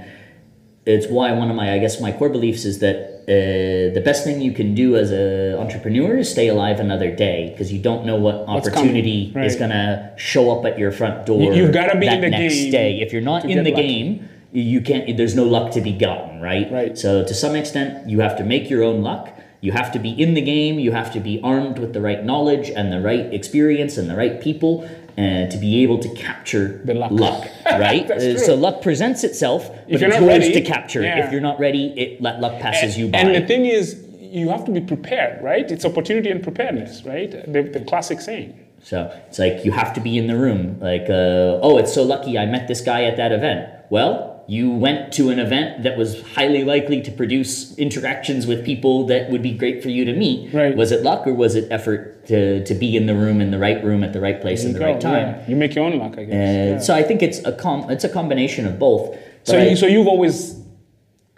it's 0.85 1.07
why 1.07 1.31
one 1.33 1.49
of 1.49 1.55
my, 1.55 1.73
I 1.75 1.79
guess, 1.79 1.99
my 2.01 2.11
core 2.11 2.29
beliefs 2.29 2.63
is 2.65 2.79
that 2.79 2.97
uh, 3.29 3.93
the 3.93 4.01
best 4.03 4.23
thing 4.23 4.41
you 4.41 4.51
can 4.51 4.73
do 4.73 4.95
as 4.95 5.11
an 5.11 5.53
entrepreneur 5.59 6.17
is 6.17 6.31
stay 6.31 6.47
alive 6.47 6.79
another 6.79 7.15
day 7.15 7.49
because 7.51 7.71
you 7.71 7.79
don't 7.79 8.03
know 8.03 8.15
what 8.15 8.47
What's 8.47 8.67
opportunity 8.67 9.31
coming, 9.31 9.47
is 9.47 9.55
gonna 9.55 10.13
show 10.17 10.49
up 10.51 10.65
at 10.65 10.79
your 10.79 10.91
front 10.91 11.27
door. 11.27 11.41
You- 11.43 11.53
you've 11.53 11.71
gotta 11.73 11.97
be 11.99 12.07
that 12.07 12.15
in 12.15 12.21
the 12.21 12.29
next 12.31 12.55
game 12.55 12.71
day. 12.71 12.99
If 13.01 13.13
you're 13.13 13.21
not 13.21 13.45
in 13.45 13.63
the 13.63 13.71
lucky. 13.71 13.87
game, 13.87 14.29
you 14.51 14.81
can't. 14.81 15.15
There's 15.15 15.35
no 15.35 15.43
luck 15.43 15.71
to 15.73 15.81
be 15.81 15.91
gotten, 15.91 16.41
right? 16.41 16.71
Right. 16.71 16.97
So 16.97 17.23
to 17.23 17.33
some 17.35 17.55
extent, 17.55 18.09
you 18.09 18.21
have 18.21 18.35
to 18.37 18.43
make 18.43 18.67
your 18.69 18.83
own 18.83 19.03
luck. 19.03 19.29
You 19.61 19.73
have 19.73 19.91
to 19.91 19.99
be 19.99 20.09
in 20.09 20.33
the 20.33 20.41
game. 20.41 20.79
You 20.79 20.91
have 20.93 21.11
to 21.13 21.19
be 21.19 21.39
armed 21.43 21.77
with 21.77 21.93
the 21.93 22.01
right 22.01 22.23
knowledge 22.25 22.69
and 22.69 22.91
the 22.91 23.01
right 23.01 23.31
experience 23.33 23.97
and 23.97 24.09
the 24.09 24.15
right 24.15 24.41
people 24.41 24.89
uh, 25.17 25.47
to 25.47 25.57
be 25.59 25.83
able 25.83 25.99
to 25.99 26.09
capture 26.15 26.81
The 26.85 26.93
luck. 26.93 27.47
right? 27.65 28.07
That's 28.07 28.23
Uh, 28.23 28.37
so 28.37 28.55
luck 28.55 28.81
presents 28.81 29.23
itself, 29.23 29.69
but 29.69 29.83
If 29.87 30.01
you're 30.01 30.09
it's 30.09 30.19
not 30.19 30.25
yours 30.25 30.39
ready, 30.47 30.53
to 30.53 30.61
capture. 30.61 31.01
yeah. 31.01 31.25
If 31.25 31.31
you're 31.31 31.41
not 31.41 31.59
ready, 31.59 31.93
it 31.97 32.21
let 32.21 32.39
luck 32.41 32.59
passes 32.59 32.97
you 32.97 33.07
by. 33.07 33.19
And 33.19 33.35
the 33.35 33.45
thing 33.47 33.65
is, 33.65 34.01
you 34.19 34.49
have 34.49 34.63
to 34.65 34.71
be 34.71 34.81
prepared, 34.81 35.43
right? 35.43 35.69
It's 35.71 35.85
opportunity 35.85 36.29
and 36.29 36.41
preparedness, 36.43 37.03
right? 37.03 37.31
The, 37.31 37.63
the 37.63 37.79
classic 37.81 38.21
saying. 38.21 38.53
So 38.83 39.11
it's 39.27 39.39
like 39.39 39.65
you 39.65 39.71
have 39.71 39.93
to 39.95 40.01
be 40.01 40.17
in 40.17 40.27
the 40.27 40.37
room. 40.37 40.79
Like, 40.79 41.09
uh, 41.09 41.59
oh, 41.65 41.77
it's 41.77 41.93
so 41.93 42.03
lucky 42.03 42.37
I 42.37 42.45
met 42.45 42.67
this 42.67 42.81
guy 42.81 43.03
at 43.05 43.17
that 43.17 43.31
event. 43.31 43.67
Well, 43.89 44.28
you 44.49 44.71
went 44.71 45.13
to 45.13 45.29
an 45.29 45.37
event 45.37 45.83
that 45.83 45.95
was 45.95 46.21
highly 46.33 46.63
likely 46.63 46.99
to 47.01 47.11
produce 47.11 47.77
interactions 47.77 48.47
with 48.47 48.65
people 48.65 49.05
that 49.05 49.29
would 49.29 49.43
be 49.43 49.51
great 49.53 49.83
for 49.83 49.89
you 49.89 50.03
to 50.05 50.13
meet. 50.13 50.51
Right. 50.51 50.75
Was 50.75 50.91
it 50.91 51.03
luck 51.03 51.27
or 51.27 51.33
was 51.35 51.53
it 51.55 51.71
effort 51.71 52.25
to, 52.27 52.63
to 52.65 52.73
be 52.73 52.97
in 52.97 53.05
the 53.05 53.13
room 53.13 53.41
in 53.41 53.51
the 53.51 53.59
right 53.59 53.83
room 53.83 54.03
at 54.03 54.11
the 54.11 54.19
right 54.19 54.41
place 54.41 54.63
in 54.65 54.73
the 54.73 54.79
go, 54.79 54.85
right 54.85 54.99
time? 54.99 55.27
yeah. 55.35 55.47
You 55.49 55.55
make 55.55 55.75
your 55.75 55.85
own 55.85 55.99
luck, 55.99 56.17
I 56.17 56.23
guess. 56.23 56.33
Uh, 56.33 56.73
yeah. 56.73 56.79
So 56.79 56.95
I 56.95 57.03
think 57.03 57.21
it's 57.21 57.39
a 57.45 57.51
com- 57.51 57.89
it's 57.91 58.03
a 58.03 58.09
combination 58.09 58.65
of 58.65 58.79
both. 58.79 59.15
So, 59.43 59.53
But 59.53 59.59
I- 59.59 59.67
you, 59.69 59.75
so 59.75 59.85
you've 59.85 60.07
always 60.07 60.59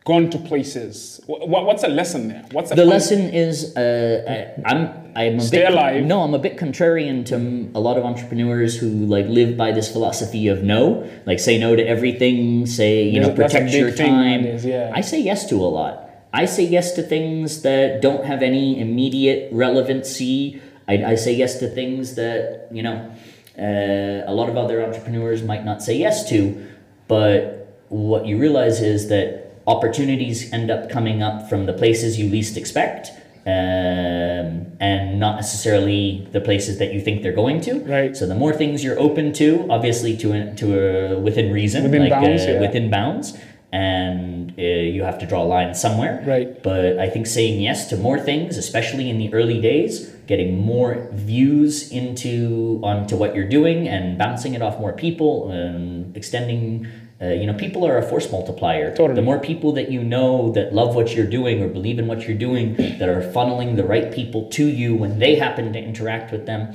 gone 0.05 0.29
to 0.29 0.37
places. 0.37 1.19
What, 1.27 1.65
what's 1.65 1.81
the 1.81 1.89
lesson 1.89 2.29
there? 2.29 2.45
What's 2.51 2.69
the 2.69 2.77
fun- 2.77 2.87
lesson 2.87 3.21
is 3.29 3.75
uh, 3.75 4.55
I, 4.65 4.71
I'm 4.71 5.00
I'm 5.15 5.37
a 5.39 5.41
Stay 5.41 5.59
bit 5.63 5.71
alive. 5.73 6.03
no 6.05 6.21
I'm 6.21 6.33
a 6.33 6.39
bit 6.39 6.57
contrarian 6.57 7.25
to 7.27 7.35
a 7.77 7.81
lot 7.81 7.97
of 7.97 8.03
entrepreneurs 8.05 8.77
who 8.77 8.87
like 8.89 9.27
live 9.27 9.57
by 9.57 9.71
this 9.71 9.91
philosophy 9.91 10.47
of 10.47 10.63
no 10.63 11.09
like 11.25 11.39
say 11.39 11.57
no 11.57 11.75
to 11.75 11.83
everything 11.85 12.65
say 12.65 13.03
you 13.03 13.19
There's- 13.21 13.27
know 13.37 13.43
protect 13.43 13.71
your 13.73 13.91
time 13.91 14.43
nowadays, 14.43 14.65
yeah. 14.65 14.91
I 14.93 15.01
say 15.01 15.19
yes 15.21 15.47
to 15.49 15.55
a 15.55 15.67
lot 15.79 16.09
I 16.33 16.45
say 16.45 16.63
yes 16.63 16.93
to 16.93 17.01
things 17.03 17.61
that 17.63 18.01
don't 18.01 18.25
have 18.25 18.41
any 18.41 18.79
immediate 18.79 19.49
relevancy 19.51 20.61
I, 20.87 20.95
I 21.13 21.15
say 21.15 21.33
yes 21.33 21.59
to 21.59 21.67
things 21.67 22.15
that 22.15 22.67
you 22.71 22.83
know 22.83 23.11
uh, 23.59 24.31
a 24.31 24.33
lot 24.33 24.49
of 24.49 24.55
other 24.57 24.81
entrepreneurs 24.83 25.43
might 25.43 25.65
not 25.65 25.83
say 25.83 25.95
yes 25.97 26.27
to 26.29 26.65
but 27.07 27.83
what 27.89 28.25
you 28.25 28.37
realize 28.37 28.81
is 28.81 29.09
that 29.09 29.51
opportunities 29.67 30.51
end 30.53 30.71
up 30.71 30.89
coming 30.89 31.21
up 31.21 31.49
from 31.49 31.65
the 31.65 31.73
places 31.73 32.17
you 32.19 32.29
least 32.29 32.55
expect 32.57 33.11
um, 33.45 34.67
and 34.79 35.19
not 35.19 35.35
necessarily 35.35 36.27
the 36.31 36.41
places 36.41 36.77
that 36.77 36.93
you 36.93 37.01
think 37.01 37.23
they're 37.23 37.33
going 37.33 37.61
to. 37.61 37.79
Right. 37.79 38.15
So 38.15 38.27
the 38.27 38.35
more 38.35 38.53
things 38.53 38.83
you're 38.83 38.99
open 38.99 39.33
to, 39.33 39.65
obviously 39.69 40.15
to 40.17 40.33
a, 40.33 40.55
to 40.55 41.19
within 41.19 41.51
reason, 41.51 41.83
Within 41.83 42.03
like 42.03 42.11
bounds, 42.11 42.43
uh, 42.43 42.51
yeah. 42.51 42.59
within 42.59 42.91
bounds, 42.91 43.37
and 43.71 44.53
uh, 44.59 44.61
you 44.61 45.03
have 45.03 45.17
to 45.19 45.25
draw 45.25 45.43
a 45.43 45.45
line 45.45 45.73
somewhere. 45.73 46.23
Right. 46.25 46.61
But 46.61 46.99
I 46.99 47.09
think 47.09 47.25
saying 47.25 47.61
yes 47.61 47.89
to 47.89 47.97
more 47.97 48.19
things, 48.19 48.57
especially 48.57 49.09
in 49.09 49.17
the 49.17 49.33
early 49.33 49.59
days, 49.59 50.09
getting 50.27 50.59
more 50.59 51.07
views 51.11 51.91
into 51.91 52.79
onto 52.83 53.15
what 53.15 53.35
you're 53.35 53.49
doing 53.49 53.87
and 53.87 54.17
bouncing 54.17 54.53
it 54.53 54.61
off 54.61 54.79
more 54.79 54.93
people 54.93 55.51
and 55.51 56.15
extending. 56.15 56.87
Uh, 57.21 57.27
you 57.27 57.45
know, 57.45 57.53
people 57.53 57.85
are 57.85 57.97
a 57.97 58.03
force 58.03 58.31
multiplier. 58.31 58.95
Totally. 58.95 59.13
The 59.13 59.21
more 59.21 59.39
people 59.39 59.73
that 59.73 59.91
you 59.91 60.03
know 60.03 60.51
that 60.53 60.73
love 60.73 60.95
what 60.95 61.15
you're 61.15 61.27
doing 61.27 61.61
or 61.61 61.67
believe 61.67 61.99
in 61.99 62.07
what 62.07 62.27
you're 62.27 62.37
doing, 62.37 62.75
that 62.75 63.07
are 63.07 63.21
funneling 63.21 63.75
the 63.75 63.83
right 63.83 64.11
people 64.11 64.49
to 64.49 64.65
you 64.65 64.95
when 64.95 65.19
they 65.19 65.35
happen 65.35 65.71
to 65.73 65.79
interact 65.79 66.31
with 66.31 66.47
them. 66.47 66.73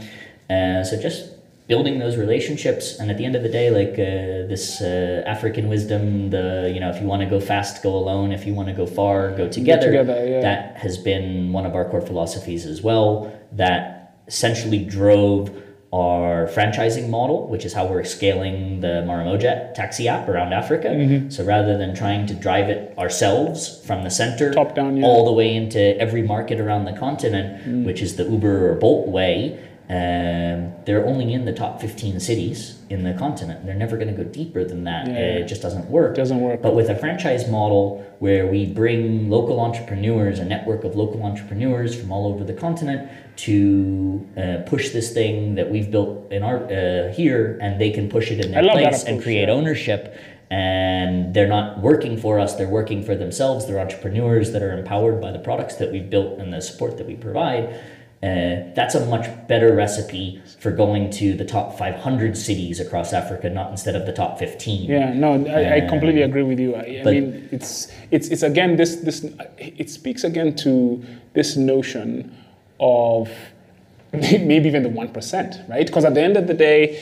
Uh, 0.49 0.85
so 0.85 1.01
just 1.01 1.33
building 1.67 1.99
those 1.99 2.17
relationships, 2.17 3.01
and 3.01 3.11
at 3.11 3.19
the 3.19 3.25
end 3.25 3.35
of 3.35 3.43
the 3.43 3.49
day, 3.49 3.71
like 3.71 3.95
uh, 3.95 4.47
this 4.47 4.81
uh, 4.81 5.25
African 5.27 5.69
wisdom, 5.69 6.31
the 6.31 6.71
you 6.73 6.79
know, 6.79 6.91
if 6.91 7.01
you 7.01 7.09
want 7.09 7.23
to 7.23 7.27
go 7.29 7.41
fast, 7.41 7.83
go 7.83 7.97
alone. 7.97 8.31
If 8.31 8.47
you 8.47 8.55
want 8.55 8.69
to 8.69 8.75
go 8.75 8.87
far, 8.87 9.33
go 9.33 9.49
together. 9.49 9.87
together, 9.87 10.29
yeah. 10.29 10.41
That 10.43 10.77
has 10.77 10.97
been 10.97 11.53
one 11.53 11.67
of 11.67 11.75
our 11.75 11.89
core 11.91 12.01
philosophies 12.01 12.67
as 12.67 12.83
well. 12.83 13.37
That 13.53 14.15
essentially 14.29 14.85
drove 14.85 15.51
our 15.97 16.47
franchising 16.47 17.09
model, 17.09 17.47
which 17.49 17.65
is 17.65 17.73
how 17.73 17.87
we're 17.87 18.05
scaling 18.05 18.81
the 18.81 18.95
Maramoja 19.09 19.73
taxi 19.75 20.09
app 20.09 20.29
around 20.29 20.53
Africa. 20.53 20.89
Mm-hmm. 20.89 21.31
So 21.31 21.45
rather 21.45 21.77
than 21.79 21.95
trying 21.95 22.27
to 22.27 22.35
drive 22.35 22.69
it 22.69 22.81
ourselves 22.99 23.81
from 23.87 24.05
the 24.05 24.11
center 24.11 24.53
Top 24.53 24.75
down, 24.75 24.97
yeah. 24.99 25.07
all 25.07 25.25
the 25.25 25.33
way 25.33 25.55
into 25.55 25.81
every 26.01 26.23
market 26.23 26.61
around 26.61 26.85
the 26.85 26.93
continent, 26.93 27.47
Mm. 27.67 27.85
which 27.85 28.01
is 28.03 28.17
the 28.17 28.25
Uber 28.25 28.71
or 28.71 28.75
Bolt 28.75 29.09
way, 29.09 29.59
um, 29.89 30.73
they're 30.85 31.07
only 31.07 31.33
in 31.33 31.45
the 31.45 31.53
top 31.53 31.81
15 31.81 32.19
cities 32.19 32.83
in 32.91 33.05
the 33.05 33.15
continent. 33.15 33.65
They're 33.65 33.75
never 33.77 33.97
going 33.97 34.09
to 34.09 34.25
go 34.25 34.29
deeper 34.29 34.65
than 34.65 34.83
that. 34.85 35.07
Yeah. 35.07 35.15
It 35.15 35.47
just 35.47 35.63
doesn't 35.63 35.89
work. 35.89 36.15
It 36.15 36.17
Doesn't 36.17 36.41
work. 36.41 36.61
But 36.61 36.75
with 36.75 36.89
a 36.89 36.97
franchise 36.97 37.49
model 37.49 38.05
where 38.19 38.49
we 38.49 38.67
bring 38.67 39.31
local 39.31 39.61
entrepreneurs, 39.61 40.41
a 40.41 40.45
network 40.45 40.83
of 40.83 40.97
local 40.97 41.23
entrepreneurs 41.23 41.95
from 41.95 42.11
all 42.11 42.27
over 42.27 42.43
the 42.43 42.53
continent 42.53 43.09
to 43.37 44.27
uh, 44.37 44.69
push 44.69 44.91
this 44.91 45.13
thing 45.13 45.55
that 45.55 45.71
we've 45.71 45.91
built 45.91 46.33
in 46.33 46.43
our 46.43 46.65
uh, 46.65 47.13
here, 47.13 47.57
and 47.63 47.81
they 47.81 47.91
can 47.91 48.09
push 48.09 48.33
it 48.33 48.45
in 48.45 48.51
their 48.51 48.63
place 48.63 49.05
and 49.05 49.23
create 49.23 49.47
yeah. 49.47 49.55
ownership. 49.55 50.19
And 50.49 51.35
they're 51.35 51.49
not 51.49 51.81
working 51.81 52.17
for 52.17 52.39
us; 52.39 52.55
they're 52.55 52.69
working 52.69 53.05
for 53.05 53.17
themselves. 53.17 53.67
They're 53.67 53.81
entrepreneurs 53.81 54.53
that 54.53 54.63
are 54.63 54.77
empowered 54.77 55.21
by 55.21 55.33
the 55.33 55.41
products 55.41 55.77
that 55.77 55.93
we've 55.93 56.09
built 56.09 56.39
and 56.39 56.53
the 56.53 56.61
support 56.61 56.99
that 56.99 57.07
we 57.07 57.15
provide. 57.15 57.81
Uh, 58.27 58.73
that's 58.75 58.95
a 58.97 59.07
much 59.07 59.27
better 59.47 59.73
recipe 59.73 60.43
for 60.59 60.73
going 60.73 61.11
to 61.11 61.35
the 61.35 61.45
top 61.45 61.79
500 61.79 62.37
cities 62.37 62.81
across 62.81 63.13
Africa, 63.13 63.49
not 63.49 63.71
instead 63.71 63.95
of 63.95 64.05
the 64.05 64.13
top 64.13 64.37
15. 64.39 64.91
Yeah, 64.91 65.13
no, 65.13 65.47
I, 65.47 65.77
I 65.77 65.81
completely 65.83 66.23
agree 66.23 66.43
with 66.43 66.59
you. 66.59 66.75
I, 66.75 67.03
I 67.03 67.05
mean, 67.05 67.49
it's 67.53 67.93
it's 68.11 68.29
it's 68.29 68.43
again 68.43 68.75
this 68.77 68.97
this 68.97 69.25
it 69.59 69.91
speaks 69.91 70.25
again 70.25 70.57
to 70.57 71.05
this 71.35 71.57
notion 71.57 72.37
of 72.81 73.31
maybe 74.13 74.67
even 74.67 74.83
the 74.83 74.89
one 74.89 75.09
percent, 75.09 75.61
right? 75.69 75.87
Because 75.87 76.05
at 76.05 76.15
the 76.15 76.23
end 76.23 76.37
of 76.37 76.49
the 76.49 76.55
day, 76.55 77.01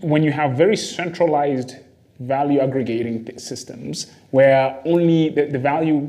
when 0.00 0.22
you 0.22 0.30
have 0.30 0.52
very 0.52 0.76
centralized 0.76 1.76
value 2.20 2.60
aggregating 2.60 3.26
systems 3.36 4.06
where 4.30 4.80
only 4.84 5.30
the, 5.30 5.46
the 5.46 5.58
value 5.58 6.08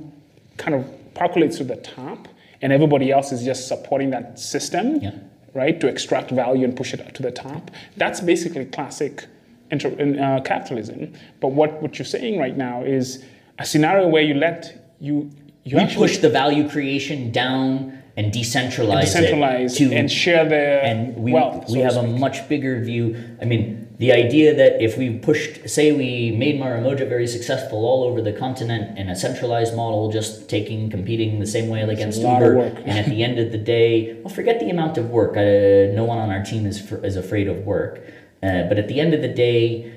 kind 0.58 0.76
of 0.76 0.86
percolates 1.16 1.58
to 1.58 1.64
the 1.64 1.78
top 1.78 2.28
and 2.64 2.74
everybody 2.74 3.11
else 3.11 3.32
is 3.32 3.43
just 3.43 3.68
supporting 3.68 4.09
that 4.09 4.39
system 4.39 4.86
Yeah. 5.01 5.11
right 5.53 5.80
to 5.82 5.88
extract 5.88 6.32
value 6.32 6.64
and 6.68 6.76
push 6.76 6.93
it 6.95 7.14
to 7.18 7.22
the 7.22 7.32
top 7.32 7.70
that's 7.97 8.20
basically 8.22 8.66
classic 8.66 9.26
inter, 9.70 9.89
in, 10.03 10.20
uh, 10.20 10.39
capitalism 10.41 11.14
but 11.41 11.49
what, 11.59 11.82
what 11.82 11.99
you're 11.99 12.05
saying 12.18 12.39
right 12.39 12.57
now 12.57 12.84
is 12.84 13.24
a 13.59 13.66
scenario 13.66 14.07
where 14.07 14.24
you 14.24 14.34
let 14.34 14.61
you 14.99 15.30
you 15.66 15.78
push 15.95 16.18
the 16.18 16.30
value 16.30 16.68
creation 16.70 17.32
down 17.32 17.97
and 18.18 18.32
decentralize, 18.32 19.03
decentralize 19.03 19.76
it 19.76 19.89
to 19.89 19.95
and 19.95 20.11
share 20.11 20.47
the 20.47 20.84
and 20.89 21.16
we 21.16 21.32
wealth 21.32 21.70
we 21.70 21.80
so 21.80 21.84
have 21.84 21.97
a 21.97 22.07
much 22.07 22.47
bigger 22.49 22.80
view. 22.84 23.16
I 23.41 23.45
mean, 23.45 23.82
the 23.99 24.11
idea 24.11 24.55
that 24.55 24.81
if 24.81 24.97
we 24.97 25.17
pushed, 25.17 25.69
say, 25.69 25.91
we 25.91 26.31
made 26.35 26.59
Maramoja 26.59 27.07
very 27.07 27.27
successful 27.27 27.85
all 27.85 28.03
over 28.03 28.21
the 28.21 28.33
continent 28.33 28.97
in 28.97 29.07
a 29.07 29.15
centralized 29.15 29.75
model, 29.75 30.11
just 30.11 30.49
taking 30.49 30.89
competing 30.89 31.39
the 31.39 31.45
same 31.45 31.69
way 31.69 31.81
against 31.81 32.19
Uber, 32.19 32.59
and 32.85 32.97
at 32.97 33.05
the 33.05 33.23
end 33.23 33.37
of 33.37 33.51
the 33.51 33.57
day, 33.57 34.15
well, 34.21 34.33
forget 34.33 34.59
the 34.59 34.69
amount 34.69 34.97
of 34.97 35.09
work. 35.11 35.37
Uh, 35.37 35.93
no 35.93 36.05
one 36.05 36.17
on 36.17 36.31
our 36.31 36.43
team 36.43 36.65
is 36.65 36.81
fr- 36.81 37.05
is 37.05 37.15
afraid 37.15 37.47
of 37.47 37.65
work. 37.65 38.01
Uh, 38.41 38.63
but 38.67 38.79
at 38.79 38.87
the 38.87 38.99
end 38.99 39.13
of 39.13 39.21
the 39.21 39.27
day, 39.27 39.93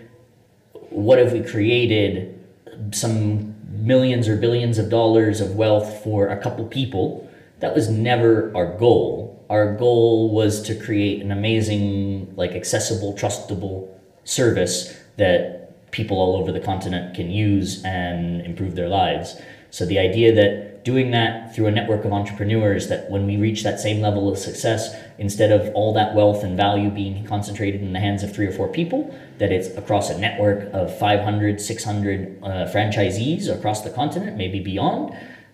what 0.91 1.19
have 1.19 1.33
we 1.33 1.43
created? 1.43 2.39
Some 2.93 3.55
millions 3.71 4.29
or 4.29 4.37
billions 4.37 4.77
of 4.79 4.91
dollars 4.91 5.41
of 5.41 5.57
wealth 5.57 6.03
for 6.05 6.29
a 6.29 6.37
couple 6.37 6.67
people. 6.67 7.29
That 7.61 7.75
was 7.75 7.89
never 7.89 8.55
our 8.55 8.77
goal. 8.77 9.26
Our 9.49 9.75
goal 9.75 10.31
was 10.31 10.63
to 10.63 10.75
create 10.75 11.23
an 11.23 11.31
amazing, 11.31 12.35
like 12.37 12.53
accessible, 12.53 13.15
trustable 13.15 13.89
service 14.25 14.99
that 15.17 15.91
people 15.93 16.19
all 16.19 16.37
over 16.37 16.53
the 16.53 16.61
continent 16.61 17.15
can 17.15 17.31
use 17.31 17.85
and 17.85 18.41
improve 18.43 18.75
their 18.75 18.89
lives. 18.89 19.41
So 19.71 19.87
the 19.87 19.99
idea 19.99 20.35
that 20.35 20.85
doing 20.85 21.11
that 21.11 21.53
through 21.53 21.67
a 21.67 21.71
network 21.71 22.05
of 22.05 22.13
entrepreneurs 22.13 22.87
that 22.87 23.11
when 23.11 23.27
we 23.27 23.37
reach 23.37 23.65
that 23.65 23.81
same 23.81 24.01
level 24.01 24.29
of 24.29 24.39
success 24.39 24.95
instead 25.19 25.51
of 25.51 25.75
all 25.75 25.93
that 25.93 26.15
wealth 26.15 26.45
and 26.45 26.57
value 26.57 26.91
being 26.91 27.25
concentrated 27.25 27.81
in 27.81 27.93
the 27.93 27.99
hands 27.99 28.23
of 28.23 28.33
three 28.33 28.47
or 28.47 28.53
four 28.53 28.69
people 28.69 29.13
that 29.39 29.51
it's 29.51 29.67
across 29.77 30.11
a 30.11 30.19
network 30.19 30.73
of 30.73 30.97
500 30.97 31.61
600 31.61 32.39
uh, 32.41 32.47
franchisees 32.73 33.53
across 33.53 33.83
the 33.83 33.91
continent 33.91 34.37
maybe 34.37 34.61
beyond 34.61 35.11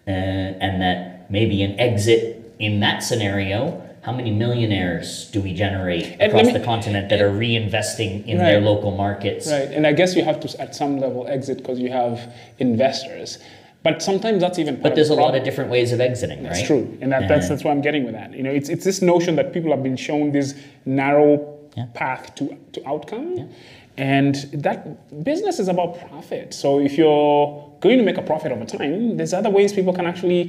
uh, 0.06 0.10
and 0.10 0.82
that 0.82 1.30
maybe 1.30 1.62
an 1.62 1.80
exit 1.80 2.41
in 2.58 2.80
that 2.80 3.02
scenario 3.02 3.80
how 4.02 4.10
many 4.12 4.32
millionaires 4.32 5.30
do 5.30 5.40
we 5.40 5.54
generate 5.54 6.20
across 6.20 6.46
me- 6.46 6.52
the 6.52 6.58
continent 6.60 7.08
that 7.08 7.20
are 7.20 7.30
reinvesting 7.30 8.26
in 8.26 8.38
Right. 8.38 8.44
their 8.46 8.60
local 8.60 8.90
markets 8.90 9.50
Right, 9.50 9.70
and 9.70 9.86
I 9.86 9.92
guess 9.92 10.16
you 10.16 10.24
have 10.24 10.40
to 10.40 10.60
at 10.60 10.74
some 10.74 10.98
level 10.98 11.26
exit 11.28 11.58
because 11.58 11.78
you 11.78 11.90
have 11.90 12.32
investors, 12.58 13.38
but 13.84 14.02
sometimes 14.02 14.40
that's 14.42 14.58
even. 14.58 14.76
but 14.82 14.94
there's 14.96 15.10
a 15.10 15.14
the 15.14 15.20
lot 15.20 15.34
of 15.36 15.44
different 15.44 15.70
ways 15.70 15.92
of 15.92 16.00
exiting 16.00 16.42
That's 16.42 16.58
right 16.58 16.66
true, 16.66 16.98
and 17.00 17.12
that, 17.12 17.28
that's 17.28 17.46
Uh, 17.46 17.50
that's 17.50 17.62
why 17.64 17.70
I'm 17.70 17.80
getting 17.80 18.04
with 18.04 18.14
that. 18.14 18.34
You 18.36 18.42
know, 18.42 18.50
it's 18.50 18.68
it's 18.68 18.84
this 18.84 19.02
notion 19.02 19.36
that 19.36 19.52
people 19.52 19.70
have 19.70 19.82
been 19.84 19.96
shown 19.96 20.32
this 20.32 20.54
narrow 20.84 21.30
Yeah. 21.76 21.84
path 21.94 22.34
to 22.38 22.44
to 22.74 22.78
outcome, 22.92 23.48
and 23.96 24.34
that 24.66 24.78
business 25.24 25.58
is 25.60 25.68
about 25.68 25.90
profit. 26.08 26.54
So 26.54 26.80
if 26.80 26.92
you're 26.98 27.46
going 27.80 27.98
to 27.98 28.04
make 28.04 28.18
a 28.18 28.22
profit 28.32 28.50
over 28.52 28.64
time, 28.64 29.16
there's 29.16 29.32
other 29.32 29.50
ways 29.50 29.72
people 29.72 29.92
can 29.92 30.06
actually, 30.06 30.42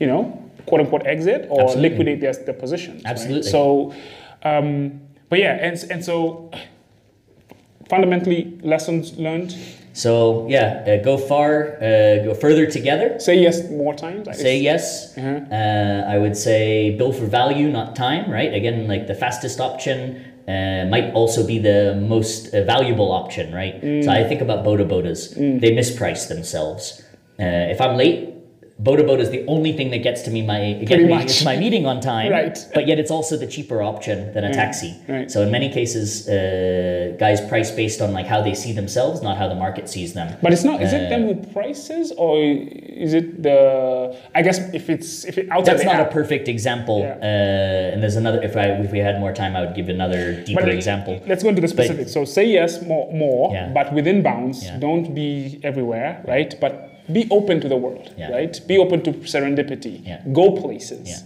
you 0.00 0.06
know, 0.06 0.22
quote 0.66 0.80
unquote 0.82 1.06
exit 1.06 1.46
or 1.50 1.62
Absolutely. 1.62 1.88
liquidate 1.90 2.20
their 2.20 2.32
their 2.34 2.54
positions. 2.54 3.02
right? 3.04 3.10
Absolutely. 3.12 3.50
So, 3.50 3.94
um, 4.42 5.00
but 5.28 5.38
yeah, 5.38 5.58
and 5.66 5.76
and 5.90 6.04
so 6.04 6.50
fundamentally 7.88 8.58
lessons 8.62 9.16
learned. 9.18 9.54
so 9.92 10.46
yeah 10.48 10.84
uh, 10.86 11.02
go 11.02 11.16
far 11.18 11.74
uh, 11.82 12.22
go 12.24 12.32
further 12.34 12.64
together 12.66 13.18
Say 13.18 13.36
yes 13.46 13.56
more 13.70 13.94
times. 13.94 14.28
I 14.28 14.32
say 14.32 14.62
guess. 14.62 15.12
yes. 15.16 15.18
Uh-huh. 15.18 15.54
Uh, 15.58 16.14
I 16.14 16.16
would 16.22 16.36
say 16.36 16.94
bill 16.96 17.12
for 17.12 17.26
value, 17.26 17.68
not 17.68 17.96
time, 17.96 18.30
right? 18.30 18.52
Again, 18.54 18.86
like 18.86 19.06
the 19.08 19.14
fastest 19.24 19.58
option 19.60 19.98
uh, 20.46 20.86
might 20.94 21.12
also 21.14 21.44
be 21.46 21.58
the 21.58 21.80
most 22.14 22.54
uh, 22.54 22.62
valuable 22.64 23.10
option, 23.12 23.52
right? 23.52 23.76
Mm. 23.82 24.04
So 24.04 24.10
I 24.10 24.22
think 24.28 24.40
about 24.40 24.64
Boda 24.64 24.86
Bodas. 24.92 25.34
They 25.34 25.70
misprice 25.72 26.28
themselves. 26.28 27.02
Uh, 27.38 27.74
if 27.74 27.80
I'm 27.80 27.96
late, 27.96 28.20
Boda 28.82 29.02
Boda 29.08 29.20
is 29.20 29.30
the 29.30 29.44
only 29.46 29.72
thing 29.72 29.90
that 29.90 30.02
gets 30.02 30.22
to 30.22 30.30
me 30.30 30.40
my 30.42 30.72
get 30.84 31.00
me 31.02 31.26
to 31.26 31.44
my 31.50 31.56
meeting 31.56 31.84
on 31.86 32.00
time, 32.00 32.30
Right. 32.32 32.56
But 32.74 32.86
yet 32.88 32.98
it's 32.98 33.10
also 33.10 33.36
the 33.36 33.46
cheaper 33.46 33.82
option 33.82 34.32
than 34.34 34.44
a 34.44 34.52
taxi. 34.52 34.96
right. 35.08 35.30
So 35.30 35.42
in 35.42 35.50
many 35.50 35.68
cases, 35.70 36.28
uh, 36.28 37.14
guys 37.18 37.40
price 37.52 37.70
based 37.70 38.00
on 38.00 38.12
like 38.12 38.26
how 38.26 38.40
they 38.42 38.54
see 38.54 38.72
themselves, 38.72 39.20
not 39.22 39.36
how 39.36 39.48
the 39.48 39.54
market 39.54 39.88
sees 39.88 40.12
them. 40.14 40.28
But 40.42 40.52
it's 40.54 40.64
not. 40.64 40.82
Is 40.82 40.92
it 40.92 41.06
Uh, 41.06 41.08
them 41.12 41.22
who 41.28 41.34
prices, 41.52 42.12
or 42.16 42.38
is 43.06 43.12
it 43.14 43.42
the? 43.42 44.16
I 44.34 44.40
guess 44.42 44.58
if 44.72 44.88
it's 44.88 45.24
if 45.24 45.36
it 45.38 45.46
outside 45.50 45.74
That's 45.74 45.84
not 45.84 46.00
a 46.00 46.10
perfect 46.10 46.48
example. 46.48 47.00
Yeah. 47.00 47.16
Uh, 47.22 47.92
and 47.92 48.02
there's 48.02 48.16
another. 48.16 48.40
If 48.42 48.56
I 48.56 48.66
if 48.86 48.92
we 48.92 48.98
had 49.00 49.20
more 49.20 49.32
time, 49.32 49.56
I 49.56 49.60
would 49.64 49.74
give 49.74 49.88
another 49.88 50.22
deeper 50.46 50.60
But 50.62 50.70
example. 50.70 51.20
Let's 51.26 51.42
go 51.42 51.48
into 51.50 51.60
the 51.60 51.68
specifics. 51.68 52.12
so 52.12 52.24
say 52.24 52.44
yes 52.46 52.80
more, 52.82 53.12
more, 53.12 53.52
Yeah. 53.52 53.68
but 53.78 53.92
within 53.92 54.22
bounds. 54.22 54.64
Yeah. 54.64 54.78
Don't 54.78 55.14
be 55.14 55.60
everywhere, 55.62 56.22
right? 56.26 56.54
But 56.60 56.89
be 57.12 57.26
open 57.30 57.60
to 57.60 57.68
the 57.68 57.76
world, 57.76 58.12
Yeah. 58.16 58.30
right? 58.30 58.60
Be 58.66 58.78
open 58.78 59.02
to 59.02 59.12
serendipity. 59.12 60.00
Yeah. 60.06 60.20
Go 60.32 60.52
places. 60.52 61.24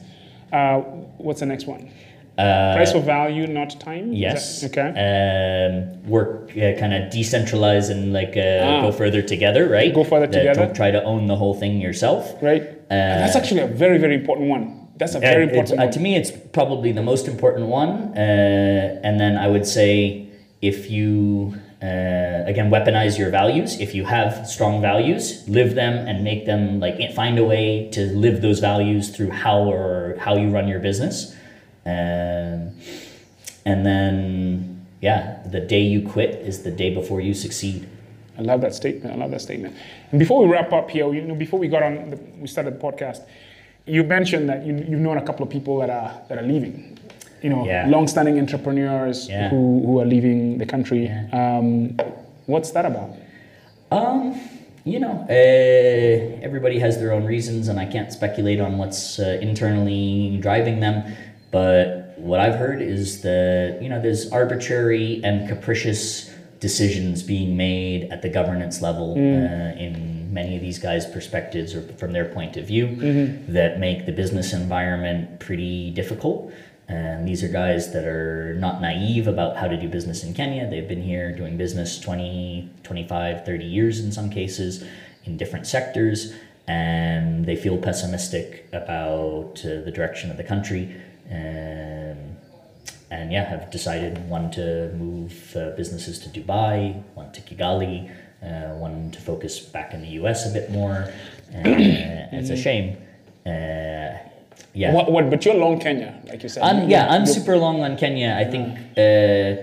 Uh, 0.53 0.80
what's 1.18 1.41
the 1.41 1.47
next 1.47 1.66
one? 1.66 1.89
Uh, 2.37 2.74
Price 2.74 2.91
for 2.93 2.99
value, 3.01 3.47
not 3.47 3.70
time. 3.80 4.12
Yes. 4.12 4.61
that- 4.61 4.70
okay. 4.76 4.89
Um, 5.07 6.11
work 6.11 6.51
uh, 6.57 6.72
kind 6.80 6.93
of 6.93 7.03
decentralize 7.12 7.91
and 7.91 8.12
like 8.12 8.37
uh, 8.37 8.64
Ah. 8.66 8.80
go 8.82 8.91
further 8.93 9.22
together, 9.22 9.68
right? 9.68 9.95
Go 9.95 10.05
further 10.05 10.26
together. 10.26 10.61
Don't 10.66 10.74
try 10.74 10.91
to 10.91 11.03
own 11.05 11.26
the 11.28 11.37
whole 11.37 11.55
thing 11.55 11.80
yourself. 11.80 12.22
right. 12.43 12.64
And 12.91 13.22
that's 13.22 13.37
actually 13.37 13.61
a 13.61 13.66
very 13.85 13.99
very 13.99 14.14
important 14.14 14.49
one. 14.51 14.64
That's 14.99 15.14
a 15.14 15.18
Uh, 15.18 15.20
very 15.20 15.45
important 15.45 15.78
uh, 15.78 15.85
one. 15.85 15.93
to 15.93 16.01
me, 16.01 16.11
it's 16.16 16.30
probably 16.53 16.91
the 16.93 17.03
most 17.03 17.24
important 17.28 17.66
one. 17.68 17.91
Uh, 18.16 19.07
and 19.07 19.18
then 19.22 19.37
I 19.37 19.47
would 19.49 19.66
say 19.66 20.26
if 20.61 20.91
you, 20.91 21.55
uh, 21.85 22.45
again, 22.47 22.70
weaponize 22.70 23.18
your 23.18 23.28
values, 23.28 23.78
if 23.78 23.95
you 23.95 24.07
have 24.07 24.47
strong 24.47 24.80
values, 24.80 25.47
live 25.47 25.74
them 25.74 26.09
and 26.09 26.24
make 26.24 26.47
them 26.47 26.80
like 26.80 26.97
find 27.12 27.39
a 27.39 27.45
way 27.45 27.91
to 27.91 28.07
live 28.16 28.41
those 28.41 28.59
values 28.59 29.11
through 29.14 29.30
how 29.30 29.59
or 29.70 30.16
how 30.18 30.35
you 30.35 30.49
run 30.49 30.66
your 30.66 30.80
business. 30.80 31.35
Um, 31.85 32.72
and 33.66 33.85
then, 33.85 34.87
yeah, 35.03 35.43
the 35.45 35.61
day 35.61 35.82
you 35.82 36.09
quit 36.09 36.37
is 36.37 36.62
the 36.62 36.70
day 36.70 36.95
before 36.95 37.20
you 37.20 37.35
succeed. 37.35 37.87
I 38.39 38.41
love 38.41 38.62
that 38.62 38.74
statement. 38.74 39.14
I 39.14 39.18
love 39.18 39.30
that 39.32 39.43
statement. 39.43 39.76
And 40.11 40.18
before 40.18 40.43
we 40.43 40.51
wrap 40.51 40.72
up 40.72 40.91
here, 40.91 41.12
you 41.12 41.20
know, 41.20 41.35
before 41.35 41.59
we 41.59 41.68
got 41.68 41.82
on, 41.82 42.11
the, 42.11 42.16
we 42.39 42.47
started 42.47 42.80
the 42.80 42.82
podcast. 42.82 43.26
You 43.85 44.05
mentioned 44.05 44.49
that 44.49 44.64
you, 44.64 44.74
you've 44.74 45.01
known 45.01 45.18
a 45.18 45.22
couple 45.22 45.45
of 45.45 45.53
people 45.53 45.80
that 45.80 45.91
are 45.91 46.22
that 46.28 46.39
are 46.39 46.47
leaving. 46.47 46.93
You 47.45 47.51
know, 47.51 47.66
Yeah. 47.66 47.86
long-standing 47.88 48.38
entrepreneurs 48.40 49.28
Yeah. 49.28 49.51
who, 49.51 49.82
who 49.84 50.01
are 50.01 50.07
leaving 50.07 50.57
the 50.57 50.64
country. 50.64 51.11
Um, 51.30 51.95
what's 52.47 52.70
that 52.70 52.86
about? 52.86 53.11
Um, 53.92 54.40
you 54.84 54.99
know, 54.99 55.26
uh, 55.28 56.42
everybody 56.49 56.78
has 56.78 56.99
their 56.99 57.12
own 57.12 57.24
reasons, 57.24 57.68
and 57.68 57.78
I 57.78 57.84
can't 57.84 58.11
speculate 58.11 58.61
on 58.61 58.78
what's 58.78 59.18
uh, 59.18 59.38
internally 59.42 60.38
driving 60.40 60.80
them. 60.80 60.97
But 61.51 62.14
what 62.16 62.40
I've 62.40 62.55
heard 62.64 62.80
is 62.80 63.20
that 63.28 63.78
you 63.82 63.88
know 63.90 64.01
there's 64.01 64.32
arbitrary 64.32 65.20
and 65.22 65.47
capricious 65.47 66.30
decisions 66.61 67.22
being 67.22 67.59
made 67.59 68.09
at 68.11 68.22
the 68.22 68.30
governance 68.30 68.80
level 68.80 69.09
uh, 69.12 69.84
in 69.86 70.32
many 70.32 70.57
of 70.57 70.62
these 70.62 70.78
guys' 70.78 71.05
perspectives 71.16 71.74
or 71.74 71.82
from 72.01 72.12
their 72.12 72.24
point 72.24 72.57
of 72.57 72.64
view 72.66 72.86
that 73.49 73.78
make 73.78 74.07
the 74.07 74.12
business 74.12 74.55
environment 74.55 75.40
pretty 75.40 75.90
difficult. 75.90 76.51
And 76.89 77.26
these 77.26 77.43
are 77.43 77.49
guys 77.49 77.93
that 77.93 78.05
are 78.05 78.55
not 78.55 78.82
naive 78.82 79.26
about 79.26 79.57
how 79.57 79.68
to 79.68 79.76
do 79.76 79.89
business 79.89 80.22
in 80.22 80.35
Kenya. 80.35 80.68
They've 80.68 80.89
been 80.89 81.03
here 81.03 81.35
doing 81.35 81.57
business 81.57 81.99
20, 81.99 82.68
25, 82.82 83.47
30 83.47 83.64
years 83.64 84.01
in 84.01 84.12
some 84.12 84.28
cases 84.28 84.85
in 85.24 85.37
different 85.37 85.66
sectors. 85.66 86.35
And 86.66 87.45
they 87.45 87.57
feel 87.57 87.78
pessimistic 87.78 88.68
about 88.72 89.62
uh, 89.64 89.80
the 89.80 89.93
direction 89.95 90.30
of 90.30 90.37
the 90.37 90.45
country. 90.45 90.97
Um, 91.30 92.37
and 93.11 93.32
yeah, 93.32 93.45
have 93.45 93.70
decided 93.70 94.28
one 94.28 94.51
to 94.53 94.93
move 94.95 95.57
uh, 95.57 95.70
businesses 95.76 96.18
to 96.20 96.28
Dubai, 96.28 97.03
one 97.14 97.32
to 97.32 97.41
Kigali, 97.41 98.11
uh, 98.43 98.74
one 98.76 99.11
to 99.12 99.20
focus 99.20 99.59
back 99.61 99.95
in 99.95 100.03
the 100.03 100.09
US 100.20 100.49
a 100.49 100.53
bit 100.53 100.70
more. 100.70 101.12
Uh, 101.55 101.62
it's 102.32 102.51
a 102.51 102.57
shame. 102.57 102.97
Yeah. 104.75 104.93
What, 104.93 105.11
what, 105.11 105.31
but 105.31 105.45
you're 105.45 105.55
long 105.55 105.79
Kenya, 105.79 106.20
like 106.27 106.43
you 106.43 106.49
said. 106.49 106.64
I'm, 106.64 106.91
yeah, 106.91 107.07
I'm 107.09 107.27
super 107.27 107.57
long 107.57 107.83
on 107.83 107.97
Kenya. 107.97 108.37
I 108.37 108.45
think 108.45 108.77
uh, 108.99 109.62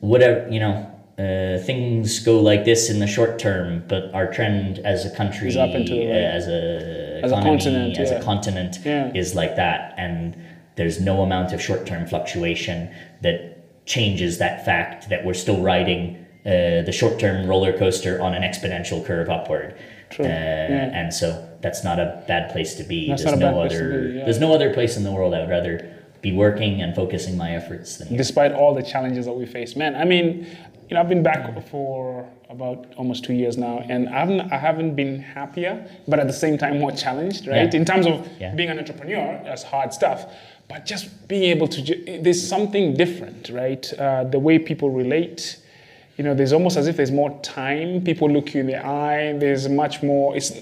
whatever 0.00 0.48
you 0.50 0.60
know, 0.60 0.90
uh, 1.18 1.64
things 1.64 2.18
go 2.20 2.40
like 2.40 2.64
this 2.64 2.90
in 2.90 2.98
the 2.98 3.06
short 3.06 3.38
term, 3.38 3.84
but 3.88 4.12
our 4.12 4.30
trend 4.30 4.80
as 4.80 5.06
a 5.06 5.16
country, 5.16 5.48
Is 5.48 5.56
up 5.56 5.70
and 5.70 5.88
the 5.88 6.10
uh, 6.10 6.14
as 6.14 6.46
a 6.46 7.20
As 7.24 7.32
a 7.32 7.40
continent, 7.40 7.98
as 7.98 8.10
yeah. 8.10 8.18
a 8.18 8.22
continent, 8.22 8.78
Yeah. 8.84 9.12
is 9.14 9.34
like 9.34 9.56
that, 9.56 9.94
and 9.96 10.36
there's 10.76 11.00
no 11.00 11.22
amount 11.22 11.52
of 11.52 11.62
short 11.62 11.86
term 11.86 12.06
fluctuation 12.06 12.90
that 13.22 13.86
changes 13.86 14.38
that 14.38 14.64
fact 14.64 15.08
that 15.08 15.24
we're 15.24 15.34
still 15.34 15.62
riding 15.62 16.26
uh, 16.44 16.82
the 16.82 16.92
short 16.92 17.18
term 17.18 17.46
roller 17.46 17.72
coaster 17.72 18.20
on 18.20 18.34
an 18.34 18.42
exponential 18.42 19.04
curve 19.04 19.30
upward. 19.30 19.74
True, 20.14 20.24
Uh, 20.26 20.28
yeah. 20.28 20.98
And 21.00 21.12
so 21.12 21.26
that's 21.60 21.82
not 21.82 21.98
a 21.98 22.22
bad 22.28 22.50
place 22.52 22.74
to 22.76 22.84
be. 22.84 23.08
That's 23.08 23.24
there's 23.24 23.38
no 23.38 23.46
bad 23.46 23.54
place 23.54 23.72
to 23.72 23.78
other. 23.78 24.08
be, 24.08 24.14
yeah. 24.18 24.24
There's 24.24 24.38
no 24.46 24.54
other 24.54 24.72
place 24.72 24.96
in 24.96 25.02
the 25.02 25.10
world 25.10 25.34
I 25.34 25.40
would 25.40 25.50
rather 25.50 25.76
be 26.22 26.32
working 26.32 26.80
and 26.82 26.94
focusing 26.94 27.36
my 27.36 27.50
efforts 27.56 27.96
than 27.98 28.08
here. 28.08 28.16
despite 28.18 28.52
all 28.52 28.72
the 28.74 28.82
challenges 28.82 29.26
that 29.26 29.32
we 29.32 29.44
face. 29.44 29.74
Man, 29.76 29.94
I 29.96 30.04
mean, 30.04 30.46
you 30.88 30.94
know, 30.94 31.00
I've 31.00 31.08
been 31.08 31.22
back 31.22 31.42
for 31.68 32.26
about 32.48 32.86
almost 32.96 33.24
two 33.24 33.32
years 33.34 33.56
now, 33.58 33.78
and 33.88 34.08
I 34.08 34.20
haven't, 34.20 34.40
I 34.52 34.56
haven't 34.68 34.94
been 34.94 35.18
happier, 35.18 35.84
but 36.06 36.20
at 36.20 36.26
the 36.28 36.32
same 36.44 36.56
time 36.56 36.78
more 36.78 36.92
challenged, 36.92 37.46
right? 37.48 37.70
Yeah. 37.72 37.80
In 37.80 37.84
terms 37.84 38.06
of 38.06 38.26
Yeah. 38.38 38.54
being 38.54 38.70
an 38.70 38.78
entrepreneur, 38.78 39.40
that's 39.44 39.64
hard 39.64 39.92
stuff, 39.92 40.26
but 40.68 40.86
just 40.86 41.26
being 41.26 41.44
able 41.54 41.66
to, 41.68 41.80
there's 42.22 42.42
something 42.46 42.94
different, 42.94 43.48
right? 43.50 43.84
Uh, 43.98 44.24
the 44.24 44.38
way 44.38 44.58
people 44.58 44.90
relate. 44.90 45.56
You 46.16 46.24
know, 46.24 46.34
there's 46.34 46.52
almost 46.52 46.76
as 46.76 46.86
if 46.86 46.96
there's 46.96 47.10
more 47.10 47.38
time. 47.42 48.02
People 48.04 48.30
look 48.30 48.54
you 48.54 48.60
in 48.60 48.66
the 48.66 48.84
eye. 48.84 49.36
There's 49.36 49.68
much 49.68 50.02
more. 50.02 50.36
It's 50.36 50.52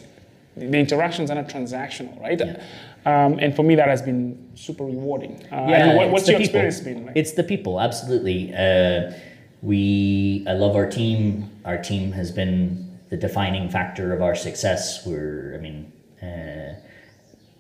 the 0.56 0.78
interactions 0.78 1.30
are 1.30 1.34
not 1.34 1.48
transactional, 1.48 2.20
right? 2.20 2.40
Um, 3.04 3.38
and 3.38 3.54
for 3.54 3.62
me, 3.62 3.74
that 3.74 3.88
has 3.88 4.02
been 4.02 4.50
super 4.54 4.84
rewarding. 4.84 5.42
Uh, 5.50 5.66
Yeah, 5.68 5.94
what, 5.96 6.10
what's 6.10 6.28
your 6.28 6.38
people. 6.38 6.60
experience 6.60 6.80
been 6.80 7.06
like? 7.06 7.16
It's 7.16 7.32
the 7.32 7.42
people, 7.42 7.80
absolutely. 7.80 8.54
Uh, 8.54 9.12
we, 9.62 10.44
I 10.48 10.52
love 10.52 10.76
our 10.76 10.88
team. 10.88 11.50
Our 11.64 11.78
team 11.78 12.12
has 12.12 12.30
been 12.30 12.98
the 13.10 13.16
defining 13.16 13.68
factor 13.70 14.12
of 14.12 14.22
our 14.22 14.34
success. 14.34 15.04
We're, 15.06 15.54
I 15.54 15.58
mean, 15.58 15.92
uh, 16.22 16.74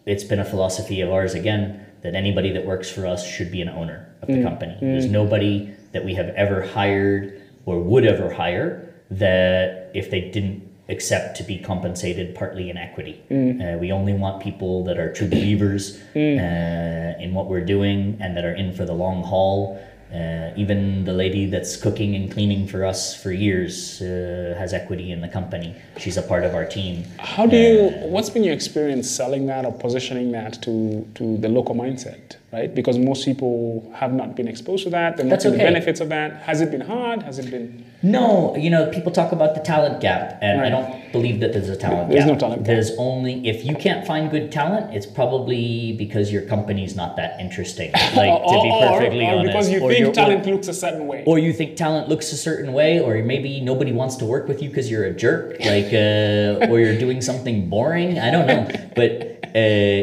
it's 0.06 0.24
been 0.24 0.38
a 0.40 0.44
philosophy 0.44 1.00
of 1.00 1.10
ours 1.10 1.34
again 1.34 1.86
that 2.02 2.14
anybody 2.14 2.52
that 2.52 2.64
works 2.64 2.90
for 2.90 3.06
us 3.06 3.26
should 3.26 3.50
be 3.50 3.60
an 3.62 3.68
owner 3.68 4.14
of 4.22 4.28
the 4.28 4.42
company. 4.42 4.76
There's 4.80 5.06
nobody 5.06 5.70
that 5.92 6.04
we 6.04 6.14
have 6.14 6.28
ever 6.30 6.62
hired 6.66 7.41
or 7.66 7.80
would 7.80 8.04
ever 8.04 8.32
hire 8.32 8.94
that 9.10 9.90
if 9.94 10.10
they 10.10 10.20
didn't 10.20 10.68
accept 10.88 11.36
to 11.36 11.42
be 11.44 11.58
compensated 11.58 12.34
partly 12.34 12.68
in 12.68 12.76
equity. 12.76 13.22
Uh, 13.30 13.78
we 13.78 13.92
only 13.92 14.12
want 14.12 14.42
people 14.42 14.84
that 14.84 14.98
are 14.98 15.12
true 15.12 15.28
believers 15.28 16.00
uh, 16.16 17.14
in 17.18 17.32
what 17.34 17.46
we're 17.48 17.64
doing 17.64 18.16
and 18.20 18.36
that 18.36 18.44
are 18.44 18.54
in 18.54 18.72
for 18.74 18.84
the 18.84 18.92
long 18.92 19.22
haul. 19.22 19.80
Uh, 20.12 20.52
even 20.58 21.04
the 21.06 21.12
lady 21.12 21.46
that's 21.46 21.74
cooking 21.74 22.14
and 22.14 22.30
cleaning 22.30 22.66
for 22.66 22.84
us 22.84 23.14
for 23.22 23.32
years 23.32 24.02
uh, 24.02 24.54
has 24.58 24.74
equity 24.74 25.10
in 25.10 25.22
the 25.22 25.28
company. 25.28 25.74
She's 25.96 26.18
a 26.18 26.22
part 26.22 26.44
of 26.44 26.54
our 26.54 26.66
team. 26.66 27.04
How 27.18 27.46
do 27.46 27.56
you? 27.56 27.88
What's 28.10 28.28
been 28.28 28.44
your 28.44 28.52
experience 28.52 29.08
selling 29.10 29.46
that 29.46 29.64
or 29.64 29.72
positioning 29.72 30.30
that 30.32 30.60
to 30.64 31.08
to 31.14 31.38
the 31.38 31.48
local 31.48 31.74
mindset? 31.74 32.36
Right, 32.52 32.74
because 32.74 32.98
most 32.98 33.24
people 33.24 33.90
have 33.94 34.12
not 34.12 34.36
been 34.36 34.46
exposed 34.46 34.84
to 34.84 34.90
that. 34.90 35.16
They're 35.16 35.24
not 35.24 35.40
seeing 35.40 35.54
the 35.56 35.64
benefits 35.64 36.00
of 36.00 36.10
that. 36.10 36.42
Has 36.42 36.60
it 36.60 36.70
been 36.70 36.82
hard? 36.82 37.22
Has 37.22 37.38
it 37.38 37.50
been? 37.50 37.82
No, 38.02 38.54
you 38.56 38.68
know, 38.68 38.90
people 38.90 39.10
talk 39.10 39.32
about 39.32 39.54
the 39.54 39.62
talent 39.62 40.02
gap, 40.02 40.38
and 40.42 40.60
I 40.60 40.68
don't 40.68 41.10
believe 41.12 41.40
that 41.40 41.54
there's 41.54 41.70
a 41.70 41.76
talent 41.76 42.10
There's 42.10 42.24
gap. 42.24 42.32
no 42.34 42.38
talent 42.38 42.58
gap. 42.64 42.66
There's 42.66 42.90
only 42.98 43.48
if 43.48 43.64
you 43.64 43.74
can't 43.74 44.06
find 44.06 44.30
good 44.30 44.52
talent, 44.52 44.94
it's 44.94 45.06
probably 45.06 45.92
because 45.96 46.30
your 46.30 46.42
company's 46.42 46.94
not 46.94 47.16
that 47.16 47.40
interesting. 47.40 47.90
Like 48.14 48.42
to 48.42 48.60
be 48.62 48.70
or, 48.70 48.88
perfectly 48.98 49.24
or 49.24 49.30
honest, 49.38 49.46
because 49.46 49.70
you 49.70 49.80
Or 49.80 49.90
think 49.90 50.14
talent 50.14 50.44
looks 50.46 50.68
a 50.68 50.74
certain 50.74 51.06
way. 51.06 51.24
or 51.26 51.38
you 51.38 51.54
think 51.54 51.76
talent 51.76 52.10
looks 52.10 52.32
a 52.32 52.36
certain 52.36 52.74
way, 52.74 53.00
or 53.00 53.14
maybe 53.22 53.62
nobody 53.62 53.92
wants 53.92 54.16
to 54.16 54.26
work 54.26 54.46
with 54.46 54.60
you 54.62 54.68
because 54.68 54.90
you're 54.90 55.04
a 55.04 55.14
jerk, 55.14 55.56
like, 55.60 55.86
uh, 55.94 56.70
or 56.70 56.80
you're 56.80 56.98
doing 56.98 57.22
something 57.22 57.70
boring. 57.70 58.18
I 58.18 58.30
don't 58.30 58.46
know, 58.46 58.68
but. 58.94 59.31
Uh, 59.54 59.58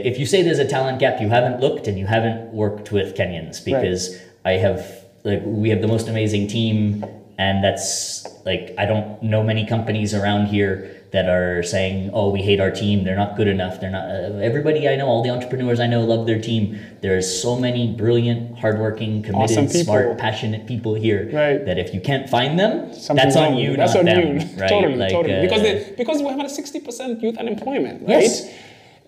if 0.10 0.20
you 0.20 0.26
say 0.26 0.44
there's 0.44 0.60
a 0.60 0.68
talent 0.68 1.00
gap, 1.00 1.20
you 1.20 1.30
haven't 1.30 1.60
looked 1.60 1.88
and 1.88 1.98
you 1.98 2.06
haven't 2.06 2.54
worked 2.54 2.92
with 2.92 3.16
Kenyans 3.16 3.64
because 3.66 4.20
I 4.46 4.52
have 4.54 4.86
like 5.24 5.42
we 5.44 5.70
have 5.70 5.82
the 5.82 5.88
most 5.88 6.08
amazing 6.08 6.48
team, 6.48 7.04
and 7.38 7.64
that's 7.64 8.28
like 8.46 8.76
I 8.78 8.86
don't 8.86 9.22
know 9.24 9.42
many 9.44 9.66
companies 9.66 10.14
around 10.14 10.48
here 10.48 10.96
that 11.12 11.28
are 11.28 11.64
saying, 11.64 12.12
"Oh, 12.14 12.30
we 12.30 12.42
hate 12.44 12.60
our 12.60 12.70
team. 12.70 13.04
They're 13.04 13.16
not 13.16 13.36
good 13.36 13.48
enough. 13.48 13.80
They're 13.82 13.90
not." 13.90 14.06
Uh, 14.06 14.38
everybody 14.38 14.88
I 14.88 14.96
know, 14.96 15.08
all 15.08 15.24
the 15.24 15.32
entrepreneurs 15.32 15.80
I 15.80 15.88
know, 15.88 16.02
love 16.06 16.28
their 16.28 16.40
team. 16.40 16.80
There's 17.02 17.26
so 17.42 17.56
many 17.58 17.92
brilliant, 17.96 18.60
hardworking, 18.60 19.24
committed, 19.24 19.58
Awesome 19.58 19.68
smart, 19.68 20.18
passionate 20.20 20.68
people 20.68 20.94
here 20.94 21.28
Right. 21.34 21.66
that 21.66 21.80
if 21.80 21.92
you 21.96 22.02
can't 22.02 22.30
find 22.30 22.60
them, 22.60 22.94
Something's 22.94 23.34
that's 23.34 23.36
on 23.36 23.58
you, 23.58 23.76
That's 23.76 23.96
not 23.96 24.02
on 24.02 24.06
them. 24.06 24.38
you. 24.38 24.48
Right? 24.62 24.70
totally, 24.70 24.96
Like, 24.98 25.12
totally. 25.12 25.38
uh, 25.40 25.42
because 25.42 25.62
they, 25.64 25.94
because 25.98 26.22
we 26.22 26.28
have 26.30 26.40
a 26.46 26.50
sixty 26.50 26.80
percent 26.80 27.20
youth 27.24 27.38
unemployment, 27.38 28.02
right? 28.08 28.22
Yes. 28.22 28.48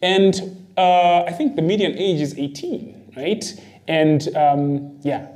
And 0.01 0.33
uh, 0.77 1.23
I 1.23 1.31
think 1.31 1.55
the 1.55 1.61
median 1.61 1.97
age 1.97 2.21
is 2.21 2.37
eighteen, 2.37 3.11
right? 3.15 3.43
And 3.87 4.35
um, 4.35 4.99
yeah, 5.01 5.27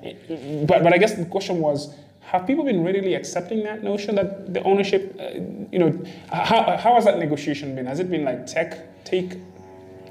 but 0.67 0.83
but 0.83 0.93
I 0.93 0.97
guess 0.97 1.13
the 1.13 1.25
question 1.25 1.59
was. 1.59 1.93
Have 2.31 2.47
people 2.47 2.65
been 2.65 2.83
readily 2.83 3.13
accepting 3.13 3.61
that 3.63 3.83
notion 3.83 4.15
that 4.15 4.51
the 4.51 4.61
ownership, 4.63 5.15
uh, 5.19 5.39
you 5.71 5.77
know, 5.77 6.03
how, 6.31 6.75
how 6.75 6.95
has 6.95 7.05
that 7.05 7.19
negotiation 7.19 7.75
been? 7.75 7.85
Has 7.85 7.99
it 7.99 8.09
been 8.09 8.25
like 8.25 8.47
tech 8.47 9.05
take 9.05 9.37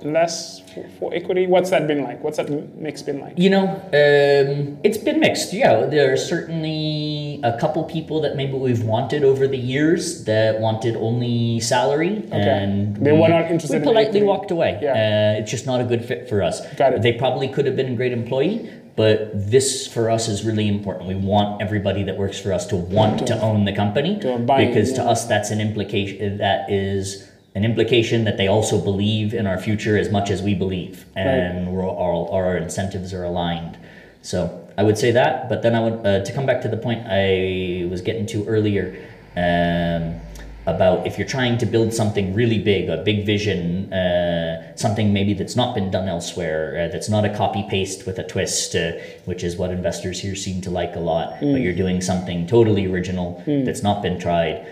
less 0.04 0.60
for, 0.72 0.88
for 0.98 1.14
equity? 1.14 1.46
What's 1.46 1.70
that 1.70 1.86
been 1.86 2.02
like? 2.02 2.22
What's 2.22 2.36
that 2.36 2.48
mix 2.76 3.02
been 3.02 3.20
like? 3.20 3.38
You 3.38 3.50
know, 3.50 3.66
um, 3.66 4.78
it's 4.84 4.98
been 4.98 5.20
mixed. 5.20 5.52
Yeah, 5.52 5.86
there 5.86 6.12
are 6.12 6.16
certainly 6.16 7.40
a 7.42 7.58
couple 7.58 7.84
people 7.84 8.20
that 8.20 8.36
maybe 8.36 8.52
we've 8.52 8.82
wanted 8.82 9.24
over 9.24 9.46
the 9.46 9.58
years 9.58 10.24
that 10.24 10.60
wanted 10.60 10.96
only 10.96 11.60
salary, 11.60 12.28
and 12.30 12.96
They 12.96 13.12
we, 13.12 13.18
were 13.18 13.28
not 13.28 13.50
interested 13.50 13.80
We 13.80 13.84
politely 13.84 14.20
equity. 14.20 14.24
walked 14.26 14.50
away. 14.50 14.78
Yeah. 14.82 14.92
Uh, 14.92 15.40
it's 15.40 15.50
just 15.50 15.66
not 15.66 15.80
a 15.80 15.84
good 15.84 16.04
fit 16.04 16.28
for 16.28 16.42
us. 16.42 16.60
Got 16.74 16.94
it. 16.94 17.02
They 17.02 17.12
probably 17.12 17.48
could 17.48 17.66
have 17.66 17.76
been 17.76 17.92
a 17.92 17.96
great 17.96 18.12
employee, 18.12 18.70
but 18.96 19.30
this 19.50 19.86
for 19.86 20.10
us 20.10 20.28
is 20.28 20.44
really 20.44 20.68
important. 20.68 21.08
We 21.08 21.16
want 21.16 21.60
everybody 21.60 22.02
that 22.04 22.16
works 22.16 22.38
for 22.38 22.52
us 22.52 22.66
to 22.68 22.76
want 22.76 23.26
to, 23.26 23.40
own 23.40 23.64
the 23.64 23.72
company 23.72 24.18
to 24.20 24.38
buy 24.38 24.60
in, 24.60 24.68
because 24.68 24.92
to 24.92 25.02
yeah. 25.02 25.10
us 25.10 25.26
that's 25.26 25.50
an 25.50 25.60
implication. 25.60 26.38
That 26.38 26.70
is. 26.70 27.28
An 27.56 27.64
implication 27.64 28.24
that 28.24 28.36
they 28.36 28.48
also 28.48 28.80
believe 28.80 29.32
in 29.32 29.46
our 29.46 29.58
future 29.58 29.96
as 29.96 30.10
much 30.10 30.28
as 30.28 30.42
we 30.42 30.54
believe, 30.54 31.04
and 31.14 31.72
we're 31.72 31.86
all, 31.86 32.28
our 32.32 32.56
incentives 32.56 33.14
are 33.14 33.22
aligned. 33.22 33.78
So 34.22 34.68
I 34.76 34.82
would 34.82 34.98
say 34.98 35.12
that, 35.12 35.48
but 35.48 35.62
then 35.62 35.74
I 35.76 35.80
would 35.80 36.04
uh, 36.04 36.24
to 36.24 36.32
come 36.32 36.46
back 36.46 36.62
to 36.62 36.68
the 36.68 36.76
point 36.76 37.06
I 37.06 37.86
was 37.88 38.00
getting 38.00 38.26
to 38.26 38.44
earlier 38.46 38.96
um, 39.36 40.20
about 40.66 41.06
if 41.06 41.16
you're 41.16 41.28
trying 41.28 41.58
to 41.58 41.66
build 41.66 41.94
something 41.94 42.34
really 42.34 42.58
big, 42.58 42.88
a 42.88 42.96
big 42.96 43.24
vision, 43.24 43.92
uh, 43.92 44.74
something 44.76 45.12
maybe 45.12 45.32
that's 45.34 45.54
not 45.54 45.76
been 45.76 45.92
done 45.92 46.08
elsewhere, 46.08 46.88
uh, 46.88 46.92
that's 46.92 47.08
not 47.08 47.24
a 47.24 47.36
copy 47.36 47.64
paste 47.70 48.04
with 48.04 48.18
a 48.18 48.24
twist, 48.24 48.74
uh, 48.74 48.92
which 49.26 49.44
is 49.44 49.56
what 49.56 49.70
investors 49.70 50.20
here 50.20 50.34
seem 50.34 50.60
to 50.62 50.70
like 50.70 50.96
a 50.96 51.00
lot. 51.00 51.38
But 51.40 51.60
you're 51.60 51.72
doing 51.72 52.00
something 52.00 52.48
totally 52.48 52.86
original 52.86 53.44
that's 53.46 53.84
not 53.84 54.02
been 54.02 54.18
tried 54.18 54.66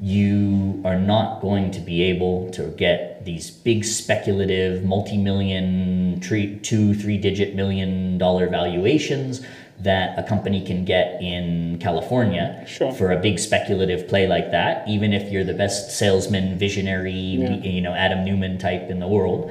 you 0.00 0.82
are 0.84 0.98
not 0.98 1.40
going 1.40 1.70
to 1.72 1.80
be 1.80 2.02
able 2.02 2.50
to 2.50 2.68
get 2.76 3.24
these 3.24 3.50
big 3.50 3.84
speculative 3.84 4.84
multi-million 4.84 6.20
tre- 6.20 6.58
two 6.58 6.94
three 6.94 7.16
digit 7.18 7.54
million 7.54 8.18
dollar 8.18 8.48
valuations 8.48 9.40
that 9.80 10.16
a 10.18 10.22
company 10.22 10.64
can 10.64 10.84
get 10.84 11.20
in 11.20 11.78
California 11.80 12.64
Sure. 12.66 12.92
for 12.92 13.10
a 13.10 13.16
big 13.20 13.38
speculative 13.40 14.06
play 14.08 14.26
like 14.28 14.50
that 14.52 14.86
even 14.88 15.12
if 15.12 15.32
you're 15.32 15.42
the 15.44 15.52
best 15.54 15.96
salesman 15.98 16.56
visionary 16.58 17.12
you 17.12 17.80
know 17.80 17.92
Adam 17.92 18.24
Neumann 18.24 18.58
type 18.58 18.88
in 18.88 19.00
the 19.00 19.08
world 19.08 19.50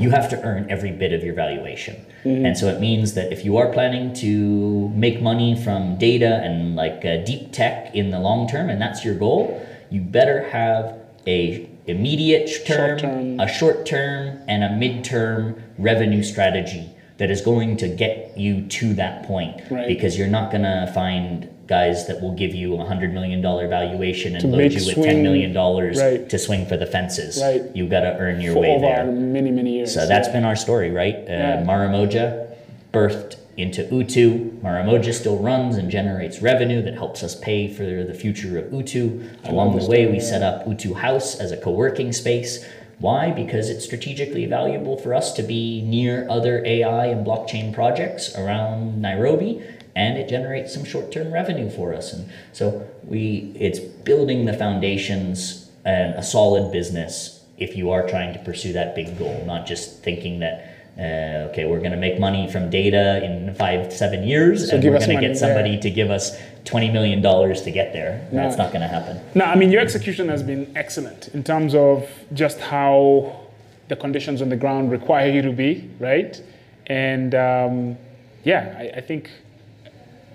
you 0.00 0.10
have 0.10 0.28
to 0.30 0.42
earn 0.42 0.66
every 0.70 0.90
bit 0.92 1.12
of 1.12 1.22
your 1.22 1.34
valuation. 1.34 2.04
And 2.24 2.56
so 2.56 2.68
it 2.68 2.80
means 2.80 3.14
that 3.14 3.32
if 3.32 3.44
you 3.46 3.56
are 3.58 3.72
planning 3.72 4.12
to 4.14 4.88
make 4.90 5.22
money 5.22 5.62
from 5.62 5.96
data 5.98 6.40
and 6.42 6.76
like 6.76 7.02
uh, 7.04 7.18
deep 7.24 7.52
tech 7.52 7.94
in 7.94 8.10
the 8.10 8.18
long 8.20 8.48
term 8.48 8.68
and 8.70 8.80
that's 8.80 9.04
your 9.04 9.14
goal 9.14 9.66
you 9.90 10.00
better 10.00 10.48
have 10.48 10.96
a 11.26 11.68
immediate 11.86 12.48
term, 12.66 12.98
Short-term. 12.98 13.40
a 13.40 13.48
short 13.48 13.84
term, 13.86 14.38
and 14.48 14.62
a 14.64 14.68
midterm 14.68 15.60
revenue 15.78 16.22
strategy 16.22 16.88
that 17.18 17.30
is 17.30 17.40
going 17.42 17.76
to 17.78 17.88
get 17.88 18.36
you 18.38 18.62
to 18.66 18.94
that 18.94 19.24
point. 19.24 19.60
Right. 19.70 19.88
Because 19.88 20.16
you're 20.18 20.28
not 20.28 20.50
gonna 20.50 20.90
find 20.94 21.48
guys 21.66 22.06
that 22.08 22.20
will 22.20 22.34
give 22.34 22.54
you 22.54 22.80
a 22.80 22.84
hundred 22.84 23.12
million 23.12 23.40
dollar 23.42 23.68
valuation 23.68 24.32
and 24.34 24.40
To 24.40 24.46
load 24.48 24.72
you 24.72 24.84
with 24.86 24.94
swing- 24.94 25.04
ten 25.06 25.22
million 25.22 25.52
dollars 25.52 26.00
Right. 26.00 26.28
to 26.28 26.38
swing 26.38 26.66
for 26.66 26.76
the 26.76 26.86
fences. 26.86 27.40
Right. 27.42 27.62
You 27.74 27.86
gotta 27.88 28.16
earn 28.18 28.40
your 28.40 28.54
For 28.54 28.60
way 28.60 28.78
there. 28.80 29.04
many, 29.06 29.50
many 29.50 29.72
years. 29.74 29.92
So 29.94 30.06
that's 30.06 30.28
yeah. 30.28 30.32
been 30.34 30.44
our 30.44 30.56
story, 30.56 30.90
right? 30.90 31.14
Uh, 31.16 31.22
Yeah. 31.32 31.64
Maramoja 31.64 32.46
birthed 32.92 33.36
into 33.60 33.82
Utu. 33.84 34.50
Maramoja 34.60 35.12
still 35.12 35.38
runs 35.38 35.76
and 35.76 35.90
generates 35.90 36.40
revenue 36.40 36.82
that 36.82 36.94
helps 36.94 37.22
us 37.22 37.34
pay 37.34 37.68
for 37.72 38.04
the 38.04 38.14
future 38.14 38.58
of 38.58 38.72
Utu. 38.72 39.22
Along 39.44 39.78
the 39.78 39.86
way, 39.86 40.06
we 40.06 40.20
set 40.20 40.42
up 40.42 40.66
Utu 40.66 40.94
House 40.94 41.38
as 41.38 41.52
a 41.52 41.56
co-working 41.56 42.12
space. 42.12 42.64
Why? 42.98 43.30
Because 43.30 43.70
it's 43.70 43.84
strategically 43.84 44.46
valuable 44.46 44.96
for 44.96 45.14
us 45.14 45.32
to 45.34 45.42
be 45.42 45.80
near 45.82 46.28
other 46.28 46.64
AI 46.64 47.06
and 47.06 47.26
blockchain 47.26 47.72
projects 47.72 48.36
around 48.36 49.00
Nairobi, 49.00 49.62
and 49.96 50.18
it 50.18 50.28
generates 50.28 50.74
some 50.74 50.84
short-term 50.84 51.32
revenue 51.32 51.70
for 51.70 51.94
us. 51.94 52.12
And 52.12 52.30
so 52.52 52.86
we, 53.04 53.52
it's 53.54 53.78
building 53.78 54.44
the 54.44 54.52
foundations 54.52 55.70
and 55.84 56.14
a 56.14 56.22
solid 56.22 56.70
business 56.72 57.42
if 57.56 57.76
you 57.76 57.90
are 57.90 58.06
trying 58.06 58.32
to 58.32 58.38
pursue 58.40 58.72
that 58.74 58.94
big 58.94 59.18
goal, 59.18 59.44
not 59.46 59.66
just 59.66 60.02
thinking 60.02 60.40
that. 60.40 60.69
Uh, 61.00 61.48
okay, 61.50 61.64
we're 61.64 61.78
going 61.78 61.92
to 61.92 61.96
make 61.96 62.18
money 62.20 62.50
from 62.50 62.68
data 62.68 63.24
in 63.24 63.54
five, 63.54 63.90
seven 63.90 64.22
years, 64.22 64.68
So 64.68 64.74
and 64.76 64.84
we're 64.84 64.98
going 64.98 65.08
to 65.16 65.20
get 65.28 65.36
somebody 65.38 65.70
there. 65.72 65.80
to 65.82 65.90
give 65.90 66.10
us 66.10 66.36
twenty 66.66 66.90
million 66.90 67.22
dollars 67.22 67.62
to 67.62 67.70
get 67.70 67.94
there. 67.94 68.28
That's 68.32 68.58
not 68.58 68.70
going 68.70 68.82
to 68.82 68.88
happen. 68.88 69.18
No, 69.34 69.46
I 69.46 69.54
mean 69.56 69.70
your 69.70 69.80
execution 69.80 70.28
has 70.28 70.42
been 70.42 70.70
excellent 70.76 71.28
in 71.28 71.42
terms 71.42 71.74
of 71.74 72.06
just 72.34 72.58
how 72.60 73.40
the 73.88 73.96
conditions 73.96 74.42
on 74.42 74.50
the 74.50 74.56
ground 74.56 74.90
require 74.90 75.30
you 75.30 75.40
to 75.42 75.52
be, 75.52 75.88
right? 75.98 76.40
And 76.86 77.34
um, 77.34 77.96
yeah, 78.44 78.76
I, 78.78 78.98
I 78.98 79.00
think 79.00 79.30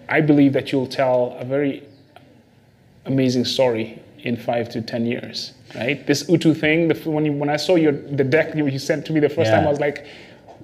I 0.09 0.19
believe 0.21 0.53
that 0.53 0.71
you'll 0.71 0.87
tell 0.87 1.35
a 1.39 1.45
very 1.45 1.83
amazing 3.05 3.45
story 3.45 4.01
in 4.19 4.35
five 4.35 4.69
to 4.69 4.81
ten 4.81 5.05
years, 5.05 5.53
right? 5.75 6.05
This 6.07 6.27
Utu 6.27 6.55
thing, 6.55 6.87
the, 6.87 6.95
when 7.09 7.25
you, 7.25 7.33
when 7.33 7.49
I 7.49 7.57
saw 7.57 7.75
your 7.75 7.91
the 7.91 8.23
deck 8.23 8.55
you, 8.55 8.65
you 8.67 8.79
sent 8.79 9.05
to 9.05 9.13
me 9.13 9.19
the 9.19 9.29
first 9.29 9.51
Yeah. 9.51 9.57
time, 9.57 9.67
I 9.67 9.69
was 9.69 9.79
like, 9.79 10.07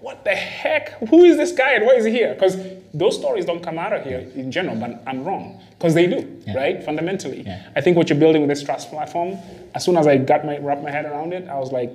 what 0.02 0.24
the 0.24 0.32
heck? 0.32 0.98
Who 1.10 1.24
is 1.24 1.38
this 1.38 1.52
guy 1.52 1.74
and 1.74 1.86
why 1.86 1.94
is 1.94 2.06
he 2.06 2.12
here? 2.12 2.34
Because 2.34 2.58
those 2.94 3.16
stories 3.18 3.46
don't 3.46 3.62
come 3.64 3.78
out 3.78 3.94
of 3.94 4.04
here 4.04 4.20
in 4.36 4.52
general, 4.52 4.76
but 4.76 5.02
I'm 5.08 5.24
wrong 5.24 5.62
because 5.78 5.94
they 5.94 6.08
do, 6.08 6.28
Yeah. 6.46 6.58
right? 6.58 6.84
Fundamentally, 6.84 7.44
Yeah. 7.46 7.60
I 7.76 7.82
think 7.82 7.98
what 7.98 8.10
you're 8.10 8.20
building 8.20 8.42
with 8.42 8.50
this 8.50 8.64
trust 8.64 8.90
platform. 8.90 9.38
As 9.76 9.86
soon 9.86 9.98
as 9.98 10.08
I 10.08 10.18
got 10.18 10.46
my 10.46 10.58
wrap 10.58 10.82
my 10.82 10.92
head 10.92 11.06
around 11.06 11.34
it, 11.34 11.48
I 11.48 11.58
was 11.60 11.72
like, 11.72 11.92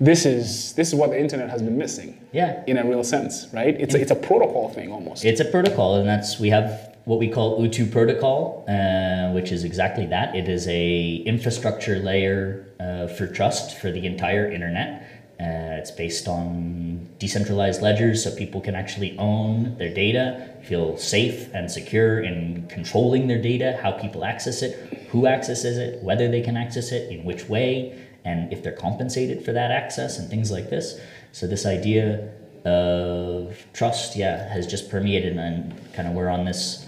this 0.00 0.26
is 0.26 0.74
this 0.74 0.88
is 0.88 0.94
what 0.94 1.10
the 1.10 1.18
internet 1.18 1.48
has 1.48 1.62
been 1.62 1.78
missing. 1.78 2.18
Yeah. 2.32 2.62
In 2.66 2.76
a 2.76 2.84
real 2.84 3.02
sense, 3.02 3.48
right? 3.52 3.74
It's 3.80 3.94
a, 3.94 4.00
it's 4.00 4.10
a 4.10 4.14
protocol 4.30 4.68
thing 4.68 4.92
almost. 4.92 5.24
It's 5.24 5.40
a 5.40 5.44
protocol, 5.46 5.96
and 5.96 6.06
that's 6.08 6.38
we 6.38 6.50
have 6.50 6.94
what 7.06 7.18
we 7.18 7.28
call 7.28 7.62
Utu 7.62 7.86
protocol, 7.86 8.64
uh, 8.68 9.30
which 9.32 9.52
is 9.52 9.64
exactly 9.64 10.06
that. 10.06 10.34
It 10.36 10.48
is 10.48 10.66
a 10.68 11.14
infrastructure 11.24 11.98
layer 11.98 12.66
uh, 12.78 13.06
for 13.06 13.26
trust 13.26 13.78
for 13.78 13.90
the 13.90 14.04
entire 14.06 14.50
internet. 14.50 15.02
Uh, 15.38 15.76
it's 15.76 15.90
based 15.90 16.28
on 16.28 17.06
decentralized 17.18 17.82
ledgers, 17.82 18.24
so 18.24 18.34
people 18.34 18.60
can 18.60 18.74
actually 18.74 19.16
own 19.18 19.76
their 19.76 19.92
data, 19.92 20.48
feel 20.62 20.96
safe 20.96 21.52
and 21.52 21.70
secure 21.70 22.20
in 22.20 22.66
controlling 22.68 23.26
their 23.26 23.40
data, 23.40 23.78
how 23.82 23.92
people 23.92 24.24
access 24.24 24.62
it, 24.62 24.72
who 25.10 25.26
accesses 25.26 25.76
it, 25.76 26.02
whether 26.02 26.26
they 26.30 26.40
can 26.40 26.56
access 26.56 26.90
it, 26.90 27.12
in 27.12 27.22
which 27.22 27.50
way, 27.50 28.02
and 28.24 28.50
if 28.50 28.62
they're 28.62 28.72
compensated 28.72 29.44
for 29.44 29.52
that 29.52 29.70
access, 29.70 30.18
and 30.18 30.30
things 30.30 30.50
like 30.50 30.70
this. 30.70 30.98
So 31.32 31.46
this 31.46 31.66
idea 31.66 32.32
of 32.64 33.62
trust, 33.74 34.16
yeah, 34.16 34.48
has 34.48 34.66
just 34.66 34.90
permeated, 34.90 35.36
and 35.36 35.74
kind 35.92 36.08
of 36.08 36.14
we're 36.14 36.30
on 36.30 36.46
this 36.46 36.86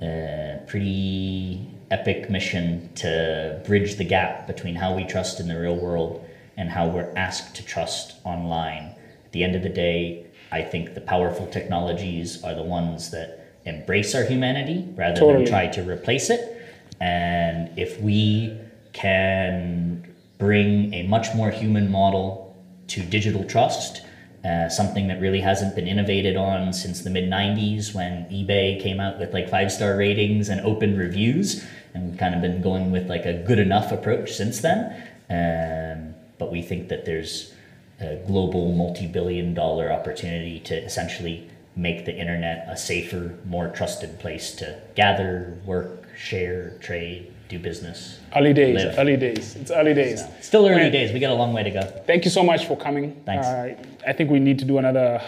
uh, 0.00 0.60
pretty 0.68 1.66
epic 1.90 2.30
mission 2.30 2.88
to 2.94 3.60
bridge 3.66 3.96
the 3.96 4.04
gap 4.04 4.46
between 4.46 4.76
how 4.76 4.94
we 4.94 5.04
trust 5.04 5.40
in 5.40 5.48
the 5.48 5.58
real 5.58 5.76
world 5.76 6.24
and 6.56 6.70
how 6.70 6.88
we're 6.88 7.12
asked 7.16 7.54
to 7.56 7.64
trust 7.64 8.14
online. 8.24 8.94
At 9.24 9.32
the 9.32 9.44
end 9.44 9.56
of 9.56 9.62
the 9.62 9.68
day, 9.68 10.26
I 10.52 10.62
think 10.62 10.94
the 10.94 11.00
powerful 11.00 11.46
technologies 11.46 12.42
are 12.42 12.54
the 12.54 12.62
ones 12.62 13.10
that 13.10 13.54
embrace 13.64 14.14
our 14.14 14.24
humanity 14.24 14.88
rather 14.96 15.20
Totally. 15.20 15.44
than 15.44 15.52
try 15.52 15.66
to 15.68 15.82
replace 15.82 16.30
it. 16.30 16.56
And 17.00 17.78
if 17.78 18.00
we 18.00 18.58
can 18.92 20.14
bring 20.38 20.92
a 20.94 21.04
much 21.04 21.34
more 21.34 21.50
human 21.50 21.90
model 21.90 22.56
to 22.88 23.02
digital 23.02 23.44
trust, 23.44 24.02
uh, 24.44 24.68
something 24.68 25.06
that 25.08 25.20
really 25.20 25.40
hasn't 25.40 25.76
been 25.76 25.86
innovated 25.86 26.36
on 26.36 26.72
since 26.72 27.02
the 27.02 27.10
mid 27.10 27.24
90s 27.24 27.94
when 27.94 28.24
eBay 28.30 28.80
came 28.82 28.98
out 28.98 29.18
with 29.18 29.32
like 29.34 29.50
five 29.50 29.70
star 29.70 29.96
ratings 29.96 30.48
and 30.48 30.60
open 30.62 30.96
reviews. 30.96 31.64
And 31.94 32.10
we've 32.10 32.18
kind 32.18 32.34
of 32.34 32.40
been 32.40 32.62
going 32.62 32.90
with 32.90 33.08
like 33.08 33.26
a 33.26 33.34
good 33.34 33.58
enough 33.58 33.92
approach 33.92 34.32
since 34.32 34.60
then. 34.60 35.06
Um, 35.28 36.09
but 36.40 36.50
we 36.50 36.62
think 36.62 36.88
that 36.88 37.04
there's 37.04 37.52
a 38.00 38.16
global 38.26 38.72
multi 38.72 39.06
billion 39.06 39.54
dollar 39.54 39.92
opportunity 39.92 40.58
to 40.58 40.74
essentially 40.74 41.48
make 41.76 42.04
the 42.06 42.16
internet 42.16 42.66
a 42.68 42.76
safer, 42.76 43.38
more 43.44 43.68
trusted 43.68 44.18
place 44.18 44.52
to 44.56 44.80
gather, 44.96 45.58
work, 45.64 46.04
share, 46.16 46.70
trade, 46.80 47.32
do 47.48 47.58
business. 47.58 48.18
early 48.34 48.52
days. 48.52 48.74
live. 48.74 48.98
Early 48.98 49.16
days. 49.16 49.54
It's 49.54 49.70
early 49.70 49.94
days. 49.94 50.24
Still 50.40 50.66
early 50.66 50.90
days. 50.90 51.12
We 51.12 51.20
got 51.20 51.30
a 51.30 51.34
long 51.34 51.52
way 51.52 51.62
to 51.62 51.70
go. 51.70 51.82
Thank 52.06 52.24
you 52.24 52.30
so 52.30 52.42
much 52.42 52.66
for 52.66 52.76
coming. 52.76 53.22
Thanks. 53.26 53.46
Uh, 53.46 53.76
I 54.06 54.12
think 54.12 54.30
we 54.30 54.40
need 54.40 54.58
to 54.60 54.64
do 54.64 54.78
another 54.78 55.22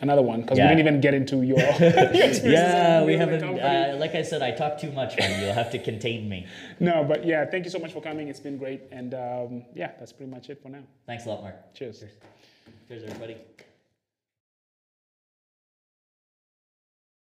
another 0.00 0.22
one 0.22 0.42
because 0.42 0.58
Yeah. 0.58 0.64
we 0.64 0.76
didn't 0.76 0.88
even 0.88 1.00
get 1.00 1.14
into 1.14 1.42
your, 1.42 1.58
your 1.80 2.52
Yeah, 2.52 3.04
we 3.04 3.16
haven't. 3.16 3.42
Uh, 3.42 3.96
like 3.98 4.14
I 4.14 4.22
said, 4.22 4.42
I 4.42 4.50
talk 4.52 4.78
too 4.78 4.92
much, 4.92 5.18
man. 5.18 5.40
You'll 5.40 5.52
have 5.52 5.70
to 5.72 5.78
contain 5.78 6.28
me. 6.28 6.46
no, 6.80 7.04
but 7.04 7.24
yeah, 7.24 7.44
thank 7.46 7.64
you 7.64 7.70
so 7.70 7.78
much 7.78 7.92
for 7.92 8.00
coming. 8.00 8.28
It's 8.28 8.40
been 8.40 8.58
great, 8.58 8.82
and 8.90 9.14
um, 9.14 9.64
yeah, 9.74 9.92
that's 9.98 10.12
pretty 10.12 10.30
much 10.30 10.50
it 10.50 10.62
for 10.62 10.68
now. 10.68 10.82
Thanks 11.06 11.26
a 11.26 11.28
lot, 11.28 11.42
Mark. 11.42 11.74
cheers 11.74 12.00
Cheers. 12.00 12.10
Cheers, 12.88 13.02
everybody. 13.04 13.36